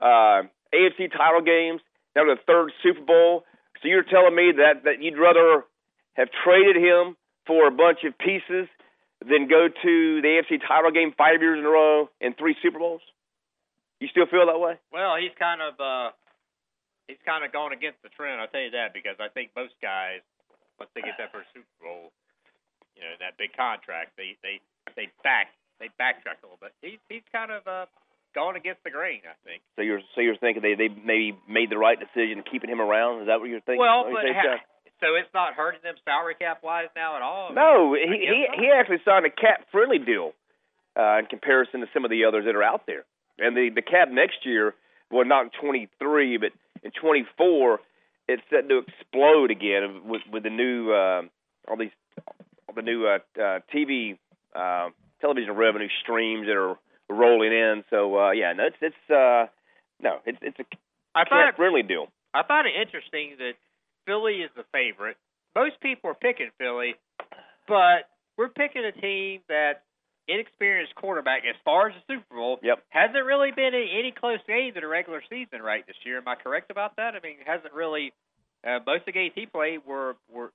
uh, 0.00 0.46
AFC 0.74 1.10
title 1.10 1.42
games. 1.42 1.80
Now 2.14 2.24
the 2.24 2.36
third 2.46 2.72
Super 2.82 3.02
Bowl. 3.02 3.44
So 3.82 3.88
you're 3.88 4.04
telling 4.04 4.34
me 4.34 4.52
that 4.56 4.84
that 4.84 5.02
you'd 5.02 5.18
rather 5.18 5.64
have 6.14 6.28
traded 6.44 6.76
him 6.76 7.16
for 7.46 7.66
a 7.66 7.70
bunch 7.70 8.04
of 8.04 8.16
pieces 8.18 8.68
than 9.20 9.48
go 9.48 9.68
to 9.68 10.20
the 10.22 10.40
AFC 10.40 10.60
title 10.66 10.90
game 10.90 11.12
five 11.16 11.40
years 11.40 11.58
in 11.58 11.64
a 11.64 11.68
row 11.68 12.08
and 12.20 12.36
three 12.36 12.56
Super 12.62 12.78
Bowls? 12.78 13.02
You 14.00 14.08
still 14.08 14.26
feel 14.26 14.46
that 14.46 14.58
way? 14.58 14.80
Well, 14.92 15.16
he's 15.20 15.32
kind 15.38 15.60
of 15.60 15.74
uh 15.80 16.10
he's 17.08 17.20
kind 17.24 17.44
of 17.44 17.52
going 17.52 17.72
against 17.72 18.02
the 18.02 18.10
trend. 18.12 18.40
I'll 18.40 18.50
tell 18.50 18.64
you 18.64 18.72
that 18.74 18.92
because 18.92 19.16
I 19.20 19.28
think 19.28 19.52
most 19.54 19.74
guys 19.80 20.20
once 20.80 20.90
they 20.96 21.04
get 21.04 21.20
that 21.20 21.28
first 21.30 21.52
Super 21.52 21.68
Bowl, 21.84 22.08
you 22.96 23.04
know, 23.04 23.12
that 23.20 23.36
big 23.36 23.52
contract, 23.52 24.16
they 24.16 24.36
they 24.42 24.60
they 24.96 25.12
back 25.22 25.52
they 25.78 25.92
backtrack 26.00 26.40
a 26.40 26.46
little 26.48 26.60
bit. 26.60 26.72
He's 26.80 27.00
he's 27.08 27.26
kind 27.32 27.52
of 27.52 27.62
uh 27.68 27.86
going 28.34 28.56
against 28.56 28.82
the 28.84 28.90
grain, 28.90 29.20
I 29.26 29.36
think. 29.44 29.62
So 29.76 29.82
you're 29.82 30.00
so 30.14 30.20
you're 30.20 30.40
thinking 30.40 30.62
they 30.62 30.74
they 30.74 30.88
maybe 30.88 31.36
made 31.48 31.70
the 31.70 31.78
right 31.78 31.98
decision 32.00 32.42
keeping 32.44 32.70
him 32.70 32.80
around? 32.80 33.22
Is 33.22 33.26
that 33.28 33.40
what 33.40 33.48
you're 33.48 33.64
thinking? 33.64 33.84
Well, 33.84 34.08
but 34.08 34.24
ha- 34.32 34.64
so 35.00 35.16
it's 35.16 35.32
not 35.32 35.54
hurting 35.54 35.80
them 35.82 35.96
salary 36.04 36.36
cap 36.36 36.60
wise 36.62 36.92
now 36.94 37.16
at 37.16 37.22
all. 37.22 37.52
No, 37.52 37.94
he 37.94 38.08
he 38.08 38.46
he 38.56 38.66
actually 38.72 39.04
signed 39.04 39.26
a 39.26 39.30
cap 39.30 39.66
friendly 39.72 39.98
deal 39.98 40.32
uh, 40.96 41.18
in 41.18 41.26
comparison 41.26 41.80
to 41.80 41.86
some 41.92 42.04
of 42.04 42.10
the 42.10 42.24
others 42.24 42.44
that 42.44 42.54
are 42.54 42.62
out 42.62 42.86
there. 42.86 43.04
And 43.38 43.56
the 43.56 43.70
the 43.74 43.82
cap 43.82 44.08
next 44.10 44.44
year, 44.44 44.74
well, 45.10 45.24
not 45.24 45.52
23, 45.60 46.36
but 46.36 46.52
in 46.82 46.90
24, 46.92 47.80
it's 48.28 48.42
set 48.50 48.68
to 48.68 48.78
explode 48.78 49.50
again 49.50 50.02
with 50.04 50.22
with 50.32 50.42
the 50.42 50.50
new 50.50 50.92
uh, 50.92 51.22
all 51.68 51.76
these 51.76 51.90
all 52.68 52.74
the 52.74 52.82
new 52.82 53.06
uh, 53.06 53.18
uh, 53.40 53.60
TV 53.74 54.18
uh, 54.54 54.90
television 55.20 55.54
revenue 55.54 55.88
streams 56.02 56.46
that 56.46 56.56
are 56.56 56.78
rolling 57.08 57.52
in. 57.52 57.84
So 57.90 58.18
uh, 58.18 58.30
yeah, 58.30 58.52
no, 58.52 58.66
it's 58.66 58.76
it's 58.80 59.10
uh, 59.10 59.46
no, 60.00 60.18
it's 60.24 60.38
it's 60.42 60.58
a 60.58 60.64
I 61.14 61.28
find 61.28 61.54
friendly 61.56 61.82
deal. 61.82 62.06
I 62.32 62.42
find 62.46 62.66
it 62.66 62.74
interesting 62.80 63.36
that 63.38 63.54
Philly 64.06 64.42
is 64.42 64.50
the 64.56 64.64
favorite. 64.72 65.16
Most 65.54 65.80
people 65.80 66.10
are 66.10 66.14
picking 66.14 66.50
Philly, 66.58 66.94
but 67.66 68.06
we're 68.38 68.48
picking 68.48 68.84
a 68.84 68.92
team 68.92 69.40
that 69.48 69.82
inexperienced 70.32 70.94
quarterback 70.94 71.42
as 71.48 71.56
far 71.64 71.88
as 71.88 71.94
the 72.06 72.14
Super 72.14 72.36
Bowl. 72.36 72.58
Yep. 72.62 72.84
Hasn't 72.88 73.24
really 73.24 73.50
been 73.50 73.74
in 73.74 73.88
any 73.90 74.12
close 74.12 74.38
games 74.46 74.76
in 74.76 74.84
a 74.84 74.88
regular 74.88 75.22
season 75.28 75.60
right 75.62 75.86
this 75.86 75.96
year. 76.04 76.18
Am 76.18 76.28
I 76.28 76.36
correct 76.36 76.70
about 76.70 76.96
that? 76.96 77.14
I 77.14 77.20
mean, 77.20 77.36
hasn't 77.44 77.74
really. 77.74 78.12
Uh, 78.62 78.78
most 78.86 79.00
of 79.00 79.06
the 79.06 79.12
games 79.12 79.32
he 79.34 79.46
played 79.46 79.80
were 79.86 80.16
were 80.32 80.52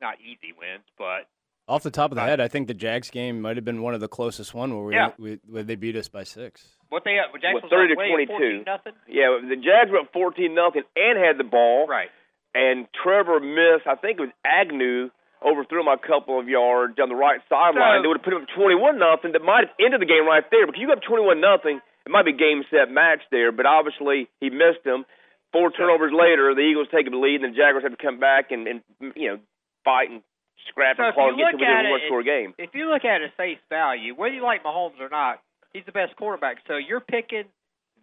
not 0.00 0.20
easy 0.20 0.52
wins, 0.56 0.84
but 0.98 1.26
off 1.66 1.82
the 1.82 1.90
top 1.90 2.12
of 2.12 2.16
the 2.16 2.22
head, 2.22 2.38
I 2.38 2.48
think 2.48 2.68
the 2.68 2.74
Jags 2.74 3.10
game 3.10 3.40
might 3.40 3.56
have 3.56 3.64
been 3.64 3.82
one 3.82 3.94
of 3.94 4.00
the 4.00 4.08
closest 4.08 4.54
one 4.54 4.74
where 4.76 4.84
we, 4.84 4.94
yeah. 4.94 5.08
we 5.18 5.40
where 5.48 5.62
they 5.64 5.74
beat 5.74 5.96
us 5.96 6.08
by 6.08 6.22
six. 6.22 6.64
What 6.90 7.02
they 7.04 7.18
uh, 7.18 7.32
Jags 7.40 7.62
what, 7.62 7.70
thirty 7.70 7.94
to 7.94 7.96
twenty 7.96 8.26
two. 8.26 8.62
Nothing. 8.64 8.92
Yeah, 9.08 9.38
the 9.42 9.56
Jags 9.56 9.90
were 9.90 10.00
up 10.00 10.12
fourteen 10.12 10.54
nothing 10.54 10.82
and 10.94 11.18
had 11.18 11.38
the 11.38 11.48
ball. 11.48 11.86
Right. 11.88 12.08
and 12.54 12.86
Trevor 13.02 13.40
missed. 13.40 13.86
I 13.86 13.96
think 13.96 14.18
it 14.18 14.22
was 14.22 14.30
Agnew 14.44 15.10
overthrew 15.44 15.80
him 15.80 15.88
a 15.88 15.98
couple 15.98 16.38
of 16.40 16.48
yards 16.48 16.96
down 16.96 17.08
the 17.08 17.16
right 17.18 17.40
sideline. 17.48 17.98
So- 17.98 18.02
they 18.02 18.08
would 18.08 18.18
have 18.18 18.24
put 18.24 18.32
him 18.34 18.42
up 18.42 18.48
twenty-one 18.54 18.98
nothing. 18.98 19.32
That 19.32 19.42
might 19.42 19.68
have 19.68 19.74
ended 19.80 20.00
the 20.00 20.08
game 20.10 20.26
right 20.26 20.44
there. 20.50 20.66
Because 20.66 20.80
you 20.80 20.88
got 20.88 21.02
twenty-one 21.02 21.40
nothing, 21.40 21.80
it 22.04 22.10
might 22.10 22.24
be 22.24 22.32
game 22.32 22.64
set 22.70 22.90
match 22.90 23.20
there. 23.30 23.52
But 23.52 23.66
obviously 23.66 24.28
he 24.40 24.50
missed 24.50 24.84
him. 24.84 25.04
Four 25.52 25.70
turnovers 25.70 26.12
later, 26.12 26.52
the 26.54 26.60
Eagles 26.60 26.88
take 26.92 27.08
the 27.08 27.16
lead, 27.16 27.40
and 27.40 27.54
the 27.54 27.56
Jaguars 27.56 27.84
have 27.84 27.96
to 27.96 28.02
come 28.02 28.18
back 28.18 28.50
and, 28.50 28.66
and 28.66 28.80
you 29.14 29.28
know 29.30 29.38
fight 29.84 30.10
and 30.10 30.20
scrap 30.68 30.96
So 30.98 31.04
and 31.04 31.14
claw 31.14 31.28
and 31.28 31.38
get 31.38 31.50
to 31.52 31.56
within 31.56 31.86
a 31.86 31.90
one 31.90 32.00
score 32.06 32.22
game. 32.22 32.52
If 32.58 32.74
you 32.74 32.90
look 32.90 33.04
at 33.04 33.22
it 33.22 33.30
at 33.30 33.36
face 33.36 33.62
value, 33.70 34.14
whether 34.14 34.34
you 34.34 34.42
like 34.42 34.64
Mahomes 34.64 35.00
or 35.00 35.08
not, 35.08 35.40
he's 35.72 35.84
the 35.86 35.92
best 35.92 36.16
quarterback. 36.16 36.58
So 36.66 36.76
you're 36.76 37.00
picking. 37.00 37.44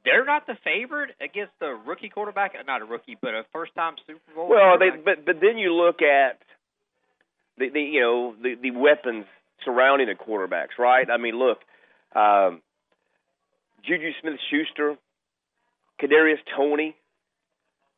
They're 0.06 0.26
not 0.26 0.48
the 0.48 0.58
favorite 0.66 1.16
against 1.22 1.54
a 1.62 1.76
rookie 1.76 2.10
quarterback, 2.10 2.56
not 2.68 2.82
a 2.82 2.86
rookie, 2.86 3.16
but 3.22 3.34
a 3.34 3.46
first-time 3.54 3.96
Super 4.06 4.20
Bowl. 4.36 4.50
Well, 4.50 4.78
they 4.78 4.90
but 4.92 5.24
but 5.26 5.40
then 5.40 5.58
you 5.58 5.74
look 5.74 6.02
at 6.02 6.40
the 7.58 7.70
the 7.70 7.82
you 7.82 8.02
know 8.02 8.36
the 8.42 8.56
the 8.62 8.72
weapons 8.72 9.26
surrounding 9.66 10.08
the 10.08 10.16
quarterbacks, 10.16 10.78
right? 10.78 11.08
I 11.10 11.18
mean, 11.18 11.38
look, 11.38 11.60
um, 12.16 12.62
Juju 13.86 14.12
Smith-Schuster, 14.22 14.96
Kadarius 16.02 16.40
Toney. 16.56 16.96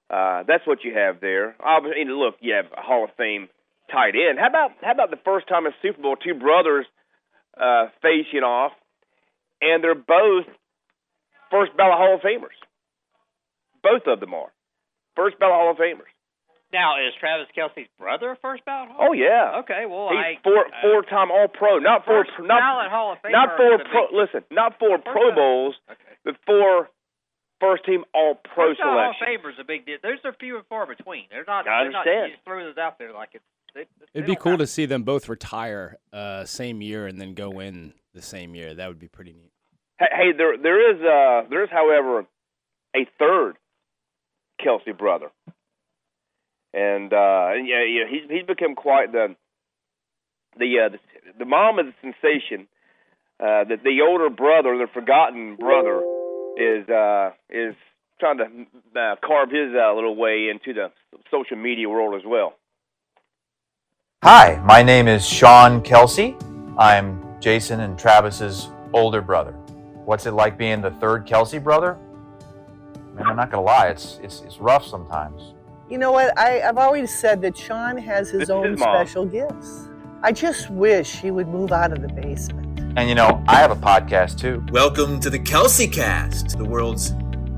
Uh, 0.10 0.44
that's 0.48 0.66
what 0.68 0.84
you 0.84 0.94
have 0.94 1.20
there. 1.20 1.56
Obviously, 1.64 2.02
and 2.02 2.12
look, 2.16 2.36
you 2.40 2.54
have 2.54 2.66
a 2.78 2.82
Hall 2.82 3.04
of 3.06 3.10
Fame 3.18 3.50
tight 3.92 4.14
end. 4.16 4.38
How 4.40 4.50
about 4.50 4.72
how 4.82 4.92
about 4.92 5.10
the 5.10 5.22
first 5.26 5.48
time 5.48 5.66
in 5.66 5.74
Super 5.82 6.02
Bowl, 6.02 6.16
two 6.16 6.36
brothers 6.36 6.86
uh, 7.60 7.88
facing 8.02 8.44
off, 8.44 8.72
and 9.62 9.84
they're 9.84 9.96
both 9.96 10.46
first 11.50 11.76
ballot 11.78 11.98
Hall 11.98 12.16
of 12.16 12.22
Famers. 12.22 12.58
Both 13.82 14.04
of 14.08 14.20
them 14.20 14.34
are 14.34 14.52
first 15.16 15.40
ballot 15.40 15.56
Hall 15.56 15.72
of 15.72 15.78
Famers. 15.78 16.12
Now 16.76 17.00
is 17.00 17.16
Travis 17.20 17.48
Kelce's 17.56 17.88
brother 17.98 18.32
a 18.32 18.36
first 18.44 18.66
ballot? 18.66 18.92
Hall? 18.92 19.08
Oh 19.10 19.14
yeah. 19.16 19.64
Okay, 19.64 19.86
well 19.88 20.10
He's 20.12 20.20
I 20.20 20.44
four 20.44 20.68
uh, 20.68 20.82
four 20.84 21.00
time 21.08 21.32
All 21.32 21.48
Pro, 21.48 21.80
not 21.80 22.04
four 22.04 22.26
not 22.44 22.60
ballot 22.60 22.92
Hall 22.92 23.14
of 23.14 23.20
Famer 23.24 23.32
not 23.32 23.50
four 23.56 23.80
pro. 23.80 24.08
big- 24.08 24.16
Listen, 24.20 24.42
not 24.52 24.78
four 24.80 24.98
Pro. 25.00 25.32
Bowls, 25.34 25.76
Okay. 25.90 26.16
but 26.26 26.36
four 26.46 26.90
first 27.62 27.86
team 27.86 28.04
All 28.14 28.36
Pro 28.36 28.76
First 28.76 28.82
ballot 28.84 29.00
Hall 29.00 29.10
of 29.12 29.16
selections. 29.24 29.40
Famer 29.46 29.50
is 29.56 29.60
a 29.60 29.64
big 29.64 29.86
deal. 29.86 29.98
Those 30.04 30.20
are 30.26 30.34
few 30.40 30.58
and 30.58 30.66
far 30.68 30.86
between. 30.86 31.26
They're 31.32 31.46
not. 31.48 31.68
I 31.68 31.84
they're 31.84 31.92
not- 31.92 32.06
understand. 32.08 32.28
you 32.30 32.36
just 32.36 32.44
throw 32.46 32.64
those 32.64 32.78
out 32.78 33.00
there 33.00 33.14
like 33.14 33.30
it's. 33.34 33.44
They, 33.74 33.84
they 34.00 34.06
It'd 34.14 34.28
be 34.28 34.36
cool 34.36 34.54
have- 34.54 34.60
to 34.60 34.68
see 34.68 34.86
them 34.86 35.04
both 35.04 35.28
retire 35.30 35.98
uh, 36.14 36.44
same 36.46 36.82
year 36.82 37.08
and 37.08 37.20
then 37.20 37.34
go 37.34 37.60
in 37.60 37.94
the 38.14 38.22
same 38.22 38.56
year. 38.56 38.74
That 38.74 38.88
would 38.88 39.00
be 39.00 39.08
pretty 39.10 39.34
neat. 39.34 39.52
Hey, 40.00 40.06
hey, 40.12 40.32
there 40.38 40.58
there 40.58 40.92
is 40.92 41.02
uh 41.02 41.48
there 41.50 41.64
is 41.64 41.70
however 41.72 42.26
a 42.96 43.08
third 43.20 43.56
Kelce 44.66 44.98
brother, 44.98 45.32
and 46.76 47.12
uh 47.14 47.52
yeah 47.64 47.84
yeah 47.88 48.04
he's 48.10 48.30
he's 48.30 48.46
become 48.46 48.76
quite 48.76 49.12
the 49.12 49.36
the 50.60 50.80
uh 50.86 50.90
the, 50.90 51.00
the 51.40 51.46
mom 51.46 51.80
is 51.80 51.88
a 51.88 51.96
sensation. 52.02 52.68
Uh, 53.38 53.66
that 53.66 53.84
the 53.84 54.00
older 54.02 54.30
brother, 54.30 54.78
the 54.78 54.88
forgotten 54.94 55.58
brother, 55.58 56.06
is 56.56 56.88
uh 56.88 57.32
is 57.50 57.76
trying 58.18 58.38
to 58.38 58.46
uh, 58.98 59.16
carve 59.26 59.50
his 59.50 59.74
uh, 59.76 59.94
little 59.94 60.16
way 60.16 60.48
into 60.50 60.74
the 60.74 60.90
social 61.30 61.58
media 61.58 61.90
world 61.90 62.16
as 62.16 62.26
well. 62.26 62.54
Hi, 64.24 64.62
my 64.64 64.82
name 64.82 65.10
is 65.10 65.28
Sean 65.28 65.82
Kelce. 65.82 66.34
I'm 66.78 67.22
Jason 67.42 67.82
and 67.82 68.00
Travis's 68.00 68.70
older 68.94 69.22
brother. 69.22 69.52
What's 70.06 70.26
it 70.26 70.32
like 70.32 70.58
being 70.58 70.80
the 70.80 70.92
third 70.92 71.28
Kelce 71.28 71.62
brother? 71.62 71.98
Man, 73.14 73.28
I'm 73.28 73.36
not 73.36 73.52
gonna 73.52 73.64
lie, 73.64 73.88
it's 73.88 74.18
it's 74.24 74.44
it's 74.46 74.60
rough 74.60 74.86
sometimes. 74.86 75.55
You 75.88 76.00
know 76.00 76.12
what? 76.12 76.36
I, 76.36 76.68
I've 76.68 76.80
always 76.80 77.16
said 77.16 77.44
that 77.44 77.56
Sean 77.56 77.96
has 77.96 78.32
his 78.32 78.44
is 78.44 78.50
own 78.50 78.72
his 78.72 78.80
special 78.80 79.24
gifts. 79.24 79.88
I 80.24 80.32
just 80.32 80.72
wish 80.72 81.18
he 81.18 81.30
would 81.30 81.48
move 81.48 81.72
out 81.72 81.92
of 81.92 82.02
the 82.02 82.08
basement. 82.08 82.80
And 82.98 83.08
you 83.08 83.14
know, 83.14 83.44
I 83.48 83.58
have 83.58 83.70
a 83.70 83.76
podcast 83.76 84.40
too. 84.40 84.66
Welcome 84.72 85.20
to 85.20 85.30
the 85.30 85.38
Kelce 85.38 85.94
Cast, 85.94 86.58
the 86.58 86.66
world's 86.66 87.12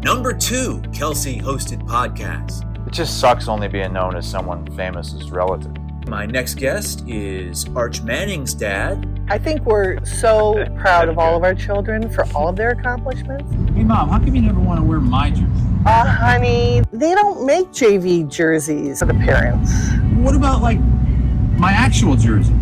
number 0.03 0.33
two 0.33 0.81
Kelce 0.91 1.41
hosted 1.41 1.87
podcast. 1.87 2.65
It 2.85 2.91
just 2.91 3.17
sucks 3.21 3.47
only 3.47 3.69
being 3.69 3.93
known 3.93 4.17
as 4.17 4.29
someone 4.29 4.69
famous's 4.75 5.31
relative. 5.31 5.71
My 6.09 6.25
next 6.25 6.55
guest 6.55 7.07
is 7.07 7.65
Arch 7.77 8.01
Manning's 8.01 8.53
dad. 8.53 9.07
I 9.29 9.37
think 9.37 9.61
we're 9.61 10.03
so 10.03 10.65
proud 10.77 11.07
of 11.07 11.17
all 11.17 11.37
of 11.37 11.43
our 11.43 11.55
children 11.55 12.09
for 12.09 12.25
all 12.35 12.49
of 12.49 12.57
their 12.57 12.71
accomplishments. 12.71 13.49
Hey, 13.73 13.85
mom, 13.85 14.09
how 14.09 14.19
come 14.19 14.35
you 14.35 14.41
never 14.41 14.59
want 14.59 14.81
to 14.81 14.85
wear 14.85 14.99
my 14.99 15.29
jersey? 15.29 15.66
Uh, 15.85 16.05
honey, 16.05 16.81
they 16.91 17.13
don't 17.13 17.45
make 17.45 17.67
JV 17.67 18.29
jerseys 18.29 18.99
for 18.99 19.05
the 19.05 19.13
parents. 19.13 19.71
What 20.15 20.35
about 20.35 20.61
like 20.61 20.79
my 21.57 21.71
actual 21.71 22.15
jersey? 22.15 22.53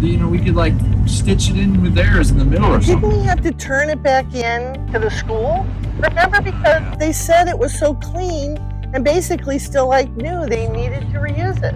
You 0.00 0.16
know, 0.16 0.28
we 0.28 0.38
could 0.38 0.54
like 0.54 0.74
stitch 1.06 1.50
it 1.50 1.58
in 1.58 1.82
with 1.82 1.94
theirs 1.94 2.30
in 2.30 2.38
the 2.38 2.44
middle 2.44 2.72
or 2.72 2.80
something. 2.80 3.10
Didn't 3.10 3.20
we 3.20 3.26
have 3.26 3.42
to 3.42 3.52
turn 3.52 3.90
it 3.90 4.02
back 4.02 4.34
in 4.34 4.86
to 4.92 4.98
the 4.98 5.10
school? 5.10 5.66
Remember, 5.98 6.40
because 6.40 6.98
they 6.98 7.12
said 7.12 7.48
it 7.48 7.58
was 7.58 7.76
so 7.76 7.94
clean 7.94 8.56
and 8.94 9.04
basically 9.04 9.58
still 9.58 9.88
like 9.88 10.10
new, 10.12 10.46
they 10.46 10.68
needed 10.68 11.00
to 11.12 11.18
reuse 11.18 11.62
it. 11.62 11.74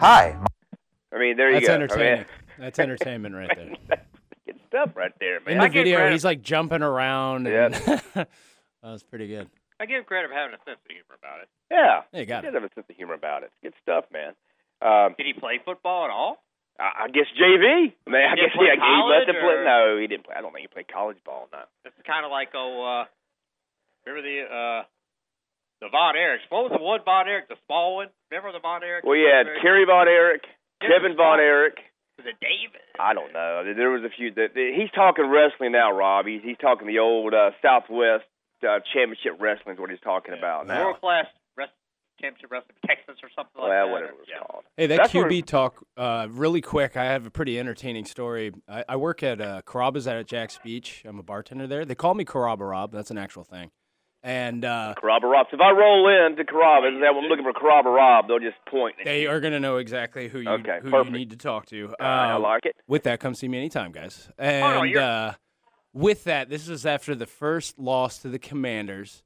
Hi, 0.00 0.36
I 1.12 1.18
mean, 1.18 1.36
there 1.36 1.48
you 1.48 1.56
That's 1.56 1.66
go. 1.66 1.74
entertaining. 1.74 2.12
I 2.12 2.16
mean, 2.16 2.26
That's 2.58 2.78
entertainment 2.78 3.34
right 3.34 3.50
there. 3.54 3.98
good 4.46 4.60
stuff 4.68 4.96
right 4.96 5.12
there, 5.20 5.40
man. 5.40 5.54
In 5.54 5.58
the 5.58 5.68
give 5.68 5.84
video, 5.84 6.10
he's 6.10 6.24
like 6.24 6.42
jumping 6.42 6.82
around. 6.82 7.46
And 7.46 7.74
that 8.14 8.28
was 8.82 9.02
pretty 9.02 9.28
good. 9.28 9.48
I 9.80 9.86
give 9.86 10.06
credit 10.06 10.28
for 10.30 10.34
having 10.36 10.54
a 10.54 10.62
sense 10.66 10.82
of 10.82 10.90
humor 10.90 11.14
about 11.14 11.42
it. 11.42 11.48
Yeah, 11.70 12.02
Yeah, 12.12 12.20
you 12.20 12.26
got 12.26 12.42
he 12.42 12.48
it. 12.48 12.52
does 12.52 12.62
have 12.62 12.68
a 12.70 12.74
sense 12.74 12.86
of 12.90 12.96
humor 12.96 13.14
about 13.14 13.42
it. 13.46 13.50
Good 13.62 13.74
stuff, 13.82 14.04
man. 14.12 14.34
Um, 14.82 15.14
Did 15.18 15.26
he 15.26 15.34
play 15.38 15.58
football 15.64 16.04
at 16.06 16.10
all? 16.10 16.42
I, 16.78 17.04
I 17.04 17.08
guess 17.10 17.26
JV. 17.34 17.90
I 17.94 18.10
mean, 18.10 18.22
I 18.22 18.34
He 18.34 18.42
guess 18.42 18.50
didn't 18.50 18.58
play 18.58 18.66
yeah, 18.70 18.78
he 18.78 18.82
must 18.82 19.02
college, 19.02 19.26
have 19.30 19.40
played. 19.42 19.62
No, 19.66 19.82
he 19.98 20.06
didn't 20.06 20.24
play. 20.26 20.34
I 20.38 20.40
don't 20.42 20.50
think 20.54 20.62
he 20.66 20.70
played 20.70 20.86
college 20.90 21.18
ball. 21.26 21.46
No. 21.50 21.62
It's 21.86 21.94
kind 22.06 22.22
of 22.26 22.30
like 22.30 22.50
oh, 22.54 22.70
uh, 22.82 23.04
remember 24.06 24.22
the 24.22 24.38
uh, 24.46 24.80
the 25.82 25.88
Von 25.90 26.14
Erichs? 26.14 26.46
What 26.50 26.70
was 26.70 26.72
the 26.74 26.82
one 26.82 27.00
Von 27.04 27.26
Erich? 27.26 27.46
The 27.50 27.58
small 27.66 27.96
one? 28.02 28.08
Remember 28.30 28.52
the 28.54 28.62
Von 28.62 28.82
Erich? 28.82 29.04
Well, 29.06 29.18
yeah, 29.18 29.42
had 29.46 29.62
Kerry 29.62 29.84
Von 29.86 30.06
Erich, 30.06 30.42
Kevin 30.82 31.12
the 31.14 31.18
Von 31.18 31.38
small- 31.38 31.40
Erich. 31.40 31.78
Was 32.18 32.26
it 32.26 32.38
David? 32.42 32.82
I 32.98 33.14
don't 33.14 33.30
know. 33.32 33.62
There 33.62 33.90
was 33.94 34.02
a 34.02 34.10
few. 34.10 34.34
That 34.34 34.50
he's 34.54 34.90
talking 34.90 35.26
wrestling 35.30 35.70
now, 35.70 35.90
Rob. 35.94 36.26
He's 36.26 36.42
he's 36.42 36.58
talking 36.58 36.86
the 36.86 36.98
old 36.98 37.34
uh, 37.34 37.50
Southwest 37.62 38.26
uh, 38.62 38.80
Championship 38.92 39.40
Wrestling 39.40 39.74
is 39.74 39.80
what 39.80 39.90
he's 39.90 40.00
talking 40.00 40.34
about 40.36 40.66
now. 40.66 40.84
World 40.84 41.00
class 41.00 41.26
rest, 41.56 41.72
championship 42.20 42.50
wrestling 42.50 42.76
Texas 42.86 43.16
or 43.22 43.28
something 43.36 43.60
like 43.60 43.68
Well, 43.70 43.86
that. 43.86 43.92
whatever 43.92 44.12
it 44.12 44.18
was 44.18 44.26
yeah. 44.30 44.38
called. 44.46 44.64
Hey, 44.76 44.86
that 44.88 44.96
That's 44.96 45.14
where- 45.14 45.28
QB 45.28 45.44
talk, 45.46 45.84
uh, 45.96 46.26
really 46.30 46.60
quick. 46.60 46.96
I 46.96 47.04
have 47.04 47.26
a 47.26 47.30
pretty 47.30 47.58
entertaining 47.58 48.04
story. 48.04 48.52
I, 48.68 48.84
I 48.88 48.96
work 48.96 49.22
at 49.22 49.40
uh, 49.40 49.62
Carrabba's 49.66 50.06
out 50.08 50.16
at 50.16 50.26
Jax 50.26 50.58
Beach. 50.62 51.02
I'm 51.06 51.18
a 51.18 51.22
bartender 51.22 51.66
there. 51.66 51.84
They 51.84 51.94
call 51.94 52.14
me 52.14 52.24
Carrabba 52.24 52.68
Rob. 52.68 52.92
That's 52.92 53.10
an 53.10 53.18
actual 53.18 53.44
thing. 53.44 53.70
And 54.24 54.64
uh, 54.64 54.94
Carrabba 55.00 55.22
Rob. 55.30 55.46
So 55.48 55.54
if 55.54 55.60
I 55.60 55.70
roll 55.70 56.08
in 56.26 56.34
to 56.36 56.44
Carrabba 56.44 56.88
and 56.88 57.04
I'm 57.04 57.16
looking 57.28 57.44
for 57.44 57.52
Carrabba 57.52 57.84
Rob, 57.84 58.26
they'll 58.26 58.40
just 58.40 58.56
point. 58.68 58.96
at 58.98 59.04
they 59.04 59.22
you. 59.22 59.30
are 59.30 59.38
going 59.38 59.52
to 59.52 59.60
know 59.60 59.76
exactly 59.76 60.28
who 60.28 60.40
you 60.40 60.48
Okay, 60.50 60.80
who 60.82 60.90
perfect. 60.90 61.12
you 61.12 61.18
need 61.18 61.30
to 61.30 61.36
talk 61.36 61.66
to. 61.66 61.94
I 62.00 62.32
Um, 62.32 62.42
like 62.42 62.66
it. 62.66 62.74
with 62.88 63.04
that, 63.04 63.20
come 63.20 63.34
see 63.36 63.46
me 63.46 63.58
anytime, 63.58 63.92
guys. 63.92 64.28
no, 64.36 64.44
And 64.44 64.90
you're- 64.90 65.02
uh, 65.04 65.32
with 65.98 66.24
that, 66.24 66.48
this 66.48 66.68
is 66.68 66.86
after 66.86 67.14
the 67.16 67.26
first 67.26 67.78
loss 67.78 68.18
to 68.18 68.28
the 68.28 68.38
Commanders. 68.38 69.24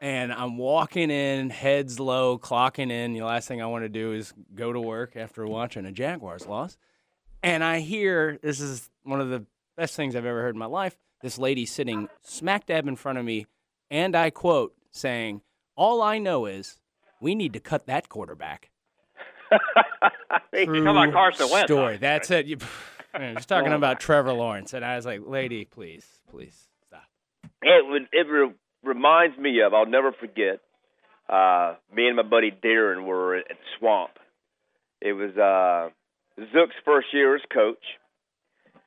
And 0.00 0.32
I'm 0.32 0.58
walking 0.58 1.10
in, 1.10 1.50
heads 1.50 2.00
low, 2.00 2.38
clocking 2.38 2.90
in. 2.90 3.12
The 3.12 3.22
last 3.22 3.46
thing 3.46 3.62
I 3.62 3.66
want 3.66 3.84
to 3.84 3.88
do 3.88 4.12
is 4.12 4.34
go 4.54 4.72
to 4.72 4.80
work 4.80 5.16
after 5.16 5.46
watching 5.46 5.86
a 5.86 5.92
Jaguars 5.92 6.46
loss. 6.46 6.76
And 7.42 7.62
I 7.62 7.80
hear 7.80 8.38
this 8.42 8.60
is 8.60 8.90
one 9.04 9.20
of 9.20 9.28
the 9.28 9.44
best 9.76 9.94
things 9.94 10.16
I've 10.16 10.26
ever 10.26 10.42
heard 10.42 10.54
in 10.54 10.58
my 10.58 10.66
life. 10.66 10.96
This 11.22 11.38
lady 11.38 11.66
sitting 11.66 12.08
smack 12.22 12.66
dab 12.66 12.86
in 12.86 12.96
front 12.96 13.18
of 13.18 13.24
me, 13.24 13.46
and 13.90 14.16
I 14.16 14.30
quote, 14.30 14.74
saying, 14.90 15.42
All 15.76 16.02
I 16.02 16.18
know 16.18 16.46
is 16.46 16.80
we 17.20 17.34
need 17.34 17.52
to 17.52 17.60
cut 17.60 17.86
that 17.86 18.08
quarterback. 18.08 18.70
True 20.54 20.84
Come 20.84 20.96
on, 20.96 21.12
Carson 21.12 21.48
Wentz, 21.50 21.66
Story. 21.66 21.96
That's 21.96 22.30
it. 22.30 22.46
You, 22.46 22.58
man, 23.12 23.34
just 23.36 23.48
talking 23.48 23.72
about 23.72 24.00
Trevor 24.00 24.32
Lawrence, 24.32 24.72
and 24.74 24.84
I 24.84 24.96
was 24.96 25.06
like, 25.06 25.20
"Lady, 25.26 25.64
please, 25.64 26.06
please 26.30 26.68
stop." 26.86 27.04
It 27.62 27.86
would. 27.88 28.02
It 28.12 28.26
re- 28.28 28.54
reminds 28.82 29.38
me 29.38 29.60
of. 29.62 29.74
I'll 29.74 29.86
never 29.86 30.12
forget. 30.12 30.60
Uh, 31.28 31.74
me 31.94 32.06
and 32.06 32.16
my 32.16 32.22
buddy 32.22 32.50
Darren 32.50 33.04
were 33.04 33.36
at 33.36 33.44
Swamp. 33.78 34.12
It 35.00 35.12
was 35.12 35.36
uh, 35.36 35.90
Zook's 36.54 36.74
first 36.84 37.08
year 37.12 37.36
as 37.36 37.42
coach, 37.52 37.84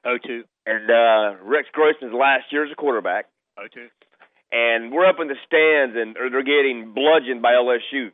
O 0.05 0.17
two. 0.17 0.43
and 0.65 0.89
uh, 0.89 1.43
Rex 1.43 1.67
Grossman's 1.71 2.13
last 2.13 2.45
year 2.51 2.65
as 2.65 2.71
a 2.71 2.75
quarterback. 2.75 3.25
O 3.57 3.63
two. 3.73 3.87
and 4.51 4.91
we're 4.91 5.05
up 5.05 5.17
in 5.21 5.27
the 5.27 5.35
stands 5.45 5.95
and 5.95 6.17
or 6.17 6.29
they're 6.29 6.43
getting 6.43 6.93
bludgeoned 6.93 7.41
by 7.41 7.51
LSU. 7.53 8.11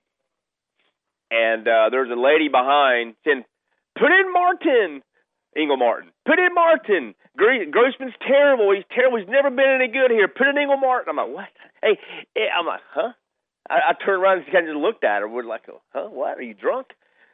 And 1.30 1.68
uh, 1.68 1.90
there's 1.92 2.10
a 2.12 2.20
lady 2.20 2.48
behind 2.48 3.16
saying, 3.26 3.44
"Put 3.98 4.12
in 4.12 4.32
Martin, 4.32 5.02
Ingle 5.58 5.78
Martin. 5.78 6.12
Put 6.26 6.40
in 6.40 6.54
Martin. 6.54 7.16
Grossman's 7.36 8.14
terrible. 8.26 8.74
He's 8.74 8.86
terrible. 8.94 9.18
He's 9.18 9.28
never 9.28 9.50
been 9.50 9.82
any 9.82 9.88
good 9.92 10.12
here. 10.12 10.28
Put 10.28 10.48
in 10.48 10.58
Ingle 10.58 10.78
Martin." 10.78 11.10
I'm 11.10 11.18
like, 11.18 11.34
"What?" 11.34 11.50
Hey, 11.82 12.00
eh, 12.36 12.50
I'm 12.58 12.66
like, 12.66 12.82
"Huh?" 12.94 13.14
I, 13.70 13.92
I 13.92 13.94
turned 13.94 14.22
around 14.22 14.40
and 14.40 14.52
kind 14.52 14.70
of 14.70 14.78
looked 14.78 15.04
at 15.04 15.22
her. 15.22 15.28
We're 15.28 15.44
like, 15.44 15.64
huh, 15.94 16.08
what? 16.10 16.38
Are 16.38 16.42
you 16.42 16.54
drunk? 16.54 16.88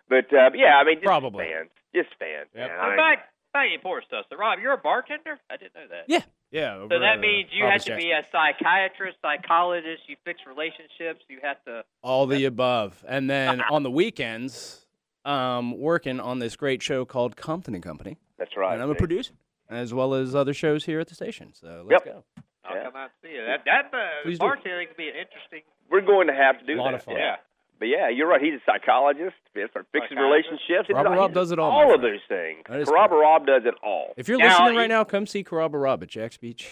But 0.09 0.34
uh, 0.34 0.51
yeah, 0.55 0.78
I 0.78 0.84
mean, 0.84 0.95
just 0.95 1.05
Probably. 1.05 1.45
fans, 1.45 1.69
just 1.95 2.09
fans. 2.19 2.49
Yep. 2.55 2.69
man. 2.69 2.78
But 2.78 2.84
I 2.84 2.88
mean, 2.89 2.97
back 2.97 3.17
back 3.53 3.67
to 3.69 3.74
important 3.74 4.07
stuff. 4.07 4.26
So 4.30 4.38
Rob, 4.38 4.59
you're 4.59 4.74
a 4.74 4.78
bartender? 4.78 5.39
I 5.49 5.57
didn't 5.57 5.76
know 5.76 5.88
that. 5.89 6.05
Yeah. 6.07 6.21
Yeah. 6.51 6.86
So 6.89 6.99
that 6.99 7.17
at, 7.17 7.19
means 7.19 7.49
uh, 7.51 7.55
you 7.55 7.63
have 7.63 7.69
Robert's 7.69 7.86
to 7.86 7.91
Jackson. 7.91 8.09
be 8.09 8.11
a 8.11 8.26
psychiatrist, 8.32 9.17
psychologist. 9.21 10.03
You 10.07 10.17
fix 10.26 10.41
relationships. 10.47 11.26
You 11.30 11.39
have 11.41 11.63
to. 11.65 11.84
all 12.01 12.28
the 12.28 12.45
above, 12.45 13.03
and 13.07 13.30
then 13.30 13.61
on 13.71 13.84
the 13.84 13.91
weekends, 13.91 14.82
um, 15.26 15.78
working 15.80 16.19
on 16.19 16.39
this 16.39 16.55
great 16.55 16.82
show 16.82 17.05
called 17.05 17.36
Compton 17.38 17.74
and 17.74 17.84
Company, 17.84 18.17
that's 18.38 18.55
right. 18.57 18.74
and 18.74 18.84
I'm 18.84 18.89
a 18.89 18.95
producer, 18.95 19.34
as 19.69 19.93
well 19.93 20.13
as 20.13 20.36
other 20.36 20.53
shows 20.53 20.86
here 20.86 20.99
at 20.99 21.07
the 21.07 21.15
station. 21.15 21.53
So 21.53 21.86
let's 21.88 22.05
Yep. 22.05 22.13
go. 22.15 22.24
I'll 22.65 22.76
Yeah. 22.78 22.84
come 22.86 22.95
out 22.95 23.03
and 23.03 23.11
see 23.21 23.36
you. 23.36 23.45
That 23.45 23.65
that 23.65 23.93
uh, 23.93 24.24
Please 24.24 24.39
do. 24.39 24.45
bartending 24.45 24.88
could 24.88 24.97
be 24.97 25.09
an 25.09 25.15
interesting. 25.15 25.61
We're 25.89 26.01
going 26.01 26.28
to 26.28 26.34
have 26.34 26.59
to 26.59 26.65
do 26.65 26.76
A 26.76 26.82
lot 26.82 26.91
that. 26.91 26.95
of 26.95 27.03
fun. 27.03 27.15
Yeah. 27.17 27.36
But 27.80 27.88
yeah, 27.89 28.07
you're 28.07 28.28
right. 28.28 28.41
He's 28.41 28.53
a 28.53 28.63
psychologist. 28.65 29.36
He's 29.53 29.67
for 29.74 29.84
fixing 29.91 30.17
relationships. 30.17 30.88
He's- 30.88 30.91
Robert 30.95 31.09
Rob 31.17 31.32
he's 31.32 31.36
does 31.36 31.51
it 31.51 31.59
all, 31.59 31.71
All 31.71 31.93
of 31.93 32.01
those 32.01 32.21
things. 32.30 32.63
That 32.69 32.80
is 32.80 32.88
Robert 32.89 33.19
Rob 33.19 33.45
does 33.45 33.63
it 33.65 33.74
all. 33.84 34.13
If 34.15 34.30
you're 34.30 34.38
Now, 34.38 34.47
listening 34.63 34.78
right 34.78 34.88
now, 34.89 35.03
come 35.03 35.26
see 35.28 35.43
Carrabba 35.43 35.82
Rob 35.82 36.01
at 36.03 36.09
Jax 36.09 36.38
Beach. 36.38 36.71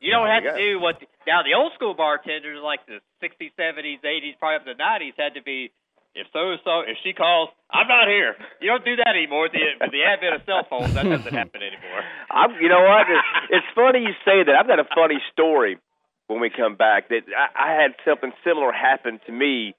You 0.00 0.12
don't 0.12 0.24
There 0.26 0.34
have 0.34 0.44
you 0.44 0.50
to 0.50 0.56
go. 0.56 0.60
do 0.60 0.80
what 0.80 1.00
the, 1.00 1.06
now 1.26 1.42
the 1.42 1.54
old 1.54 1.72
school 1.74 1.94
bartenders 1.94 2.60
like 2.62 2.80
the 2.86 3.00
60s, 3.22 3.52
70s, 3.58 4.00
80s, 4.04 4.38
probably 4.38 4.56
up 4.56 4.64
to 4.66 4.74
the 4.74 4.82
90s 4.82 5.14
had 5.16 5.34
to 5.34 5.42
be 5.42 5.70
if 6.14 6.26
so 6.32 6.56
so 6.64 6.80
if 6.80 6.98
she 7.02 7.12
calls, 7.12 7.50
I'm 7.70 7.86
not 7.86 8.08
here. 8.08 8.34
You 8.60 8.70
don't 8.70 8.84
do 8.84 8.96
that 8.96 9.14
anymore. 9.14 9.42
With 9.42 9.52
the 9.52 9.62
with 9.80 9.92
the 9.92 10.02
advent 10.02 10.34
of 10.34 10.42
cell 10.44 10.66
phones, 10.68 10.94
that 10.94 11.04
doesn't 11.04 11.32
happen 11.32 11.62
anymore. 11.62 12.02
I'm, 12.30 12.50
you 12.60 12.68
know 12.68 12.82
what? 12.82 13.06
It's, 13.08 13.62
it's 13.62 13.70
funny 13.74 14.00
you 14.00 14.14
say 14.24 14.42
that. 14.42 14.54
I've 14.58 14.66
got 14.66 14.80
a 14.80 14.88
funny 14.94 15.22
story 15.32 15.78
when 16.26 16.40
we 16.40 16.50
come 16.50 16.74
back. 16.76 17.08
That 17.10 17.22
I, 17.30 17.70
I 17.70 17.82
had 17.82 17.94
something 18.04 18.32
similar 18.44 18.72
happen 18.72 19.20
to 19.26 19.32
me 19.32 19.74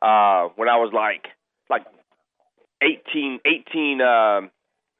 uh, 0.00 0.48
when 0.56 0.68
I 0.68 0.80
was 0.80 0.92
like 0.94 1.28
like 1.68 1.84
18, 2.82 3.40
18 3.44 4.00
um, 4.00 4.50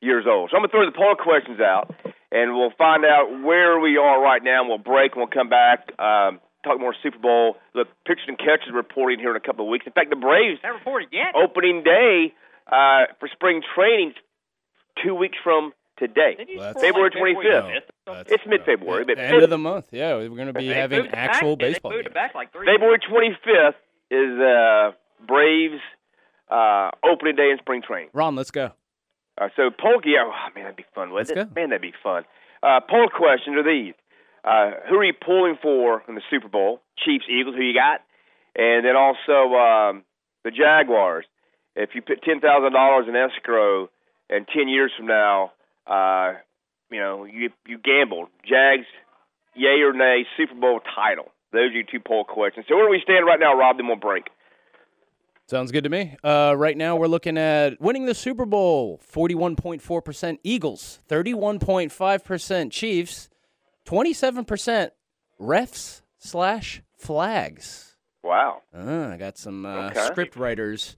years 0.01 0.25
old. 0.29 0.51
So 0.51 0.57
I'm 0.57 0.63
gonna 0.63 0.73
throw 0.73 0.85
the 0.85 0.97
poll 0.97 1.17
questions 1.17 1.61
out, 1.61 1.95
and 2.31 2.55
we'll 2.55 2.75
find 2.77 3.05
out 3.05 3.43
where 3.43 3.81
we 3.81 3.97
are 3.97 4.21
right 4.21 4.43
now. 4.43 4.61
And 4.61 4.69
we'll 4.69 4.79
break, 4.79 5.13
and 5.13 5.21
we'll 5.21 5.33
come 5.33 5.49
back. 5.49 5.89
Um, 5.99 6.41
talk 6.67 6.81
more 6.81 6.95
Super 7.03 7.19
Bowl. 7.19 7.57
Look, 7.75 7.89
pitchers 8.07 8.25
and 8.29 8.39
catchers 8.39 8.73
reporting 8.75 9.19
here 9.21 9.31
in 9.31 9.37
a 9.37 9.41
couple 9.41 9.65
of 9.65 9.71
weeks. 9.71 9.87
In 9.87 9.93
fact, 9.93 10.11
the 10.11 10.17
Braves 10.17 10.59
Haven't 10.63 10.81
reported 10.81 11.09
yet. 11.13 11.35
opening 11.35 11.83
day 11.85 12.35
uh, 12.67 13.13
for 13.21 13.29
spring 13.33 13.63
training 13.75 14.13
two 15.05 15.15
weeks 15.15 15.37
from 15.43 15.73
today. 15.99 16.37
Well, 16.57 16.73
score 16.73 16.83
February 16.83 17.11
like 17.15 17.23
25th. 17.23 17.47
or 17.47 17.61
something? 17.63 17.81
That's, 18.07 18.33
It's 18.33 18.43
mid-February, 18.47 19.03
uh, 19.03 19.07
but 19.07 19.17
the 19.17 19.23
end 19.25 19.43
of 19.43 19.51
the 19.51 19.59
month. 19.59 19.87
Yeah, 19.93 20.17
we're 20.17 20.29
going 20.29 20.47
to 20.49 20.53
be 20.53 20.69
They 20.69 20.75
having 20.75 21.07
actual 21.09 21.57
back, 21.57 21.73
baseball 21.73 21.93
They 21.93 22.03
games. 22.03 22.15
back 22.15 22.35
like. 22.35 22.53
February 22.53 22.99
25th 22.99 23.75
is 24.11 24.41
uh, 24.41 24.93
Braves 25.27 25.81
uh, 26.51 26.91
opening 27.05 27.37
day 27.37 27.51
in 27.51 27.59
spring 27.59 27.83
training. 27.87 28.11
Ron, 28.13 28.37
let's 28.37 28.51
go. 28.51 28.73
Uh, 29.39 29.49
so 29.57 29.71
poll, 29.71 30.01
yeah, 30.05 30.25
oh, 30.25 30.31
man, 30.55 30.65
that'd 30.65 30.77
be 30.77 30.85
fun, 30.95 31.13
Let's 31.15 31.29
wouldn't 31.31 31.51
it? 31.51 31.55
go. 31.55 31.61
Man, 31.61 31.71
that'd 31.71 31.83
be 31.83 31.93
fun. 32.03 32.25
Uh, 32.63 32.81
poll 32.89 33.09
questions 33.15 33.57
are 33.57 33.63
these: 33.63 33.93
uh, 34.47 34.71
Who 34.89 34.97
are 34.97 35.05
you 35.05 35.13
pulling 35.13 35.59
for 35.61 36.03
in 36.09 36.15
the 36.15 36.23
Super 36.31 36.49
Bowl? 36.49 36.81
Chiefs, 37.05 37.25
Eagles. 37.29 37.57
Who 37.57 37.63
you 37.63 37.75
got? 37.75 38.01
And 38.55 38.87
then 38.87 38.97
also 38.97 39.55
um, 39.55 40.05
the 40.45 40.51
Jaguars. 40.51 41.27
If 41.75 41.91
you 41.95 42.01
put 42.01 42.23
ten 42.23 42.41
thousand 42.41 42.73
dollars 42.73 43.07
in 43.09 43.17
escrow, 43.17 43.91
and 44.31 44.47
ten 44.49 44.69
years 44.69 44.93
from 44.97 45.07
now, 45.07 45.53
uh, 45.87 46.35
you 46.91 47.01
know 47.01 47.25
you 47.25 47.51
you 47.67 47.79
gambled. 47.79 48.29
Jags, 48.49 48.87
yay 49.55 49.83
or 49.83 49.93
nay, 49.93 50.25
Super 50.37 50.55
Bowl 50.55 50.81
title. 50.95 51.33
Those 51.53 51.71
are 51.71 51.75
your 51.75 51.85
two 51.85 52.01
poll 52.01 52.25
questions. 52.25 52.67
So 52.69 52.77
where 52.77 52.87
do 52.87 52.91
we 52.91 53.01
stand 53.03 53.27
right 53.27 53.41
now, 53.41 53.57
Rob? 53.57 53.77
Then 53.77 53.89
we'll 53.89 53.97
break. 53.97 54.25
Sounds 55.49 55.71
good 55.71 55.85
to 55.85 55.91
me. 55.91 56.17
Uh, 56.25 56.55
right 56.57 56.77
now, 56.77 56.97
we're 56.97 57.07
looking 57.07 57.39
at 57.39 57.81
winning 57.81 58.07
the 58.07 58.17
Super 58.17 58.45
Bowl 58.45 59.01
41.4% 59.13 60.39
Eagles, 60.43 60.99
31.5% 61.09 62.73
Chiefs, 62.73 63.29
27% 63.87 64.91
refs 65.41 66.03
slash 66.19 66.83
flags. 66.99 67.97
Wow. 68.23 68.63
Uh, 68.77 69.09
I 69.13 69.17
got 69.17 69.39
some 69.39 69.65
uh, 69.65 69.87
Okay. 69.91 70.05
script 70.07 70.37
writers. 70.37 70.97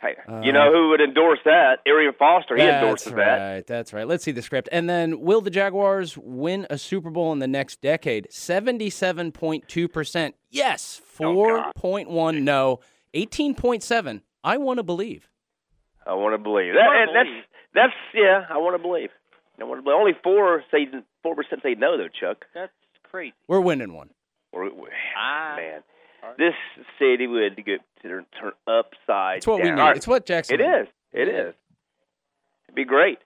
Hey, 0.00 0.14
Uh, 0.28 0.40
you 0.44 0.52
know 0.52 0.72
who 0.72 0.90
would 0.90 1.00
endorse 1.00 1.38
that? 1.44 1.78
Arian 1.86 2.12
Foster. 2.18 2.56
He 2.56 2.62
endorses 2.62 3.06
that's 3.12 3.16
that. 3.16 3.38
right. 3.54 3.66
That's 3.66 3.92
right. 3.92 4.06
Let's 4.06 4.22
see 4.24 4.30
the 4.32 4.42
script. 4.42 4.68
And 4.70 4.88
then, 4.88 5.20
will 5.20 5.40
the 5.40 5.50
Jaguars 5.50 6.16
win 6.16 6.66
a 6.70 6.78
Super 6.78 7.10
Bowl 7.10 7.32
in 7.32 7.40
the 7.40 7.48
next 7.48 7.80
decade? 7.80 8.28
77.2%. 8.30 10.32
Yes. 10.50 11.00
Oh, 11.20 11.34
God. 11.34 11.72
4.1 11.80 12.42
no. 12.42 12.78
18.7 13.14 14.20
I 14.44 14.56
want 14.58 14.76
to 14.78 14.82
believe. 14.84 15.28
I 16.06 16.14
want 16.14 16.32
to 16.34 16.38
believe 16.38 16.74
that. 16.74 16.86
wanna 16.86 17.00
and 17.00 17.08
that's 17.16 17.28
believe. 17.28 17.44
that's 17.74 17.92
yeah. 18.14 18.44
I 18.48 18.58
want 18.58 18.76
to 18.76 18.82
believe. 18.82 19.10
I 19.60 19.64
want 19.64 19.84
to. 19.84 19.90
Only 19.90 20.12
four 20.22 20.62
say 20.70 20.86
four 21.22 21.34
percent 21.34 21.62
say 21.62 21.74
no 21.74 21.96
though, 21.96 22.08
Chuck. 22.08 22.44
That's 22.54 22.72
crazy. 23.04 23.34
We're 23.46 23.60
winning 23.60 23.92
one. 23.94 24.10
Or, 24.52 24.64
or- 24.64 24.88
Ah. 25.16 25.56
man, 25.56 25.82
this 26.38 26.54
city 26.98 27.26
would 27.26 27.56
get 27.56 27.80
to 28.02 28.08
turn 28.40 28.52
upside 28.66 29.38
It's 29.38 29.46
what 29.46 29.58
we 29.58 29.64
down. 29.68 29.74
need. 29.76 29.80
All 29.82 29.88
right. 29.88 29.96
It's 29.96 30.06
what 30.08 30.24
Jackson 30.26 30.60
It 30.60 30.64
is. 30.64 30.88
It 31.12 31.28
is. 31.28 31.54
It'd 32.66 32.74
be 32.74 32.84
great. 32.84 33.18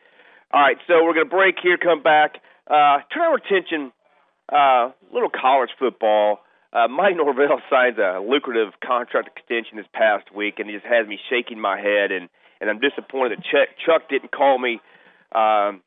All 0.52 0.60
right, 0.60 0.76
so 0.86 1.02
we're 1.04 1.14
going 1.14 1.26
to 1.26 1.30
break 1.34 1.56
here, 1.62 1.78
come 1.78 2.02
back. 2.02 2.36
Uh, 2.68 2.98
turn 3.12 3.22
our 3.22 3.36
attention, 3.36 3.90
uh, 4.52 4.90
little 5.12 5.30
college 5.30 5.70
football. 5.78 6.40
Uh, 6.72 6.88
Mike 6.88 7.16
Norvell 7.16 7.60
signs 7.70 7.96
a 7.98 8.20
lucrative 8.20 8.74
contract 8.84 9.30
extension 9.36 9.76
this 9.78 9.86
past 9.94 10.32
week, 10.34 10.58
and 10.58 10.68
it 10.68 10.74
just 10.74 10.84
has 10.86 11.06
me 11.08 11.18
shaking 11.30 11.58
my 11.60 11.78
head. 11.80 12.12
And, 12.12 12.28
and 12.60 12.68
I'm 12.68 12.80
disappointed 12.80 13.38
that 13.38 13.44
Chuck, 13.44 13.68
Chuck 13.84 14.08
didn't 14.10 14.30
call 14.32 14.58
me 14.58 14.80
um, 15.34 15.80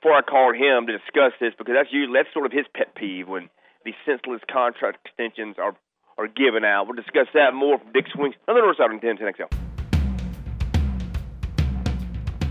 before 0.00 0.16
I 0.16 0.22
called 0.22 0.56
him 0.56 0.86
to 0.86 0.92
discuss 0.96 1.32
this 1.40 1.52
because 1.58 1.74
that's 1.76 1.92
usually 1.92 2.18
that's 2.18 2.32
sort 2.32 2.46
of 2.46 2.52
his 2.52 2.64
pet 2.74 2.94
peeve 2.94 3.28
when 3.28 3.50
these 3.84 3.94
senseless 4.06 4.40
contract 4.50 4.98
extensions 5.04 5.56
are 5.58 5.76
are 6.16 6.28
given 6.28 6.64
out. 6.64 6.86
We'll 6.86 6.96
discuss 6.96 7.26
that 7.34 7.54
more 7.54 7.78
from 7.78 7.92
Dick's 7.92 8.14
Wings 8.16 8.34
on 8.48 8.54
the 8.54 8.60
North 8.60 8.76
Side 8.76 8.90
on 8.90 9.00
10 9.00 9.16
XL. 9.16 9.44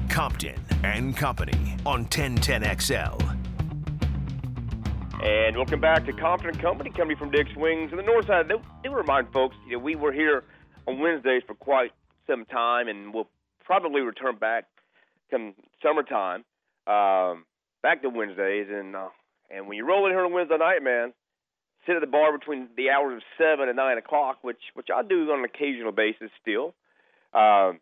Compton 0.10 0.60
and 0.84 1.16
Company 1.16 1.78
on 1.86 2.06
1010XL. 2.06 3.38
And 5.24 5.58
welcome 5.58 5.82
back 5.82 6.06
to 6.06 6.14
Compton 6.14 6.50
and 6.50 6.62
Company, 6.62 6.92
coming 6.92 7.18
from 7.18 7.30
Dick 7.30 7.48
Wings. 7.58 7.92
And 7.92 8.00
the 8.00 8.04
north 8.04 8.28
side, 8.28 8.48
they, 8.48 8.56
they 8.84 8.90
remind 8.90 9.32
folks, 9.34 9.56
you 9.68 9.74
know, 9.74 9.80
we 9.80 9.96
were 9.96 10.14
here 10.14 10.46
on 10.88 11.00
Wednesdays 11.00 11.44
for 11.46 11.56
quite 11.56 11.92
some 12.26 12.46
time, 12.46 12.88
and 12.88 13.14
we'll 13.14 13.28
probably 13.66 14.02
return 14.02 14.38
back 14.38 14.66
come 15.30 15.54
summertime, 15.84 16.44
um, 16.90 17.46
back 17.84 18.02
to 18.02 18.10
Wednesdays. 18.10 18.68
And 18.70 18.96
uh, 18.96 19.10
and 19.50 19.68
when 19.68 19.78
you 19.78 19.86
roll 19.86 20.06
in 20.06 20.12
here 20.12 20.26
on 20.26 20.34
Wednesday 20.34 20.58
night, 20.58 20.82
man, 20.82 21.14
sit 21.86 21.96
at 21.96 22.02
the 22.02 22.08
bar 22.08 22.38
between 22.38 22.68
the 22.76 22.90
hours 22.90 23.18
of 23.18 23.24
7 23.38 23.68
and 23.68 23.76
9 23.76 23.98
o'clock, 23.98 24.40
which, 24.42 24.62
which 24.74 24.88
I 24.94 25.02
do 25.02 25.32
on 25.32 25.40
an 25.40 25.46
occasional 25.46 25.92
basis 25.92 26.30
still. 26.42 26.74
Um, 27.34 27.80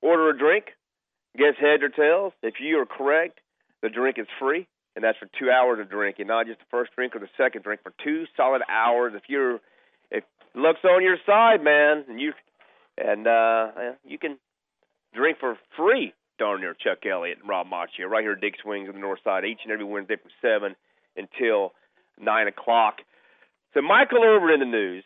order 0.00 0.30
a 0.30 0.38
drink, 0.38 0.66
guess 1.36 1.54
heads 1.60 1.82
or 1.82 1.88
tails. 1.88 2.32
If 2.42 2.54
you 2.60 2.78
are 2.78 2.86
correct, 2.86 3.40
the 3.82 3.88
drink 3.88 4.18
is 4.18 4.26
free 4.38 4.68
and 4.98 5.04
that's 5.04 5.18
for 5.18 5.28
two 5.38 5.48
hours 5.48 5.78
of 5.78 5.88
drinking, 5.88 6.26
not 6.26 6.48
just 6.48 6.58
the 6.58 6.64
first 6.72 6.90
drink 6.96 7.14
or 7.14 7.20
the 7.20 7.28
second 7.36 7.62
drink, 7.62 7.80
for 7.84 7.92
two 8.02 8.24
solid 8.36 8.62
hours. 8.68 9.12
If 9.14 9.22
you're, 9.28 9.60
if 10.10 10.24
luck's 10.56 10.82
on 10.82 11.04
your 11.04 11.18
side, 11.24 11.62
man, 11.62 12.04
and 12.08 12.20
you, 12.20 12.32
and 12.96 13.24
uh, 13.24 13.68
you 14.04 14.18
can 14.18 14.38
drink 15.14 15.38
for 15.38 15.56
free. 15.76 16.14
Darn 16.38 16.60
near 16.60 16.74
Chuck 16.74 17.04
Elliott 17.04 17.38
and 17.40 17.48
Rob 17.48 17.66
Macchio 17.66 18.08
right 18.08 18.22
here 18.22 18.32
at 18.32 18.40
Dick's 18.40 18.64
Wings 18.64 18.88
on 18.88 18.94
the 18.94 19.00
north 19.00 19.20
side, 19.24 19.44
each 19.44 19.60
and 19.64 19.72
every 19.72 19.84
Wednesday 19.84 20.16
from 20.16 20.30
seven 20.40 20.76
until 21.16 21.72
nine 22.18 22.48
o'clock. 22.48 22.96
So 23.74 23.82
Michael 23.82 24.24
Irvin 24.24 24.54
in 24.54 24.60
the 24.60 24.76
news. 24.76 25.04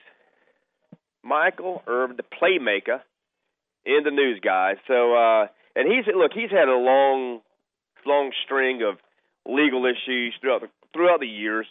Michael 1.24 1.82
Irvin, 1.86 2.16
the 2.16 2.24
playmaker, 2.24 3.00
in 3.84 4.00
the 4.04 4.10
news, 4.10 4.40
guys. 4.42 4.76
So, 4.86 5.14
uh, 5.14 5.46
and 5.74 5.90
he's 5.90 6.04
look, 6.14 6.32
he's 6.34 6.50
had 6.50 6.68
a 6.68 6.76
long, 6.76 7.40
long 8.06 8.32
string 8.44 8.82
of 8.82 8.98
legal 9.46 9.86
issues 9.86 10.34
throughout 10.40 10.62
the 10.62 10.68
throughout 10.92 11.20
the 11.20 11.26
years. 11.26 11.66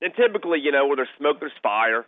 And 0.00 0.12
typically, 0.14 0.60
you 0.62 0.72
know, 0.72 0.86
where 0.86 0.96
there's 0.96 1.08
smoke, 1.18 1.40
there's 1.40 1.52
fire. 1.62 2.06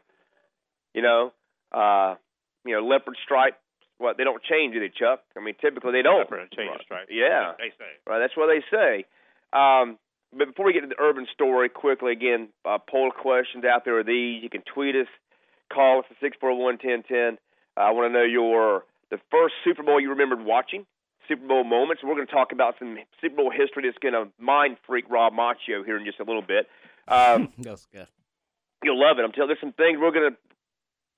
You 0.94 1.02
know, 1.02 1.32
uh, 1.72 2.16
you 2.64 2.74
know, 2.74 2.86
leopard 2.86 3.16
stripe. 3.24 3.58
What 4.00 4.16
they 4.16 4.24
don't 4.24 4.42
change, 4.42 4.72
do 4.74 4.80
they, 4.80 4.88
Chuck? 4.88 5.20
I 5.36 5.40
mean, 5.40 5.54
typically 5.60 5.92
they 5.92 6.00
don't. 6.02 6.20
Leopard 6.20 6.50
change 6.56 6.72
the 6.78 6.82
stripe. 6.82 7.08
Yeah, 7.10 7.52
They 7.58 7.68
say. 7.78 7.92
right. 8.06 8.18
That's 8.18 8.34
what 8.36 8.48
they 8.48 8.64
say. 8.74 9.04
Um, 9.52 9.98
but 10.32 10.46
before 10.48 10.64
we 10.66 10.72
get 10.72 10.80
to 10.80 10.86
the 10.86 10.98
Irvin 10.98 11.26
story, 11.34 11.68
quickly 11.68 12.12
again, 12.12 12.48
uh, 12.64 12.78
poll 12.78 13.10
questions 13.10 13.64
out 13.64 13.84
there 13.84 13.98
are 13.98 14.04
these. 14.04 14.42
You 14.42 14.48
can 14.48 14.62
tweet 14.62 14.96
us, 14.96 15.06
call 15.72 15.98
us 16.00 16.06
at 16.10 16.16
six 16.20 16.36
four 16.40 16.56
one 16.56 16.78
ten 16.78 17.02
ten. 17.06 17.36
I 17.76 17.90
want 17.92 18.08
to 18.08 18.12
know 18.18 18.24
your 18.24 18.84
the 19.10 19.18
first 19.30 19.54
Super 19.64 19.82
Bowl 19.82 20.00
you 20.00 20.10
remembered 20.10 20.44
watching. 20.44 20.86
Super 21.28 21.46
Bowl 21.46 21.62
moments. 21.64 22.02
We're 22.02 22.14
going 22.14 22.26
to 22.26 22.32
talk 22.32 22.52
about 22.52 22.76
some 22.78 22.96
Super 23.20 23.36
Bowl 23.36 23.50
history 23.50 23.82
that's 23.84 23.98
going 23.98 24.14
to 24.14 24.32
mind 24.42 24.78
freak 24.86 25.04
Rob 25.10 25.32
Macchio 25.34 25.84
here 25.84 25.96
in 25.98 26.04
just 26.04 26.18
a 26.20 26.24
little 26.24 26.42
bit. 26.42 26.66
Um, 27.06 27.52
Yes, 27.58 27.86
yeah. 27.92 28.06
you'll 28.82 28.98
love 28.98 29.18
it. 29.18 29.24
I'm 29.24 29.32
telling. 29.32 29.50
You, 29.50 29.54
There's 29.54 29.60
some 29.60 29.72
things 29.74 29.98
we're 30.00 30.10
going 30.12 30.30
to 30.32 30.36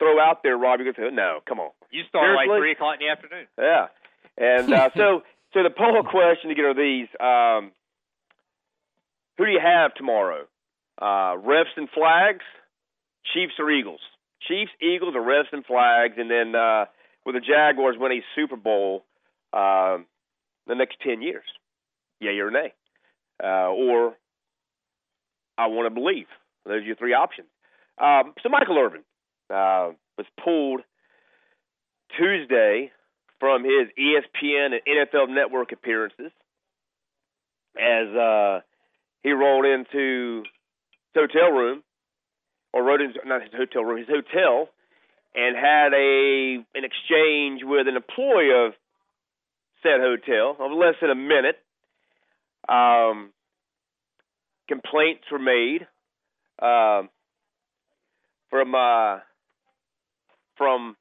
throw 0.03 0.21
out 0.21 0.43
there, 0.43 0.57
Robbie. 0.57 0.85
Goes, 0.85 0.95
no, 1.13 1.41
come 1.49 1.61
on. 1.61 1.71
You 1.91 2.03
start 2.09 2.35
like 2.35 2.49
three 2.49 2.73
o'clock 2.73 2.97
in 3.01 3.07
the 3.07 3.13
afternoon. 3.13 3.47
Yeah. 3.59 3.87
And 4.37 4.73
uh, 4.73 4.91
so, 4.97 5.23
so 5.55 5.63
the 5.63 5.71
poll 5.71 6.03
question 6.03 6.49
to 6.49 6.55
get 6.55 6.65
are 6.65 6.75
these: 6.75 7.09
um, 7.21 7.73
Who 9.39 9.47
do 9.47 9.53
you 9.53 9.61
have 9.63 9.95
tomorrow? 9.95 10.47
Uh, 11.01 11.39
refs 11.41 11.75
and 11.77 11.89
flags, 11.91 12.45
Chiefs 13.33 13.55
or 13.59 13.71
Eagles? 13.71 14.01
Chiefs, 14.49 14.73
Eagles, 14.81 15.15
or 15.15 15.23
refs 15.23 15.53
and 15.53 15.65
flags? 15.65 16.15
And 16.17 16.31
then 16.31 16.55
uh, 16.55 16.87
will 17.25 17.35
the 17.35 17.41
Jaguars 17.41 17.97
win 17.99 18.13
a 18.13 18.23
Super 18.35 18.57
Bowl 18.57 19.05
um, 19.53 20.07
the 20.67 20.75
next 20.75 20.97
ten 21.01 21.23
years? 21.23 21.45
Yay 22.21 22.39
or 22.39 22.51
nay? 22.51 22.73
Uh, 23.43 23.71
or 23.71 24.15
I 25.59 25.67
want 25.67 25.87
to 25.87 25.95
believe. 25.95 26.27
Those 26.65 26.83
are 26.83 26.87
your 26.87 26.97
three 26.97 27.15
options. 27.15 27.49
Um, 27.99 28.35
so 28.43 28.49
Michael 28.49 28.79
Irvin 28.79 29.03
uh, 29.53 29.93
was 30.17 30.27
pulled 30.43 30.81
Tuesday 32.19 32.91
from 33.39 33.65
his 33.65 33.89
ESPN 33.99 34.71
and 34.73 34.81
NFL 34.87 35.29
Network 35.29 35.73
appearances 35.73 36.33
as 37.77 38.09
uh, 38.15 38.61
he 39.23 39.33
rolled 39.33 39.65
into 39.65 40.43
his 41.13 41.23
hotel 41.29 41.51
room, 41.51 41.83
or 42.73 42.83
rode 42.83 43.01
into 43.01 43.19
not 43.25 43.43
his 43.43 43.51
hotel 43.53 43.83
room, 43.83 43.99
his 43.99 44.09
hotel, 44.09 44.69
and 45.35 45.57
had 45.57 45.93
a 45.95 46.65
an 46.75 46.85
exchange 46.85 47.63
with 47.65 47.89
an 47.89 47.97
employee 47.97 48.51
of 48.55 48.73
said 49.83 50.01
hotel 50.01 50.57
of 50.61 50.73
less 50.73 50.95
than 51.01 51.11
a 51.11 51.15
minute. 51.15 51.59
Um, 52.69 53.33
complaints 54.69 55.25
were 55.31 55.39
made 55.39 55.87
um, 56.61 57.11
from 58.51 58.75
uh, 58.75 59.19
from 60.57 60.97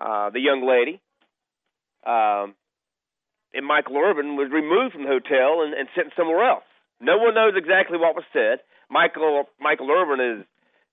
uh, 0.00 0.30
the 0.30 0.40
young 0.40 0.66
lady. 0.66 1.00
Um, 2.06 2.54
and 3.54 3.66
Michael 3.66 3.96
Irvin 3.96 4.36
was 4.36 4.50
removed 4.52 4.92
from 4.92 5.02
the 5.02 5.08
hotel 5.08 5.62
and, 5.64 5.74
and 5.74 5.88
sent 5.94 6.12
somewhere 6.16 6.48
else. 6.48 6.64
No 7.00 7.16
one 7.18 7.34
knows 7.34 7.54
exactly 7.56 7.98
what 7.98 8.14
was 8.14 8.24
said. 8.32 8.60
Michael 8.90 9.44
Michael 9.60 9.90
Irvin 9.90 10.20
is 10.20 10.46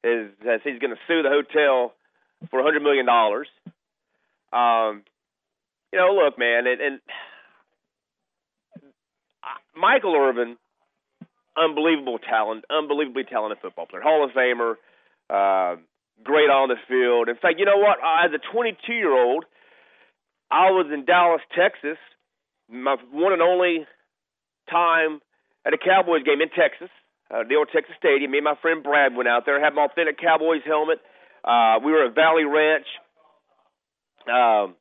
is 0.03 0.32
says 0.43 0.62
he's 0.64 0.80
going 0.80 0.93
to 0.93 1.01
sue 1.08 1.24
the 1.24 1.30
hotel 1.30 1.93
for 2.49 2.60
a 2.60 2.64
hundred 2.64 2.84
million 2.84 3.06
dollars. 3.06 3.47
Um, 4.53 5.03
you 5.91 5.99
know, 5.99 6.14
look, 6.14 6.38
man, 6.38 6.68
and, 6.68 6.82
and 6.82 6.99
Michael 9.76 10.16
Irvin, 10.16 10.58
unbelievable 11.58 12.20
talent, 12.20 12.66
unbelievably 12.70 13.24
talented 13.30 13.60
football 13.62 13.86
player, 13.86 14.01
Hall 14.01 14.24
of 14.24 14.32
Famer, 14.32 14.76
uh, 15.30 15.78
great 16.24 16.49
on 16.49 16.70
the 16.70 16.76
field. 16.88 17.30
In 17.30 17.36
fact, 17.36 17.59
you 17.59 17.66
know 17.66 17.78
what? 17.78 17.97
As 17.99 18.32
a 18.34 18.39
22 18.51 18.93
year 18.93 19.13
old, 19.13 19.45
I 20.51 20.72
was 20.72 20.88
in 20.93 21.05
Dallas, 21.05 21.41
Texas, 21.55 21.97
my 22.70 22.95
one 23.11 23.34
and 23.34 23.41
only 23.41 23.86
time 24.70 25.22
at 25.66 25.74
a 25.74 25.78
Cowboys 25.78 26.24
game 26.24 26.41
in 26.41 26.49
Texas, 26.49 26.89
uh, 27.30 27.43
the 27.47 27.55
old 27.55 27.70
Texas 27.74 27.95
Stadium. 27.97 28.32
Me 28.32 28.38
and 28.39 28.45
my 28.45 28.55
friend 28.61 28.84
Brad 28.84 29.16
went 29.16 29.28
out 29.28 29.45
there, 29.45 29.63
had 29.63 29.74
my 29.74 29.86
authentic 29.86 30.20
Cowboys 30.20 30.61
helmet. 30.66 30.99
Uh, 31.43 31.80
we 31.84 31.91
were 31.91 32.05
at 32.05 32.16
Valley 32.16 32.45
Ranch 32.45 32.88
um, 34.28 34.76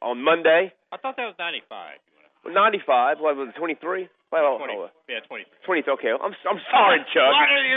on 0.00 0.22
Monday. 0.22 0.72
I 0.90 0.96
thought 0.96 1.16
that 1.16 1.26
was 1.26 1.36
ninety 1.38 1.62
five. 1.68 1.98
95. 2.44 3.18
What 3.20 3.36
was 3.36 3.48
it, 3.54 3.58
23? 3.58 4.08
Well, 4.32 4.56
Twenty. 4.56 4.74
oh, 4.80 4.88
Yeah, 5.12 5.20
twenty. 5.28 5.44
20. 5.68 5.84
Okay, 6.00 6.08
I'm 6.08 6.32
I'm 6.48 6.60
sorry, 6.72 7.04
Chuck. 7.12 7.28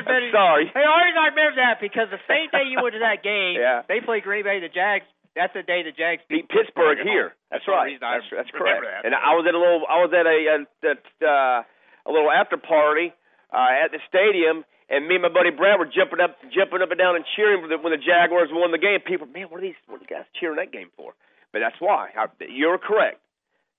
I'm 0.07 0.31
sorry. 0.31 0.71
Hey, 0.71 0.87
always 0.87 1.13
I 1.19 1.27
remember 1.35 1.59
that 1.59 1.83
because 1.83 2.07
the 2.09 2.23
same 2.31 2.47
day 2.55 2.63
you 2.71 2.79
went 2.79 2.95
to 2.95 3.03
that 3.03 3.19
game, 3.27 3.59
Yeah. 3.59 3.83
they 3.91 3.99
played 3.99 4.23
Green 4.23 4.47
Bay. 4.47 4.63
The 4.63 4.71
Jags. 4.71 5.03
That's 5.35 5.51
the 5.51 5.67
day 5.67 5.83
the 5.83 5.91
Jags 5.91 6.23
beat 6.31 6.47
Pittsburgh 6.47 6.95
here. 7.03 7.35
That's 7.51 7.67
That's 7.67 7.67
right. 7.67 7.99
That's, 7.99 8.23
that's 8.31 8.51
correct. 8.55 8.87
that. 8.87 9.03
And 9.03 9.11
I 9.11 9.35
was 9.35 9.43
at 9.43 9.51
a 9.51 9.59
little. 9.59 9.83
I 9.83 9.99
was 9.99 10.11
at 10.15 10.23
a 10.23 10.37
a, 10.63 10.95
uh, 11.27 11.59
a 12.07 12.11
little 12.15 12.31
after 12.31 12.55
party 12.55 13.11
uh, 13.51 13.83
at 13.83 13.91
the 13.91 13.99
stadium, 14.07 14.63
and 14.87 15.03
me 15.11 15.19
and 15.19 15.27
my 15.27 15.33
buddy 15.35 15.51
Brad 15.51 15.75
were 15.75 15.91
jumping 15.91 16.23
up, 16.23 16.39
jumping 16.55 16.79
up 16.79 16.87
and 16.87 16.95
down 16.97 17.19
and 17.19 17.27
cheering 17.35 17.67
when 17.67 17.69
the, 17.69 17.77
when 17.83 17.91
the 17.91 17.99
Jaguars 17.99 18.47
won 18.55 18.71
the 18.71 18.79
game. 18.79 19.03
People, 19.03 19.27
man, 19.27 19.51
what 19.51 19.59
are 19.59 19.67
these? 19.67 19.75
What 19.91 19.99
are 19.99 20.07
you 20.07 20.11
guys 20.11 20.23
cheering 20.39 20.55
that 20.55 20.71
game 20.71 20.87
for? 20.95 21.11
But 21.51 21.59
that's 21.59 21.75
why. 21.83 22.15
I, 22.15 22.31
you're 22.47 22.79
correct. 22.79 23.19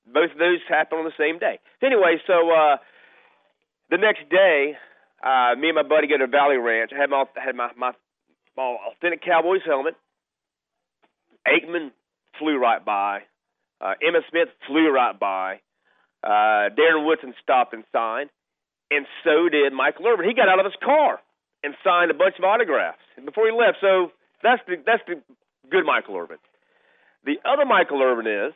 Both 0.06 0.32
of 0.32 0.38
those 0.38 0.58
happened 0.68 1.00
on 1.00 1.04
the 1.04 1.18
same 1.18 1.38
day. 1.38 1.58
Anyway, 1.82 2.16
so 2.26 2.50
uh, 2.50 2.76
the 3.90 3.98
next 3.98 4.28
day, 4.30 4.76
uh, 5.22 5.54
me 5.58 5.68
and 5.68 5.76
my 5.76 5.82
buddy 5.82 6.06
go 6.06 6.18
to 6.18 6.26
Valley 6.26 6.56
Ranch. 6.56 6.92
I 6.94 7.00
had 7.00 7.10
my 7.10 7.24
had 7.34 7.54
my 7.54 7.70
my, 7.76 7.92
my 8.56 8.76
authentic 8.92 9.22
Cowboys 9.22 9.62
helmet. 9.64 9.94
Aikman 11.46 11.90
flew 12.38 12.58
right 12.58 12.84
by. 12.84 13.22
Uh, 13.80 13.94
Emmitt 14.02 14.28
Smith 14.30 14.48
flew 14.66 14.90
right 14.90 15.18
by. 15.18 15.60
Uh, 16.22 16.70
Darren 16.74 17.06
Woodson 17.06 17.34
stopped 17.42 17.72
and 17.74 17.84
signed, 17.92 18.30
and 18.90 19.06
so 19.22 19.48
did 19.48 19.72
Michael 19.72 20.06
Irvin. 20.06 20.26
He 20.26 20.34
got 20.34 20.48
out 20.48 20.58
of 20.58 20.64
his 20.64 20.74
car 20.82 21.20
and 21.62 21.74
signed 21.84 22.10
a 22.10 22.14
bunch 22.14 22.34
of 22.38 22.44
autographs 22.44 23.02
before 23.24 23.46
he 23.46 23.52
left. 23.52 23.78
So 23.80 24.12
that's 24.42 24.62
the 24.66 24.76
that's 24.84 25.02
the 25.06 25.22
good 25.70 25.84
Michael 25.84 26.16
Irvin. 26.16 26.38
The 27.24 27.36
other 27.44 27.64
Michael 27.64 28.02
Irvin 28.02 28.26
is, 28.26 28.54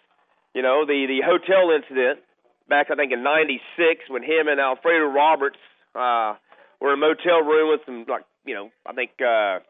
you 0.54 0.62
know, 0.62 0.84
the 0.86 1.06
the 1.06 1.20
hotel 1.24 1.70
incident 1.74 2.20
back 2.68 2.88
I 2.90 2.94
think 2.94 3.12
in 3.12 3.22
'96 3.22 4.08
when 4.08 4.22
him 4.22 4.48
and 4.48 4.60
Alfredo 4.60 5.06
Roberts 5.06 5.58
uh, 5.94 6.34
were 6.80 6.92
in 6.94 6.98
a 6.98 7.00
motel 7.00 7.42
room 7.42 7.70
with 7.70 7.80
some 7.86 8.04
like 8.08 8.24
you 8.44 8.54
know 8.54 8.70
I 8.86 8.92
think 8.92 9.10
uh, 9.20 9.60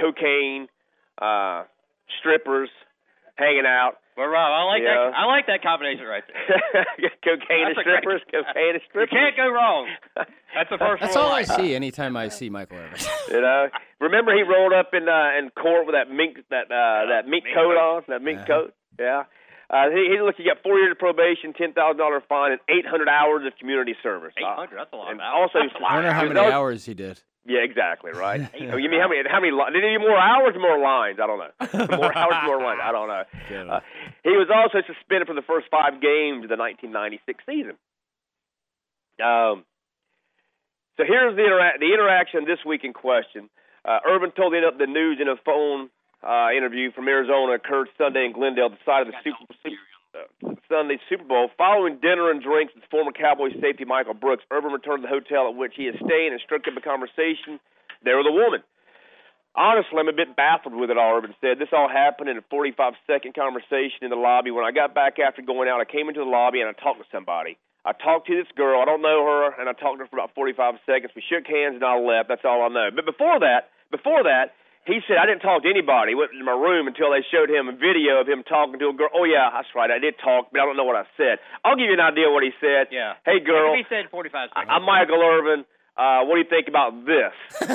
cocaine, 0.00 0.68
uh, 1.20 1.64
strippers 2.20 2.70
hanging 3.36 3.66
out. 3.66 3.94
Well, 4.16 4.28
Rob, 4.28 4.52
I 4.52 4.62
like 4.64 4.82
Yeah. 4.82 5.10
that. 5.10 5.14
I 5.18 5.24
like 5.26 5.46
that 5.48 5.60
combination 5.62 6.06
right 6.06 6.22
there. 6.28 6.86
cocaine 7.24 7.66
and 7.66 7.76
That's 7.76 7.78
a 7.80 7.82
great- 7.82 7.98
strippers, 8.02 8.22
cocaine 8.30 8.74
and 8.74 8.82
strippers. 8.88 9.08
You 9.10 9.18
can't 9.18 9.36
go 9.36 9.48
wrong. 9.50 9.88
That's 10.54 10.70
the 10.70 10.78
first 10.78 11.00
That's 11.02 11.16
rule. 11.16 11.24
all 11.26 11.32
I 11.32 11.42
see 11.42 11.74
anytime 11.74 12.16
I 12.16 12.28
see 12.28 12.48
Michael 12.48 12.78
Irvin. 12.78 12.98
You 13.28 13.40
know, 13.40 13.68
remember 14.00 14.32
he 14.36 14.42
rolled 14.42 14.72
up 14.72 14.90
in 14.94 15.08
uh, 15.08 15.30
in 15.38 15.50
court 15.50 15.86
with 15.86 15.94
that 15.96 16.10
mink 16.14 16.38
that 16.50 16.70
uh, 16.70 17.06
that 17.10 17.26
mink 17.26 17.42
mink 17.44 17.56
coat 17.56 17.74
coat. 17.74 17.96
on, 17.96 18.02
that 18.08 18.22
mink 18.22 18.40
Yeah. 18.40 18.46
coat. 18.46 18.74
Yeah. 19.00 19.22
Uh, 19.74 19.90
he, 19.90 20.14
he 20.14 20.20
look, 20.22 20.36
he 20.38 20.44
got 20.44 20.62
four 20.62 20.78
years 20.78 20.92
of 20.92 20.98
probation, 21.02 21.52
ten 21.52 21.72
thousand 21.72 21.98
dollar 21.98 22.22
fine, 22.28 22.52
and 22.52 22.60
eight 22.70 22.86
hundred 22.86 23.08
hours 23.08 23.42
of 23.44 23.58
community 23.58 23.96
service. 24.04 24.32
Eight 24.38 24.44
hundred. 24.46 24.78
That's 24.78 24.92
a 24.92 24.96
lot. 24.96 25.10
And 25.10 25.18
of 25.18 25.24
hours. 25.26 25.50
also, 25.52 25.66
That's 25.66 25.74
I 25.82 25.94
wonder 25.98 26.12
how 26.12 26.20
He 26.22 26.28
was 26.28 26.34
many 26.34 26.46
also- 26.46 26.56
hours 26.56 26.84
he 26.86 26.94
did. 26.94 27.20
Yeah, 27.46 27.60
exactly, 27.60 28.12
right. 28.12 28.40
You 28.58 28.88
mean 28.88 29.00
how 29.02 29.08
many? 29.10 29.20
How 29.28 29.40
many? 29.42 29.50
li- 29.52 29.68
Did 29.74 29.82
he 29.84 29.90
need 29.90 29.98
more 29.98 30.16
hours 30.16 30.54
or 30.56 30.60
more 30.60 30.78
lines? 30.78 31.18
I 31.20 31.26
don't 31.26 31.36
know. 31.42 31.96
more 31.98 32.16
hours, 32.16 32.36
more 32.46 32.62
lines. 32.62 32.80
I 32.82 32.92
don't 32.92 33.08
know. 33.08 33.24
Uh, 33.74 33.80
he 34.22 34.30
was 34.30 34.48
also 34.48 34.78
suspended 34.86 35.26
for 35.28 35.34
the 35.34 35.42
first 35.42 35.66
five 35.70 36.00
games 36.00 36.44
of 36.46 36.48
the 36.48 36.56
1996 36.56 37.44
season. 37.44 37.76
Um, 39.20 39.64
so 40.96 41.04
here's 41.04 41.36
the 41.36 41.42
intera- 41.42 41.78
the 41.78 41.92
interaction 41.92 42.44
this 42.46 42.58
week 42.64 42.84
in 42.84 42.92
question. 42.94 43.50
Uh, 43.84 43.98
Irvin 44.08 44.30
told 44.32 44.52
the, 44.54 44.70
the 44.78 44.86
news 44.86 45.18
in 45.20 45.28
a 45.28 45.36
phone 45.44 45.90
uh, 46.24 46.48
interview 46.56 46.90
from 46.92 47.06
Arizona 47.08 47.52
occurred 47.54 47.88
Sunday 47.98 48.24
in 48.24 48.32
Glendale, 48.32 48.70
the 48.70 48.80
site 48.84 49.06
of 49.06 49.12
the 49.12 49.18
Super, 49.22 49.44
uh, 50.16 50.56
Sunday 50.68 50.98
Super 51.08 51.24
Bowl. 51.24 51.50
Following 51.56 52.00
dinner 52.00 52.30
and 52.30 52.42
drinks 52.42 52.74
with 52.74 52.84
former 52.90 53.12
Cowboys 53.12 53.52
safety 53.60 53.84
Michael 53.84 54.14
Brooks, 54.14 54.42
Irvin 54.50 54.72
returned 54.72 55.04
to 55.04 55.08
the 55.08 55.12
hotel 55.12 55.48
at 55.48 55.56
which 55.56 55.74
he 55.76 55.84
is 55.84 55.94
staying 56.00 56.32
and 56.32 56.40
struck 56.40 56.64
up 56.66 56.76
a 56.76 56.80
conversation 56.80 57.60
there 58.02 58.16
with 58.16 58.26
a 58.26 58.32
woman. 58.32 58.64
Honestly, 59.54 59.94
I'm 60.00 60.08
a 60.08 60.16
bit 60.16 60.34
baffled 60.34 60.74
with 60.74 60.90
it 60.90 60.98
all, 60.98 61.14
Irvin 61.14 61.34
said. 61.40 61.60
This 61.60 61.70
all 61.70 61.86
happened 61.86 62.28
in 62.28 62.38
a 62.38 62.44
45 62.50 62.94
second 63.06 63.36
conversation 63.38 64.02
in 64.02 64.10
the 64.10 64.18
lobby. 64.18 64.50
When 64.50 64.64
I 64.64 64.72
got 64.72 64.96
back 64.96 65.20
after 65.22 65.42
going 65.42 65.68
out, 65.68 65.78
I 65.78 65.86
came 65.86 66.08
into 66.08 66.24
the 66.24 66.26
lobby 66.26 66.58
and 66.58 66.68
I 66.68 66.74
talked 66.74 66.98
to 66.98 67.06
somebody. 67.12 67.56
I 67.84 67.92
talked 67.92 68.26
to 68.26 68.34
this 68.34 68.50
girl. 68.56 68.80
I 68.80 68.86
don't 68.88 69.02
know 69.02 69.22
her, 69.22 69.60
and 69.60 69.68
I 69.68 69.76
talked 69.76 70.00
to 70.00 70.04
her 70.04 70.10
for 70.10 70.16
about 70.16 70.34
45 70.34 70.80
seconds. 70.88 71.12
We 71.14 71.22
shook 71.22 71.46
hands 71.46 71.76
and 71.76 71.84
I 71.84 72.00
left. 72.00 72.32
That's 72.32 72.42
all 72.42 72.64
I 72.64 72.72
know. 72.72 72.88
But 72.90 73.04
before 73.04 73.38
that, 73.44 73.70
before 73.92 74.24
that, 74.24 74.56
he 74.86 75.00
said 75.08 75.16
I 75.16 75.26
didn't 75.26 75.40
talk 75.40 75.62
to 75.64 75.70
anybody. 75.70 76.12
He 76.12 76.16
went 76.16 76.32
to 76.32 76.44
my 76.44 76.52
room 76.56 76.86
until 76.86 77.10
they 77.10 77.24
showed 77.32 77.48
him 77.50 77.68
a 77.68 77.76
video 77.76 78.20
of 78.20 78.26
him 78.28 78.42
talking 78.44 78.78
to 78.78 78.88
a 78.88 78.94
girl. 78.94 79.08
Oh 79.14 79.24
yeah, 79.24 79.48
that's 79.52 79.68
right. 79.74 79.90
I 79.90 79.98
did 79.98 80.14
talk, 80.22 80.48
but 80.52 80.60
I 80.60 80.64
don't 80.64 80.76
know 80.76 80.84
what 80.84 80.96
I 80.96 81.04
said. 81.16 81.38
I'll 81.64 81.76
give 81.76 81.86
you 81.88 81.96
an 81.96 82.04
idea 82.04 82.28
what 82.30 82.42
he 82.44 82.52
said. 82.60 82.88
Yeah. 82.92 83.14
Hey 83.24 83.40
girl, 83.40 83.74
He 83.74 83.84
said 83.88 84.10
forty-five 84.10 84.50
I- 84.52 84.60
seconds. 84.60 84.72
I'm 84.72 84.84
Michael 84.84 85.22
Irvin. 85.22 85.64
Uh, 85.96 86.26
what 86.26 86.34
do 86.34 86.40
you 86.42 86.50
think 86.50 86.66
about 86.66 86.90
this? 87.06 87.30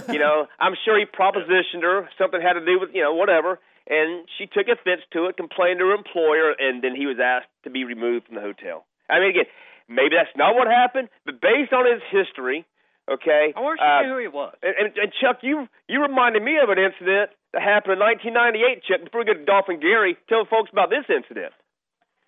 you 0.11 0.19
know, 0.19 0.45
I'm 0.59 0.75
sure 0.83 0.99
he 0.99 1.05
propositioned 1.07 1.83
her. 1.87 2.09
Something 2.19 2.41
had 2.41 2.59
to 2.59 2.65
do 2.65 2.75
with, 2.79 2.89
you 2.93 3.01
know, 3.01 3.13
whatever. 3.15 3.59
And 3.87 4.27
she 4.37 4.45
took 4.45 4.67
offense 4.67 5.01
to 5.13 5.27
it, 5.31 5.37
complained 5.37 5.79
to 5.79 5.85
her 5.87 5.95
employer, 5.95 6.51
and 6.59 6.83
then 6.83 6.95
he 6.99 7.07
was 7.07 7.15
asked 7.23 7.47
to 7.63 7.69
be 7.71 7.85
removed 7.85 8.27
from 8.27 8.35
the 8.35 8.41
hotel. 8.41 8.83
I 9.09 9.19
mean, 9.23 9.29
again, 9.31 9.45
maybe 9.87 10.13
that's 10.19 10.35
not 10.35 10.53
what 10.53 10.67
happened, 10.67 11.07
but 11.25 11.39
based 11.39 11.71
on 11.71 11.87
his 11.89 12.03
history, 12.11 12.65
okay. 13.13 13.53
I 13.55 13.59
wish 13.59 13.79
you 13.79 13.85
uh, 13.85 14.01
knew 14.03 14.13
who 14.13 14.19
he 14.19 14.27
was. 14.27 14.53
and, 14.61 14.75
and, 14.77 14.89
and 14.97 15.09
Chuck, 15.21 15.39
you 15.41 15.67
you 15.87 16.01
reminded 16.01 16.43
me 16.43 16.57
of 16.61 16.69
an 16.69 16.77
incident 16.79 17.31
that 17.53 17.61
happened 17.61 17.93
in 17.93 17.99
1998. 17.99 18.83
Chuck, 18.85 19.03
before 19.05 19.21
we 19.21 19.25
get 19.25 19.39
to 19.41 19.45
Dolphin 19.45 19.79
Gary, 19.79 20.17
tell 20.29 20.45
folks 20.45 20.69
about 20.71 20.89
this 20.89 21.05
incident. 21.09 21.53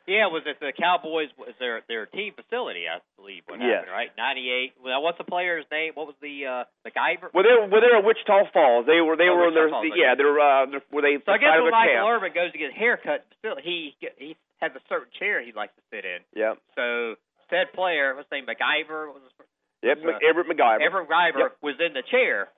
Yeah, 0.09 0.25
it 0.27 0.34
was 0.34 0.41
at 0.49 0.57
the 0.59 0.73
Cowboys 0.73 1.29
was 1.38 1.53
their 1.61 1.86
their 1.88 2.09
team 2.09 2.34
facility, 2.34 2.89
I 2.89 2.99
believe. 3.21 3.45
What 3.45 3.61
Yes. 3.61 3.86
happened, 3.86 3.93
right? 3.93 4.09
Ninety 4.17 4.49
eight. 4.49 4.73
Well, 4.82 4.97
what's 5.05 5.21
the 5.21 5.23
player's 5.29 5.63
name? 5.71 5.93
What 5.93 6.07
was 6.09 6.17
the 6.25 6.36
uh 6.49 6.63
McIver? 6.82 7.29
Well, 7.32 7.45
they 7.45 7.53
were, 7.53 7.69
well, 7.69 7.79
they 7.86 7.88
were 7.93 8.01
at 8.01 8.05
Wichita 8.09 8.49
Falls. 8.51 8.89
They 8.89 8.99
were 8.99 9.13
they 9.15 9.29
Oh, 9.29 9.38
were 9.38 9.47
in 9.49 9.53
their 9.53 9.69
Wichita 9.69 9.93
Falls, 9.93 9.93
yeah. 9.95 10.17
They're 10.17 10.36
uh, 10.41 10.65
they're, 10.73 10.82
were 10.91 11.05
they 11.05 11.21
So 11.21 11.32
I 11.32 11.38
guess 11.38 11.53
when 11.53 11.69
the 11.69 11.71
Michael 11.71 12.01
camp. 12.01 12.09
Irvin 12.17 12.34
goes 12.34 12.49
to 12.51 12.57
get 12.57 12.73
a 12.73 12.77
haircut, 12.77 13.23
still 13.39 13.55
he 13.61 13.93
he 14.17 14.36
has 14.59 14.73
a 14.73 14.82
certain 14.89 15.13
chair 15.21 15.38
he 15.45 15.53
likes 15.53 15.77
to 15.77 15.84
sit 15.93 16.03
in. 16.03 16.25
Yeah. 16.34 16.57
So 16.75 17.15
said 17.53 17.69
player, 17.77 18.15
what's 18.17 18.25
his 18.32 18.41
name, 18.41 18.49
McIver, 18.49 19.05
what 19.05 19.21
was 19.21 19.23
his 19.29 19.38
Yep. 19.84 19.97
Uh, 20.05 20.19
Everett 20.27 20.47
McIver. 20.47 20.82
Everett 20.82 21.09
McIver 21.09 21.39
Yep. 21.39 21.57
was 21.61 21.75
in 21.79 21.93
the 21.93 22.03
chair, 22.11 22.49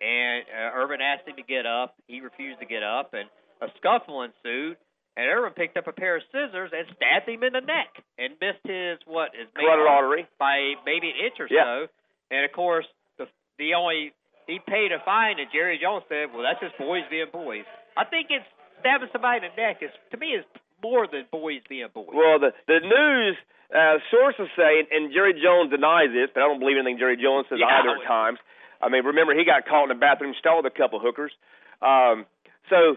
and 0.00 0.44
uh, 0.46 0.78
Irvin 0.78 1.00
asked 1.00 1.26
him 1.26 1.36
to 1.36 1.42
get 1.42 1.66
up. 1.66 1.94
He 2.06 2.20
refused 2.20 2.60
to 2.60 2.66
get 2.66 2.82
up, 2.82 3.14
and 3.14 3.28
a 3.60 3.68
scuffle 3.78 4.22
ensued. 4.22 4.76
And 5.14 5.28
Irvin 5.28 5.52
picked 5.52 5.76
up 5.76 5.86
a 5.88 5.92
pair 5.92 6.16
of 6.16 6.22
scissors 6.32 6.70
and 6.72 6.86
stabbed 6.96 7.28
him 7.28 7.42
in 7.44 7.52
the 7.52 7.60
neck 7.60 7.92
and 8.16 8.32
missed 8.40 8.64
his 8.64 8.96
what 9.04 9.30
Carotid 9.54 9.86
artery. 9.86 10.26
by 10.38 10.72
maybe 10.86 11.10
an 11.10 11.16
inch 11.28 11.36
or 11.38 11.48
Yeah. 11.50 11.64
so. 11.64 11.88
And 12.30 12.44
of 12.46 12.52
course, 12.52 12.86
the 13.18 13.28
the 13.58 13.74
only 13.74 14.12
he 14.46 14.58
paid 14.58 14.90
a 14.90 15.00
fine, 15.04 15.38
and 15.38 15.50
Jerry 15.52 15.76
Jones 15.78 16.04
said, 16.08 16.32
"Well, 16.32 16.42
that's 16.42 16.60
just 16.60 16.78
boys 16.78 17.04
being 17.10 17.28
boys." 17.30 17.66
I 17.96 18.04
think 18.04 18.30
it's 18.30 18.46
stabbing 18.80 19.10
somebody 19.12 19.44
in 19.44 19.52
the 19.54 19.60
neck 19.60 19.82
is 19.82 19.90
to 20.12 20.16
me 20.16 20.32
is 20.34 20.46
more 20.82 21.06
than 21.06 21.24
boys 21.30 21.62
being 21.68 21.88
boys. 21.94 22.08
Well, 22.12 22.38
the 22.38 22.52
the 22.66 22.80
news 22.80 23.36
uh, 23.74 23.98
sources 24.10 24.48
say, 24.56 24.84
and 24.90 25.12
Jerry 25.12 25.32
Jones 25.34 25.70
denies 25.70 26.10
this, 26.12 26.28
but 26.34 26.42
I 26.42 26.46
don't 26.48 26.60
believe 26.60 26.76
anything 26.76 26.98
Jerry 26.98 27.16
Jones 27.16 27.46
says 27.48 27.58
Yeah, 27.60 27.72
either 27.72 28.02
at 28.02 28.06
times. 28.06 28.38
I 28.82 28.88
mean, 28.90 29.04
remember 29.04 29.32
he 29.34 29.44
got 29.44 29.64
caught 29.64 29.84
in 29.84 29.88
the 29.94 30.00
bathroom 30.00 30.34
stall 30.38 30.62
with 30.62 30.66
a 30.72 30.76
couple 30.76 30.98
hookers. 31.00 31.32
Um, 31.80 32.26
so, 32.68 32.96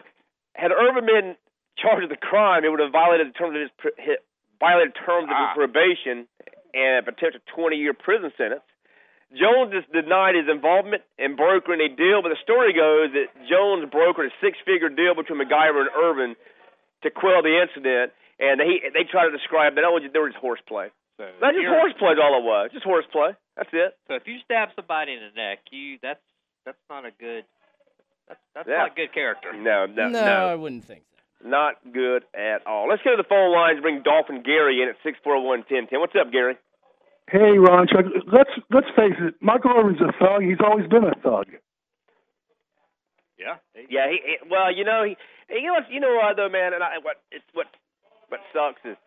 had 0.53 0.71
Irvin 0.71 1.05
been 1.05 1.35
charged 1.77 2.09
with 2.09 2.11
the 2.11 2.19
crime, 2.19 2.65
it 2.65 2.69
would 2.69 2.79
have 2.79 2.91
violated 2.91 3.27
the 3.29 3.37
terms 3.37 3.55
of 3.55 3.61
his 3.61 3.71
pr- 3.77 3.97
hi- 4.01 4.23
violated 4.59 4.95
terms 5.05 5.29
of 5.29 5.35
Ah. 5.35 5.53
his 5.53 5.57
probation 5.57 6.27
and 6.73 6.99
a 6.99 7.03
potential 7.03 7.39
20 7.55 7.77
year 7.77 7.93
prison 7.93 8.31
sentence. 8.37 8.63
Jones 9.33 9.73
has 9.73 9.83
denied 9.91 10.35
his 10.35 10.47
involvement 10.47 11.03
in 11.17 11.35
brokering 11.35 11.81
a 11.81 11.89
deal, 11.89 12.21
but 12.21 12.29
the 12.29 12.39
story 12.43 12.73
goes 12.73 13.11
that 13.13 13.27
Jones 13.49 13.89
brokered 13.91 14.27
a 14.27 14.33
six 14.39 14.57
figure 14.65 14.87
deal 14.89 15.15
between 15.15 15.39
McIver 15.39 15.81
and 15.81 15.89
Irvin 15.95 16.35
to 17.05 17.11
quell 17.13 17.41
the 17.41 17.61
incident, 17.61 18.11
and 18.39 18.59
he 18.59 18.81
they 18.93 19.05
try 19.05 19.25
to 19.29 19.31
describe 19.31 19.75
that 19.75 19.85
oh, 19.85 19.97
there 20.01 20.21
was 20.25 20.33
horseplay. 20.35 20.89
So 21.17 21.23
That's 21.39 21.55
just 21.55 21.63
you're- 21.63 21.77
horseplay 21.77 22.19
all 22.21 22.41
it 22.41 22.43
was. 22.43 22.71
Just 22.73 22.83
horseplay. 22.83 23.31
That's 23.55 23.69
it. 23.71 23.95
So 24.09 24.15
if 24.15 24.27
you 24.27 24.39
stab 24.43 24.69
somebody 24.75 25.13
in 25.13 25.19
the 25.23 25.31
neck, 25.39 25.59
you 25.71 25.97
that's 26.01 26.19
that's 26.65 26.77
not 26.89 27.05
a 27.05 27.11
good 27.11 27.45
that's 28.27 28.41
that's 28.53 28.67
Yeah. 28.67 28.77
not 28.89 28.95
good 28.97 29.13
character. 29.13 29.53
No, 29.53 29.85
no, 29.85 30.09
no, 30.09 30.19
no, 30.25 30.47
I 30.49 30.55
wouldn't 30.55 30.83
think 30.83 31.03
so. 31.41 31.47
not 31.47 31.75
good 31.93 32.25
at 32.35 32.67
all. 32.67 32.89
Let's 32.89 33.01
go 33.03 33.11
to 33.15 33.17
the 33.17 33.29
phone 33.29 33.53
lines. 33.53 33.79
Bring 33.79 34.01
Dolphin 34.03 34.43
Gary 34.43 34.81
in 34.81 34.89
at 34.89 34.95
six 35.03 35.17
four 35.23 35.39
one 35.41 35.63
ten 35.69 35.87
ten. 35.87 36.01
What's 36.01 36.15
up, 36.19 36.31
Gary? 36.33 36.57
Hey, 37.31 37.57
Ron, 37.57 37.87
Chuck, 37.87 38.05
let's 38.27 38.51
let's 38.69 38.87
face 38.97 39.15
it. 39.19 39.35
Michael 39.39 39.71
Irvin's 39.71 40.01
a 40.01 40.11
thug. 40.19 40.43
He's 40.43 40.59
always 40.59 40.87
been 40.87 41.05
a 41.05 41.15
thug. 41.23 41.45
Yeah. 43.39 43.55
Yeah, 43.89 44.09
he, 44.09 44.19
he 44.23 44.35
well, 44.49 44.73
you 44.75 44.83
know, 44.83 45.03
he, 45.03 45.17
he 45.49 45.59
you 45.59 45.67
know, 45.67 45.73
what- 45.73 45.91
you 45.91 45.99
know 45.99 46.15
what 46.15 46.35
though, 46.35 46.49
man, 46.49 46.73
and 46.73 46.83
I, 46.83 46.97
what 47.01 47.17
it's 47.31 47.45
what 47.53 47.67
what 48.29 48.41
sucks 48.53 48.81
is, 48.85 48.97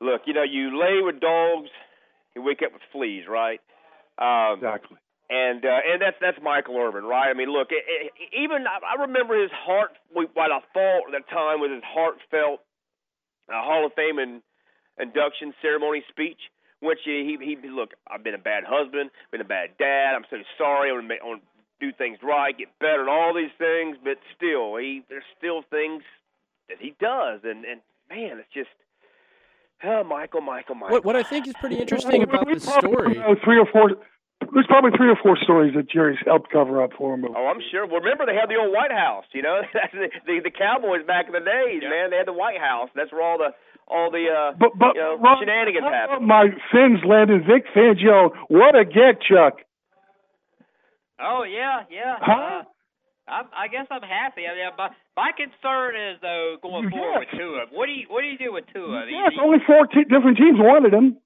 look, 0.00 0.22
you 0.26 0.34
know, 0.34 0.42
you 0.44 0.78
lay 0.78 1.00
with 1.02 1.20
dogs, 1.20 1.70
you 2.34 2.42
wake 2.42 2.62
up 2.64 2.72
with 2.72 2.82
fleas, 2.92 3.26
right? 3.28 3.60
Um, 4.18 4.58
Exactly. 4.62 4.96
and 5.28 5.64
uh, 5.64 5.80
and 5.92 6.00
that's 6.00 6.16
that's 6.20 6.38
Michael 6.42 6.78
Irvin, 6.78 7.04
right? 7.04 7.28
I 7.28 7.34
mean, 7.34 7.50
look, 7.50 7.68
it, 7.70 7.84
it, 7.86 8.12
even 8.38 8.66
I 8.66 8.96
I 8.96 9.02
remember 9.02 9.40
his 9.40 9.50
heart. 9.52 9.92
What 10.12 10.30
I 10.52 10.60
thought 10.72 11.08
at 11.08 11.12
the 11.12 11.24
time 11.30 11.60
was 11.60 11.70
his 11.72 11.82
heartfelt 11.84 12.60
uh, 13.48 13.60
Hall 13.62 13.84
of 13.86 13.92
Fame 13.94 14.18
and 14.18 14.42
induction 14.98 15.52
ceremony 15.60 16.02
speech, 16.08 16.38
which 16.80 17.00
he 17.04 17.36
he 17.40 17.68
look. 17.68 17.90
I've 18.08 18.24
been 18.24 18.34
a 18.34 18.38
bad 18.38 18.64
husband, 18.66 19.10
been 19.30 19.40
a 19.40 19.44
bad 19.44 19.76
dad. 19.78 20.14
I'm 20.14 20.24
so 20.30 20.36
sorry. 20.56 20.90
I 20.90 20.94
want 20.94 21.42
to 21.80 21.86
make, 21.86 21.94
I 22.00 22.00
want 22.00 22.18
to 22.18 22.18
do 22.18 22.18
things 22.18 22.18
right, 22.22 22.56
get 22.56 22.68
better, 22.80 23.00
and 23.00 23.10
all 23.10 23.34
these 23.34 23.52
things. 23.58 23.96
But 24.02 24.18
still, 24.36 24.76
he 24.76 25.02
there's 25.08 25.24
still 25.38 25.62
things 25.70 26.02
that 26.68 26.78
he 26.80 26.94
does, 27.00 27.40
and 27.44 27.64
and 27.64 27.80
man, 28.10 28.38
it's 28.38 28.52
just. 28.54 28.70
Oh, 29.84 30.02
Michael, 30.02 30.40
Michael, 30.40 30.74
Michael. 30.74 30.94
What, 30.96 31.04
what 31.04 31.16
I 31.16 31.22
think 31.22 31.46
is 31.46 31.54
pretty 31.60 31.76
interesting 31.76 32.22
about 32.22 32.46
We 32.46 32.54
the 32.54 32.60
story. 32.60 33.14
know 33.14 33.36
three 33.44 33.58
or 33.58 33.66
four. 33.66 33.90
There's 34.54 34.66
probably 34.66 34.90
three 34.96 35.10
or 35.10 35.16
four 35.22 35.36
stories 35.42 35.74
that 35.76 35.90
Jerry's 35.90 36.18
helped 36.24 36.50
cover 36.50 36.82
up 36.82 36.90
for 36.96 37.12
him. 37.14 37.26
Oh, 37.36 37.46
I'm 37.46 37.60
sure. 37.70 37.86
Well, 37.86 38.00
remember 38.00 38.24
they 38.24 38.34
had 38.34 38.48
the 38.48 38.56
old 38.56 38.72
White 38.72 38.92
House. 38.92 39.24
You 39.34 39.42
know, 39.42 39.60
the, 39.92 40.08
the 40.26 40.40
the 40.44 40.50
Cowboys 40.50 41.04
back 41.06 41.26
in 41.26 41.32
the 41.32 41.40
days, 41.40 41.82
man. 41.84 42.08
They 42.08 42.16
had 42.16 42.26
the 42.26 42.32
White 42.32 42.58
House. 42.58 42.88
That's 42.94 43.12
where 43.12 43.20
all 43.20 43.36
the 43.36 43.52
all 43.86 44.10
the 44.10 44.28
uh, 44.32 44.56
But 44.58 44.70
but 44.78 44.94
you 44.96 45.00
know, 45.02 45.18
Ron, 45.20 45.40
shenanigans 45.44 45.84
how 45.84 45.92
happen. 45.92 46.26
my 46.26 46.48
Fins 46.72 47.00
landed 47.04 47.44
Vic 47.44 47.66
Fangio. 47.76 48.32
What 48.48 48.74
a 48.78 48.84
get, 48.86 49.20
Chuck. 49.20 49.60
Oh 51.20 51.44
yeah, 51.44 51.84
yeah. 51.90 52.16
Huh? 52.20 52.32
Uh, 52.32 52.62
I'm, 53.28 53.46
I 53.56 53.66
guess 53.68 53.86
I'm 53.90 54.02
happy. 54.06 54.46
I 54.46 54.54
mean, 54.54 54.70
my 54.78 54.88
my 55.16 55.30
concern 55.34 55.96
is 55.96 56.18
though 56.22 56.56
going 56.62 56.84
Yes. 56.84 56.92
forward 56.92 57.18
with 57.26 57.32
Tua. 57.40 57.60
What 57.72 57.86
do 57.86 57.92
you 57.92 58.06
what 58.08 58.20
do 58.22 58.28
you 58.28 58.38
do 58.38 58.52
with 58.52 58.64
Tua? 58.72 59.06
You- 59.06 59.16
Yes, 59.18 59.32
you- 59.34 59.42
only 59.42 59.58
four 59.66 59.86
te- 59.86 60.04
different 60.06 60.36
teams 60.38 60.58
wanted 60.60 60.94
him. 60.94 61.18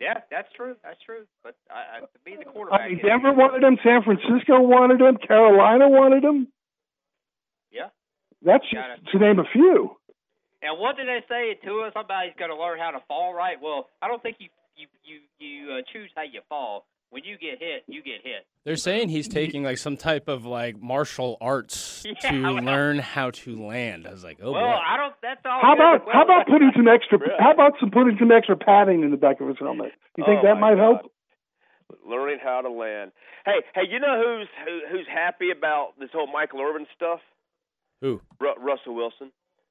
yeah, 0.00 0.20
that's 0.30 0.52
true. 0.52 0.76
That's 0.82 1.00
true. 1.06 1.24
But 1.42 1.54
I, 1.70 1.96
I, 1.96 2.00
to 2.00 2.18
me, 2.26 2.36
the 2.36 2.44
quarterback, 2.44 2.80
I 2.80 2.88
mean, 2.88 2.98
is- 2.98 3.04
Denver 3.06 3.32
wanted 3.32 3.62
him. 3.64 3.78
San 3.82 4.02
Francisco 4.02 4.60
wanted 4.60 5.00
him. 5.00 5.16
Carolina 5.16 5.88
wanted 5.88 6.24
him. 6.24 6.48
Yeah. 7.72 7.88
That's 8.42 8.64
Got 8.72 8.98
just 9.00 9.12
to 9.12 9.18
name 9.18 9.38
a 9.38 9.44
few. 9.52 9.96
And 10.60 10.78
what 10.78 10.96
did 10.96 11.08
they 11.08 11.20
say 11.28 11.54
to 11.64 11.80
us? 11.88 11.92
Somebody's 11.94 12.32
going 12.38 12.50
to 12.50 12.56
learn 12.56 12.78
how 12.78 12.90
to 12.90 13.00
fall 13.08 13.32
right. 13.34 13.56
Well, 13.60 13.88
I 14.02 14.08
don't 14.08 14.22
think 14.22 14.36
you 14.40 14.48
you 14.76 14.86
you 15.04 15.20
you 15.38 15.72
uh, 15.72 15.82
choose 15.92 16.10
how 16.16 16.22
you 16.22 16.40
fall. 16.48 16.84
When 17.14 17.22
you 17.22 17.38
get 17.38 17.60
hit, 17.60 17.84
you 17.86 18.02
get 18.02 18.22
hit. 18.24 18.42
They're 18.64 18.74
saying 18.74 19.08
he's 19.08 19.28
taking 19.28 19.62
like 19.62 19.78
some 19.78 19.96
type 19.96 20.26
of 20.26 20.44
like 20.44 20.82
martial 20.82 21.38
arts 21.40 22.02
Yeah, 22.24 22.30
to 22.32 22.42
well- 22.42 22.54
learn 22.64 22.98
how 22.98 23.30
to 23.30 23.54
land. 23.54 24.08
I 24.08 24.10
was 24.10 24.24
like, 24.24 24.40
oh 24.42 24.50
well, 24.50 24.60
boy. 24.62 24.80
I 24.84 24.96
don't. 24.96 25.14
That's 25.22 25.40
all. 25.46 25.60
How 25.62 25.74
good, 25.76 25.80
about 25.80 26.06
but 26.06 26.12
how 26.14 26.24
about 26.24 26.46
putting 26.48 26.72
some 26.74 26.88
extra? 26.88 27.18
Really? 27.18 27.38
How 27.38 27.52
about 27.52 27.74
some 27.78 27.92
putting 27.92 28.16
some 28.18 28.32
extra 28.32 28.56
padding 28.56 29.02
in 29.04 29.12
the 29.12 29.16
back 29.16 29.40
of 29.40 29.46
his 29.46 29.56
helmet? 29.60 29.92
You 30.18 30.24
think 30.26 30.40
Oh, 30.42 30.46
that 30.48 30.54
my 30.58 30.74
might 30.74 30.78
help? 30.82 31.02
Learning 32.04 32.38
how 32.42 32.62
to 32.62 32.70
land. 32.70 33.12
Hey, 33.46 33.62
hey, 33.76 33.82
you 33.88 34.00
know 34.00 34.18
who's 34.18 34.48
who, 34.66 34.80
who's 34.90 35.06
happy 35.06 35.50
about 35.50 35.92
this 36.00 36.10
whole 36.12 36.26
Michael 36.26 36.60
Irvin 36.62 36.86
stuff? 36.96 37.20
Who? 38.00 38.20
Ru- 38.40 38.58
Russell 38.58 38.94
Wilson. 38.96 39.30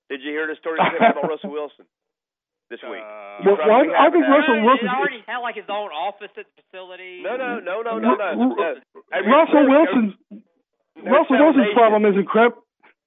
Did 0.10 0.22
you 0.24 0.32
hear 0.32 0.48
the 0.48 0.56
story 0.60 0.80
about 0.80 1.16
Russell 1.28 1.52
Wilson 1.52 1.86
this 2.74 2.82
week? 2.82 3.06
Uh, 3.06 3.46
Well, 3.46 3.58
Right, 3.62 3.70
well, 3.70 3.86
we 3.86 3.94
I 3.94 4.10
think. 4.10 4.26
Russell 4.26 4.58
He 4.58 4.66
Wilson. 4.66 4.90
already 4.90 5.22
had 5.30 5.40
like 5.46 5.56
his 5.56 5.70
own 5.70 5.94
office 5.94 6.34
at 6.34 6.46
the 6.50 6.54
facility. 6.66 7.22
No, 7.22 7.38
no, 7.38 7.62
no, 7.62 7.86
no, 7.86 8.02
no, 8.02 8.14
no. 8.18 8.34
No. 8.34 8.74
Russell 9.14 9.64
no, 9.64 9.70
Wilson's 9.70 10.14
Russell 11.06 11.38
Wilson's 11.38 11.74
problem 11.78 12.06
isn't 12.10 12.26
crim- 12.26 12.58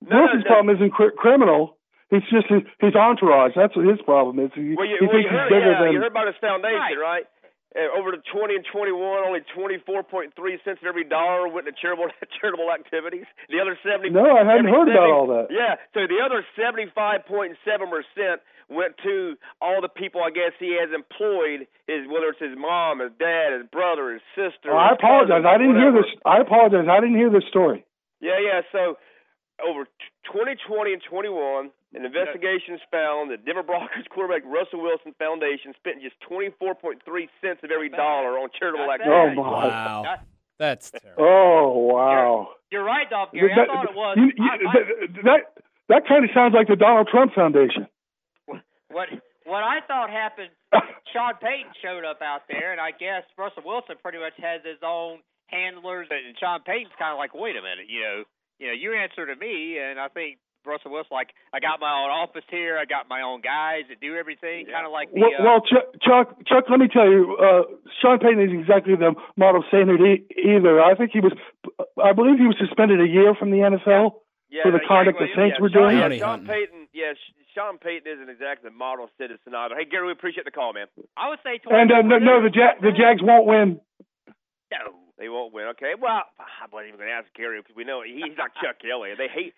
No, 0.07 0.15
Wilson's 0.23 0.45
no. 0.47 0.51
problem 0.51 0.71
isn't 0.77 0.91
cri- 0.95 1.15
criminal. 1.19 1.75
It's 2.11 2.27
just 2.31 2.47
his, 2.47 2.63
his 2.79 2.95
entourage. 2.95 3.53
That's 3.59 3.75
what 3.75 3.87
his 3.87 3.99
problem 4.07 4.39
is. 4.39 4.51
He, 4.55 4.75
Well, 4.79 4.87
you, 4.87 4.99
he 5.03 5.07
well, 5.07 5.15
thinks 5.19 5.27
you 5.27 5.39
he's 5.39 5.51
bigger 5.51 5.73
yeah, 5.75 5.83
than. 5.83 5.93
you 5.93 5.99
heard 5.99 6.15
about 6.15 6.27
his 6.31 6.39
foundation, 6.39 6.99
Right. 7.03 7.27
right? 7.27 7.27
Uh, 7.75 7.93
over 7.99 8.09
to 8.15 8.19
20 8.33 8.55
and 8.57 8.65
21, 8.73 8.97
only 9.27 9.41
24.3 9.53 10.33
cents 10.65 10.81
of 10.81 10.87
every 10.87 11.05
dollar 11.05 11.49
went 11.51 11.67
to 11.67 11.73
charitable 11.77 12.09
charitable 12.41 12.71
activities. 12.73 13.27
The 13.51 13.59
other 13.61 13.77
70. 13.83 14.11
No, 14.15 14.23
I 14.39 14.47
hadn't 14.47 14.71
heard 14.71 14.89
about 14.89 15.11
all 15.11 15.27
that. 15.35 15.49
Yeah, 15.51 15.77
so 15.93 16.07
the 16.07 16.23
other 16.25 16.41
75.7 16.57 17.59
percent 17.91 18.41
went 18.69 18.95
to 19.05 19.37
all 19.61 19.81
the 19.81 19.89
people 19.89 20.23
I 20.23 20.31
guess 20.31 20.53
he 20.59 20.77
has 20.81 20.91
employed. 20.95 21.67
His 21.87 22.07
whether 22.09 22.29
it's 22.31 22.41
his 22.41 22.57
mom, 22.59 23.01
his 23.01 23.13
dad, 23.19 23.53
his 23.53 23.67
brother, 23.71 24.13
his 24.13 24.23
sister. 24.35 24.73
Oh, 24.73 24.77
I 24.77 24.91
his 24.91 24.99
cousin, 24.99 25.31
apologize. 25.31 25.45
I 25.47 25.59
didn't 25.59 25.77
hear 25.77 25.93
this. 25.93 26.11
I 26.25 26.39
apologize. 26.39 26.87
I 26.91 27.01
didn't 27.01 27.17
hear 27.17 27.31
this 27.31 27.45
story. 27.49 27.85
Yeah, 28.21 28.39
yeah. 28.43 28.63
So 28.73 28.97
over 29.65 29.85
t- 29.85 29.91
2020 30.33 30.93
and 30.93 31.03
21, 31.09 31.71
an 31.95 32.05
investigation 32.05 32.75
has 32.77 32.81
found 32.91 33.31
that 33.31 33.45
Denver 33.47 33.63
Broncos 33.63 34.05
quarterback 34.11 34.43
Russell 34.45 34.83
Wilson 34.83 35.15
Foundation 35.19 35.73
spent 35.79 36.03
just 36.03 36.17
24.3 36.29 36.99
cents 37.41 37.61
of 37.63 37.71
every 37.71 37.89
dollar 37.89 38.39
on 38.39 38.49
charitable 38.59 38.87
Not 38.87 38.99
bad. 38.99 39.09
Oh 39.09 39.35
my. 39.35 39.43
Wow. 39.69 40.03
That- 40.05 40.25
That's 40.59 40.91
terrible. 40.91 41.23
Oh 41.25 41.69
wow. 41.95 42.49
You're 42.73 42.85
right, 42.85 43.09
Dolph 43.09 43.31
Gary. 43.33 43.53
I 43.53 43.67
thought 43.67 43.85
it 43.91 43.95
was. 43.95 44.17
you- 44.19 44.33
you- 44.37 44.51
I- 44.51 44.55
I- 44.55 44.73
that- 44.75 45.23
that 45.25 45.41
that 45.89 46.09
kind 46.09 46.25
of 46.25 46.31
sounds 46.35 46.53
like 46.55 46.67
the 46.67 46.75
Donald 46.77 47.07
Trump 47.09 47.33
Foundation. 47.35 47.87
What 48.97 49.13
what 49.45 49.63
I 49.63 49.85
thought 49.87 50.09
happened. 50.09 50.51
Sean 51.13 51.37
Payton 51.39 51.77
showed 51.85 52.05
up 52.09 52.21
out 52.25 52.49
there, 52.49 52.73
and 52.73 52.81
I 52.81 52.91
guess 52.91 53.23
Russell 53.37 53.63
Wilson 53.65 53.97
pretty 54.03 54.19
much 54.19 54.35
has 54.41 54.65
his 54.65 54.81
own 54.83 55.21
handlers, 55.53 56.09
and 56.11 56.35
Sean 56.41 56.61
Payton's 56.65 56.97
kind 56.99 57.13
of 57.13 57.19
like, 57.21 57.31
wait 57.37 57.55
a 57.55 57.63
minute, 57.63 57.87
you 57.89 58.01
know, 58.03 58.25
you 58.59 58.67
know, 58.67 58.75
you 58.75 58.97
answer 58.97 59.23
to 59.29 59.37
me, 59.39 59.79
and 59.79 60.01
I 60.01 60.09
think 60.09 60.43
Russell 60.67 60.91
Wilson 60.91 61.15
like, 61.15 61.31
I 61.55 61.61
got 61.63 61.79
my 61.79 61.93
own 61.95 62.11
office 62.11 62.43
here, 62.51 62.75
I 62.77 62.85
got 62.91 63.07
my 63.09 63.23
own 63.23 63.41
guys 63.41 63.87
that 63.89 64.01
do 64.03 64.17
everything, 64.19 64.67
kind 64.67 64.83
of 64.85 64.91
like 64.91 65.15
the. 65.15 65.23
Well, 65.23 65.31
uh, 65.39 65.45
well 65.47 65.61
Chuck, 65.63 65.87
Chuck, 66.03 66.27
Chuck, 66.51 66.65
let 66.69 66.81
me 66.83 66.89
tell 66.91 67.07
you, 67.07 67.39
uh, 67.39 67.63
Sean 68.03 68.19
Payton 68.19 68.43
is 68.43 68.53
exactly 68.53 68.97
the 68.99 69.15
model 69.39 69.63
standard 69.71 70.03
e- 70.03 70.27
either. 70.35 70.83
I 70.83 70.99
think 70.99 71.15
he 71.15 71.21
was, 71.23 71.33
I 72.03 72.13
believe 72.13 72.43
he 72.43 72.51
was 72.51 72.59
suspended 72.59 72.99
a 73.01 73.07
year 73.07 73.33
from 73.39 73.55
the 73.55 73.63
NFL 73.63 74.19
Yeah, 74.51 74.67
for 74.67 74.73
the 74.75 74.83
yeah, 74.83 74.91
conduct 74.91 75.23
well, 75.23 75.31
the 75.31 75.39
Saints 75.39 75.57
yeah, 75.57 75.63
were 75.63 75.71
Sean, 75.71 75.95
doing. 75.95 75.97
Yeah, 76.03 76.19
Sean 76.19 76.29
hunting. 76.43 76.51
Payton. 76.51 76.81
yeah, 76.93 77.15
Sean 77.57 77.79
Payton 77.81 78.05
isn't 78.05 78.29
exactly 78.29 78.69
the 78.69 78.77
model 78.77 79.09
citizen 79.17 79.57
either. 79.57 79.75
Hey, 79.75 79.89
Gary, 79.89 80.07
we 80.07 80.13
appreciate 80.13 80.45
the 80.45 80.53
call, 80.53 80.77
man. 80.77 80.87
I 81.17 81.33
would 81.33 81.41
say. 81.41 81.57
And 81.65 81.89
uh, 81.91 82.03
no, 82.05 82.21
no, 82.21 82.45
the 82.45 82.53
ja- 82.53 82.77
the 82.85 82.93
Jags 82.93 83.25
won't 83.25 83.49
win. 83.49 83.81
No, 84.69 84.93
they 85.17 85.33
won't 85.33 85.55
win. 85.57 85.73
Okay, 85.79 85.97
well, 85.97 86.29
I 86.37 86.69
wasn't 86.69 86.93
even 86.93 87.01
going 87.01 87.09
to 87.09 87.17
ask 87.17 87.33
Gary 87.33 87.57
because 87.65 87.73
we 87.75 87.89
know 87.89 88.05
he's 88.05 88.37
not 88.37 88.53
Chuck 88.61 88.77
Kelly. 88.85 89.17
They 89.17 89.33
hate, 89.33 89.55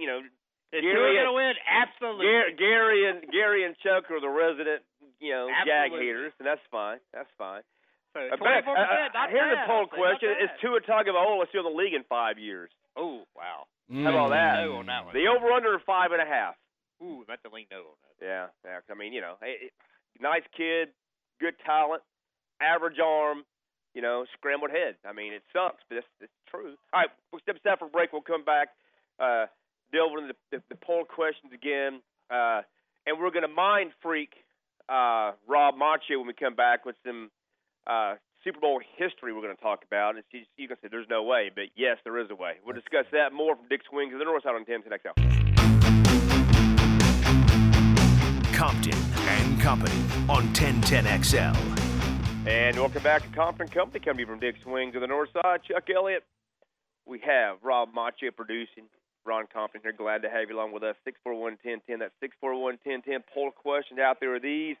you 0.00 0.08
know. 0.08 0.24
Is 0.72 0.86
Gary 0.86 0.94
Gary 0.96 1.14
going 1.18 1.26
to 1.28 1.34
win? 1.36 1.54
Absolutely. 1.66 2.24
Gary, 2.30 2.54
Gary 2.56 3.00
and 3.10 3.18
Gary 3.28 3.60
and 3.66 3.74
Chuck 3.82 4.06
are 4.08 4.22
the 4.22 4.30
resident, 4.30 4.86
you 5.18 5.34
know, 5.34 5.50
Jag 5.66 5.90
haters, 5.92 6.32
and 6.38 6.46
that's 6.46 6.62
fine. 6.70 7.02
That's 7.12 7.28
fine. 7.36 7.66
So 8.14 8.22
Uh, 8.22 8.38
24%, 8.38 8.38
Beck, 8.38 8.64
uh, 8.66 8.70
uh, 8.70 9.08
not 9.12 9.30
here's 9.34 9.50
bad, 9.54 9.64
a 9.64 9.66
poll 9.66 9.84
I'll 9.84 9.90
say, 9.90 9.98
not 9.98 9.98
question: 9.98 10.30
Is 10.40 10.50
bad. 10.54 10.60
Tua 10.62 10.78
Tagovailoa 10.80 11.48
still 11.50 11.66
in 11.66 11.74
the 11.74 11.78
league 11.78 11.94
in 11.94 12.02
five 12.08 12.38
years? 12.38 12.70
Oh, 12.96 13.26
wow. 13.34 13.66
How 13.90 14.10
about 14.14 14.30
that? 14.30 14.62
No 14.62 14.78
on 14.78 14.86
that 14.86 15.04
one. 15.04 15.14
The 15.14 15.26
over/under 15.26 15.78
five 15.82 16.14
and 16.14 16.22
a 16.22 16.26
half. 16.26 16.54
Ooh, 17.02 17.24
that's 17.26 17.44
a 17.44 17.54
lean 17.54 17.66
no 17.70 17.78
on 17.78 17.98
that. 18.04 18.24
Yeah, 18.24 18.46
yeah. 18.64 18.80
I 18.90 18.94
mean, 18.94 19.12
you 19.12 19.20
know, 19.20 19.34
eh, 19.42 19.68
nice 20.20 20.44
kid, 20.56 20.88
good 21.40 21.54
talent, 21.64 22.02
average 22.60 22.98
arm, 23.02 23.44
you 23.94 24.02
know, 24.02 24.24
scrambled 24.36 24.70
head. 24.70 24.96
I 25.08 25.12
mean, 25.12 25.32
it 25.32 25.42
sucks, 25.52 25.82
but 25.88 25.98
it's, 25.98 26.06
it's 26.20 26.32
true. 26.48 26.76
All 26.92 27.00
right, 27.00 27.10
we'll 27.32 27.40
step 27.40 27.56
aside 27.56 27.78
for 27.78 27.86
a 27.86 27.90
break. 27.90 28.12
We'll 28.12 28.22
come 28.22 28.44
back, 28.44 28.68
uh, 29.18 29.46
delve 29.92 30.12
into 30.18 30.34
the, 30.34 30.58
the, 30.58 30.62
the 30.70 30.76
poll 30.76 31.04
questions 31.04 31.52
again, 31.52 32.00
uh, 32.30 32.62
and 33.06 33.18
we're 33.18 33.32
going 33.32 33.48
to 33.48 33.52
mind 33.52 33.92
freak 34.02 34.34
uh, 34.88 35.32
Rob 35.48 35.76
Macho 35.76 36.18
when 36.18 36.26
we 36.26 36.34
come 36.34 36.54
back 36.54 36.84
with 36.84 36.96
some 37.06 37.30
uh, 37.86 38.14
Super 38.44 38.60
Bowl 38.60 38.80
history 38.96 39.32
we're 39.32 39.42
going 39.42 39.56
to 39.56 39.62
talk 39.62 39.84
about. 39.86 40.16
And 40.16 40.24
you, 40.32 40.40
you 40.56 40.68
can 40.68 40.76
say 40.82 40.88
there's 40.90 41.08
no 41.08 41.22
way, 41.22 41.50
but 41.54 41.72
yes, 41.76 41.98
there 42.04 42.18
is 42.18 42.28
a 42.30 42.34
way. 42.34 42.54
We'll 42.64 42.74
discuss 42.74 43.06
that 43.12 43.32
more 43.32 43.56
from 43.56 43.68
Dick's 43.68 43.86
Wings 43.92 44.12
and 44.12 44.20
the 44.20 44.24
North 44.24 44.42
Side 44.42 44.54
on 44.54 44.64
10 44.64 44.82
XL. 44.82 45.29
Compton 48.60 48.92
and 48.92 49.58
Company 49.58 49.96
on 50.28 50.46
1010XL. 50.52 51.56
And 52.46 52.76
welcome 52.76 53.02
back 53.02 53.22
to 53.22 53.28
Compton 53.34 53.68
Company, 53.68 54.04
coming 54.04 54.26
from 54.26 54.38
Dick's 54.38 54.66
Wings 54.66 54.94
of 54.94 55.00
the 55.00 55.06
North 55.06 55.30
Side. 55.32 55.60
Chuck 55.66 55.84
Elliott. 55.88 56.24
We 57.06 57.20
have 57.20 57.56
Rob 57.62 57.88
Macho 57.94 58.30
producing. 58.36 58.84
Ron 59.24 59.46
Compton 59.50 59.80
here. 59.82 59.94
Glad 59.94 60.20
to 60.20 60.28
have 60.28 60.50
you 60.50 60.54
along 60.54 60.74
with 60.74 60.82
us. 60.82 60.94
641-1010. 61.08 62.00
That's 62.00 62.12
641-1010. 62.44 63.22
Poll 63.32 63.50
questions 63.50 63.98
out 63.98 64.18
there 64.20 64.34
are 64.34 64.38
these. 64.38 64.76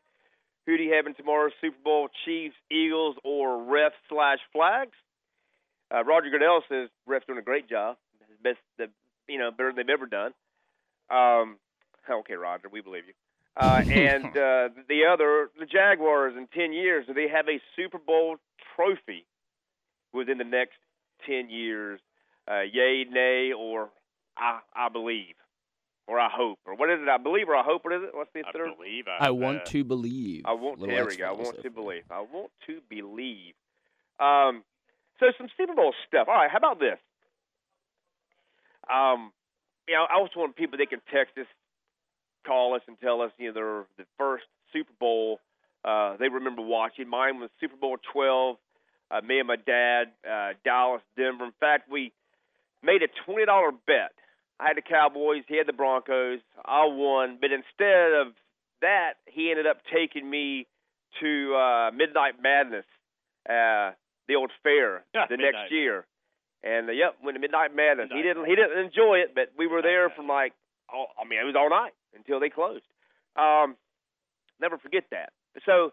Who 0.66 0.76
do 0.76 0.82
you 0.82 0.92
have 0.92 1.06
in 1.06 1.14
tomorrow's 1.14 1.52
Super 1.62 1.78
Bowl? 1.82 2.10
Chiefs, 2.26 2.56
Eagles, 2.70 3.16
or 3.24 3.64
ref 3.64 3.92
slash 4.10 4.40
flags? 4.52 4.92
Uh, 5.90 6.04
Roger 6.04 6.28
Goodell 6.28 6.60
says 6.68 6.90
refs 7.08 7.24
doing 7.26 7.38
a 7.38 7.42
great 7.42 7.66
job. 7.66 7.96
Best, 8.44 8.58
the, 8.76 8.88
you 9.26 9.38
know, 9.38 9.50
better 9.50 9.72
than 9.72 9.86
they've 9.86 9.94
ever 9.94 10.04
done. 10.04 10.32
Um, 11.08 11.56
okay, 12.10 12.34
Roger, 12.34 12.68
we 12.70 12.82
believe 12.82 13.04
you. 13.06 13.14
Uh, 13.56 13.82
and 13.90 14.26
uh, 14.26 14.68
the 14.88 15.02
other, 15.10 15.50
the 15.58 15.66
Jaguars 15.66 16.34
in 16.36 16.46
10 16.48 16.72
years, 16.72 17.06
do 17.06 17.14
they 17.14 17.28
have 17.28 17.48
a 17.48 17.60
Super 17.76 17.98
Bowl 17.98 18.36
trophy 18.76 19.26
within 20.12 20.38
the 20.38 20.44
next 20.44 20.78
10 21.26 21.50
years? 21.50 22.00
Uh, 22.50 22.62
yay, 22.62 23.04
nay, 23.10 23.52
or 23.56 23.90
I, 24.36 24.60
I 24.74 24.88
believe, 24.88 25.34
or 26.08 26.18
I 26.18 26.28
hope, 26.32 26.58
or 26.66 26.74
what 26.74 26.90
is 26.90 26.98
it? 27.00 27.08
I 27.08 27.18
believe 27.18 27.48
or 27.48 27.54
I 27.54 27.62
hope. 27.62 27.84
What 27.84 27.94
is 27.94 28.02
it? 28.02 28.10
What's 28.12 28.32
the 28.32 28.40
I 28.40 28.50
third? 28.50 28.76
believe 28.76 29.04
I 29.06 29.30
want 29.30 29.66
to 29.66 29.84
believe. 29.84 30.42
I 30.46 30.54
want. 30.54 30.80
There 30.80 31.06
we 31.06 31.16
go. 31.16 31.26
I 31.26 31.32
want 31.32 31.62
to 31.62 31.70
believe. 31.70 32.02
I 32.10 32.20
want 32.20 32.50
to 32.66 32.80
believe. 32.88 33.54
Um, 34.18 34.64
so 35.20 35.26
some 35.38 35.48
Super 35.56 35.74
Bowl 35.74 35.94
stuff. 36.08 36.26
All 36.28 36.34
right. 36.34 36.50
How 36.50 36.58
about 36.58 36.80
this? 36.80 36.98
Um, 38.90 39.30
you 39.86 39.94
know, 39.94 40.06
I 40.10 40.16
always 40.16 40.32
want 40.34 40.56
people 40.56 40.78
they 40.78 40.86
can 40.86 41.00
text 41.12 41.38
us, 41.38 41.46
call 42.46 42.74
us, 42.74 42.82
and 42.88 42.98
tell 43.00 43.22
us 43.22 43.30
you 43.38 43.52
know 43.52 43.84
the 43.98 44.04
first 44.18 44.44
Super 44.72 44.92
Bowl 44.98 45.40
uh, 45.84 46.16
they 46.18 46.28
remember 46.28 46.62
watching. 46.62 47.08
Mine 47.08 47.40
was 47.40 47.48
Super 47.60 47.76
Bowl 47.76 47.96
12. 48.12 48.56
Uh, 49.10 49.20
me 49.26 49.38
and 49.40 49.48
my 49.48 49.56
dad, 49.56 50.12
uh, 50.28 50.52
Dallas, 50.64 51.02
Denver. 51.16 51.44
In 51.44 51.52
fact, 51.58 51.90
we 51.90 52.12
made 52.82 53.02
a 53.02 53.08
twenty 53.24 53.44
dollar 53.46 53.72
bet. 53.72 54.12
I 54.60 54.68
had 54.68 54.76
the 54.76 54.82
Cowboys, 54.82 55.42
he 55.48 55.56
had 55.56 55.66
the 55.66 55.72
Broncos. 55.72 56.40
I 56.64 56.84
won, 56.86 57.38
but 57.40 57.50
instead 57.50 58.12
of 58.12 58.34
that, 58.82 59.14
he 59.26 59.50
ended 59.50 59.66
up 59.66 59.78
taking 59.92 60.28
me 60.28 60.66
to 61.20 61.54
uh, 61.56 61.90
Midnight 61.92 62.34
Madness, 62.42 62.84
uh, 63.48 63.92
the 64.28 64.36
old 64.36 64.52
fair, 64.62 65.02
Yeah, 65.14 65.24
the 65.28 65.38
Midnight. 65.38 65.54
next 65.64 65.72
year. 65.72 66.04
And 66.62 66.88
uh, 66.88 66.92
yep, 66.92 67.16
went 67.24 67.34
to 67.36 67.40
Midnight 67.40 67.74
Madness. 67.74 68.10
he 68.14 68.22
didn't 68.22 68.44
he 68.44 68.54
didn't 68.54 68.78
enjoy 68.78 69.24
it, 69.24 69.34
but 69.34 69.50
we 69.56 69.66
were 69.66 69.78
Midnight 69.78 69.90
there 69.90 70.10
from 70.10 70.28
like 70.28 70.52
oh, 70.94 71.06
I 71.18 71.26
mean 71.26 71.40
it 71.40 71.44
was 71.44 71.56
all 71.58 71.70
night 71.70 71.92
until 72.14 72.40
they 72.40 72.48
closed. 72.50 72.84
Um, 73.36 73.76
never 74.60 74.78
forget 74.78 75.04
that. 75.10 75.32
So 75.66 75.92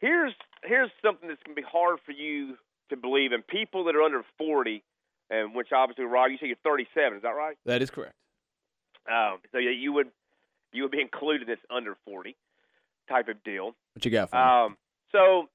here's 0.00 0.32
here's 0.64 0.90
something 1.04 1.28
that's 1.28 1.42
gonna 1.44 1.54
be 1.54 1.62
hard 1.62 1.98
for 2.04 2.12
you 2.12 2.56
to 2.90 2.96
believe, 2.96 3.32
and 3.32 3.46
people 3.46 3.84
that 3.84 3.96
are 3.96 4.02
under 4.02 4.22
forty, 4.38 4.82
and 5.30 5.54
which 5.54 5.68
obviously 5.72 6.04
Rob, 6.04 6.30
you 6.30 6.38
say 6.38 6.46
you're 6.46 6.56
37, 6.64 7.16
is 7.18 7.22
that 7.22 7.30
right? 7.30 7.56
That 7.64 7.82
is 7.82 7.90
correct. 7.90 8.14
Um, 9.10 9.38
so 9.52 9.58
you 9.58 9.92
would 9.92 10.08
you 10.72 10.82
would 10.82 10.92
be 10.92 11.00
included 11.00 11.42
in 11.42 11.48
this 11.48 11.58
under 11.70 11.96
40 12.04 12.36
type 13.08 13.28
of 13.28 13.42
deal. 13.44 13.74
What 13.94 14.04
you 14.04 14.10
got 14.10 14.30
for 14.30 14.36
me? 14.36 14.42
Um, 14.42 14.76
so 15.12 15.48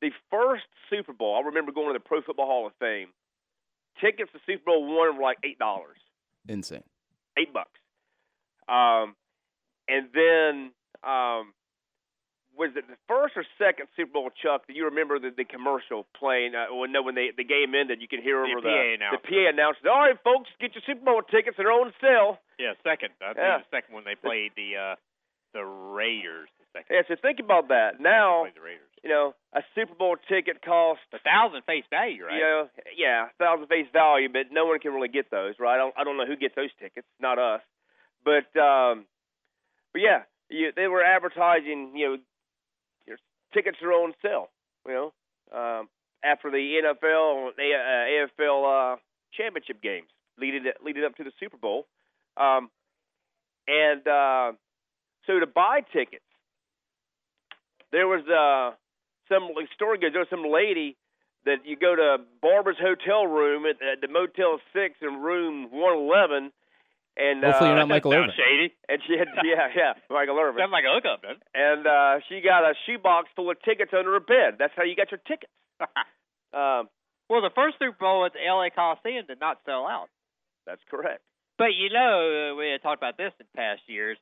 the 0.00 0.10
first 0.30 0.64
Super 0.90 1.12
Bowl, 1.12 1.36
I 1.36 1.46
remember 1.46 1.72
going 1.72 1.88
to 1.88 1.92
the 1.92 2.00
Pro 2.00 2.22
Football 2.22 2.46
Hall 2.46 2.66
of 2.66 2.72
Fame. 2.80 3.08
Tickets 4.00 4.30
to 4.32 4.38
Super 4.46 4.64
Bowl 4.66 4.84
one 4.96 5.16
were 5.16 5.22
like 5.22 5.38
eight 5.44 5.58
dollars, 5.58 5.96
Insane. 6.48 6.82
eight 7.38 7.52
bucks. 7.52 7.78
Um, 8.68 9.14
and 9.88 10.08
then 10.12 10.72
um, 11.06 11.54
was 12.56 12.72
it 12.74 12.88
the 12.88 12.96
first 13.06 13.36
or 13.36 13.44
second 13.60 13.86
Super 13.96 14.12
Bowl, 14.12 14.30
Chuck? 14.42 14.66
Do 14.66 14.72
you 14.74 14.86
remember 14.86 15.18
the, 15.18 15.30
the 15.30 15.44
commercial 15.44 16.06
playing? 16.18 16.54
Uh, 16.56 16.74
when 16.74 16.90
no, 16.90 17.02
when 17.02 17.14
they, 17.14 17.30
the 17.36 17.44
game 17.44 17.74
ended, 17.78 18.00
you 18.00 18.08
could 18.08 18.20
hear 18.24 18.40
over 18.42 18.60
The 18.60 18.66
over 18.66 18.96
PA 18.98 19.12
the 19.12 19.18
the 19.20 19.22
PA 19.28 19.42
announcement. 19.52 19.86
All 19.92 20.00
right, 20.00 20.18
folks, 20.24 20.48
get 20.60 20.74
your 20.74 20.82
Super 20.86 21.04
Bowl 21.04 21.22
tickets; 21.22 21.56
they're 21.56 21.70
on 21.70 21.92
sale. 22.00 22.38
Yeah, 22.58 22.72
second. 22.82 23.10
I 23.20 23.36
think 23.36 23.44
Yeah. 23.44 23.58
the 23.58 23.70
second 23.70 23.94
when 23.94 24.04
they 24.04 24.16
played 24.16 24.52
the 24.56 24.76
uh, 24.76 24.94
the 25.52 25.64
Raiders. 25.64 26.48
The 26.58 26.80
second 26.80 26.90
Yeah, 26.96 27.02
so 27.08 27.14
think 27.20 27.38
about 27.38 27.68
that. 27.68 28.00
Now, 28.00 28.48
the 28.48 28.60
Raiders. 28.60 28.88
you 29.04 29.10
know, 29.12 29.34
a 29.54 29.60
Super 29.76 29.94
Bowl 29.94 30.16
ticket 30.28 30.64
costs 30.64 31.04
A 31.12 31.20
thousand 31.20 31.62
face 31.68 31.84
value, 31.92 32.24
right? 32.24 32.34
You 32.34 32.40
know, 32.40 32.68
yeah, 32.96 33.28
thousand 33.38 33.68
face 33.68 33.86
value, 33.92 34.28
but 34.32 34.48
no 34.50 34.64
one 34.64 34.80
can 34.80 34.92
really 34.96 35.12
get 35.12 35.30
those, 35.30 35.54
right? 35.60 35.74
I 35.74 35.78
don't, 35.78 35.94
I 35.96 36.04
don't 36.04 36.16
know 36.16 36.26
who 36.26 36.36
gets 36.36 36.56
those 36.56 36.72
tickets, 36.80 37.06
not 37.20 37.38
us. 37.38 37.60
But 38.26 38.50
um, 38.58 39.06
but 39.92 40.02
yeah, 40.02 40.26
you, 40.50 40.72
they 40.74 40.88
were 40.88 41.02
advertising, 41.02 41.92
you 41.94 42.06
know, 42.06 42.16
your 43.06 43.18
tickets 43.54 43.78
are 43.82 43.92
on 43.92 44.14
sale. 44.20 44.48
You 44.84 44.92
know, 44.92 45.12
um, 45.56 45.88
after 46.24 46.50
the 46.50 46.80
NFL, 46.84 47.50
uh, 47.50 48.40
AFL 48.42 48.94
uh, 48.94 48.96
championship 49.32 49.80
games, 49.80 50.08
leading 50.40 50.64
leading 50.84 51.04
up 51.04 51.14
to 51.16 51.24
the 51.24 51.30
Super 51.38 51.56
Bowl, 51.56 51.86
um, 52.36 52.68
and 53.68 54.06
uh, 54.08 54.52
so 55.28 55.38
to 55.38 55.46
buy 55.46 55.80
tickets, 55.92 56.24
there 57.92 58.08
was 58.08 58.26
uh, 58.26 58.74
some 59.32 59.50
like 59.54 59.68
story 59.74 59.98
goes 59.98 60.10
there 60.12 60.20
was 60.20 60.30
some 60.30 60.50
lady 60.52 60.96
that 61.44 61.58
you 61.64 61.76
go 61.76 61.94
to 61.94 62.18
Barbara's 62.42 62.78
hotel 62.80 63.24
room 63.24 63.66
at, 63.66 64.00
the 64.00 64.08
Motel 64.08 64.58
Six 64.72 64.96
in 65.00 65.22
room 65.22 65.68
one 65.70 65.96
eleven, 65.96 66.50
and 67.16 67.42
Hopefully 67.42 67.70
uh, 67.70 67.72
you're 67.72 67.80
not 67.80 67.88
Michael 67.88 68.12
Sounds 68.12 68.32
Irvin. 68.32 68.36
shady. 68.36 68.68
and 68.88 68.98
she 69.06 69.16
had 69.18 69.28
yeah 69.44 69.68
yeah 69.74 69.92
Michael 70.10 70.38
Irvin, 70.38 70.60
Sounds 70.60 70.72
like 70.72 70.84
a 70.84 70.92
hookup, 70.94 71.22
doesn't 71.22 71.42
and 71.54 71.86
uh, 71.86 72.20
she 72.28 72.40
got 72.40 72.64
a 72.64 72.74
shoebox 72.86 73.28
full 73.36 73.50
of 73.50 73.60
tickets 73.62 73.92
under 73.96 74.12
her 74.12 74.20
bed. 74.20 74.56
That's 74.58 74.72
how 74.76 74.84
you 74.84 74.94
got 74.96 75.10
your 75.10 75.20
tickets. 75.26 75.52
Um, 76.54 76.88
well, 77.28 77.42
the 77.42 77.50
first 77.54 77.76
Super 77.78 77.96
Bowl 77.98 78.24
at 78.24 78.32
the 78.32 78.40
LA 78.40 78.70
Coliseum 78.72 79.26
did 79.26 79.40
not 79.40 79.58
sell 79.66 79.84
out. 79.86 80.08
that's 80.64 80.80
correct. 80.88 81.20
But 81.58 81.74
you 81.74 81.90
know, 81.90 82.52
uh, 82.52 82.56
we 82.56 82.70
had 82.70 82.80
talked 82.82 82.96
about 83.02 83.18
this 83.18 83.32
in 83.40 83.46
past 83.54 83.82
years. 83.88 84.16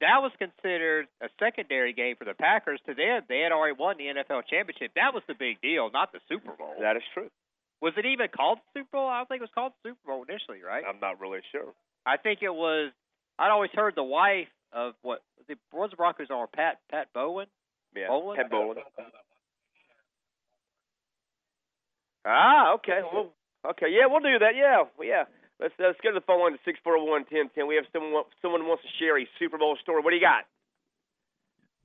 That 0.00 0.18
was 0.22 0.32
considered 0.38 1.06
a 1.22 1.28
secondary 1.38 1.92
game 1.92 2.16
for 2.18 2.24
the 2.24 2.34
Packers. 2.34 2.80
To 2.86 2.94
them, 2.94 3.22
they 3.28 3.40
had 3.46 3.52
already 3.52 3.76
won 3.78 3.94
the 3.98 4.10
NFL 4.10 4.42
championship. 4.50 4.90
That 4.96 5.14
was 5.14 5.22
the 5.28 5.34
big 5.38 5.60
deal, 5.60 5.90
not 5.92 6.10
the 6.10 6.18
Super 6.28 6.50
Bowl. 6.58 6.74
That 6.80 6.96
is 6.96 7.02
true. 7.14 7.30
Was 7.80 7.92
it 7.96 8.06
even 8.06 8.26
called 8.34 8.58
Super 8.74 8.88
Bowl? 8.90 9.06
I 9.06 9.18
don't 9.18 9.28
think 9.28 9.38
it 9.42 9.46
was 9.46 9.54
called 9.54 9.72
Super 9.86 10.00
Bowl 10.04 10.24
initially, 10.28 10.62
right? 10.66 10.82
I'm 10.82 10.98
not 10.98 11.20
really 11.20 11.40
sure. 11.52 11.70
I 12.06 12.16
think 12.16 12.40
it 12.42 12.54
was. 12.54 12.92
I'd 13.38 13.50
always 13.50 13.70
heard 13.74 13.94
the 13.96 14.02
wife 14.02 14.48
of 14.72 14.94
what 15.02 15.22
the 15.48 15.56
was 15.72 15.90
the 15.90 15.96
Broncos 15.96 16.30
on 16.30 16.46
Pat 16.54 16.78
Pat 16.90 17.08
Bowlen. 17.14 17.46
Yeah, 17.94 18.08
Bowling? 18.08 18.36
Ted 18.36 18.50
Bowling. 18.50 18.82
Ah, 22.24 22.74
okay. 22.74 23.00
Well, 23.12 23.32
okay. 23.70 23.86
Yeah, 23.90 24.06
we'll 24.08 24.20
do 24.20 24.38
that. 24.38 24.54
Yeah, 24.56 24.84
well, 24.96 25.08
yeah. 25.08 25.24
Let's 25.60 25.74
let's 25.78 25.98
go 26.02 26.10
to 26.10 26.14
the 26.14 26.26
phone 26.26 26.40
line 26.40 26.52
to 26.52 26.58
six 26.64 26.78
four 26.82 26.98
one 27.08 27.24
ten 27.24 27.50
ten. 27.54 27.66
We 27.66 27.76
have 27.76 27.84
someone 27.92 28.24
someone 28.40 28.62
who 28.62 28.68
wants 28.68 28.82
to 28.84 28.88
share 28.98 29.18
a 29.18 29.26
Super 29.38 29.58
Bowl 29.58 29.76
story. 29.80 30.02
What 30.02 30.10
do 30.10 30.16
you 30.16 30.22
got? 30.22 30.44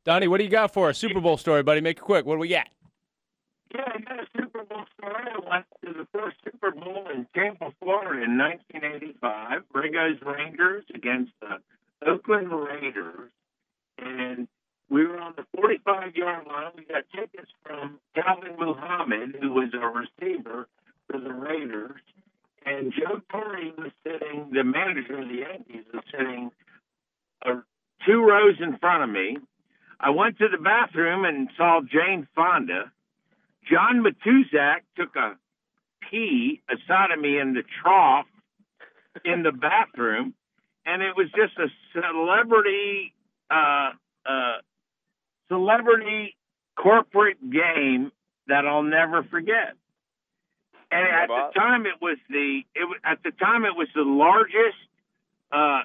Donnie, 0.06 0.28
what 0.28 0.38
do 0.38 0.46
you 0.46 0.50
got 0.50 0.74
for 0.74 0.90
a 0.90 0.94
Super 0.94 1.20
Bowl 1.20 1.38
story, 1.38 1.64
buddy. 1.64 1.82
Make 1.82 1.98
it 1.98 2.02
quick. 2.02 2.26
What 2.26 2.36
do 2.36 2.40
we 2.40 2.48
got? 2.48 2.68
Yeah, 3.76 3.84
I 4.78 4.84
got 4.84 4.88
a 4.88 5.02
Super 5.02 5.12
Bowl 5.12 5.12
story. 5.12 5.26
I 5.34 5.50
went 5.50 5.66
to 5.86 5.94
the 5.94 6.08
first 6.14 6.38
Super 6.44 6.72
Bowl 6.72 7.08
in 7.14 7.28
Tampa, 7.36 7.74
Florida 7.80 8.24
in 8.24 8.38
1985. 8.38 9.62
Riggo's 9.74 10.22
Rangers 10.22 10.86
against 10.94 11.32
the 11.42 11.58
Oakland 12.08 12.52
Raiders. 12.52 13.32
And 13.98 14.48
we 14.90 15.06
were 15.06 15.20
on 15.20 15.34
the 15.36 15.46
45 15.56 16.16
yard 16.16 16.48
line. 16.48 16.72
We 16.78 16.86
got 16.86 17.04
tickets 17.14 17.52
from 17.64 18.00
Calvin 18.16 18.56
Muhammad, 18.58 19.38
who 19.42 19.54
was 19.54 19.70
a 19.74 19.88
receiver 19.88 20.68
for 21.10 21.20
the 21.20 21.34
Raiders. 21.34 22.02
And 22.66 22.94
Joe 22.94 23.22
Torre 23.32 23.72
was 23.78 23.92
sitting, 24.04 24.50
the 24.52 24.64
manager 24.64 25.22
of 25.22 25.30
the 25.30 25.36
Yankees 25.36 25.86
was 25.94 26.04
sitting 26.12 26.52
uh, 27.46 27.62
two 28.06 28.22
rows 28.22 28.56
in 28.60 28.78
front 28.78 29.04
of 29.04 29.10
me. 29.10 29.38
I 30.00 30.10
went 30.12 30.38
to 30.40 30.48
the 30.50 30.62
bathroom 30.62 31.26
and 31.26 31.50
saw 31.58 31.82
Jane 31.82 32.28
Fonda. 32.36 32.92
John 33.70 34.04
Matuszak 34.04 34.82
took 34.96 35.16
a 35.16 35.36
pee, 36.10 36.62
a 36.70 36.76
sodomy 36.88 37.38
in 37.38 37.54
the 37.54 37.64
trough 37.82 38.26
in 39.26 39.44
the 39.44 39.52
bathroom, 39.52 40.34
and 40.86 41.02
it 41.02 41.16
was 41.16 41.28
just 41.36 41.58
a 41.58 41.68
celebrity, 41.92 43.14
uh, 43.50 43.92
uh, 44.26 44.58
celebrity 45.50 46.36
corporate 46.78 47.38
game 47.52 48.12
that 48.48 48.66
I'll 48.66 48.84
never 48.84 49.24
forget. 49.24 49.74
And 50.90 51.08
at 51.08 51.28
the 51.28 51.60
time, 51.60 51.86
it 51.86 52.02
was 52.02 52.18
the 52.30 52.62
it 52.74 52.88
at 53.04 53.20
the 53.24 53.32
time 53.32 53.66
it 53.66 53.76
was 53.76 53.90
the 53.94 54.04
largest 54.04 54.78
uh, 55.52 55.82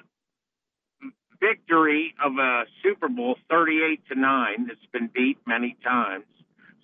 victory 1.41 2.15
of 2.23 2.37
a 2.37 2.63
Super 2.81 3.09
Bowl, 3.09 3.35
thirty-eight 3.49 4.07
to 4.07 4.15
nine. 4.15 4.67
That's 4.67 4.79
been 4.93 5.09
beat 5.13 5.39
many 5.45 5.75
times 5.83 6.23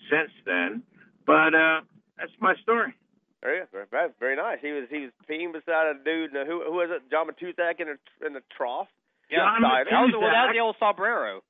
since 0.09 0.31
then, 0.45 0.83
but 1.25 1.53
uh, 1.53 1.81
that's 2.17 2.31
my 2.39 2.55
story. 2.63 2.93
Very, 3.41 3.61
very, 3.71 4.09
very 4.19 4.35
nice. 4.35 4.57
He 4.61 4.71
was 4.71 4.87
he 4.89 4.99
was 4.99 5.11
peeing 5.29 5.53
beside 5.53 5.87
a 5.87 6.03
dude. 6.03 6.31
Who 6.31 6.63
who 6.65 6.73
was 6.73 6.89
it? 6.91 7.09
John 7.09 7.27
Matuszak 7.27 7.79
in 7.79 7.87
a 7.87 8.25
in 8.25 8.33
the 8.33 8.41
trough. 8.55 8.87
Yeah, 9.31 9.37
John 9.37 9.61
that 9.61 9.85
was, 9.91 10.11
well, 10.11 10.21
that 10.31 10.47
was 10.47 10.53
the 10.53 10.59
old 10.59 10.75
sombrero. 10.79 11.41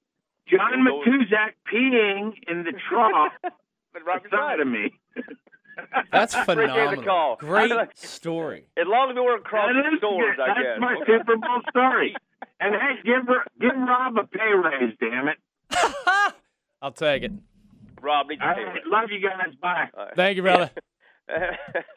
John 0.48 0.86
Matuszak 0.86 1.54
peeing 1.72 2.34
in 2.48 2.64
the 2.64 2.74
trough 2.90 3.32
But 3.94 4.06
right 4.06 4.22
beside 4.22 4.58
beside 4.58 4.60
of 4.60 4.68
me. 4.68 4.92
That's 6.12 6.34
Appreciate 6.36 6.68
the 6.68 6.74
phenomenal. 6.74 7.04
call. 7.04 7.36
Great 7.38 7.72
story. 7.96 8.66
As 8.78 8.86
long 8.86 9.10
as 9.10 9.16
we 9.16 9.22
weren't 9.22 9.44
crossing 9.44 9.82
That 9.82 9.94
is 9.94 10.00
swords, 10.02 10.38
good. 10.38 10.44
I 10.44 10.48
That's 10.48 10.60
guess. 10.60 10.80
my 10.80 10.96
Super 11.08 11.38
Bowl 11.38 11.62
story. 11.70 12.16
And 12.60 12.76
hey, 12.76 12.96
give 13.04 13.28
her, 13.28 13.44
give 13.60 13.72
Rob 13.76 14.18
a 14.18 14.28
pay 14.28 14.54
raise, 14.54 14.94
damn 15.00 15.28
it. 15.30 15.38
I'll 16.82 16.92
take 16.92 17.24
it. 17.24 17.32
Rob 18.02 18.28
needs 18.28 18.42
All 18.44 18.54
to 18.56 18.90
love 18.90 19.10
you 19.12 19.20
guys. 19.22 19.54
Bye. 19.62 19.90
Thank 20.16 20.38
you, 20.38 20.44
brother. 20.44 20.72
Do 21.30 21.36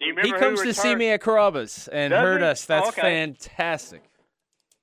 you 0.07 0.15
He 0.23 0.33
comes 0.33 0.61
to 0.63 0.75
see 0.75 0.95
me 0.95 1.09
at 1.11 1.23
Carrabba's 1.23 1.89
and 1.89 2.11
Does 2.11 2.21
heard 2.21 2.41
he? 2.43 2.47
us. 2.47 2.65
That's 2.67 2.87
Oh, 2.87 2.89
okay. 2.91 3.01
fantastic. 3.01 4.03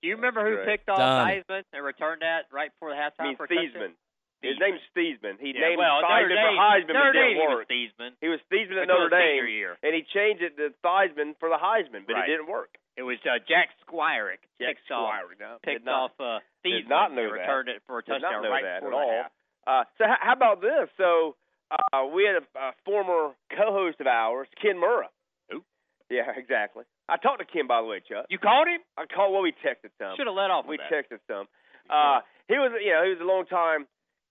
Do 0.02 0.08
you 0.08 0.16
remember 0.16 0.42
who 0.48 0.56
Great. 0.64 0.68
picked 0.80 0.90
off 0.90 0.98
Done. 0.98 1.28
Heisman 1.28 1.64
and 1.74 1.84
returned 1.86 2.22
that 2.24 2.48
right 2.52 2.72
before 2.74 2.90
the 2.92 2.98
I 2.98 3.10
halftime 3.12 3.28
mean, 3.28 3.38
for 3.38 3.44
a 3.46 3.48
touchdown? 3.48 3.94
Thiesman. 3.94 3.94
His 4.42 4.56
name's 4.58 4.80
Thiesman. 4.96 5.36
He 5.44 5.52
Yeah, 5.52 5.76
named 5.76 5.78
well, 5.84 6.00
Theismann 6.00 6.32
Notre 6.32 6.32
for 6.32 6.36
Dame, 6.40 6.58
Heisman, 6.58 6.88
but 6.88 6.94
Notre 6.96 7.10
it 7.10 7.14
didn't 7.14 7.28
Dame, 7.28 7.36
he 7.36 7.48
was 7.48 7.58
work. 7.60 7.68
Thiesman. 7.70 8.12
He 8.24 8.28
was 8.32 8.40
Thiesman 8.50 8.78
at 8.82 8.88
Notre 8.88 9.10
Dame, 9.12 9.48
year. 9.52 9.78
and 9.84 9.92
he 9.94 10.02
changed 10.08 10.42
it 10.42 10.56
to 10.56 10.72
Theismann 10.82 11.36
for 11.44 11.50
the 11.52 11.60
Heisman, 11.60 12.08
but 12.08 12.16
Right. 12.16 12.30
it 12.30 12.32
didn't 12.32 12.48
work. 12.48 12.72
It 12.96 13.04
was 13.04 13.18
uh, 13.28 13.40
Jack 13.48 13.70
Squirek 13.84 14.40
Jack 14.60 14.80
picked 14.80 14.92
off 14.92 15.12
Squire, 15.12 15.36
no, 15.40 15.58
picked 15.64 15.86
not, 15.86 16.12
off 16.12 16.12
uh, 16.20 16.40
did 16.64 16.86
Thiesman 16.86 16.90
not 16.90 17.14
know 17.14 17.22
and 17.28 17.32
that. 17.36 17.44
returned 17.44 17.68
it 17.70 17.84
for 17.86 18.00
a 18.00 18.04
Did 18.04 18.12
touchdown 18.24 18.32
not 18.32 18.44
know 18.44 18.50
right 18.52 18.64
that 18.64 18.80
before 18.82 18.96
at 18.96 18.96
the 18.96 19.12
all. 19.12 19.24
half. 19.24 19.32
Uh, 19.68 19.84
so 19.97 20.05
h- 20.05 20.20
how 20.22 20.34
about 20.34 20.62
this? 20.62 20.89
So 20.97 21.36
uh, 21.72 22.05
we 22.14 22.24
had 22.26 22.41
a, 22.41 22.45
a 22.60 22.72
former 22.86 23.34
co-host 23.55 23.99
of 23.99 24.07
ours, 24.07 24.47
Ken 24.62 24.80
Murray. 24.80 25.07
Who? 25.51 25.64
Yeah, 26.10 26.32
exactly. 26.38 26.84
I 27.07 27.18
talked 27.18 27.39
to 27.39 27.45
Ken, 27.45 27.68
by 27.68 27.82
the 27.82 27.88
way, 27.88 28.01
Chuck. 28.07 28.26
You 28.30 28.38
called 28.38 28.68
him? 28.68 28.82
I 28.97 29.05
called. 29.05 29.34
Well, 29.34 29.41
we 29.41 29.51
texted 29.51 29.89
some. 29.97 30.16
Should 30.18 30.28
have 30.28 30.36
let 30.36 30.51
off. 30.51 30.66
We 30.68 30.78
with 30.78 30.82
that. 30.89 30.93
texted 30.93 31.20
some. 31.28 31.47
Uh, 31.89 32.22
he 32.47 32.55
was, 32.55 32.72
you 32.84 32.91
know, 32.93 33.03
he 33.03 33.10
was 33.10 33.20
a 33.22 33.26
long 33.26 33.45
time 33.45 33.88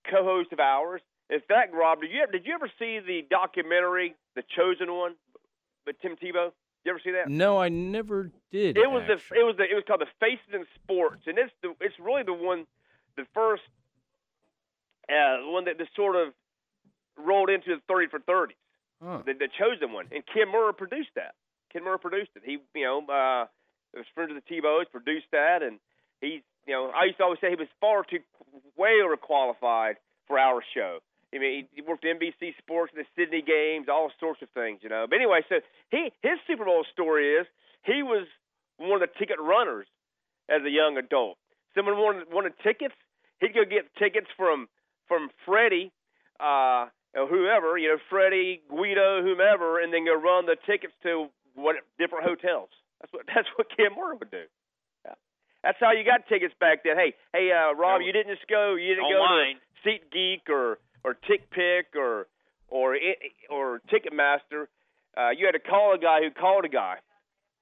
co-host 0.08 0.52
of 0.52 0.60
ours. 0.60 1.00
In 1.30 1.40
fact, 1.46 1.74
Rob, 1.74 2.00
did 2.00 2.10
you 2.10 2.22
ever, 2.22 2.32
did 2.32 2.46
you 2.46 2.54
ever 2.54 2.70
see 2.78 3.00
the 3.04 3.26
documentary, 3.28 4.14
The 4.34 4.42
Chosen 4.56 4.94
One, 4.94 5.14
with 5.86 6.00
Tim 6.00 6.12
Tebow? 6.16 6.52
You 6.84 6.92
ever 6.92 7.00
see 7.04 7.10
that? 7.12 7.28
No, 7.28 7.58
I 7.58 7.68
never 7.68 8.30
did. 8.50 8.78
It 8.78 8.88
was 8.88 9.02
the 9.06 9.14
it 9.36 9.44
was 9.44 9.56
the 9.58 9.64
it 9.64 9.74
was 9.74 9.84
called 9.86 10.00
the 10.00 10.06
Faces 10.20 10.54
in 10.54 10.64
Sports, 10.82 11.22
and 11.26 11.36
it's 11.36 11.52
the 11.62 11.74
it's 11.80 11.98
really 12.00 12.22
the 12.22 12.32
one, 12.32 12.64
the 13.16 13.24
first, 13.34 13.62
uh, 15.08 15.48
one 15.50 15.64
that 15.66 15.78
just 15.78 15.94
sort 15.96 16.16
of 16.16 16.32
rolled 17.16 17.50
into 17.50 17.74
the 17.74 17.80
thirty 17.88 18.06
for 18.08 18.18
thirties, 18.20 18.56
Huh. 19.02 19.22
the, 19.26 19.32
the 19.34 19.48
chosen 19.58 19.92
one, 19.92 20.06
and 20.12 20.22
Ken 20.26 20.50
Murray 20.50 20.74
produced 20.74 21.10
that. 21.16 21.34
Ken 21.72 21.84
Murray 21.84 21.98
produced 21.98 22.30
it. 22.36 22.42
He 22.44 22.58
you 22.74 22.84
know 22.84 22.98
uh, 23.06 23.46
was 23.94 24.06
friends 24.14 24.32
with 24.34 24.42
the 24.44 24.48
Tebows, 24.54 24.90
produced 24.90 25.26
that, 25.32 25.62
and 25.62 25.78
he's 26.20 26.42
you 26.66 26.74
know 26.74 26.90
I 26.94 27.04
used 27.06 27.18
to 27.18 27.24
always 27.24 27.38
say 27.40 27.50
he 27.50 27.56
was 27.56 27.68
far 27.80 28.04
too 28.04 28.18
way 28.76 28.98
overqualified 29.04 29.94
for 30.26 30.38
our 30.38 30.62
show. 30.74 30.98
I 31.34 31.38
mean, 31.38 31.68
he 31.74 31.82
worked 31.82 32.06
at 32.06 32.18
NBC 32.18 32.56
Sports, 32.56 32.92
the 32.96 33.04
Sydney 33.14 33.42
games, 33.42 33.86
all 33.92 34.10
sorts 34.18 34.40
of 34.40 34.48
things, 34.50 34.80
you 34.82 34.88
know. 34.88 35.04
But 35.08 35.16
anyway, 35.16 35.40
so 35.48 35.56
he 35.90 36.10
his 36.22 36.38
Super 36.46 36.64
Bowl 36.64 36.84
story 36.92 37.34
is 37.36 37.46
he 37.84 38.02
was 38.02 38.26
one 38.78 39.02
of 39.02 39.08
the 39.08 39.18
ticket 39.18 39.36
runners 39.38 39.86
as 40.48 40.62
a 40.64 40.70
young 40.70 40.96
adult. 40.96 41.36
Someone 41.74 41.96
wanted 41.98 42.32
wanted 42.32 42.54
tickets, 42.62 42.94
he'd 43.40 43.54
go 43.54 43.64
get 43.68 43.94
tickets 43.98 44.28
from 44.36 44.68
from 45.08 45.30
Freddie, 45.44 45.90
uh, 46.40 46.86
or 47.16 47.26
whoever, 47.28 47.76
you 47.78 47.88
know, 47.88 47.98
Freddie, 48.10 48.60
Guido, 48.68 49.22
whomever, 49.22 49.80
and 49.80 49.92
then 49.92 50.04
go 50.04 50.14
run 50.14 50.46
the 50.46 50.56
tickets 50.66 50.92
to 51.02 51.28
what 51.54 51.76
different 51.98 52.24
hotels. 52.24 52.68
That's 53.00 53.12
what 53.12 53.24
that's 53.34 53.48
what 53.56 53.66
Kim 53.76 53.94
Moore 53.94 54.14
would 54.16 54.30
do. 54.30 54.44
Yeah. 55.04 55.14
That's 55.64 55.78
how 55.80 55.92
you 55.92 56.04
got 56.04 56.28
tickets 56.28 56.54
back 56.60 56.84
then. 56.84 56.96
Hey, 56.96 57.14
hey, 57.32 57.50
uh, 57.50 57.74
Rob, 57.74 58.02
you 58.02 58.12
didn't 58.12 58.34
just 58.36 58.46
go, 58.48 58.74
you 58.74 58.94
didn't 58.94 59.04
Online. 59.04 59.56
go 59.56 59.90
to 59.90 59.98
SeatGeek 59.98 60.48
or 60.52 60.78
or 61.04 61.16
TickPick 61.28 61.96
or 61.96 62.26
or 62.68 62.94
i- 62.94 63.16
or 63.50 63.80
Ticketmaster. 63.90 64.66
Uh, 65.16 65.30
you 65.30 65.46
had 65.46 65.52
to 65.52 65.58
call 65.58 65.94
a 65.94 65.98
guy 65.98 66.20
who 66.22 66.30
called 66.30 66.64
a 66.64 66.68
guy. 66.68 66.96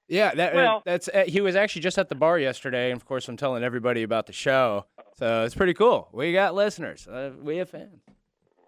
Yeah, 0.07 0.33
that, 0.35 0.55
Well- 0.55 0.81
that's 0.85 1.07
uh, 1.09 1.25
he 1.27 1.41
was 1.41 1.55
actually 1.55 1.81
just 1.81 1.97
at 1.97 2.09
the 2.09 2.15
bar 2.15 2.39
yesterday, 2.39 2.91
and 2.91 2.99
of 2.99 3.05
course, 3.05 3.27
I'm 3.27 3.37
telling 3.37 3.63
everybody 3.63 4.03
about 4.03 4.25
the 4.27 4.33
show. 4.33 4.85
So 5.17 5.43
it's 5.43 5.55
pretty 5.55 5.73
cool. 5.73 6.07
We 6.13 6.31
got 6.33 6.53
listeners. 6.55 7.07
Uh, 7.07 7.31
we 7.41 7.57
have 7.57 7.69
fans. 7.69 8.01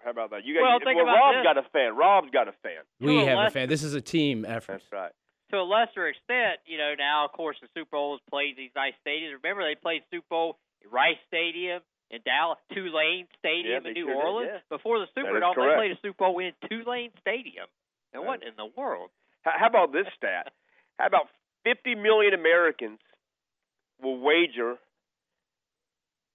How 0.03 0.11
about 0.11 0.31
that? 0.31 0.43
You 0.45 0.55
got 0.55 0.61
Well, 0.63 0.73
you, 0.79 0.85
think 0.85 0.95
well, 0.97 1.05
about 1.05 1.15
Rob's 1.19 1.37
this. 1.37 1.43
got 1.43 1.57
a 1.57 1.69
fan. 1.71 1.95
Rob's 1.95 2.29
got 2.31 2.47
a 2.47 2.53
fan. 2.63 2.81
We 2.99 3.21
a 3.21 3.25
have 3.25 3.47
a 3.47 3.51
fan. 3.51 3.69
This 3.69 3.83
is 3.83 3.93
a 3.93 4.01
team 4.01 4.45
effort. 4.45 4.81
That's 4.81 4.91
right. 4.91 5.11
to 5.51 5.57
a 5.57 5.63
lesser 5.67 6.07
extent, 6.07 6.59
you 6.65 6.77
know, 6.77 6.93
now 6.97 7.25
of 7.25 7.31
course 7.33 7.57
the 7.61 7.67
Super 7.75 7.91
Bowl 7.91 8.15
is 8.15 8.21
played 8.29 8.55
these 8.57 8.71
nice 8.75 8.93
stadiums. 9.05 9.33
Remember 9.43 9.63
they 9.63 9.75
played 9.75 10.01
Super 10.11 10.25
Bowl 10.29 10.57
at 10.83 10.91
Rice 10.91 11.19
Stadium 11.27 11.81
in 12.09 12.19
Dallas, 12.25 12.57
Tulane 12.73 13.27
Stadium 13.37 13.83
Yeah, 13.83 13.89
in 13.89 13.93
New 13.93 14.05
sure 14.05 14.15
did, 14.15 14.23
Orleans. 14.25 14.49
yeah. 14.53 14.59
Before 14.77 14.99
the 14.99 15.05
That 15.13 15.21
Super 15.25 15.39
Bowl, 15.39 15.53
they 15.55 15.75
played 15.75 15.91
a 15.91 15.99
Super 16.01 16.17
Bowl 16.17 16.39
in 16.39 16.51
Tulane 16.69 17.11
Stadium. 17.21 17.67
Now 18.13 18.23
what 18.23 18.41
in 18.41 18.53
the 18.57 18.69
world? 18.75 19.09
How, 19.43 19.51
how 19.59 19.67
about 19.67 19.91
this 19.93 20.07
stat? 20.17 20.51
How 20.99 21.07
about 21.07 21.27
50 21.63 21.95
million 21.95 22.33
Americans 22.33 22.99
will 24.01 24.19
wager 24.19 24.75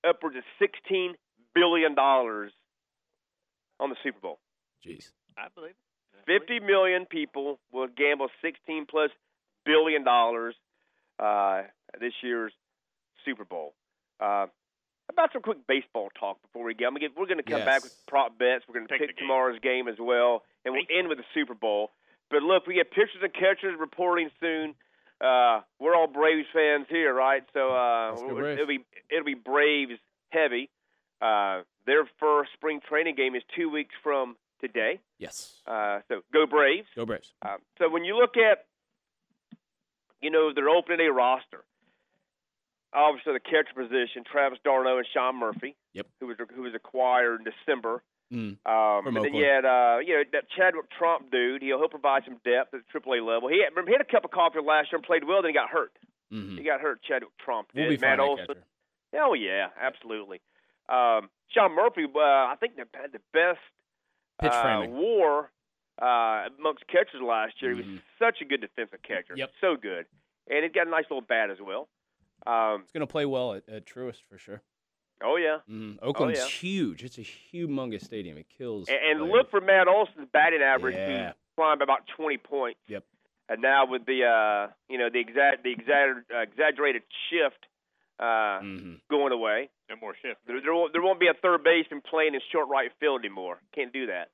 upwards 0.07 0.37
of 0.37 0.43
16 0.59 1.15
billion 1.55 1.95
dollars 1.95 2.51
on 3.79 3.91
the 3.91 3.97
Super 4.03 4.19
Bowl? 4.21 4.39
Jeez. 4.85 5.11
I 5.37 5.49
believe. 5.55 5.75
it. 6.27 6.41
50 6.41 6.61
million 6.61 7.07
people 7.07 7.59
will 7.73 7.89
gamble 7.89 8.29
16 8.43 8.87
plus 8.89 9.11
billion 9.65 10.05
dollars 10.05 10.55
uh, 11.19 11.63
this 12.01 12.13
year's 12.23 12.53
Super 13.25 13.45
Bowl. 13.45 13.75
Uh, 14.21 14.47
about 15.11 15.31
some 15.33 15.43
quick 15.43 15.59
baseball 15.69 16.09
talk 16.19 16.41
before 16.43 16.65
we 16.65 16.75
get. 16.75 16.87
I'm 16.87 16.93
gonna 16.95 17.01
get 17.01 17.17
we're 17.17 17.27
going 17.27 17.37
to 17.39 17.43
come 17.45 17.61
back 17.67 17.83
with 17.83 17.95
prop 18.09 18.39
bets. 18.39 18.65
We're 18.67 18.75
going 18.75 18.87
to 18.87 18.93
Pick 18.93 19.01
pick, 19.01 19.09
the 19.11 19.15
game. 19.21 19.29
tomorrow's 19.29 19.61
game 19.61 19.89
as 19.89 19.97
well, 20.01 20.43
and 20.65 20.73
we'll 20.73 20.85
end 20.99 21.09
with 21.09 21.19
the 21.19 21.25
Super 21.35 21.55
Bowl. 21.55 21.91
But 22.31 22.43
look, 22.43 22.67
we 22.67 22.75
get 22.75 22.91
pitchers 22.91 23.23
and 23.23 23.33
catchers 23.33 23.77
reporting 23.79 24.31
soon. 24.41 24.75
Uh, 25.21 25.61
we're 25.79 25.95
all 25.95 26.07
Braves 26.09 26.49
fans 26.53 26.87
here, 26.89 27.15
right? 27.15 27.43
So 27.53 27.71
uh, 27.71 28.15
it'll 28.53 28.67
be 28.67 28.85
it'll 29.11 29.25
be 29.25 29.35
Braves 29.35 29.99
heavy. 30.31 30.71
Uh, 31.23 31.63
their 31.87 32.05
first 32.19 32.51
spring 32.55 32.81
training 32.87 33.15
game 33.15 33.35
is 33.35 33.43
two 33.57 33.71
weeks 33.71 33.95
from 34.03 34.37
today. 34.61 34.99
Yes. 35.19 35.61
Uh, 35.67 36.01
so 36.09 36.23
go 36.33 36.47
Braves. 36.47 36.89
Go 36.97 37.07
Braves. 37.07 37.33
Uh, 37.43 37.57
so 37.79 37.89
when 37.89 38.05
you 38.05 38.17
look 38.17 38.37
at, 38.37 38.65
you 40.21 40.31
know, 40.31 40.53
their 40.53 40.69
opening 40.69 40.99
day 40.99 41.07
roster, 41.09 41.65
obviously 42.93 43.35
the 43.35 43.41
catcher 43.41 43.75
position, 43.77 44.25
Travis 44.31 44.59
d'Arnaud 44.65 44.99
and 44.99 45.07
Sean 45.13 45.37
Murphy, 45.37 45.77
Yep. 45.93 46.07
who 46.21 46.27
was 46.27 46.37
who 46.55 46.63
was 46.63 46.75
acquired 46.75 47.41
in 47.41 47.47
December. 47.53 48.03
Mm. 48.33 48.59
Um, 48.67 49.05
From 49.05 49.17
and 49.17 49.25
then 49.25 49.35
you 49.35 49.45
had, 49.45 49.65
uh, 49.65 49.99
you 50.05 50.15
know, 50.15 50.23
that 50.33 50.45
Chadwick 50.57 50.87
Tromp 50.99 51.31
dude. 51.31 51.63
He'll 51.63 51.79
he'll 51.79 51.89
provide 51.89 52.23
some 52.25 52.41
depth 52.45 52.75
at 52.75 52.81
the 52.93 52.99
AAA 53.01 53.25
level. 53.25 53.49
He 53.49 53.61
had, 53.63 53.71
remember, 53.71 53.91
he 53.91 53.95
had 53.95 54.01
a 54.01 54.11
cup 54.11 54.25
of 54.25 54.31
coffee 54.31 54.59
last 54.65 54.91
year 54.91 54.99
and 54.99 55.05
played 55.05 55.25
well. 55.25 55.43
Then 55.43 55.51
he 55.51 55.55
got 55.55 55.69
hurt. 55.71 55.93
hmm 56.31 56.57
He 56.57 56.65
got 56.65 56.81
hurt. 56.81 57.03
Chadwick 57.03 57.31
Tromp. 57.45 57.69
We'll 57.75 57.91
be 57.91 57.99
Matt 57.99 58.21
Olson. 58.21 58.57
Oh 59.15 59.35
yeah, 59.35 59.69
absolutely. 59.81 60.41
Um, 60.89 61.31
Sean 61.51 61.75
Murphy, 61.75 62.05
uh, 62.05 62.19
I 62.19 62.57
think 62.59 62.73
had 62.77 63.13
the 63.13 63.21
best 63.33 63.61
Pitch 64.41 64.51
uh, 64.53 64.63
framing. 64.63 64.97
WAR 64.97 65.51
uh, 66.03 66.49
amongst 66.59 66.87
catchers 66.89 67.23
last 67.23 67.55
year. 67.61 67.73
He 67.75 67.83
was 67.83 68.01
such 68.19 68.41
a 68.41 68.45
good 68.45 68.61
defensive 68.61 69.01
catcher. 69.03 69.35
Yep. 69.37 69.51
So 69.61 69.77
good. 69.77 70.07
And 70.51 70.65
he's 70.65 70.73
got 70.73 70.87
a 70.87 70.91
nice 70.91 71.05
little 71.09 71.23
bat 71.23 71.51
as 71.51 71.59
well. 71.65 71.89
Um, 72.47 72.83
He's 72.83 72.93
going 72.93 73.07
to 73.07 73.11
play 73.11 73.25
well 73.25 73.55
at, 73.55 73.67
at 73.69 73.87
Truist 73.87 74.23
for 74.29 74.37
sure. 74.37 74.61
Oh, 75.25 75.37
yeah. 75.37 75.59
Mm, 75.71 75.99
Oakland's 76.03 76.39
yeah. 76.41 76.47
huge. 76.47 77.03
It's 77.05 77.19
a 77.19 77.23
humongous 77.53 78.05
stadium. 78.05 78.37
It 78.39 78.47
kills. 78.57 78.89
And, 78.89 79.21
and 79.23 79.31
look 79.31 79.51
for 79.51 79.61
Matt 79.61 79.89
Olson's 79.89 80.29
batting 80.33 80.61
average 80.63 80.95
Yeah. 80.95 81.29
to 81.31 81.35
climb 81.57 81.81
about 81.83 82.07
20 82.17 82.37
points. 82.39 82.81
Yep. 82.89 83.05
And 83.49 83.61
now 83.61 83.85
with 83.87 84.07
the 84.07 84.25
uh, 84.25 84.73
you 84.89 84.97
know 84.99 85.09
the 85.13 85.21
exact 85.21 85.65
the 85.65 85.75
exagger- 85.75 86.25
uh, 86.35 86.41
exaggerated 86.41 87.03
shift 87.29 87.67
uh, 88.19 88.61
Mhm. 88.63 89.01
going 89.11 89.33
away, 89.33 89.69
No 89.91 89.97
more 90.01 90.15
shift. 90.23 90.41
there, 90.47 90.61
there, 90.63 90.73
won't, 90.73 90.93
there 90.95 91.03
won't 91.03 91.21
be 91.21 91.27
a 91.27 91.35
third 91.35 91.63
baseman 91.65 92.01
playing 92.01 92.35
in 92.35 92.41
short 92.53 92.69
right 92.71 92.91
field 93.01 93.21
anymore. 93.21 93.61
Can't 93.75 93.93
do 93.93 94.07
that. 94.07 94.31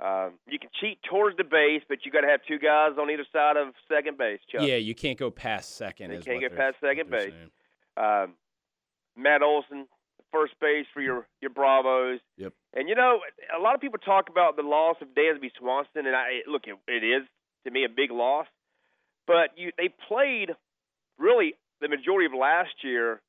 Um, 0.00 0.34
you 0.48 0.58
can 0.58 0.68
cheat 0.80 0.98
towards 1.08 1.36
the 1.36 1.44
base, 1.44 1.82
but 1.88 2.04
you 2.04 2.10
got 2.12 2.22
to 2.22 2.26
have 2.28 2.40
two 2.46 2.58
guys 2.58 2.92
on 3.00 3.08
either 3.10 3.24
side 3.32 3.56
of 3.56 3.68
second 3.88 4.18
base. 4.18 4.40
Chuck. 4.50 4.62
Yeah, 4.62 4.76
you 4.76 4.94
can't 4.94 5.16
go 5.18 5.30
past 5.30 5.76
second. 5.76 6.10
You 6.10 6.18
is 6.18 6.24
can't 6.24 6.36
what 6.42 6.50
get 6.50 6.56
past 6.56 6.76
second 6.80 7.08
base. 7.10 7.32
saying. 7.32 7.50
um, 8.24 8.34
Matt 9.16 9.42
Olson, 9.42 9.86
first 10.32 10.54
base 10.60 10.86
for 10.94 11.00
your 11.00 11.26
your 11.40 11.50
Bravos. 11.50 12.20
Yep. 12.38 12.52
And 12.74 12.88
you 12.88 12.94
know, 12.94 13.20
a 13.56 13.60
lot 13.60 13.74
of 13.74 13.80
people 13.80 13.98
talk 13.98 14.28
about 14.28 14.56
the 14.56 14.62
loss 14.62 14.96
of 15.00 15.08
Dansby 15.08 15.50
Swanson, 15.58 16.06
and 16.06 16.16
I 16.16 16.40
look, 16.48 16.62
it, 16.66 16.76
it 16.88 17.04
is 17.04 17.22
to 17.64 17.70
me 17.70 17.84
a 17.84 17.88
big 17.88 18.10
loss. 18.10 18.46
But 19.26 19.50
you, 19.56 19.70
they 19.78 19.88
played 20.08 20.50
really 21.18 21.54
the 21.80 21.88
majority 21.88 22.26
of 22.26 22.32
last 22.32 22.74
year 22.82 23.20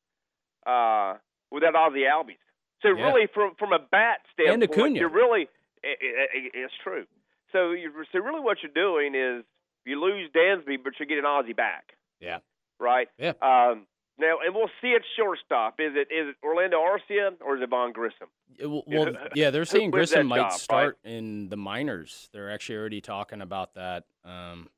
uh, 0.66 1.16
without 1.52 1.74
Ozzy 1.76 2.04
Albies. 2.10 2.38
So 2.82 2.90
Yeah. 2.90 3.04
really, 3.06 3.28
from 3.34 3.56
from 3.60 3.74
a 3.74 3.80
bat 3.80 4.20
standpoint, 4.34 4.72
Acuna. 4.72 5.00
you're 5.00 5.10
really 5.10 5.44
it, 5.84 5.98
it, 6.02 6.52
it's 6.54 6.74
true. 6.84 7.06
So 7.52 7.72
you 7.72 7.92
so 8.12 8.20
really 8.20 8.40
what 8.42 8.58
you're 8.64 8.72
doing 8.74 9.14
is 9.16 9.44
you 9.86 10.00
lose 10.02 10.30
Dansby, 10.32 10.78
but 10.84 10.94
you're 11.00 11.08
getting 11.08 11.26
Ozzy 11.26 11.56
back 11.56 11.94
Yeah. 12.20 12.40
right? 12.80 13.10
Yeah. 13.18 13.34
Um, 13.42 13.86
now, 14.18 14.38
and 14.46 14.54
we'll 14.54 14.70
see 14.82 14.94
at 14.96 15.02
shortstop. 15.18 15.76
Is 15.80 15.94
it 15.96 16.08
is 16.14 16.30
it 16.30 16.36
Orlando 16.44 16.78
Arcia 16.80 17.32
or 17.42 17.58
is 17.58 17.64
it 17.64 17.70
Vaughn 17.70 17.92
Grissom? 17.92 18.28
Yeah, 18.60 18.68
Well, 18.68 18.84
well, 18.88 19.14
yeah, 19.36 19.50
they're 19.50 19.66
saying 19.76 19.92
Grissom 19.92 20.28
might 20.28 20.38
job, 20.38 20.52
right? 20.52 20.60
start 20.60 20.98
in 21.04 21.50
the 21.50 21.58
minors. 21.58 22.30
They're 22.34 22.52
actually 22.52 22.78
already 22.78 23.02
talking 23.02 23.42
about 23.42 23.74
that. 23.76 24.04
Um, 24.24 24.70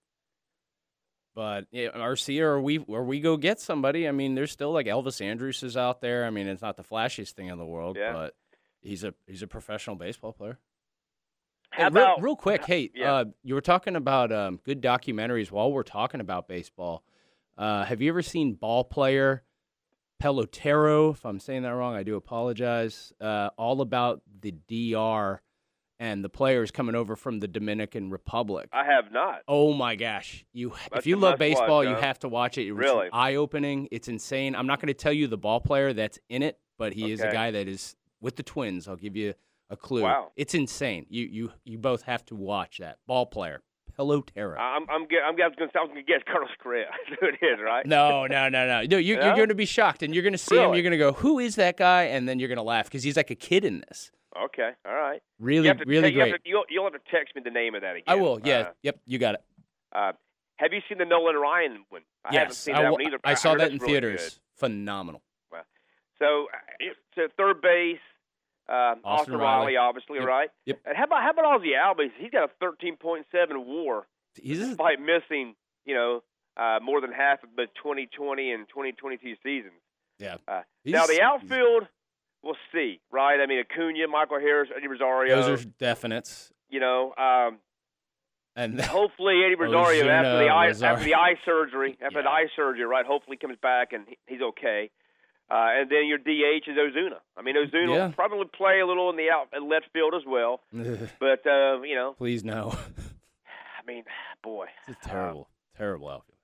but 1.36 1.66
yeah, 1.72 1.90
Arcia, 1.90 2.42
or 2.42 2.62
we 2.62 2.80
or 2.80 3.04
we 3.04 3.20
go 3.20 3.36
get 3.36 3.60
somebody. 3.60 4.08
I 4.08 4.12
mean, 4.12 4.36
there's 4.36 4.52
still 4.52 4.72
like 4.72 4.86
Elvis 4.86 5.20
Andrus 5.22 5.64
is 5.64 5.76
out 5.76 6.00
there. 6.02 6.26
I 6.26 6.30
mean, 6.30 6.48
it's 6.48 6.62
not 6.62 6.78
the 6.78 6.84
flashiest 6.84 7.32
thing 7.32 7.48
in 7.48 7.58
the 7.58 7.66
world, 7.66 7.98
Yeah. 8.00 8.14
but 8.14 8.36
he's 8.82 9.04
a 9.04 9.14
he's 9.28 9.42
a 9.42 9.48
professional 9.48 9.98
baseball 9.98 10.32
player. 10.32 10.60
Hey, 11.74 11.84
real, 11.84 11.92
about 11.92 12.22
real 12.22 12.36
quick, 12.38 12.64
hey, 12.64 12.90
yeah. 12.96 13.14
uh, 13.16 13.26
you 13.44 13.54
were 13.54 13.60
talking 13.60 13.98
about 13.98 14.32
um, 14.32 14.62
good 14.64 14.82
documentaries 14.82 15.52
while 15.52 15.74
we're 15.74 15.84
talking 15.84 16.22
about 16.22 16.48
baseball. 16.48 17.04
Uh, 17.58 17.86
have 17.86 18.02
you 18.02 18.10
ever 18.10 18.22
seen 18.22 18.54
Ball 18.54 18.84
Player 18.84 19.44
Pelotero? 20.22 21.14
If 21.14 21.26
I'm 21.26 21.40
saying 21.40 21.64
that 21.64 21.70
wrong, 21.70 21.96
I 21.96 22.04
do 22.04 22.16
apologize. 22.16 23.14
Uh, 23.20 23.50
all 23.58 23.82
about 23.82 24.22
the 24.42 24.52
DR 24.52 25.42
and 26.00 26.24
the 26.24 26.30
players 26.30 26.72
coming 26.72 26.96
over 26.96 27.16
from 27.16 27.40
the 27.40 27.48
Dominican 27.48 28.10
Republic. 28.10 28.70
I 28.74 28.86
have 28.86 29.12
not. 29.12 29.42
Oh 29.48 29.74
my 29.74 29.96
gosh! 29.96 30.46
You, 30.54 30.74
That's 30.92 31.00
if 31.00 31.08
you 31.08 31.16
love 31.16 31.40
baseball, 31.40 31.78
watch, 31.80 31.88
you 31.88 31.96
have 31.96 32.20
to 32.20 32.30
watch 32.30 32.58
it. 32.58 32.68
It's 32.68 32.78
Really? 32.78 33.10
eye 33.14 33.36
opening. 33.36 33.88
It's 33.92 34.08
insane. 34.08 34.56
I'm 34.56 34.68
not 34.68 34.80
going 34.80 34.88
to 34.88 34.94
tell 34.94 35.14
you 35.14 35.28
the 35.28 35.38
ball 35.38 35.62
player 35.62 35.94
that's 35.94 36.20
in 36.30 36.44
it, 36.44 36.60
but 36.78 36.94
he 36.94 37.12
is 37.12 37.22
a 37.22 37.32
guy 37.32 37.52
that 37.52 37.68
is 37.68 37.96
with 38.22 38.36
the 38.36 38.44
Twins. 38.44 38.88
I'll 38.88 38.96
give 38.98 39.16
you 39.16 39.34
a 39.70 39.78
clue. 39.78 40.04
Wow. 40.04 40.32
It's 40.36 40.54
insane. 40.54 41.06
You 41.10 41.26
you 41.26 41.52
you 41.64 41.78
both 41.78 42.04
have 42.04 42.26
to 42.26 42.36
watch 42.36 42.80
that 42.80 42.98
ball 43.08 43.26
player. 43.26 43.62
Pelotero. 43.98 44.58
I'm 44.58 44.84
I'm 44.90 45.04
I'm, 45.04 45.36
I 45.42 45.48
was 45.48 45.56
going 45.58 45.70
to 45.70 45.78
I 45.78 45.82
was 45.82 45.90
going 45.92 46.06
to 46.06 46.12
guess 46.12 46.22
Carlos 46.30 46.50
Correa. 46.62 46.86
That's 47.10 47.20
who 47.20 47.28
it 47.28 47.36
is, 47.46 47.60
right? 47.64 47.86
No, 47.86 48.26
no, 48.28 48.50
no, 48.50 48.66
no. 48.68 48.84
No, 48.84 48.98
you, 48.98 49.16
Yeah? 49.16 49.36
going 49.36 49.50
to 49.50 49.56
be 49.56 49.66
shocked, 49.66 50.04
and 50.04 50.14
you're 50.14 50.24
going 50.24 50.34
to 50.34 50.38
see 50.38 50.56
him. 50.58 50.74
You're 50.74 50.84
going 50.84 50.92
to 50.92 50.98
go, 50.98 51.14
"Who 51.14 51.40
is 51.40 51.56
that 51.56 51.78
guy?" 51.78 52.04
And 52.04 52.28
then 52.28 52.40
you're 52.40 52.50
going 52.50 52.58
to 52.58 52.64
laugh 52.64 52.86
because 52.86 53.04
he's 53.04 53.18
like 53.18 53.32
a 53.32 53.36
kid 53.36 53.64
in 53.66 53.84
this. 53.88 54.12
Okay, 54.46 54.72
all 54.86 54.94
right. 54.94 55.22
Really, 55.40 55.64
you 55.64 55.70
have 55.70 55.78
to 55.78 55.86
really 55.86 56.10
te- 56.10 56.16
you 56.16 56.20
have 56.22 56.30
great. 56.32 56.44
to- 56.44 56.50
you'll, 56.50 56.66
you'll 56.70 56.84
have 56.84 56.94
to 56.94 57.00
text 57.10 57.36
me 57.36 57.42
the 57.46 57.52
name 57.52 57.74
of 57.76 57.82
that 57.82 57.92
again. 57.96 58.04
I 58.08 58.16
will. 58.16 58.40
Yeah. 58.44 58.60
Uh, 58.60 58.72
yep. 58.84 59.00
You 59.06 59.18
got 59.18 59.36
it. 59.36 59.44
uh, 59.94 60.12
have 60.58 60.74
you 60.74 60.82
seen 60.90 60.98
the 60.98 61.06
Nolan 61.06 61.36
Ryan 61.36 61.86
one? 61.90 62.02
I 62.26 62.34
yes. 62.34 62.40
haven't 62.40 62.56
seen 62.56 62.76
I, 62.76 62.82
that 62.84 62.92
one 62.92 63.02
either. 63.02 63.20
I 63.24 63.34
saw 63.34 63.56
that 63.56 63.72
in 63.72 63.78
really 63.78 63.94
theaters. 63.94 64.22
good. 64.24 64.34
Phenomenal. 64.60 65.22
So, 66.18 66.48
uh, 66.54 66.86
so 67.16 67.28
third 67.36 67.62
base, 67.62 68.00
um, 68.68 68.76
Austin 68.76 69.02
Austin 69.04 69.34
Riley. 69.38 69.44
Riley, 69.76 69.78
obviously, 69.78 70.20
Yep. 70.20 70.28
right? 70.28 70.50
Yep. 70.66 70.80
And 70.86 70.98
how 70.98 71.04
about 71.06 71.22
how 71.24 71.30
about 71.32 71.62
Ozzy 71.62 71.74
Albies? 71.78 72.12
He's 72.18 72.32
got 72.32 72.50
a 72.50 72.64
13.7 72.66 73.24
WAR, 73.66 74.08
He's 74.42 74.60
despite 74.60 75.00
missing, 75.00 75.56
you 75.86 75.94
know, 75.96 76.24
uh, 76.58 76.80
more 76.82 77.02
than 77.02 77.12
half 77.12 77.44
of 77.44 77.50
the 77.56 77.68
2020 77.82 78.52
and 78.52 78.68
2022 78.70 79.36
seasons. 79.44 79.74
yeah. 80.20 80.38
Uh, 80.48 80.62
now 80.86 81.06
the 81.06 81.22
outfield, 81.22 81.88
we'll 82.44 82.56
see, 82.74 83.02
right? 83.12 83.40
I 83.42 83.46
mean, 83.46 83.60
Acuna, 83.60 84.08
Michael 84.08 84.40
Harris, 84.40 84.70
Eddie 84.76 84.88
Rosario. 84.88 85.42
Those 85.42 85.66
are 85.66 85.68
definites. 85.80 86.52
you 86.70 86.80
know, 86.80 87.14
um, 87.18 87.60
And 88.56 88.80
hopefully 89.00 89.44
Eddie 89.46 89.56
Rosario 89.56 90.08
after 90.08 90.38
the 90.38 90.50
eye 90.50 90.68
Rosario. 90.68 90.94
after 90.94 91.06
the 91.06 91.16
eye 91.16 91.36
surgery, 91.44 91.98
after 92.02 92.18
Yeah. 92.20 92.24
the 92.24 92.30
eye 92.30 92.48
surgery, 92.56 92.86
right? 92.86 93.06
Hopefully 93.06 93.38
comes 93.38 93.58
back 93.62 93.92
and 93.94 94.06
he's 94.28 94.42
okay. 94.42 94.90
Uh, 95.50 95.78
and 95.82 95.90
then 95.92 96.08
your 96.08 96.18
DH 96.18 96.68
is 96.68 96.76
Ozuna. 96.78 97.20
I 97.38 97.42
mean, 97.44 97.56
Ozuna 97.56 97.96
Yeah. 97.96 98.06
will 98.08 98.14
probably 98.14 98.46
play 98.46 98.80
a 98.80 98.88
little 98.88 99.10
in 99.12 99.16
the 99.16 99.30
out 99.30 99.48
in 99.56 99.70
left 99.70 99.86
field 99.94 100.14
as 100.16 100.24
well. 100.26 100.62
But 101.20 101.46
uh, 101.46 101.82
you 101.84 101.96
know, 101.96 102.14
please 102.18 102.44
no. 102.44 102.74
I 103.80 103.86
mean, 103.86 104.04
boy. 104.44 104.68
It's 104.88 104.98
a 105.06 105.08
terrible, 105.08 105.48
terrible 105.78 106.10
outfield. 106.10 106.38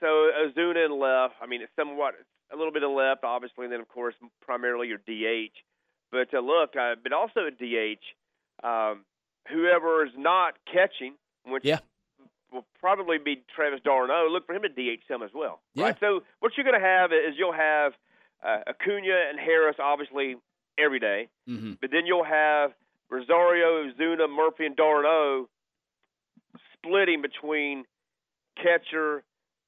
So 0.00 0.06
Ozuna 0.06 0.86
in 0.86 0.98
left. 0.98 1.34
I 1.40 1.46
mean, 1.46 1.62
it's 1.62 1.72
somewhat 1.76 2.14
a 2.52 2.56
little 2.56 2.72
bit 2.72 2.82
of 2.82 2.90
left, 2.90 3.24
obviously, 3.24 3.64
and 3.64 3.72
then 3.72 3.80
of 3.80 3.88
course 3.88 4.14
primarily 4.40 4.88
your 4.88 4.98
DH. 4.98 5.54
But 6.10 6.32
uh, 6.34 6.40
look, 6.40 6.74
uh, 6.76 6.94
but 7.02 7.12
also 7.12 7.46
at 7.46 7.58
DH, 7.58 8.02
um, 8.66 9.04
whoever 9.48 10.04
is 10.06 10.12
not 10.16 10.54
catching, 10.72 11.14
which 11.46 11.64
Yeah. 11.64 11.78
will 12.50 12.64
probably 12.80 13.18
be 13.18 13.42
Travis 13.54 13.80
d'Arnaud. 13.84 14.28
Look 14.32 14.46
for 14.46 14.54
him 14.54 14.62
to 14.62 14.68
DH 14.68 15.02
some 15.06 15.22
as 15.22 15.30
well. 15.34 15.60
Yeah. 15.74 15.84
Right. 15.84 15.96
So 16.00 16.22
what 16.40 16.52
you're 16.56 16.64
going 16.64 16.80
to 16.80 16.86
have 16.86 17.12
is 17.12 17.36
you'll 17.36 17.52
have 17.52 17.92
uh, 18.44 18.58
Acuna 18.68 19.28
and 19.30 19.38
Harris 19.38 19.76
obviously 19.78 20.36
every 20.78 21.00
day, 21.00 21.28
hmm 21.46 21.72
but 21.80 21.90
then 21.90 22.06
you'll 22.06 22.24
have 22.24 22.72
Rosario, 23.10 23.90
Zuna, 23.98 24.28
Murphy, 24.28 24.66
and 24.66 24.76
d'Arnaud 24.76 25.48
splitting 26.74 27.22
between 27.22 27.84
catcher, 28.56 29.22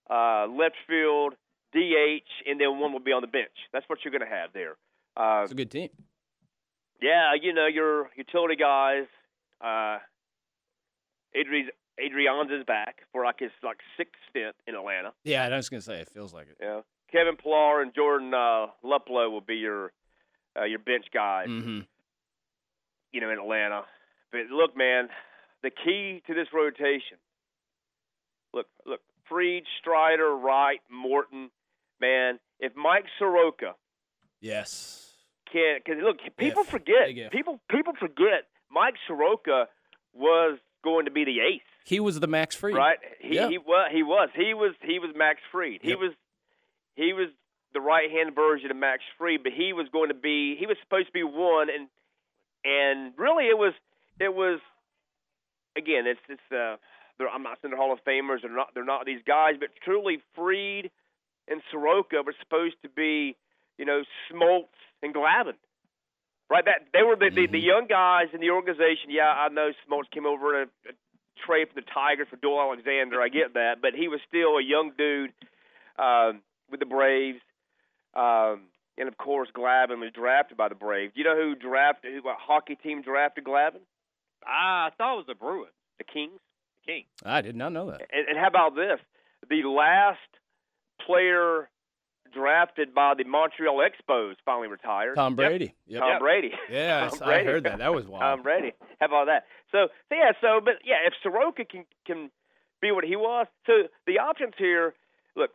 uh, 0.09 0.47
left 0.47 0.77
field, 0.87 1.35
DH, 1.73 2.29
and 2.49 2.61
then 2.61 2.79
one 2.79 2.93
will 2.93 3.01
be 3.01 3.13
on 3.13 3.23
the 3.23 3.27
bench. 3.29 3.51
That's 3.73 3.89
what 3.89 4.01
you're 4.05 4.13
going 4.13 4.29
to 4.29 4.35
have 4.37 4.51
there. 4.53 4.77
Uh, 5.17 5.43
It's 5.45 5.53
a 5.53 5.55
good 5.55 5.71
team. 5.71 5.89
yeah, 7.01 7.33
you 7.41 7.53
know 7.53 7.67
your 7.67 8.11
utility 8.17 8.57
guys. 8.57 9.07
Uh, 9.61 9.99
Adri 11.37 11.63
Adrianza 12.01 12.59
is 12.61 12.65
back 12.67 13.03
for 13.13 13.25
like 13.25 13.39
his 13.39 13.51
like 13.63 13.79
sixth 13.97 14.15
stint 14.31 14.55
in 14.67 14.75
Atlanta. 14.75 15.13
Yeah, 15.25 15.45
I 15.47 15.57
was 15.57 15.69
gonna 15.69 15.81
say 15.83 16.01
it 16.01 16.09
feels 16.09 16.33
like 16.33 16.49
it. 16.49 16.57
Yeah, 16.61 16.81
Kevin 17.13 17.37
Pillar 17.37 17.83
and 17.83 17.95
Jordan 17.95 18.33
uh, 18.35 18.67
Luplow 18.85 19.31
will 19.31 19.41
be 19.41 19.57
your 19.57 19.93
uh, 20.59 20.65
your 20.65 20.79
bench 20.79 21.07
guys. 21.13 21.47
hmm 21.49 21.81
You 23.13 23.21
know 23.21 23.31
in 23.31 23.39
Atlanta. 23.39 23.83
But 24.33 24.43
look, 24.53 24.77
man, 24.77 25.09
the 25.63 25.71
key 25.71 26.23
to 26.27 26.35
this 26.35 26.49
rotation. 26.55 27.19
Look, 28.55 28.67
look, 28.87 29.01
Fried, 29.29 29.63
Strider, 29.81 30.35
Wright, 30.37 30.81
Morton. 30.91 31.51
Man, 32.01 32.39
if 32.59 32.75
Mike 32.75 33.05
Soroka 33.19 33.75
Yes. 34.41 35.13
can 35.53 35.79
because 35.85 36.03
look 36.03 36.17
people 36.39 36.63
If. 36.63 36.69
forget 36.71 37.31
people 37.31 37.61
people 37.71 37.93
forget 38.01 38.47
Mike 38.71 38.95
Soroka 39.07 39.67
was 40.15 40.59
going 40.83 41.05
to 41.05 41.11
be 41.11 41.25
the 41.25 41.41
ace 41.41 41.61
He 41.85 42.01
was 42.01 42.19
the 42.21 42.27
Max 42.27 42.57
Fried, 42.57 42.75
right 42.75 42.99
he 43.21 43.35
Yeah. 43.35 43.49
he 43.51 43.59
was 43.59 43.91
he 43.93 44.03
was 44.03 44.29
he 44.35 44.55
was 44.55 44.75
he 44.83 44.99
was 44.99 45.11
Max 45.15 45.41
Fried 45.53 45.81
he 45.83 45.91
Yep. 45.91 45.99
was 45.99 46.13
he 47.01 47.13
was 47.13 47.29
the 47.73 47.81
right 47.81 48.11
hand 48.11 48.35
version 48.35 48.71
of 48.71 48.77
Max 48.77 49.03
Fried 49.17 49.43
but 49.43 49.53
he 49.53 49.73
was 49.73 49.89
going 49.93 50.09
to 50.09 50.15
be 50.15 50.57
he 50.59 50.67
was 50.67 50.77
supposed 50.85 51.07
to 51.07 51.13
be 51.13 51.25
one 51.25 51.69
and 51.71 51.89
and 52.65 53.15
really 53.17 53.45
it 53.45 53.57
was 53.57 53.73
it 54.21 54.35
was 54.35 54.61
again 55.77 56.05
it's 56.07 56.21
it's 56.29 56.49
uh 56.53 56.77
they're, 57.19 57.29
I'm 57.29 57.43
not 57.43 57.59
saying 57.61 57.71
they're 57.73 57.81
Hall 57.81 57.93
of 57.93 58.05
Famers 58.05 58.43
they're 58.43 58.55
not 58.55 58.75
they're 58.75 58.85
not 58.85 59.07
these 59.07 59.23
guys 59.27 59.55
but 59.59 59.71
truly 59.85 60.19
Fried 60.35 60.91
and 61.49 61.63
Soroka 61.71 62.23
were 62.25 62.35
supposed 62.39 62.77
to 62.83 62.89
be 62.89 63.37
you 63.79 63.87
know 63.87 64.03
Smoltz 64.31 64.77
and 65.03 65.15
Glavine 65.15 65.61
right 66.51 66.65
that 66.65 66.91
they 66.93 67.03
were 67.03 67.17
the, 67.17 67.31
the 67.31 67.47
the 67.47 67.61
young 67.61 67.87
guys 67.89 68.29
in 68.35 68.41
the 68.41 68.51
organization. 68.51 69.09
Yeah 69.09 69.31
I 69.31 69.49
know 69.49 69.71
Smoltz 69.89 70.11
came 70.13 70.27
over 70.27 70.63
in 70.63 70.69
a, 70.69 70.91
a 70.91 70.93
trade 71.47 71.69
from 71.73 71.81
the 71.81 71.89
Tigers 71.95 72.27
for 72.29 72.37
Doyle 72.37 72.73
Alexander 72.73 73.23
I 73.23 73.29
get 73.29 73.55
that 73.55 73.81
but 73.81 73.95
he 73.95 74.09
was 74.09 74.21
still 74.29 74.59
a 74.59 74.63
young 74.63 74.93
dude 74.99 75.33
um, 75.99 76.43
with 76.71 76.81
the 76.81 76.87
Braves 76.87 77.41
um, 78.15 78.63
and 78.99 79.09
of 79.09 79.17
course 79.17 79.49
Glavine 79.57 80.01
was 80.01 80.11
drafted 80.15 80.57
by 80.57 80.69
the 80.69 80.75
Braves. 80.75 81.13
Do 81.15 81.21
you 81.21 81.25
know 81.27 81.37
who 81.37 81.55
drafted 81.55 82.13
who 82.15 82.23
what 82.23 82.37
hockey 82.39 82.77
team 82.77 83.03
drafted 83.03 83.45
Glavine? 83.45 83.87
Ah, 84.47 84.87
I 84.87 84.91
thought 84.97 85.15
it 85.15 85.17
was 85.17 85.27
the 85.27 85.35
Bruins. 85.35 85.73
The 85.99 86.05
Kings. 86.05 86.41
The 86.87 86.93
King. 86.93 87.05
I 87.25 87.41
did 87.41 87.57
not 87.57 87.73
know 87.73 87.91
that. 87.91 88.01
And, 88.13 88.29
and 88.29 88.39
how 88.39 88.49
about 88.49 88.75
this? 88.75 88.99
The 89.49 89.63
last 89.69 90.19
player 91.07 91.69
drafted 92.33 92.95
by 92.95 93.15
the 93.17 93.25
Montreal 93.25 93.79
Expos 93.79 94.35
finally 94.45 94.69
retired. 94.69 95.17
Tom 95.17 95.35
Brady. 95.35 95.75
Yep. 95.87 96.01
Tom 96.01 96.19
Brady. 96.21 96.53
Yeah, 96.71 97.09
Tom 97.09 97.19
I 97.23 97.27
Brady. 97.27 97.47
heard 97.47 97.65
that. 97.65 97.79
That 97.79 97.93
was 97.95 98.07
wild. 98.07 98.23
Tom 98.23 98.43
Brady. 98.43 98.73
How 99.01 99.07
about 99.07 99.27
that? 99.27 99.45
So, 99.73 99.89
so 100.09 100.15
yeah, 100.15 100.33
so 100.41 100.61
but 100.65 100.75
yeah, 100.85 100.97
if 101.07 101.15
Soroka 101.23 101.65
can 101.65 101.85
can 102.07 102.31
be 102.81 102.93
what 102.93 103.05
he 103.05 103.17
was, 103.17 103.47
so 103.67 103.73
the 104.07 104.19
options 104.19 104.55
here, 104.57 104.95
look, 105.37 105.51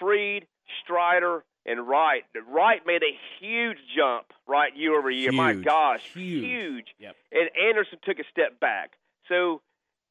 Fried, 0.00 0.46
Strider, 0.82 1.44
and 1.66 1.86
Wright. 1.86 2.24
Wright 2.48 2.80
made 2.86 3.02
a 3.02 3.14
huge 3.38 3.76
jump, 3.94 4.26
right, 4.48 4.74
year 4.76 4.98
over 4.98 5.10
year. 5.10 5.30
My 5.30 5.52
Huge. 5.52 5.64
gosh, 5.64 6.00
Huge. 6.14 6.86
Yep. 6.98 7.14
And 7.32 7.50
Anderson 7.68 7.98
took 8.02 8.18
a 8.18 8.24
step 8.32 8.58
back. 8.58 8.92
So 9.28 9.60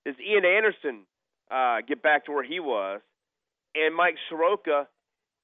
does 0.05 0.15
Ian 0.19 0.45
Anderson 0.45 1.01
uh, 1.51 1.77
get 1.87 2.01
back 2.03 2.25
to 2.25 2.31
where 2.31 2.43
he 2.43 2.59
was? 2.59 3.01
And 3.75 3.95
Mike 3.95 4.15
Soroka, 4.29 4.87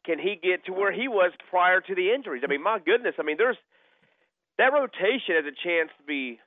can 0.05 0.19
he 0.19 0.39
get 0.41 0.65
to 0.65 0.73
where 0.73 0.91
he 0.91 1.07
was 1.07 1.31
prior 1.49 1.81
to 1.81 1.95
the 1.95 2.11
injuries? 2.13 2.43
I 2.45 2.47
mean, 2.47 2.61
my 2.63 2.79
goodness. 2.79 3.15
I 3.19 3.23
mean, 3.23 3.37
there's 3.37 3.57
that 4.57 4.71
rotation 4.71 5.35
has 5.35 5.45
a 5.45 5.55
chance 5.67 5.89
to 5.97 6.03
be 6.07 6.39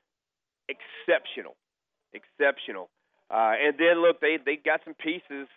exceptional, 0.69 1.57
exceptional. 2.15 2.89
Uh, 3.31 3.53
and 3.61 3.75
then 3.79 4.01
look, 4.01 4.21
they 4.21 4.39
they 4.45 4.57
got 4.57 4.81
some 4.85 4.95
pieces, 4.95 5.49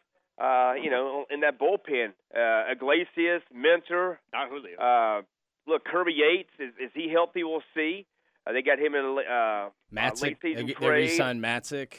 uh, 0.41 0.73
you 0.81 0.89
know, 0.89 1.26
in 1.30 1.41
that 1.41 1.59
bullpen. 1.59 2.13
Uh, 2.35 2.72
Iglesias, 2.72 3.43
Minter, 3.53 4.19
Not 4.34 4.49
Julio. 4.49 4.77
uh, 4.77 5.22
look, 5.68 5.85
Kirby 5.85 6.13
Yates 6.13 6.49
is, 6.59 6.73
is 6.84 6.91
he 6.93 7.09
healthy? 7.11 7.43
We'll 7.43 7.63
see. 7.76 8.05
Uh, 8.47 8.53
they 8.53 8.61
got 8.61 8.80
him 8.80 8.95
in 8.95 9.05
a 9.05 9.13
uh, 9.13 9.22
uh, 9.22 9.69
Matzek. 9.93 10.22
late 10.23 10.38
season 10.41 10.65
They, 10.68 10.73
they 10.73 10.88
re-signed 10.88 11.43
Matzek. 11.43 11.93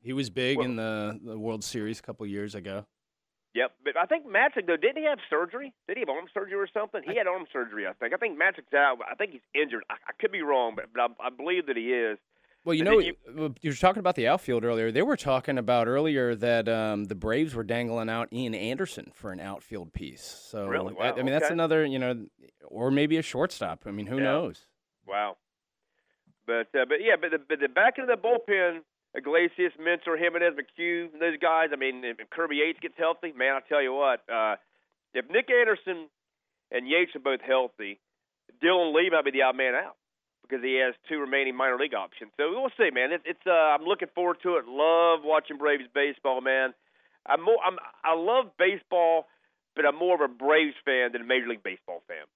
He 0.00 0.12
was 0.12 0.30
big 0.30 0.58
Well- 0.58 0.66
in 0.66 0.76
the, 0.76 1.20
the 1.22 1.38
World 1.38 1.62
Series 1.64 1.98
a 1.98 2.02
couple 2.02 2.26
years 2.26 2.54
ago. 2.54 2.86
Yep, 3.54 3.72
but 3.84 3.96
I 4.00 4.06
think 4.06 4.24
Matzek 4.26 4.66
though 4.66 4.78
didn't 4.78 4.96
he 4.96 5.04
have 5.04 5.18
surgery? 5.28 5.74
Did 5.86 5.98
he 5.98 6.00
have 6.00 6.08
arm 6.08 6.24
surgery 6.32 6.54
or 6.54 6.66
something? 6.72 7.02
He 7.04 7.14
had 7.18 7.26
arm 7.26 7.44
surgery, 7.52 7.86
I 7.86 7.92
think. 7.92 8.14
I 8.14 8.16
think 8.16 8.38
Matzek's 8.40 8.72
out. 8.74 8.96
I 9.10 9.14
think 9.14 9.32
he's 9.32 9.44
injured. 9.54 9.84
I, 9.90 9.94
I 10.08 10.12
could 10.18 10.32
be 10.32 10.40
wrong, 10.40 10.72
but, 10.74 10.86
but 10.94 11.02
I, 11.02 11.26
I 11.26 11.28
believe 11.28 11.66
that 11.66 11.76
he 11.76 11.92
is. 11.92 12.16
Well, 12.64 12.74
you 12.74 12.84
know, 12.84 13.00
you, 13.00 13.14
you 13.60 13.70
were 13.70 13.74
talking 13.76 13.98
about 13.98 14.14
the 14.14 14.28
outfield 14.28 14.62
earlier. 14.64 14.92
They 14.92 15.02
were 15.02 15.16
talking 15.16 15.58
about 15.58 15.88
earlier 15.88 16.36
that 16.36 16.68
um, 16.68 17.04
the 17.06 17.16
Braves 17.16 17.54
were 17.56 17.64
dangling 17.64 18.08
out 18.08 18.32
Ian 18.32 18.54
Anderson 18.54 19.10
for 19.14 19.32
an 19.32 19.40
outfield 19.40 19.92
piece. 19.92 20.22
So, 20.22 20.66
Really? 20.68 20.94
I- 21.00 21.08
I, 21.08 21.10
Wow, 21.10 21.16
mean, 21.16 21.26
that's 21.26 21.50
another, 21.50 21.84
you 21.84 21.98
know, 21.98 22.26
or 22.66 22.92
maybe 22.92 23.16
a 23.16 23.22
shortstop. 23.22 23.82
I 23.86 23.90
mean, 23.90 24.06
who 24.06 24.18
Yeah. 24.18 24.22
knows? 24.24 24.66
Wow. 25.06 25.38
But 26.46 26.68
uh, 26.74 26.84
but 26.88 26.98
yeah, 27.00 27.16
but 27.20 27.30
the, 27.32 27.38
but 27.38 27.58
the 27.60 27.68
back 27.68 27.98
end 27.98 28.08
of 28.10 28.20
the 28.20 28.28
bullpen, 28.28 28.80
Iglesias, 29.14 29.72
Minter, 29.78 30.16
Jimenez, 30.16 30.54
McHugh, 30.54 31.08
those 31.18 31.36
guys. 31.38 31.68
I 31.72 31.76
mean, 31.76 32.04
if 32.04 32.16
Kirby 32.30 32.56
Yates 32.56 32.80
gets 32.80 32.94
healthy, 32.98 33.32
man, 33.32 33.54
I 33.54 33.60
tell 33.68 33.82
you 33.82 33.92
what, 33.92 34.20
uh, 34.32 34.56
if 35.14 35.24
Nick 35.30 35.48
Anderson 35.50 36.08
and 36.72 36.88
Yates 36.88 37.14
are 37.14 37.20
both 37.20 37.40
healthy, 37.40 38.00
Dylan 38.62 38.92
Lee 38.94 39.10
might 39.10 39.24
be 39.24 39.30
the 39.30 39.42
odd 39.42 39.56
man 39.56 39.74
out 39.74 39.96
because 40.42 40.62
he 40.62 40.78
has 40.84 40.94
two 41.08 41.18
remaining 41.18 41.56
minor 41.56 41.78
league 41.78 41.94
options. 41.94 42.30
So 42.36 42.50
we'll 42.50 42.74
see, 42.76 42.90
man. 42.90 43.12
It, 43.12 43.22
it's 43.24 43.46
uh, 43.46 43.74
I'm 43.74 43.84
looking 43.84 44.08
forward 44.14 44.38
to 44.42 44.56
it. 44.56 44.66
Love 44.66 45.20
watching 45.24 45.56
Braves 45.56 45.88
baseball, 45.94 46.40
man. 46.40 46.74
I'm 47.26 47.42
more 47.42 47.58
I'm 47.64 47.78
I 48.04 48.14
love 48.14 48.52
baseball, 48.58 49.26
but 49.76 49.86
I'm 49.86 49.96
more 49.96 50.14
of 50.14 50.20
a 50.20 50.32
Braves 50.32 50.76
fan 50.84 51.12
than 51.12 51.22
a 51.22 51.24
Major 51.24 51.48
League 51.48 51.62
Baseball 51.62 52.02
fan. 52.06 52.26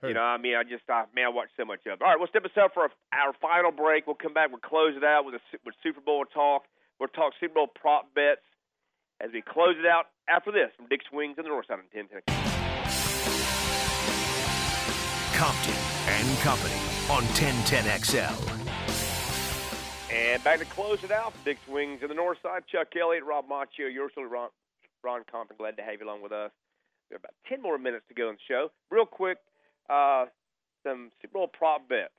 You 0.00 0.14
know, 0.14 0.22
I 0.22 0.38
mean, 0.38 0.54
I 0.54 0.62
just, 0.62 0.84
I, 0.88 1.10
man, 1.12 1.26
I 1.26 1.28
watch 1.30 1.48
so 1.56 1.64
much 1.64 1.80
of 1.84 1.98
it. 1.98 2.02
All 2.02 2.08
right, 2.08 2.16
we'll 2.16 2.28
step 2.28 2.44
aside 2.44 2.70
for 2.72 2.86
our, 2.86 2.90
our 3.10 3.32
final 3.42 3.72
break. 3.72 4.06
We'll 4.06 4.14
come 4.14 4.32
back. 4.32 4.50
We'll 4.50 4.62
close 4.62 4.94
it 4.96 5.02
out 5.02 5.24
with 5.26 5.34
a 5.34 5.40
with 5.66 5.74
Super 5.82 6.00
Bowl 6.00 6.24
talk. 6.24 6.62
We'll 7.00 7.08
talk 7.08 7.32
Super 7.40 7.54
Bowl 7.54 7.66
prop 7.66 8.14
bets 8.14 8.46
as 9.20 9.30
we 9.32 9.42
close 9.42 9.74
it 9.76 9.86
out 9.86 10.06
after 10.28 10.52
this 10.52 10.70
from 10.76 10.86
Dick's 10.86 11.10
Wings 11.12 11.34
on 11.38 11.44
the 11.44 11.50
North 11.50 11.66
Side 11.66 11.80
of 11.80 11.86
1010. 11.90 12.22
Compton 15.34 15.87
and 16.08 16.38
Company 16.38 16.74
on 17.10 17.22
1010XL. 17.36 18.34
And 20.10 20.42
back 20.42 20.58
to 20.58 20.64
close 20.64 21.04
it 21.04 21.10
out 21.10 21.32
from 21.32 21.44
Dick's 21.44 21.66
Wings 21.68 22.00
on 22.02 22.08
the 22.08 22.14
North 22.14 22.38
Side. 22.42 22.62
Chuck 22.66 22.88
Elliott, 23.00 23.24
Rob 23.24 23.46
Macchio, 23.46 23.92
yours 23.92 24.12
truly, 24.14 24.28
Ron, 24.28 24.48
Ron 25.04 25.22
Compton. 25.30 25.56
Glad 25.58 25.76
to 25.76 25.82
have 25.82 26.00
you 26.00 26.06
along 26.06 26.22
with 26.22 26.32
us. 26.32 26.50
We 27.10 27.14
have 27.14 27.20
about 27.20 27.34
10 27.48 27.60
more 27.60 27.76
minutes 27.76 28.04
to 28.08 28.14
go 28.14 28.30
in 28.30 28.36
the 28.36 28.40
show. 28.48 28.70
Real 28.90 29.04
quick, 29.04 29.38
uh, 29.90 30.26
some 30.82 31.10
Super 31.20 31.34
Bowl 31.34 31.48
prop 31.48 31.88
bets. 31.88 32.12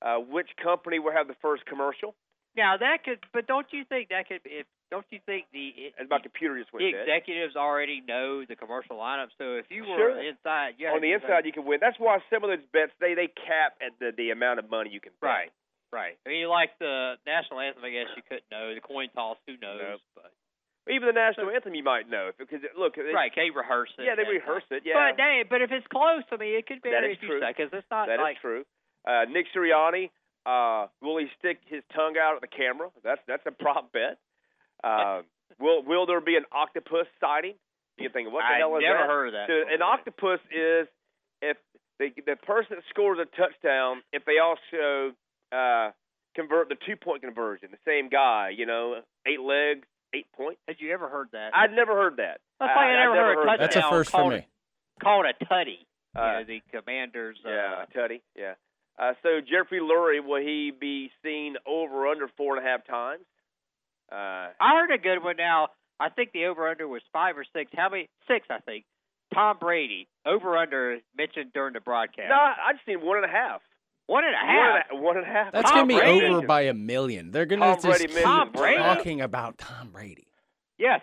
Uh, 0.00 0.16
which 0.18 0.48
company 0.62 0.98
will 0.98 1.12
have 1.12 1.28
the 1.28 1.36
first 1.40 1.64
commercial? 1.66 2.14
Now 2.56 2.76
that 2.76 3.04
could, 3.04 3.18
but 3.32 3.46
don't 3.46 3.66
you 3.72 3.84
think 3.88 4.10
that 4.10 4.28
could? 4.28 4.40
If 4.44 4.66
don't 4.90 5.06
you 5.10 5.18
think 5.26 5.46
the 5.52 5.92
And 5.98 6.08
my 6.08 6.18
computer 6.20 6.58
just 6.58 6.72
went 6.72 6.84
the 6.86 6.92
dead. 6.92 7.08
executives 7.08 7.56
already 7.56 8.00
know 8.06 8.44
the 8.44 8.56
commercial 8.56 8.96
lineup? 8.96 9.28
So 9.38 9.56
if 9.56 9.66
you 9.70 9.82
were 9.84 9.96
Sure. 9.96 10.22
inside, 10.22 10.74
yeah, 10.78 10.92
on 10.92 11.00
the 11.00 11.12
inside 11.12 11.46
you 11.46 11.52
can 11.52 11.64
win. 11.64 11.78
That's 11.80 11.98
why 11.98 12.18
some 12.30 12.44
of 12.44 12.50
those 12.50 12.64
bets 12.72 12.92
they 13.00 13.14
they 13.14 13.28
cap 13.28 13.76
at 13.80 13.98
the 13.98 14.12
the 14.16 14.30
amount 14.30 14.58
of 14.60 14.70
money 14.70 14.90
you 14.90 15.00
can 15.00 15.12
bet. 15.20 15.28
Right, 15.28 15.50
right. 15.92 16.16
I 16.24 16.28
mean, 16.28 16.48
like 16.48 16.76
the 16.78 17.14
national 17.26 17.60
anthem, 17.60 17.84
I 17.84 17.90
guess 17.90 18.08
you 18.16 18.22
couldn't 18.22 18.48
know. 18.50 18.74
The 18.74 18.80
coin 18.80 19.08
toss, 19.14 19.38
who 19.46 19.56
knows? 19.56 19.80
Nope. 19.82 20.00
But 20.14 20.30
Even 20.92 21.08
the 21.08 21.16
national 21.16 21.48
anthem 21.50 21.74
you 21.74 21.82
might 21.82 22.08
know 22.10 22.30
because 22.38 22.60
look. 22.76 22.98
It, 22.98 23.08
right, 23.14 23.32
they 23.34 23.50
rehearse 23.50 23.90
it. 23.98 24.04
Yeah, 24.04 24.14
they 24.16 24.28
rehearse 24.28 24.64
it. 24.70 24.82
Yeah, 24.84 25.10
But 25.10 25.16
dang, 25.16 25.44
but 25.48 25.62
if 25.62 25.72
it's 25.72 25.86
close, 25.88 26.22
I 26.30 26.36
mean, 26.36 26.54
it 26.58 26.66
could 26.66 26.82
vary 26.82 27.14
a 27.14 27.16
few 27.16 27.28
true. 27.28 27.40
seconds. 27.40 27.70
It's 27.72 27.88
not 27.90 28.06
that 28.06 28.20
is 28.20 28.20
like 28.20 28.40
true. 28.40 28.64
Uh, 29.06 29.24
Nick 29.28 29.46
Sirianni, 29.56 30.10
uh, 30.46 30.86
will 31.00 31.16
he 31.18 31.26
stick 31.38 31.60
his 31.66 31.82
tongue 31.94 32.16
out 32.20 32.36
at 32.36 32.40
the 32.42 32.48
camera? 32.52 32.88
That's 33.02 33.20
that's 33.26 33.44
a 33.46 33.50
prop 33.52 33.92
bet. 33.92 34.18
Uh, 34.84 35.22
will 35.58 35.82
will 35.84 36.06
there 36.06 36.20
be 36.20 36.36
an 36.36 36.44
octopus 36.52 37.06
sighting? 37.20 37.54
You 37.96 38.08
think 38.12 38.32
what 38.32 38.42
the 38.42 38.54
I 38.54 38.58
hell 38.58 38.76
is 38.76 38.82
never 38.82 38.98
that? 38.98 39.06
heard 39.08 39.26
of 39.28 39.32
that. 39.34 39.46
So 39.48 39.54
an 39.72 39.82
octopus 39.82 40.40
is 40.50 40.88
if 41.42 41.56
the 41.98 42.10
the 42.26 42.36
person 42.36 42.76
that 42.76 42.84
scores 42.90 43.18
a 43.18 43.24
touchdown, 43.36 44.02
if 44.12 44.24
they 44.24 44.38
also 44.42 45.14
uh, 45.52 45.90
convert 46.34 46.68
the 46.68 46.76
two 46.86 46.96
point 46.96 47.22
conversion, 47.22 47.68
the 47.70 47.78
same 47.86 48.08
guy, 48.08 48.50
you 48.56 48.66
know, 48.66 49.00
eight 49.26 49.40
legs, 49.40 49.86
eight 50.14 50.26
points. 50.36 50.60
Had 50.66 50.76
you 50.80 50.92
ever 50.92 51.08
heard 51.08 51.28
that? 51.32 51.50
I'd 51.54 51.72
never 51.72 51.94
heard 51.94 52.16
that. 52.16 52.40
That's 52.60 52.70
like 52.74 52.86
I, 52.86 53.04
never 53.04 53.14
heard 53.14 53.38
a 53.38 53.44
touchdown 53.46 53.58
That's 53.60 53.76
a 53.76 53.90
first 53.90 54.10
for 54.10 54.16
called, 54.18 54.32
me. 54.34 54.46
called 55.02 55.26
a 55.26 55.44
tutty. 55.44 55.86
Uh, 56.16 56.20
you 56.20 56.32
know, 56.32 56.44
the 56.46 56.60
Commanders. 56.78 57.38
Yeah, 57.44 57.82
Uh, 57.82 57.86
Tutty. 57.96 58.20
Yeah. 58.36 58.54
Uh, 58.98 59.14
so 59.24 59.40
Jeffrey 59.40 59.80
Lurie, 59.80 60.24
will 60.24 60.40
he 60.40 60.70
be 60.70 61.10
seen 61.24 61.56
over 61.66 62.06
under 62.06 62.28
four 62.36 62.56
and 62.56 62.64
a 62.64 62.68
half 62.68 62.86
times? 62.86 63.22
Uh, 64.12 64.50
I 64.60 64.74
heard 64.80 64.90
a 64.92 64.98
good 64.98 65.22
one. 65.22 65.36
Now 65.36 65.68
I 66.00 66.08
think 66.08 66.32
the 66.32 66.46
over 66.46 66.68
under 66.68 66.86
was 66.88 67.02
five 67.12 67.36
or 67.38 67.44
six. 67.54 67.70
How 67.74 67.88
many? 67.88 68.08
Six, 68.28 68.46
I 68.50 68.58
think. 68.60 68.84
Tom 69.32 69.56
Brady 69.58 70.06
over 70.26 70.56
under 70.56 70.98
mentioned 71.16 71.52
during 71.54 71.72
the 71.74 71.80
broadcast. 71.80 72.28
No, 72.28 72.34
I'd 72.36 72.76
seen 72.86 73.04
one 73.04 73.16
and 73.16 73.24
a 73.26 73.28
half. 73.28 73.60
One 74.06 74.22
and 74.24 74.34
a 74.34 74.46
One 74.46 74.54
half. 74.54 74.84
and 74.90 74.98
a, 74.98 75.02
one 75.02 75.16
and 75.16 75.26
a 75.26 75.28
half. 75.28 75.52
That's 75.52 75.70
Tom 75.70 75.88
going 75.88 75.88
to 75.88 75.94
be 75.94 76.00
Brady. 76.18 76.26
over 76.34 76.46
by 76.46 76.60
a 76.62 76.74
million. 76.74 77.30
They're 77.30 77.46
going 77.46 77.60
to 77.60 77.66
Tom 77.66 77.74
just 77.76 77.86
Brady 77.86 78.04
keep 78.04 78.14
mentioned 78.14 78.24
Tom 78.26 78.52
Brady. 78.52 78.76
talking 78.78 79.20
about 79.22 79.56
Tom 79.58 79.88
Brady. 79.92 80.26
Yes, 80.78 81.00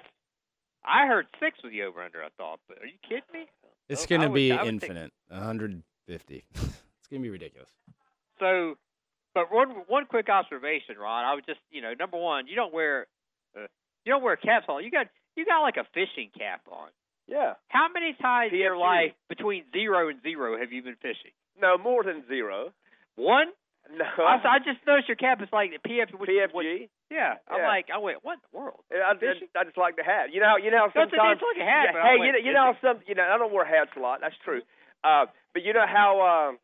I 0.85 1.07
heard 1.07 1.25
six 1.39 1.57
was 1.63 1.71
the 1.71 1.81
over 1.81 2.01
under. 2.03 2.23
I 2.23 2.27
thought, 2.37 2.59
but 2.67 2.77
are 2.77 2.85
you 2.85 2.93
kidding 3.01 3.23
me? 3.33 3.47
It's 3.89 4.03
I 4.03 4.07
going 4.07 4.21
to 4.21 4.27
would- 4.27 4.35
be 4.35 4.51
I 4.51 4.57
would 4.63 4.69
think- 4.69 4.83
infinite. 4.83 5.11
150. 5.29 6.45
it's 6.53 7.07
going 7.09 7.21
to 7.21 7.25
be 7.25 7.29
ridiculous. 7.31 7.69
So, 8.39 8.75
but 9.33 9.51
one 9.51 9.69
one 9.87 10.05
quick 10.05 10.29
observation, 10.29 10.95
Ron. 10.99 11.25
I 11.25 11.33
would 11.35 11.45
just, 11.45 11.59
you 11.71 11.81
know, 11.81 11.93
number 11.97 12.17
one, 12.17 12.47
you 12.47 12.55
don't 12.55 12.73
wear, 12.73 13.07
uh, 13.55 13.67
you 14.05 14.11
don't 14.11 14.23
wear 14.23 14.35
caps 14.35 14.65
on. 14.69 14.83
You 14.83 14.91
got 14.91 15.07
you 15.35 15.45
got 15.45 15.61
like 15.61 15.77
a 15.77 15.85
fishing 15.93 16.29
cap 16.37 16.61
on. 16.71 16.89
Yeah. 17.27 17.53
How 17.69 17.87
many 17.93 18.13
times 18.21 18.51
in 18.51 18.59
your 18.59 18.77
life 18.77 19.13
between 19.29 19.63
zero 19.71 20.09
and 20.09 20.21
zero 20.21 20.59
have 20.59 20.71
you 20.71 20.83
been 20.83 20.97
fishing? 21.01 21.31
No, 21.61 21.77
more 21.77 22.03
than 22.03 22.23
zero. 22.27 22.73
One. 23.15 23.47
No. 23.89 24.05
I, 24.23 24.39
I 24.45 24.57
just 24.59 24.79
noticed 24.85 25.07
your 25.09 25.17
cap 25.17 25.41
is 25.41 25.49
like 25.51 25.71
the 25.71 25.81
PF. 25.81 26.13
Which, 26.17 26.29
PFG. 26.29 26.53
What, 26.53 26.65
yeah, 27.09 27.35
I'm 27.49 27.59
Yeah. 27.59 27.67
like, 27.67 27.87
I 27.93 27.97
went, 27.97 28.23
what 28.23 28.33
in 28.39 28.43
the 28.51 28.57
world? 28.57 28.79
I? 28.91 29.11
I, 29.11 29.11
I 29.11 29.63
just 29.65 29.77
like 29.77 29.95
the 29.97 30.03
hat. 30.03 30.31
You 30.31 30.39
know, 30.39 30.55
you 30.55 30.71
know 30.71 30.87
sometimes. 30.93 31.11
it's 31.11 31.43
like 31.43 31.59
a 31.59 31.67
hat. 31.67 31.91
Yeah, 31.91 32.03
hey, 32.03 32.15
you 32.23 32.31
know, 32.31 32.39
you 32.39 32.53
know 32.53 32.73
some, 32.79 32.99
you 33.07 33.15
know, 33.15 33.23
I 33.27 33.37
don't 33.37 33.51
wear 33.51 33.65
hats 33.65 33.91
a 33.97 33.99
lot. 33.99 34.19
That's 34.21 34.37
true. 34.45 34.61
Uh, 35.03 35.25
but 35.53 35.63
you 35.63 35.73
know 35.73 35.83
how, 35.85 36.21
um, 36.23 36.59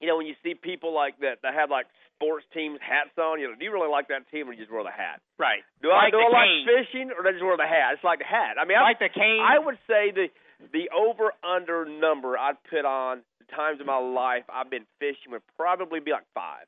you 0.00 0.06
know, 0.08 0.16
when 0.16 0.26
you 0.26 0.34
see 0.42 0.54
people 0.54 0.92
like 0.94 1.18
that 1.20 1.40
that 1.42 1.54
have 1.54 1.70
like 1.70 1.86
sports 2.16 2.44
teams 2.52 2.78
hats 2.80 3.16
on, 3.18 3.40
you 3.40 3.48
know, 3.48 3.54
do 3.56 3.64
you 3.64 3.72
really 3.72 3.90
like 3.90 4.08
that 4.08 4.28
team 4.30 4.48
or 4.48 4.52
you 4.52 4.60
just 4.60 4.72
wear 4.72 4.84
the 4.84 4.90
hat? 4.90 5.20
right. 5.38 5.62
Do 5.82 5.90
I 5.90 6.10
do 6.10 6.16
the 6.18 6.24
I 6.24 6.28
like 6.32 6.48
cane. 6.48 6.66
fishing 6.68 7.06
or 7.16 7.22
do 7.22 7.28
I 7.28 7.32
just 7.32 7.44
wear 7.44 7.56
the 7.56 7.66
hat? 7.68 7.94
It's 7.94 8.04
like 8.04 8.20
the 8.20 8.28
hat. 8.28 8.56
I 8.60 8.64
mean, 8.64 8.76
I, 8.78 8.82
Like 8.82 8.98
the 9.00 9.08
cane. 9.12 9.40
I 9.40 9.58
would 9.58 9.78
say 9.86 10.10
the 10.12 10.26
the 10.72 10.88
over 10.96 11.32
under 11.44 11.84
number 11.84 12.36
I'd 12.38 12.56
put 12.70 12.84
on 12.88 13.20
the 13.40 13.48
times 13.54 13.80
of 13.80 13.86
my 13.86 13.98
life 14.00 14.44
I've 14.52 14.70
been 14.70 14.86
fishing 15.00 15.32
would 15.32 15.44
probably 15.56 16.00
be 16.00 16.12
like 16.12 16.24
five. 16.34 16.64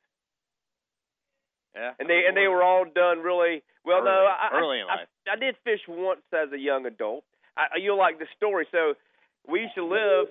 yeah. 1.74 1.92
And 1.98 2.08
they 2.08 2.22
and 2.26 2.36
they 2.36 2.48
were 2.48 2.62
all 2.62 2.84
done 2.84 3.20
really 3.20 3.62
well. 3.84 4.04
no, 4.04 4.10
Early- 4.10 4.28
I, 4.28 4.48
I- 4.52 4.58
early 4.60 4.78
in 4.80 4.86
I, 4.88 4.94
life. 5.04 5.08
I 5.30 5.36
did 5.36 5.54
fish 5.64 5.80
once 5.88 6.20
as 6.32 6.52
a 6.52 6.58
young 6.58 6.86
adult. 6.86 7.24
I, 7.56 7.76
you'll 7.80 7.98
like 7.98 8.18
the 8.18 8.26
story. 8.36 8.66
So 8.72 8.94
we 9.48 9.60
used 9.60 9.74
to 9.74 9.84
live 9.84 10.28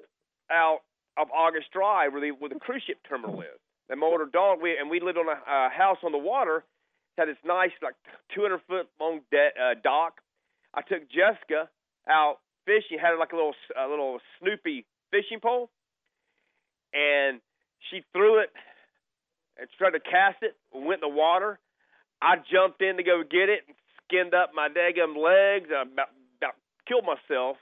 out 0.52 0.80
of 1.18 1.28
August 1.32 1.72
Drive, 1.74 2.14
where 2.14 2.22
the 2.22 2.32
where 2.32 2.50
the 2.50 2.60
cruise 2.60 2.84
ship 2.86 2.98
terminal 3.08 3.42
is. 3.42 3.60
And 3.90 4.00
my 4.00 4.08
older 4.08 4.26
dog, 4.26 4.60
we 4.62 4.78
and 4.78 4.90
we 4.90 5.00
lived 5.00 5.18
on 5.18 5.28
a 5.28 5.40
uh, 5.40 5.70
house 5.70 5.98
on 6.04 6.12
the 6.12 6.18
water. 6.18 6.64
had 7.18 7.28
this 7.28 7.38
nice 7.46 7.72
like 7.82 7.96
200 8.36 8.62
foot 8.68 8.88
long 9.00 9.22
de- 9.32 9.56
uh, 9.58 9.76
dock. 9.84 10.22
I 10.74 10.82
took 10.82 11.10
Jessica 11.10 11.70
out 12.08 12.38
fishing. 12.66 13.00
Had 13.02 13.18
like 13.20 13.32
a 13.32 13.36
little 13.36 13.56
a 13.78 13.88
little 13.88 14.20
Snoopy 14.40 14.86
fishing 15.12 15.40
pole, 15.42 15.70
and 16.94 17.40
she 17.90 18.04
threw 18.14 18.40
it 18.40 18.52
and 19.58 19.68
tried 19.78 19.92
to 19.92 20.00
cast 20.00 20.44
it. 20.44 20.56
Went 20.74 21.02
in 21.04 21.10
the 21.10 21.16
water. 21.16 21.60
I 22.22 22.36
jumped 22.52 22.82
in 22.82 22.98
to 22.98 23.04
go 23.04 23.22
get 23.24 23.50
it 23.50 23.62
and 23.68 23.76
skinned 24.04 24.34
up 24.34 24.52
my 24.54 24.70
daggum 24.70 25.16
legs. 25.16 25.70
I 25.72 25.84
about, 25.84 26.10
about 26.38 26.56
killed 26.88 27.06
myself 27.06 27.58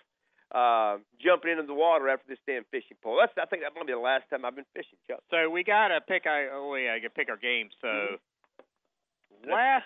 uh, 0.53 0.97
jumping 1.19 1.51
into 1.51 1.63
the 1.63 1.73
water 1.73 2.09
after 2.09 2.25
this 2.27 2.37
damn 2.45 2.63
fishing 2.71 2.97
pole. 3.01 3.17
That's 3.19 3.33
I 3.41 3.45
think 3.49 3.63
that 3.63 3.73
might 3.75 3.87
be 3.87 3.93
the 3.93 3.99
last 3.99 4.29
time 4.29 4.45
I've 4.45 4.55
been 4.55 4.65
fishing, 4.73 4.99
Chuck. 5.07 5.21
So 5.31 5.49
we 5.49 5.63
gotta 5.63 6.01
pick 6.01 6.25
our 6.25 6.49
oh 6.53 6.75
yeah, 6.75 6.97
gotta 6.99 7.09
pick 7.09 7.29
our 7.29 7.37
game. 7.37 7.69
So 7.81 7.87
Mm-hmm. 7.87 9.51
last 9.51 9.85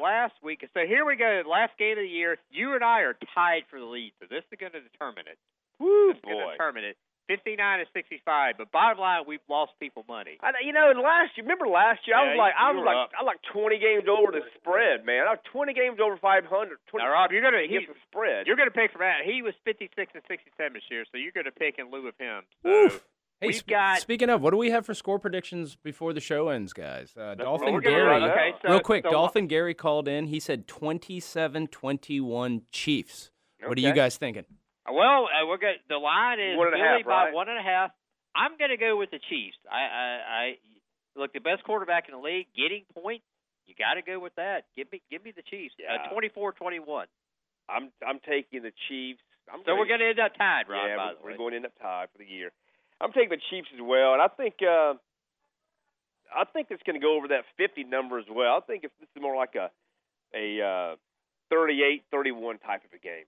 last 0.00 0.34
week 0.42 0.62
so 0.74 0.80
here 0.86 1.04
we 1.06 1.16
go, 1.16 1.42
last 1.48 1.72
game 1.78 1.92
of 1.98 2.04
the 2.04 2.08
year, 2.08 2.36
you 2.50 2.74
and 2.74 2.84
I 2.84 3.00
are 3.00 3.16
tied 3.34 3.62
for 3.70 3.78
the 3.80 3.86
lead, 3.86 4.12
so 4.20 4.26
this 4.28 4.44
is 4.52 4.58
gonna 4.60 4.82
determine 4.84 5.24
it. 5.26 5.38
Woo, 5.78 6.08
This 6.08 6.16
is 6.18 6.22
gonna 6.24 6.52
determine 6.52 6.84
it. 6.84 6.96
Fifty 7.26 7.56
nine 7.56 7.80
to 7.80 7.86
sixty 7.92 8.22
five, 8.24 8.54
but 8.56 8.70
bottom 8.70 8.98
line 8.98 9.24
we've 9.26 9.42
lost 9.50 9.72
people 9.80 10.04
money. 10.08 10.38
I, 10.42 10.52
you 10.64 10.72
know, 10.72 10.92
last 10.94 11.34
year, 11.36 11.42
remember 11.42 11.66
last 11.66 12.06
year, 12.06 12.14
I 12.16 12.30
was 12.30 12.38
like, 12.38 12.54
I 12.54 12.70
you 12.70 12.78
was 12.78 12.86
like, 12.86 12.96
up. 12.96 13.10
I 13.18 13.22
was 13.22 13.30
like 13.34 13.42
20 13.52 13.78
games 13.78 14.04
over 14.06 14.30
the 14.30 14.46
spread, 14.54 15.04
man. 15.04 15.26
I 15.26 15.34
was 15.34 15.42
20 15.50 15.74
games 15.74 15.98
over 15.98 16.16
500. 16.16 16.46
20 16.46 17.02
Now 17.02 17.10
Rob, 17.10 17.32
you're 17.32 17.42
gonna 17.42 17.66
he, 17.66 17.76
against 17.82 17.88
the 17.88 18.00
spread. 18.10 18.46
you're 18.46 18.54
gonna 18.56 18.70
pick 18.70 18.92
from 18.92 19.00
that. 19.00 19.26
He 19.26 19.42
was 19.42 19.54
fifty 19.64 19.90
six 19.98 20.12
and 20.14 20.22
sixty 20.28 20.50
seven 20.56 20.74
this 20.74 20.86
year, 20.90 21.04
so 21.10 21.18
you're 21.18 21.34
gonna 21.34 21.50
pick 21.50 21.78
in 21.78 21.90
lieu 21.90 22.06
of 22.06 22.14
him. 22.18 22.42
So 22.62 23.00
Hey, 23.40 23.52
sp- 23.52 23.68
got 23.68 23.98
speaking 24.00 24.30
of, 24.30 24.40
what 24.40 24.52
do 24.52 24.56
we 24.56 24.70
have 24.70 24.86
for 24.86 24.94
score 24.94 25.18
predictions 25.18 25.76
before 25.76 26.14
the 26.14 26.20
show 26.22 26.48
ends, 26.48 26.72
guys? 26.72 27.12
Uh, 27.18 27.34
Dolphin 27.34 27.68
gonna 27.68 27.82
Gary, 27.82 28.22
okay, 28.22 28.54
so 28.62 28.70
real 28.70 28.80
quick. 28.80 29.04
so 29.04 29.10
Dolphin 29.10 29.46
Gary 29.46 29.74
called 29.74 30.08
in. 30.08 30.28
He 30.28 30.40
said 30.40 30.66
27-21 30.66 32.62
Chiefs. 32.70 33.30
What 33.64 33.76
are 33.76 33.80
you 33.80 33.92
guys 33.92 34.16
thinking? 34.16 34.44
Well, 34.90 35.26
uh, 35.26 35.46
we're 35.46 35.58
good. 35.58 35.82
The 35.88 35.96
line 35.98 36.38
is 36.40 36.56
One 36.56 36.68
and 36.68 36.76
Philly 36.76 37.02
half, 37.02 37.06
by 37.06 37.24
right? 37.26 37.34
one 37.34 37.48
and 37.48 37.58
a 37.58 37.62
half. 37.62 37.90
I'm 38.34 38.56
going 38.58 38.70
to 38.70 38.76
go 38.76 38.96
with 38.96 39.10
the 39.10 39.20
Chiefs. 39.30 39.56
I, 39.70 39.80
I, 39.80 40.08
I 40.28 40.44
look 41.16 41.32
the 41.32 41.40
best 41.40 41.64
quarterback 41.64 42.08
in 42.08 42.14
the 42.14 42.20
league, 42.20 42.46
getting 42.54 42.84
points. 42.92 43.24
You 43.66 43.74
got 43.74 43.94
to 43.94 44.02
go 44.02 44.20
with 44.20 44.34
that. 44.36 44.68
Give 44.76 44.86
me, 44.92 45.02
give 45.10 45.24
me 45.24 45.32
the 45.34 45.42
Chiefs. 45.42 45.74
Yeah. 45.78 46.06
Uh, 46.06 46.14
24-21. 46.14 47.06
I'm 47.68 47.90
I'm 48.06 48.20
taking 48.22 48.62
the 48.62 48.70
Chiefs. 48.86 49.18
I'm 49.50 49.60
So 49.66 49.74
we're 49.74 49.90
going 49.90 50.00
to 50.00 50.10
end 50.10 50.20
up 50.20 50.38
tied, 50.38 50.70
Rob. 50.70 50.86
yeah, 50.86 50.96
by 50.96 51.12
we're, 51.18 51.32
we're 51.32 51.36
going 51.36 51.50
to 51.52 51.56
end 51.56 51.66
up 51.66 51.74
tied 51.82 52.06
for 52.12 52.18
the 52.18 52.28
year. 52.28 52.52
I'm 53.00 53.12
taking 53.12 53.30
the 53.30 53.42
Chiefs 53.50 53.68
as 53.74 53.82
well, 53.82 54.14
and 54.14 54.22
I 54.22 54.28
think 54.28 54.54
uh, 54.62 54.94
I 56.30 56.46
think 56.52 56.68
it's 56.70 56.82
going 56.86 56.94
to 56.98 57.02
go 57.02 57.16
over 57.16 57.28
that 57.28 57.42
50 57.58 57.84
number 57.84 58.18
as 58.18 58.26
well. 58.30 58.54
I 58.54 58.60
think 58.62 58.84
if 58.84 58.90
this 59.00 59.08
is 59.14 59.22
more 59.22 59.34
like 59.34 59.54
a 59.58 59.70
a 60.34 60.62
uh, 60.62 60.96
38-31 61.52 62.62
type 62.62 62.82
of 62.84 62.92
a 62.94 63.02
game. 63.02 63.26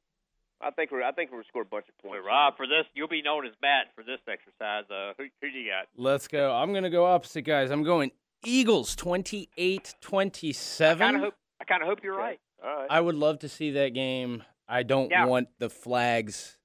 I 0.60 0.70
think 0.70 0.90
we're 0.90 1.02
I 1.02 1.12
think 1.12 1.30
we're 1.30 1.36
going 1.36 1.44
to 1.44 1.48
score 1.48 1.62
a 1.62 1.64
bunch 1.64 1.86
of 1.88 1.94
But 2.02 2.08
points. 2.10 2.24
Rob, 2.26 2.56
for 2.56 2.66
this, 2.66 2.84
you'll 2.94 3.08
be 3.08 3.22
known 3.22 3.46
as 3.46 3.52
Matt 3.62 3.86
for 3.94 4.02
this 4.02 4.18
exercise. 4.28 4.84
Uh, 4.90 5.12
who, 5.16 5.24
who 5.40 5.50
do 5.52 5.58
you 5.58 5.70
got? 5.70 5.86
Let's 5.96 6.26
go. 6.28 6.52
I'm 6.52 6.72
going 6.72 6.82
to 6.84 6.90
go 6.90 7.04
opposite, 7.06 7.42
guys. 7.42 7.70
I'm 7.70 7.84
going 7.84 8.10
Eagles 8.44 8.94
28-27. 8.96 10.90
I 10.90 10.94
kind 10.96 11.16
of 11.16 11.22
hope. 11.22 11.34
I 11.60 11.64
kind 11.64 11.82
of 11.82 11.88
hope 11.88 12.00
you're 12.02 12.16
right. 12.16 12.38
All 12.64 12.76
right. 12.76 12.86
I 12.90 13.00
would 13.00 13.14
love 13.14 13.40
to 13.40 13.48
see 13.48 13.72
that 13.72 13.94
game. 13.94 14.42
I 14.68 14.82
don't 14.82 15.10
Yeah. 15.10 15.26
want 15.26 15.48
the 15.58 15.70
flags 15.70 16.56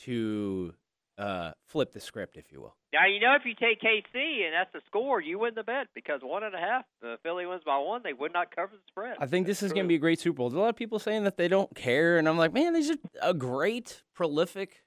to 0.00 0.74
uh, 1.20 1.52
flip 1.66 1.92
the 1.92 2.00
script, 2.00 2.36
if 2.36 2.50
you 2.50 2.60
will. 2.60 2.74
Now 2.92 3.06
you 3.06 3.20
know 3.20 3.34
if 3.34 3.44
you 3.44 3.54
take 3.54 3.80
KC 3.80 4.44
and 4.44 4.54
that's 4.54 4.72
the 4.72 4.80
score, 4.86 5.20
you 5.20 5.38
win 5.38 5.54
the 5.54 5.62
bet 5.62 5.88
because 5.94 6.20
one 6.22 6.42
and 6.42 6.54
a 6.54 6.58
half. 6.58 6.84
The 7.02 7.16
Philly 7.22 7.46
wins 7.46 7.62
by 7.64 7.78
one. 7.78 8.00
They 8.02 8.12
would 8.12 8.32
not 8.32 8.54
cover 8.54 8.72
the 8.72 8.82
spread. 8.88 9.16
I 9.20 9.26
think 9.26 9.46
this 9.46 9.62
is 9.62 9.72
going 9.72 9.84
to 9.84 9.88
be 9.88 9.94
a 9.96 9.98
great 9.98 10.18
Super 10.18 10.36
Bowl. 10.38 10.48
There's 10.50 10.58
a 10.58 10.62
lot 10.62 10.70
of 10.70 10.76
people 10.76 10.98
saying 10.98 11.24
that 11.24 11.36
they 11.36 11.46
don't 11.48 11.74
care, 11.76 12.18
and 12.18 12.28
I'm 12.28 12.38
like, 12.38 12.52
man, 12.52 12.72
these 12.72 12.90
are 12.90 12.96
a 13.22 13.34
great, 13.34 14.02
prolific 14.14 14.82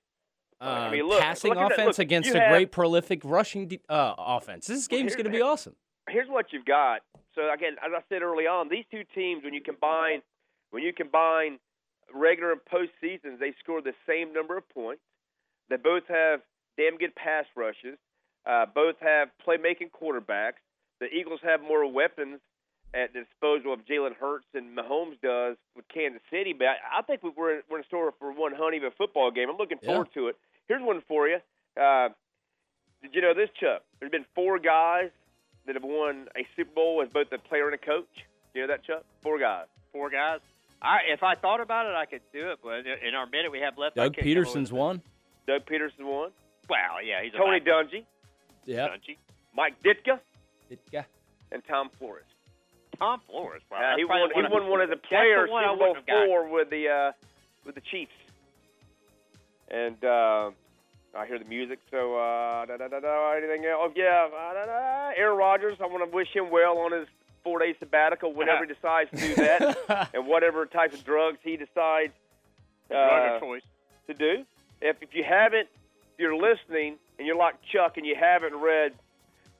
uh, 0.61 0.65
I 0.65 0.91
mean, 0.91 1.07
look- 1.07 1.19
passing 1.21 1.53
look 1.53 1.71
offense 1.71 1.97
Look, 1.97 2.05
against 2.05 2.29
a 2.33 2.39
have- 2.39 2.49
great, 2.51 2.71
prolific 2.71 3.21
rushing 3.25 3.67
de- 3.67 3.81
uh, 3.89 4.15
offense. 4.17 4.65
This 4.67 4.87
game's 4.87 5.13
here- 5.13 5.23
going 5.23 5.31
to 5.31 5.37
be 5.37 5.41
awesome. 5.41 5.75
here's 6.09 6.29
what 6.29 6.47
you've 6.53 6.65
got. 6.65 7.01
So 7.35 7.51
again, 7.53 7.73
as 7.85 7.91
I 7.95 8.01
said 8.09 8.21
early 8.21 8.47
on, 8.47 8.69
these 8.69 8.85
two 8.91 9.03
teams, 9.15 9.43
when 9.43 9.53
you 9.53 9.61
combine, 9.61 10.21
when 10.71 10.81
you 10.83 10.93
combine 10.93 11.59
regular 12.13 12.51
and 12.53 12.61
postseasons, 12.71 13.39
they 13.39 13.53
score 13.63 13.81
the 13.81 13.93
same 14.07 14.33
number 14.33 14.55
of 14.57 14.67
points. 14.69 15.01
They 15.73 15.77
both 15.77 16.03
have 16.07 16.41
damn 16.77 16.97
good 16.99 17.15
pass 17.15 17.45
rushes. 17.55 17.97
Uh, 18.45 18.67
both 18.67 18.95
have 19.01 19.29
playmaking 19.47 19.89
quarterbacks. 19.89 20.61
The 20.99 21.07
Eagles 21.07 21.39
have 21.43 21.61
more 21.61 21.91
weapons 21.91 22.39
at 22.93 23.11
the 23.13 23.21
disposal 23.21 23.73
of 23.73 23.79
Jalen 23.85 24.15
Hurts 24.15 24.45
and 24.53 24.77
Mahomes 24.77 25.19
does 25.23 25.57
with 25.75 25.85
Kansas 25.91 26.21
City. 26.29 26.53
But 26.53 26.67
I, 26.67 26.99
I 26.99 27.01
think 27.01 27.23
we- 27.23 27.31
we're 27.35 27.61
we're 27.71 27.79
in 27.79 27.83
store 27.85 28.13
for 28.19 28.31
one 28.31 28.53
honey 28.55 28.77
of 28.77 28.83
a 28.83 28.91
football 28.91 29.31
game. 29.31 29.49
I'm 29.49 29.57
looking 29.57 29.79
forward 29.79 30.09
to 30.13 30.27
it. 30.27 30.35
Here's 30.67 30.83
one 30.83 31.01
for 31.07 31.27
you. 31.27 31.37
Uh, 31.75 32.09
did 33.01 33.15
you 33.15 33.21
know 33.21 33.33
this, 33.33 33.49
Chuck? 33.59 33.81
There's 33.99 34.11
been 34.11 34.25
four 34.35 34.59
guys 34.59 35.09
that 35.65 35.73
have 35.73 35.83
won 35.83 36.27
a 36.37 36.45
Super 36.55 36.71
Bowl 36.75 37.01
as 37.03 37.09
both 37.11 37.31
a 37.31 37.39
player 37.39 37.65
and 37.65 37.73
a 37.73 37.79
coach. 37.79 38.05
You 38.53 38.61
know 38.61 38.67
that, 38.67 38.83
Chuck? 38.85 39.03
Four 39.23 39.39
guys. 39.39 39.65
Four 39.91 40.11
guys. 40.11 40.39
I, 40.83 40.97
if 41.11 41.23
I 41.23 41.33
thought 41.35 41.61
about 41.61 41.87
it, 41.87 41.95
I 41.95 42.05
could 42.05 42.21
do 42.31 42.51
it. 42.51 42.59
But 42.61 42.85
in 42.85 43.15
our 43.15 43.25
minute 43.25 43.51
we 43.51 43.61
have 43.61 43.77
left, 43.79 43.97
I 43.97 44.03
Doug 44.03 44.15
can't 44.15 44.23
Peterson's 44.25 44.69
come 44.69 44.77
up 44.79 44.85
one. 44.85 45.01
Doug 45.47 45.65
Pederson 45.65 46.05
won. 46.05 46.31
Wow, 46.69 46.97
yeah, 47.03 47.21
he's 47.23 47.33
a 47.33 47.37
Tony 47.37 47.59
back- 47.59 47.67
Dungy, 47.89 48.05
Yeah. 48.65 48.87
Dungy. 48.89 49.17
Mike 49.55 49.75
Ditka, 49.83 50.19
Yeah. 50.91 51.03
and 51.51 51.61
Tom 51.67 51.89
Flores. 51.99 52.25
Tom 52.97 53.21
Flores. 53.27 53.61
Wow, 53.71 53.93
Uh, 53.93 53.97
he 53.97 54.05
won. 54.05 54.29
He 54.33 54.41
won 54.41 54.67
one 54.69 54.81
as 54.81 54.85
a 54.87 54.91
that's 54.91 55.01
the 55.01 55.07
player 55.07 55.47
one 55.47 55.63
Super 55.63 55.77
Bowl 55.77 55.87
wouldn't 55.89 55.97
have 55.97 56.05
got. 56.05 56.25
four 56.27 56.47
with 56.49 56.69
the 56.69 56.87
uh, 56.89 57.11
with 57.65 57.75
the 57.75 57.81
Chiefs. 57.81 58.11
And 59.69 60.03
uh, 60.03 60.51
I 61.15 61.25
hear 61.25 61.39
the 61.39 61.45
music. 61.45 61.79
So 61.91 62.15
uh, 62.15 62.65
da, 62.65 62.77
da, 62.77 62.87
da, 62.87 62.99
da, 62.99 63.31
anything 63.33 63.65
else? 63.65 63.81
Oh 63.83 63.91
yeah, 63.95 64.27
uh, 64.33 64.53
da, 64.53 64.65
da. 64.65 65.11
Aaron 65.17 65.37
Rodgers. 65.37 65.77
I 65.81 65.85
want 65.87 66.09
to 66.09 66.15
wish 66.15 66.29
him 66.33 66.49
well 66.51 66.77
on 66.79 66.91
his 66.91 67.07
four 67.43 67.59
day 67.59 67.75
sabbatical 67.79 68.33
whenever 68.33 68.65
he 68.65 68.73
decides 68.73 69.09
to 69.11 69.17
do 69.17 69.35
that, 69.35 70.09
and 70.13 70.27
whatever 70.27 70.65
type 70.65 70.93
of 70.93 71.03
drugs 71.03 71.39
he 71.43 71.57
decides 71.57 72.13
Drug 72.89 73.35
uh, 73.35 73.39
choice. 73.39 73.63
to 74.07 74.13
do. 74.13 74.45
If 74.83 74.97
if 75.01 75.09
you 75.13 75.23
haven't, 75.23 75.69
if 76.13 76.19
you're 76.19 76.35
listening 76.35 76.97
and 77.17 77.25
you're 77.25 77.37
like 77.37 77.55
Chuck 77.71 77.95
and 77.95 78.05
you 78.05 78.15
haven't 78.19 78.53
read 78.55 78.91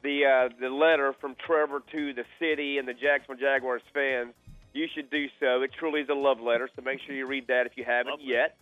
the 0.04 0.26
uh, 0.26 0.50
the 0.60 0.70
letter 0.70 1.14
from 1.20 1.36
Trevor 1.48 1.82
to 1.94 2.14
the 2.14 2.26
city 2.40 2.78
and 2.78 2.86
the 2.86 2.94
Jacksonville 2.94 3.40
Jaguars 3.40 3.82
fans, 3.94 4.34
you 4.74 4.88
should 4.94 5.10
do 5.10 5.28
so. 5.40 5.62
It 5.62 5.72
truly 5.80 6.02
is 6.02 6.10
a 6.10 6.14
love 6.14 6.42
letter, 6.42 6.70
so 6.76 6.82
make 6.82 7.00
sure 7.06 7.16
you 7.16 7.26
read 7.26 7.48
that 7.48 7.66
if 7.66 7.78
you 7.78 7.86
haven't 7.86 8.20
Lovely. 8.20 8.28
yet. 8.28 8.58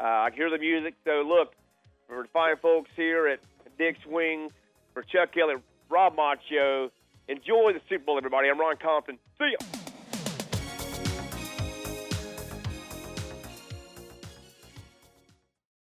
Uh, 0.00 0.02
I 0.02 0.30
hear 0.34 0.50
the 0.50 0.58
music. 0.58 0.94
So 1.04 1.22
look, 1.24 1.54
for 2.08 2.22
the 2.22 2.28
fine 2.32 2.56
folks 2.56 2.90
here 2.96 3.28
at 3.28 3.38
Dick's 3.78 4.04
Wings, 4.04 4.50
for 4.92 5.02
Chuck 5.02 5.36
Elliott, 5.40 5.62
Rob 5.88 6.16
Macho, 6.16 6.90
enjoy 7.28 7.72
the 7.72 7.80
Super 7.88 8.04
Bowl, 8.04 8.18
everybody. 8.18 8.48
I'm 8.48 8.58
Ron 8.58 8.76
Compton. 8.82 9.16
See 9.38 9.52
ya. 9.52 9.89